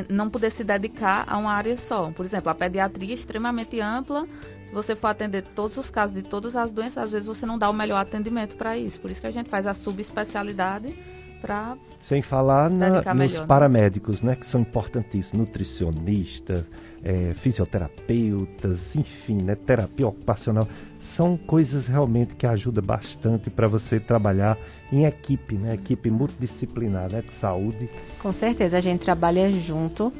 não 0.09 0.29
poder 0.29 0.49
se 0.49 0.63
dedicar 0.63 1.25
a 1.27 1.37
uma 1.37 1.51
área 1.51 1.77
só. 1.77 2.11
Por 2.11 2.25
exemplo, 2.25 2.49
a 2.49 2.55
pediatria 2.55 3.11
é 3.11 3.13
extremamente 3.13 3.79
ampla. 3.79 4.27
Se 4.65 4.73
você 4.73 4.95
for 4.95 5.07
atender 5.07 5.43
todos 5.55 5.77
os 5.77 5.89
casos 5.89 6.13
de 6.13 6.23
todas 6.23 6.55
as 6.57 6.71
doenças, 6.73 6.97
às 6.97 7.11
vezes 7.11 7.27
você 7.27 7.45
não 7.45 7.57
dá 7.57 7.69
o 7.69 7.73
melhor 7.73 7.97
atendimento 7.97 8.57
para 8.57 8.77
isso. 8.77 8.99
Por 8.99 9.09
isso 9.09 9.21
que 9.21 9.27
a 9.27 9.31
gente 9.31 9.49
faz 9.49 9.65
a 9.65 9.73
subespecialidade 9.73 10.97
para 11.41 11.77
sem 11.99 12.21
falar 12.21 12.69
na, 12.69 12.89
nos 12.89 13.13
melhor, 13.15 13.41
né? 13.41 13.47
paramédicos, 13.47 14.21
né, 14.21 14.35
que 14.35 14.45
são 14.45 14.61
importantíssimos, 14.61 15.47
nutricionista, 15.47 16.65
é, 17.03 17.33
fisioterapeutas, 17.33 18.95
enfim, 18.95 19.37
né, 19.41 19.55
terapia 19.55 20.07
ocupacional, 20.07 20.67
são 20.99 21.37
coisas 21.37 21.87
realmente 21.87 22.35
que 22.35 22.45
ajudam 22.45 22.83
bastante 22.83 23.49
para 23.49 23.67
você 23.67 23.99
trabalhar 23.99 24.57
em 24.91 25.05
equipe, 25.05 25.55
né, 25.55 25.73
equipe 25.73 26.09
multidisciplinar, 26.09 27.11
né, 27.11 27.21
de 27.21 27.31
saúde. 27.31 27.89
Com 28.19 28.31
certeza, 28.31 28.77
a 28.77 28.81
gente 28.81 29.01
trabalha 29.01 29.49
junto 29.51 30.13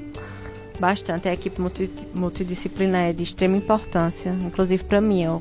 bastante, 0.80 1.27
a 1.27 1.34
equipe 1.34 1.60
multi, 1.60 1.89
multidisciplinar 2.14 3.03
é 3.03 3.14
de 3.14 3.23
extrema 3.23 3.57
importância, 3.57 4.30
inclusive 4.30 4.84
para 4.84 5.02
mim, 5.02 5.23
eu, 5.23 5.39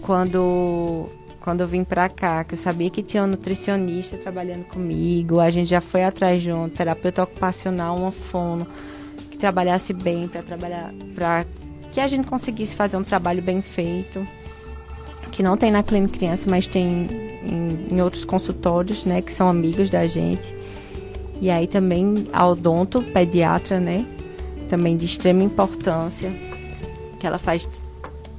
quando 0.00 1.08
quando 1.40 1.62
eu 1.62 1.66
vim 1.66 1.82
para 1.82 2.08
cá, 2.08 2.44
que 2.44 2.54
eu 2.54 2.58
sabia 2.58 2.90
que 2.90 3.02
tinha 3.02 3.24
um 3.24 3.26
nutricionista 3.26 4.16
trabalhando 4.18 4.64
comigo, 4.64 5.40
a 5.40 5.48
gente 5.48 5.70
já 5.70 5.80
foi 5.80 6.04
atrás 6.04 6.42
junto, 6.42 6.76
terapeuta 6.76 7.22
ocupacional, 7.22 7.96
uma 7.96 8.12
fono, 8.12 8.66
que 9.30 9.38
trabalhasse 9.38 9.94
bem 9.94 10.28
para 10.28 10.42
trabalhar, 10.42 10.92
para 11.14 11.46
que 11.90 11.98
a 11.98 12.06
gente 12.06 12.26
conseguisse 12.26 12.74
fazer 12.74 12.96
um 12.96 13.02
trabalho 13.02 13.42
bem 13.42 13.62
feito, 13.62 14.26
que 15.32 15.42
não 15.42 15.56
tem 15.56 15.70
na 15.70 15.82
clínica 15.82 16.18
criança, 16.18 16.48
mas 16.48 16.66
tem 16.66 17.08
em, 17.42 17.94
em 17.94 18.02
outros 18.02 18.24
consultórios, 18.24 19.06
né, 19.06 19.22
que 19.22 19.32
são 19.32 19.48
amigos 19.48 19.88
da 19.88 20.06
gente. 20.06 20.54
E 21.40 21.48
aí 21.48 21.66
também 21.66 22.28
a 22.32 22.46
odonto, 22.46 23.02
pediatra, 23.02 23.80
né, 23.80 24.04
também 24.68 24.94
de 24.94 25.06
extrema 25.06 25.42
importância, 25.42 26.30
que 27.18 27.26
ela 27.26 27.38
faz 27.38 27.66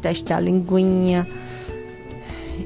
teste 0.02 0.26
da 0.26 0.40
linguinha, 0.40 1.28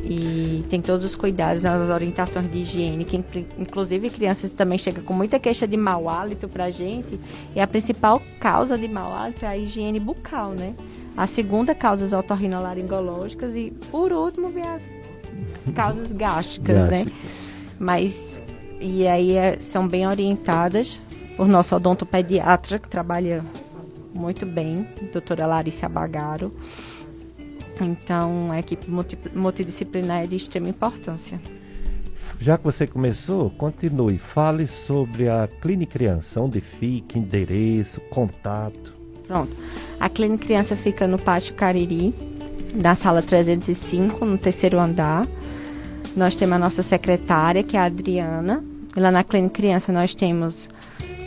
e 0.03 0.65
tem 0.69 0.81
todos 0.81 1.03
os 1.03 1.15
cuidados 1.15 1.63
nas 1.63 1.89
orientações 1.89 2.49
de 2.51 2.59
higiene, 2.59 3.05
que 3.05 3.23
inclusive 3.57 4.09
crianças 4.09 4.51
também 4.51 4.77
chegam 4.77 5.03
com 5.03 5.13
muita 5.13 5.39
queixa 5.39 5.67
de 5.67 5.77
mau 5.77 6.09
hálito 6.09 6.47
pra 6.47 6.69
gente, 6.69 7.19
e 7.55 7.59
a 7.59 7.67
principal 7.67 8.21
causa 8.39 8.77
de 8.77 8.87
mau 8.87 9.13
hálito 9.13 9.45
é 9.45 9.47
a 9.47 9.57
higiene 9.57 9.99
bucal, 9.99 10.51
né? 10.51 10.75
A 11.15 11.27
segunda 11.27 11.73
causa 11.73 12.05
as 12.05 12.13
otorrinolaringológicas 12.13 13.55
e 13.55 13.71
por 13.91 14.11
último 14.11 14.49
vem 14.49 14.63
as 14.63 14.83
causas 15.73 16.11
gástricas, 16.11 16.89
né? 16.89 17.05
Mas 17.79 18.41
e 18.79 19.07
aí 19.07 19.31
é, 19.31 19.57
são 19.57 19.87
bem 19.87 20.07
orientadas 20.07 20.99
por 21.35 21.47
nosso 21.47 21.75
odontopediatra 21.75 22.79
que 22.79 22.87
trabalha 22.87 23.43
muito 24.13 24.45
bem, 24.45 24.87
doutora 25.11 25.45
Larissa 25.45 25.89
Bagaro. 25.89 26.53
Então, 27.83 28.51
a 28.51 28.59
equipe 28.59 28.87
multidisciplinar 29.33 30.23
é 30.23 30.27
de 30.27 30.35
extrema 30.35 30.69
importância. 30.69 31.39
Já 32.39 32.57
que 32.57 32.63
você 32.63 32.85
começou, 32.85 33.49
continue. 33.51 34.17
Fale 34.17 34.67
sobre 34.67 35.29
a 35.29 35.47
Clínica 35.61 35.93
Criança, 35.93 36.41
onde 36.41 36.61
fica, 36.61 37.17
endereço, 37.17 38.01
contato. 38.09 38.93
Pronto. 39.27 39.55
A 39.99 40.09
Clínica 40.09 40.45
Criança 40.45 40.75
fica 40.75 41.07
no 41.07 41.17
Pátio 41.17 41.55
Cariri, 41.55 42.13
na 42.73 42.93
sala 42.93 43.21
305, 43.21 44.25
no 44.25 44.37
terceiro 44.37 44.79
andar. 44.79 45.25
Nós 46.15 46.35
temos 46.35 46.55
a 46.55 46.59
nossa 46.59 46.83
secretária, 46.83 47.63
que 47.63 47.77
é 47.77 47.79
a 47.79 47.85
Adriana. 47.85 48.63
E 48.95 48.99
lá 48.99 49.11
na 49.11 49.23
Clínica 49.23 49.55
Criança 49.55 49.91
nós 49.91 50.13
temos 50.13 50.69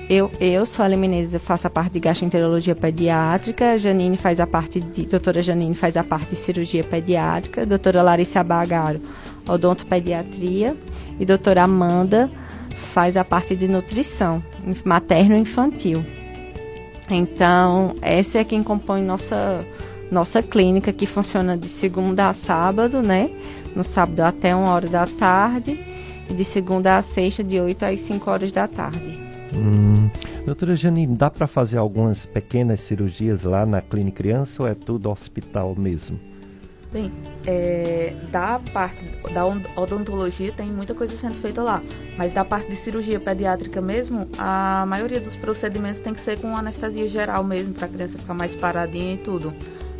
eu, 0.09 0.31
eu 0.41 0.65
sou 0.65 0.85
a 0.85 0.89
Menezes, 0.89 1.35
eu 1.35 1.41
faço 1.41 1.67
a 1.67 1.71
parte 1.71 1.93
de 1.93 2.01
gastroenterologia 2.01 2.75
pediátrica, 2.75 3.77
Janine 3.77 4.17
faz 4.17 4.41
a 4.41 4.47
parte 4.47 4.81
de, 4.81 5.05
doutora 5.05 5.43
Janine 5.43 5.75
faz 5.75 5.99
a 5.99 6.05
parte 6.05 6.31
de 6.31 6.37
cirurgia 6.37 6.83
pediátrica, 6.83 7.67
doutora 7.67 8.03
Larissa 8.03 8.43
Bagaro, 8.43 9.03
odontopediatria 9.47 10.75
e 11.21 11.27
doutora 11.27 11.65
Amanda 11.65 12.29
faz 12.75 13.19
a 13.19 13.25
parte 13.25 13.55
de 13.55 13.69
nutrição 13.69 14.43
materno-infantil. 14.85 16.05
Então, 17.11 17.95
essa 18.01 18.39
é 18.39 18.45
quem 18.45 18.63
compõe 18.63 19.03
nossa 19.03 19.65
nossa 20.11 20.43
clínica 20.43 20.91
que 20.91 21.05
funciona 21.05 21.55
de 21.55 21.69
segunda 21.69 22.31
a 22.31 22.33
sábado, 22.33 23.03
né? 23.03 23.31
No 23.77 23.85
sábado 23.85 24.21
até 24.21 24.57
uma 24.57 24.73
hora 24.73 24.89
da 24.89 25.07
tarde 25.07 25.79
e 26.31 26.33
de 26.33 26.45
segunda 26.45 26.97
a 26.97 27.03
sexta 27.03 27.45
de 27.45 27.61
8 27.61 27.85
às 27.85 28.01
5 28.01 28.31
horas 28.31 28.51
da 28.51 28.67
tarde. 28.67 29.28
Hum. 29.55 30.11
Doutora 30.45 30.77
Janine, 30.77 31.17
dá 31.17 31.31
para 31.31 31.47
fazer 31.47 31.79
algumas 31.79 32.27
pequenas 32.27 32.81
cirurgias 32.81 33.45
lá 33.45 33.65
na 33.65 33.81
clínica 33.81 34.19
criança 34.19 34.63
ou 34.63 34.69
é 34.69 34.75
tudo 34.75 35.11
hospital 35.11 35.75
mesmo? 35.77 36.19
Bem, 36.91 37.13
é, 37.47 38.15
da 38.31 38.59
parte 38.73 39.05
da 39.33 39.45
odontologia 39.77 40.51
tem 40.53 40.71
muita 40.71 40.95
coisa 40.95 41.15
sendo 41.15 41.35
feita 41.35 41.63
lá, 41.63 41.83
mas 42.17 42.33
da 42.33 42.47
parte 42.47 42.71
de 42.71 42.77
cirurgia 42.77 43.21
pediátrica 43.21 43.79
mesmo, 43.79 44.27
a 44.39 44.87
maioria 44.87 45.21
dos 45.21 45.37
procedimentos 45.37 46.01
tem 46.01 46.15
que 46.15 46.21
ser 46.21 46.41
com 46.41 46.57
anestesia 46.57 47.07
geral 47.07 47.45
mesmo, 47.45 47.75
para 47.75 47.85
a 47.85 47.89
criança 47.91 48.19
ficar 48.19 48.33
mais 48.33 48.57
paradinha 48.57 49.15
e 49.15 49.19
tudo. 49.19 49.53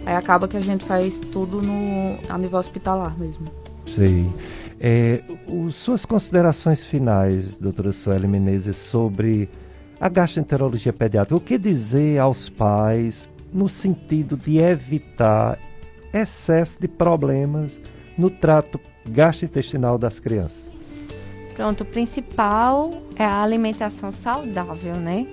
Aí 0.07 0.15
acaba 0.15 0.49
que 0.49 0.57
a 0.57 0.63
gente 0.63 0.83
faz 0.87 1.21
tudo 1.21 1.61
no, 1.61 2.19
a 2.27 2.39
nível 2.39 2.59
hospitalar 2.59 3.19
mesmo. 3.19 3.51
Sei. 3.95 4.27
É, 4.81 5.23
o, 5.47 5.71
suas 5.71 6.05
considerações 6.05 6.85
finais, 6.85 7.57
doutora 7.57 7.93
Sueli 7.93 8.29
Menezes, 8.29 8.77
sobre 8.77 9.49
a 10.01 10.09
gastroenterologia 10.09 10.93
pediátrica. 10.93 11.37
O 11.37 11.41
que 11.41 11.59
dizer 11.59 12.19
aos 12.19 12.49
pais 12.49 13.29
no 13.53 13.69
sentido 13.69 14.37
de 14.37 14.59
evitar 14.59 15.59
excesso 16.13 16.81
de 16.81 16.87
problemas 16.87 17.79
no 18.17 18.31
trato 18.31 18.81
gastrointestinal 19.09 19.99
das 19.99 20.21
crianças? 20.21 20.69
Pronto, 21.55 21.81
o 21.81 21.85
principal 21.85 23.03
é 23.17 23.25
a 23.25 23.43
alimentação 23.43 24.13
saudável, 24.13 24.95
né? 24.95 25.27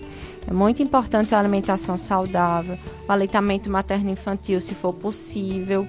É 0.48 0.54
muito 0.54 0.82
importante 0.82 1.34
a 1.34 1.40
alimentação 1.40 1.98
saudável, 1.98 2.78
o 3.08 3.12
aleitamento 3.12 3.70
materno-infantil, 3.70 4.62
se 4.62 4.76
for 4.76 4.94
possível, 4.94 5.88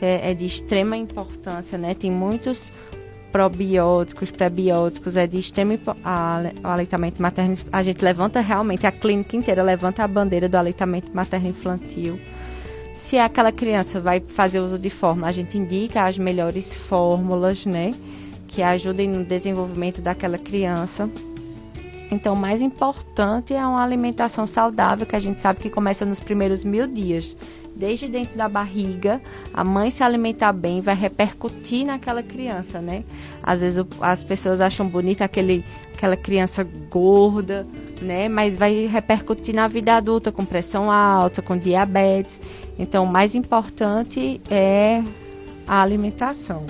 é, 0.00 0.30
é 0.30 0.34
de 0.34 0.44
extrema 0.44 0.96
importância, 0.96 1.78
né? 1.78 1.94
Tem 1.94 2.10
muitos 2.10 2.72
probióticos, 3.30 4.30
prebióticos, 4.30 5.16
é 5.16 5.26
de 5.26 5.38
extremo 5.38 5.78
o 6.62 6.66
aleitamento 6.66 7.20
materno. 7.22 7.56
A 7.72 7.82
gente 7.82 8.04
levanta 8.04 8.40
realmente, 8.40 8.86
a 8.86 8.92
clínica 8.92 9.36
inteira 9.36 9.62
levanta 9.62 10.04
a 10.04 10.08
bandeira 10.08 10.48
do 10.48 10.56
aleitamento 10.56 11.10
materno 11.14 11.48
infantil. 11.48 12.20
Se 12.92 13.18
aquela 13.18 13.50
criança 13.50 14.00
vai 14.00 14.20
fazer 14.20 14.60
uso 14.60 14.78
de 14.78 14.90
fórmula, 14.90 15.28
a 15.28 15.32
gente 15.32 15.56
indica 15.56 16.04
as 16.04 16.18
melhores 16.18 16.74
fórmulas, 16.74 17.64
né? 17.64 17.94
Que 18.46 18.62
ajudem 18.62 19.08
no 19.08 19.24
desenvolvimento 19.24 20.02
daquela 20.02 20.36
criança. 20.36 21.08
Então, 22.12 22.34
o 22.34 22.36
mais 22.36 22.60
importante 22.60 23.54
é 23.54 23.66
uma 23.66 23.82
alimentação 23.82 24.46
saudável, 24.46 25.06
que 25.06 25.16
a 25.16 25.18
gente 25.18 25.40
sabe 25.40 25.60
que 25.60 25.70
começa 25.70 26.04
nos 26.04 26.20
primeiros 26.20 26.62
mil 26.62 26.86
dias. 26.86 27.34
Desde 27.74 28.06
dentro 28.06 28.36
da 28.36 28.50
barriga, 28.50 29.18
a 29.50 29.64
mãe 29.64 29.88
se 29.90 30.04
alimentar 30.04 30.52
bem 30.52 30.82
vai 30.82 30.94
repercutir 30.94 31.86
naquela 31.86 32.22
criança, 32.22 32.82
né? 32.82 33.02
Às 33.42 33.62
vezes 33.62 33.82
as 33.98 34.22
pessoas 34.22 34.60
acham 34.60 34.86
bonita 34.86 35.24
aquele, 35.24 35.64
aquela 35.94 36.14
criança 36.14 36.68
gorda, 36.90 37.66
né? 38.02 38.28
Mas 38.28 38.58
vai 38.58 38.84
repercutir 38.86 39.54
na 39.54 39.66
vida 39.66 39.96
adulta, 39.96 40.30
com 40.30 40.44
pressão 40.44 40.92
alta, 40.92 41.40
com 41.40 41.56
diabetes. 41.56 42.38
Então, 42.78 43.04
o 43.04 43.08
mais 43.08 43.34
importante 43.34 44.38
é 44.50 45.02
a 45.66 45.80
alimentação. 45.80 46.66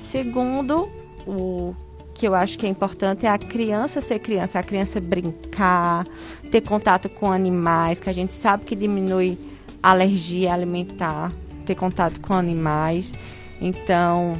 Segundo, 0.00 0.88
o 1.24 1.76
que 2.18 2.26
eu 2.26 2.34
acho 2.34 2.58
que 2.58 2.66
é 2.66 2.68
importante 2.68 3.24
é 3.24 3.28
a 3.28 3.38
criança 3.38 4.00
ser 4.00 4.18
criança, 4.18 4.58
a 4.58 4.62
criança 4.62 5.00
brincar, 5.00 6.04
ter 6.50 6.60
contato 6.60 7.08
com 7.08 7.30
animais, 7.30 8.00
que 8.00 8.10
a 8.10 8.12
gente 8.12 8.32
sabe 8.32 8.64
que 8.64 8.74
diminui 8.74 9.38
alergia 9.80 10.52
alimentar, 10.52 11.32
ter 11.64 11.76
contato 11.76 12.20
com 12.20 12.34
animais. 12.34 13.12
Então, 13.60 14.34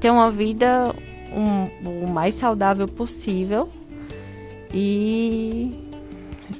ter 0.00 0.10
uma 0.10 0.28
vida 0.28 0.92
um, 1.32 2.04
o 2.04 2.10
mais 2.10 2.34
saudável 2.34 2.88
possível 2.88 3.68
e 4.74 5.70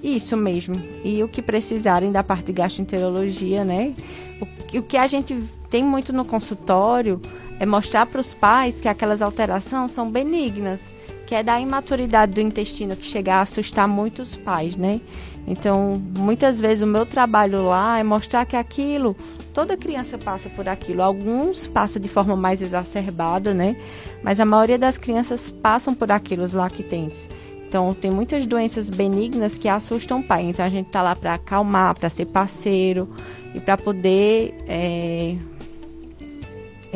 isso 0.00 0.36
mesmo. 0.36 0.80
E 1.02 1.20
o 1.24 1.28
que 1.28 1.42
precisarem 1.42 2.12
da 2.12 2.22
parte 2.22 2.46
de 2.46 2.52
gastroenterologia, 2.52 3.64
né? 3.64 3.92
O, 4.40 4.78
o 4.78 4.82
que 4.84 4.96
a 4.96 5.08
gente 5.08 5.34
tem 5.68 5.82
muito 5.82 6.12
no 6.12 6.24
consultório 6.24 7.20
é 7.58 7.66
mostrar 7.66 8.06
para 8.06 8.20
os 8.20 8.34
pais 8.34 8.80
que 8.80 8.88
aquelas 8.88 9.22
alterações 9.22 9.92
são 9.92 10.10
benignas, 10.10 10.90
que 11.26 11.34
é 11.34 11.42
da 11.42 11.60
imaturidade 11.60 12.32
do 12.32 12.40
intestino 12.40 12.96
que 12.96 13.06
chega 13.06 13.36
a 13.36 13.40
assustar 13.40 13.88
muitos 13.88 14.36
pais, 14.36 14.76
né? 14.76 15.00
Então, 15.46 16.02
muitas 16.18 16.60
vezes 16.60 16.82
o 16.82 16.86
meu 16.86 17.06
trabalho 17.06 17.66
lá 17.66 17.98
é 17.98 18.02
mostrar 18.02 18.44
que 18.44 18.56
aquilo, 18.56 19.16
toda 19.54 19.76
criança 19.76 20.18
passa 20.18 20.50
por 20.50 20.68
aquilo. 20.68 21.02
Alguns 21.02 21.68
passam 21.68 22.02
de 22.02 22.08
forma 22.08 22.34
mais 22.34 22.60
exacerbada, 22.60 23.54
né? 23.54 23.76
Mas 24.22 24.40
a 24.40 24.44
maioria 24.44 24.78
das 24.78 24.98
crianças 24.98 25.50
passam 25.50 25.94
por 25.94 26.10
aquilo, 26.10 26.42
os 26.42 26.52
lactentes. 26.52 27.28
Então, 27.68 27.94
tem 27.94 28.10
muitas 28.10 28.46
doenças 28.46 28.90
benignas 28.90 29.56
que 29.56 29.68
assustam 29.68 30.20
o 30.20 30.22
pai. 30.22 30.42
Então, 30.44 30.64
a 30.64 30.68
gente 30.68 30.86
está 30.86 31.02
lá 31.02 31.14
para 31.14 31.34
acalmar, 31.34 31.96
para 31.96 32.08
ser 32.08 32.26
parceiro 32.26 33.08
e 33.54 33.60
para 33.60 33.76
poder 33.76 34.54
é, 34.66 35.36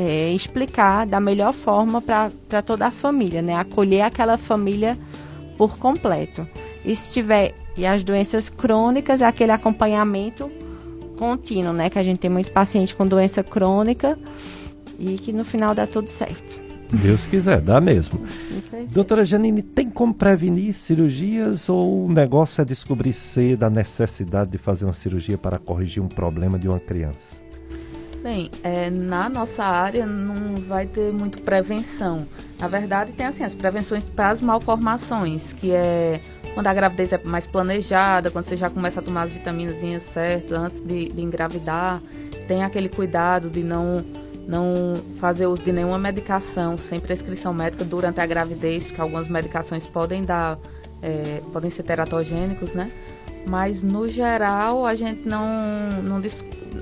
é, 0.00 0.32
explicar 0.32 1.06
da 1.06 1.20
melhor 1.20 1.52
forma 1.52 2.00
para 2.00 2.30
toda 2.64 2.86
a 2.86 2.90
família, 2.90 3.42
né? 3.42 3.54
Acolher 3.56 4.02
aquela 4.02 4.38
família 4.38 4.98
por 5.58 5.76
completo. 5.76 6.48
E 6.84 6.96
se 6.96 7.12
tiver 7.12 7.54
e 7.76 7.86
as 7.86 8.02
doenças 8.02 8.48
crônicas, 8.48 9.20
é 9.20 9.26
aquele 9.26 9.52
acompanhamento 9.52 10.50
contínuo, 11.16 11.72
né? 11.72 11.90
Que 11.90 11.98
a 11.98 12.02
gente 12.02 12.18
tem 12.18 12.30
muito 12.30 12.50
paciente 12.50 12.96
com 12.96 13.06
doença 13.06 13.42
crônica 13.42 14.18
e 14.98 15.16
que 15.18 15.32
no 15.32 15.44
final 15.44 15.74
dá 15.74 15.86
tudo 15.86 16.08
certo. 16.08 16.60
Deus 16.92 17.24
quiser, 17.26 17.60
dá 17.60 17.80
mesmo. 17.80 18.20
Doutora 18.90 19.24
Janine, 19.24 19.62
tem 19.62 19.88
como 19.88 20.12
prevenir 20.12 20.74
cirurgias 20.74 21.68
ou 21.68 22.06
o 22.06 22.12
negócio 22.12 22.60
é 22.60 22.64
descobrir 22.64 23.12
cedo 23.12 23.62
a 23.62 23.70
necessidade 23.70 24.50
de 24.50 24.58
fazer 24.58 24.84
uma 24.84 24.94
cirurgia 24.94 25.38
para 25.38 25.58
corrigir 25.58 26.02
um 26.02 26.08
problema 26.08 26.58
de 26.58 26.68
uma 26.68 26.80
criança? 26.80 27.49
Bem, 28.22 28.50
é, 28.62 28.90
na 28.90 29.30
nossa 29.30 29.64
área 29.64 30.04
não 30.04 30.54
vai 30.56 30.86
ter 30.86 31.10
muito 31.10 31.40
prevenção. 31.42 32.26
Na 32.58 32.68
verdade, 32.68 33.12
tem 33.12 33.24
assim 33.24 33.44
as 33.44 33.54
prevenções 33.54 34.10
para 34.10 34.28
as 34.28 34.42
malformações, 34.42 35.54
que 35.54 35.72
é 35.72 36.20
quando 36.52 36.66
a 36.66 36.74
gravidez 36.74 37.12
é 37.12 37.20
mais 37.24 37.46
planejada, 37.46 38.30
quando 38.30 38.44
você 38.44 38.56
já 38.56 38.68
começa 38.68 39.00
a 39.00 39.02
tomar 39.02 39.22
as 39.22 39.32
vitaminas 39.32 40.02
certas 40.02 40.52
antes 40.52 40.80
de, 40.82 41.08
de 41.08 41.22
engravidar. 41.22 42.02
Tem 42.46 42.62
aquele 42.62 42.88
cuidado 42.88 43.48
de 43.48 43.62
não 43.62 44.04
não 44.46 45.00
fazer 45.16 45.46
uso 45.46 45.62
de 45.62 45.70
nenhuma 45.70 45.96
medicação 45.96 46.76
sem 46.76 46.98
prescrição 46.98 47.54
médica 47.54 47.84
durante 47.84 48.20
a 48.20 48.26
gravidez, 48.26 48.84
porque 48.84 49.00
algumas 49.00 49.28
medicações 49.28 49.86
podem 49.86 50.22
dar, 50.22 50.58
é, 51.00 51.40
podem 51.52 51.70
ser 51.70 51.84
teratogênicos, 51.84 52.74
né? 52.74 52.90
Mas 53.48 53.82
no 53.82 54.06
geral 54.08 54.84
a 54.84 54.94
gente 54.94 55.26
não, 55.26 55.46
não 56.02 56.20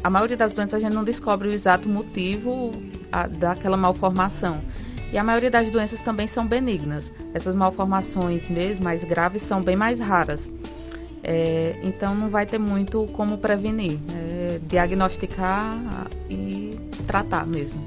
a 0.02 0.10
maioria 0.10 0.36
das 0.36 0.52
doenças 0.52 0.74
a 0.74 0.80
gente 0.80 0.92
não 0.92 1.04
descobre 1.04 1.48
o 1.48 1.52
exato 1.52 1.88
motivo 1.88 2.72
a, 3.10 3.26
daquela 3.26 3.76
malformação. 3.76 4.60
E 5.12 5.16
a 5.16 5.24
maioria 5.24 5.50
das 5.50 5.70
doenças 5.70 6.00
também 6.00 6.26
são 6.26 6.46
benignas. 6.46 7.10
Essas 7.32 7.54
malformações 7.54 8.48
mesmo 8.48 8.84
mais 8.84 9.04
graves 9.04 9.42
são 9.42 9.62
bem 9.62 9.76
mais 9.76 10.00
raras. 10.00 10.50
É, 11.22 11.78
então 11.82 12.14
não 12.14 12.28
vai 12.28 12.46
ter 12.46 12.58
muito 12.58 13.06
como 13.08 13.38
prevenir, 13.38 13.98
é, 14.14 14.60
diagnosticar 14.66 16.06
e 16.30 16.70
tratar 17.06 17.46
mesmo. 17.46 17.82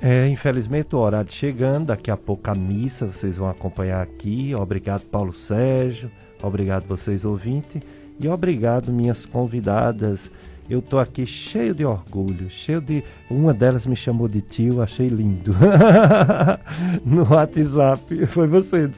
É, 0.00 0.28
infelizmente 0.28 0.94
o 0.94 0.98
horário 0.98 1.32
chegando, 1.32 1.86
daqui 1.86 2.10
a 2.10 2.16
pouco 2.16 2.50
a 2.50 2.54
missa, 2.54 3.06
vocês 3.06 3.38
vão 3.38 3.48
acompanhar 3.48 4.02
aqui. 4.02 4.54
Obrigado, 4.54 5.02
Paulo 5.02 5.32
Sérgio. 5.32 6.10
Obrigado 6.46 6.86
vocês 6.86 7.24
ouvintes. 7.24 7.82
E 8.20 8.28
obrigado 8.28 8.92
minhas 8.92 9.24
convidadas. 9.24 10.30
Eu 10.68 10.80
tô 10.80 10.98
aqui 10.98 11.26
cheio 11.26 11.74
de 11.74 11.84
orgulho, 11.84 12.48
cheio 12.48 12.80
de. 12.80 13.04
Uma 13.30 13.52
delas 13.52 13.86
me 13.86 13.96
chamou 13.96 14.28
de 14.28 14.40
tio, 14.40 14.80
achei 14.80 15.08
lindo. 15.08 15.54
no 17.04 17.22
WhatsApp. 17.28 18.26
Foi 18.26 18.46
você. 18.46 18.90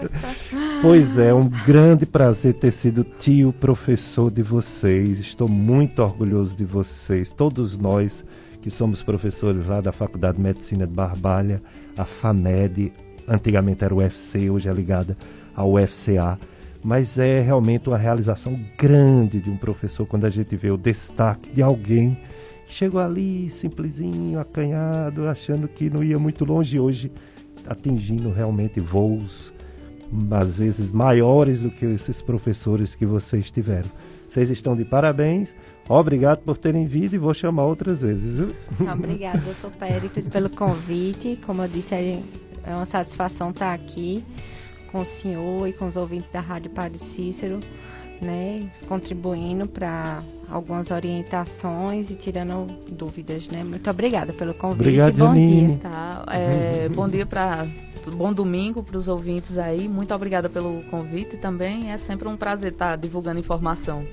pois 0.82 1.18
é, 1.18 1.34
um 1.34 1.48
grande 1.48 2.06
prazer 2.06 2.54
ter 2.54 2.70
sido 2.70 3.02
tio 3.02 3.52
professor 3.52 4.30
de 4.30 4.42
vocês. 4.42 5.18
Estou 5.18 5.48
muito 5.48 6.02
orgulhoso 6.02 6.54
de 6.54 6.64
vocês, 6.64 7.30
todos 7.30 7.76
nós 7.76 8.24
que 8.62 8.70
somos 8.70 9.02
professores 9.02 9.66
lá 9.66 9.80
da 9.80 9.92
Faculdade 9.92 10.38
de 10.38 10.42
Medicina 10.42 10.86
de 10.86 10.92
Barbalha, 10.92 11.62
a 11.96 12.04
FAMED, 12.04 12.92
antigamente 13.28 13.84
era 13.84 13.94
o 13.94 13.98
UFC, 13.98 14.50
hoje 14.50 14.68
é 14.68 14.72
ligada 14.72 15.16
a 15.54 15.64
UFCA, 15.64 16.38
mas 16.86 17.18
é 17.18 17.40
realmente 17.40 17.88
uma 17.88 17.98
realização 17.98 18.56
grande 18.78 19.40
de 19.40 19.50
um 19.50 19.56
professor 19.56 20.06
quando 20.06 20.24
a 20.24 20.30
gente 20.30 20.54
vê 20.54 20.70
o 20.70 20.76
destaque 20.76 21.50
de 21.50 21.60
alguém 21.60 22.16
que 22.64 22.72
chegou 22.72 23.00
ali 23.00 23.50
simplesinho, 23.50 24.38
acanhado, 24.38 25.26
achando 25.26 25.66
que 25.66 25.90
não 25.90 26.04
ia 26.04 26.16
muito 26.16 26.44
longe 26.44 26.78
hoje, 26.78 27.10
atingindo 27.66 28.30
realmente 28.30 28.78
voos 28.78 29.52
às 30.30 30.58
vezes 30.58 30.92
maiores 30.92 31.60
do 31.60 31.72
que 31.72 31.84
esses 31.86 32.22
professores 32.22 32.94
que 32.94 33.04
vocês 33.04 33.50
tiveram. 33.50 33.90
Vocês 34.30 34.48
estão 34.48 34.76
de 34.76 34.84
parabéns. 34.84 35.56
Obrigado 35.88 36.38
por 36.44 36.56
terem 36.56 36.86
vindo 36.86 37.14
e 37.14 37.18
vou 37.18 37.34
chamar 37.34 37.64
outras 37.64 37.98
vezes. 37.98 38.34
Viu? 38.34 38.54
Obrigada, 38.92 39.38
doutor 39.40 39.72
Péricles, 39.72 40.28
pelo 40.28 40.50
convite. 40.50 41.36
Como 41.44 41.62
eu 41.62 41.68
disse, 41.68 41.96
é 41.96 42.22
uma 42.68 42.86
satisfação 42.86 43.50
estar 43.50 43.74
aqui 43.74 44.24
com 44.96 45.02
o 45.02 45.04
senhor 45.04 45.68
e 45.68 45.74
com 45.74 45.86
os 45.86 45.96
ouvintes 45.96 46.30
da 46.30 46.40
Rádio 46.40 46.70
Padre 46.70 46.98
Cícero, 46.98 47.60
né, 48.18 48.70
contribuindo 48.88 49.68
para 49.68 50.22
algumas 50.48 50.90
orientações 50.90 52.10
e 52.10 52.14
tirando 52.14 52.66
dúvidas, 52.90 53.46
né? 53.48 53.62
Muito 53.62 53.90
obrigada 53.90 54.32
pelo 54.32 54.54
convite. 54.54 54.80
Obrigado, 54.80 55.18
bom 55.18 55.26
Janine. 55.26 55.66
dia. 55.66 55.78
Tá, 55.82 56.24
é, 56.32 56.88
bom 56.88 57.06
dia 57.08 57.26
para 57.26 57.66
bom 58.06 58.32
domingo 58.32 58.82
para 58.82 58.96
os 58.96 59.06
ouvintes 59.06 59.58
aí. 59.58 59.86
Muito 59.86 60.14
obrigada 60.14 60.48
pelo 60.48 60.82
convite 60.84 61.36
também. 61.36 61.90
É 61.90 61.98
sempre 61.98 62.26
um 62.26 62.36
prazer 62.36 62.72
estar 62.72 62.96
divulgando 62.96 63.38
informação. 63.38 64.06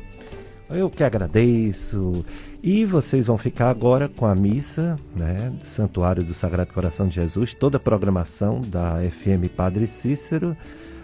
Eu 0.70 0.90
que 0.90 1.04
agradeço. 1.04 2.26
E 2.65 2.85
vocês 2.85 3.27
vão 3.27 3.38
ficar 3.38 3.69
agora 3.69 4.07
com 4.07 4.26
a 4.26 4.34
missa, 4.34 4.95
né, 5.14 5.52
do 5.60 5.68
Santuário 5.68 6.23
do 6.23 6.34
Sagrado 6.34 6.73
Coração 6.73 7.10
de 7.10 7.15
Jesus, 7.15 7.53
toda 7.53 7.76
a 7.76 7.80
programação 7.80 8.61
da 8.61 9.02
FM 9.03 9.53
Padre 9.53 9.85
Cícero. 9.85 10.56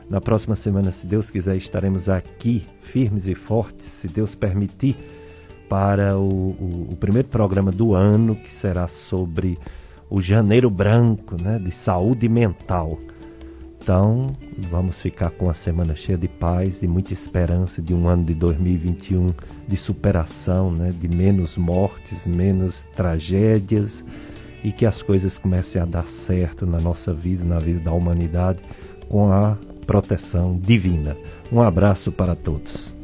Na 0.09 0.21
próxima 0.21 0.55
semana, 0.55 0.89
se 0.93 1.05
Deus 1.05 1.29
quiser, 1.29 1.57
estaremos 1.57 2.07
aqui 2.07 2.65
firmes 2.81 3.27
e 3.27 3.35
fortes, 3.35 3.87
se 3.87 4.07
Deus 4.07 4.35
permitir, 4.35 4.95
para 5.67 6.17
o, 6.17 6.51
o, 6.51 6.87
o 6.93 6.95
primeiro 6.95 7.27
programa 7.27 7.71
do 7.73 7.93
ano, 7.93 8.37
que 8.37 8.53
será 8.53 8.87
sobre 8.87 9.57
o 10.09 10.21
Janeiro 10.21 10.69
Branco, 10.69 11.35
né, 11.39 11.59
de 11.59 11.71
saúde 11.71 12.29
mental. 12.29 12.97
Então, 13.89 14.27
vamos 14.69 15.01
ficar 15.01 15.31
com 15.31 15.45
uma 15.45 15.53
semana 15.53 15.95
cheia 15.95 16.15
de 16.15 16.27
paz, 16.27 16.79
de 16.79 16.87
muita 16.87 17.11
esperança, 17.11 17.81
de 17.81 17.91
um 17.91 18.07
ano 18.07 18.23
de 18.23 18.35
2021 18.35 19.29
de 19.67 19.75
superação, 19.75 20.71
né, 20.71 20.93
de 20.95 21.07
menos 21.07 21.57
mortes, 21.57 22.23
menos 22.23 22.83
tragédias 22.95 24.05
e 24.63 24.71
que 24.71 24.85
as 24.85 25.01
coisas 25.01 25.39
comecem 25.39 25.81
a 25.81 25.85
dar 25.85 26.05
certo 26.05 26.67
na 26.67 26.79
nossa 26.79 27.11
vida, 27.11 27.43
na 27.43 27.57
vida 27.57 27.79
da 27.79 27.91
humanidade, 27.91 28.59
com 29.07 29.31
a 29.31 29.57
proteção 29.87 30.55
divina. 30.55 31.17
Um 31.51 31.59
abraço 31.59 32.11
para 32.11 32.35
todos. 32.35 32.98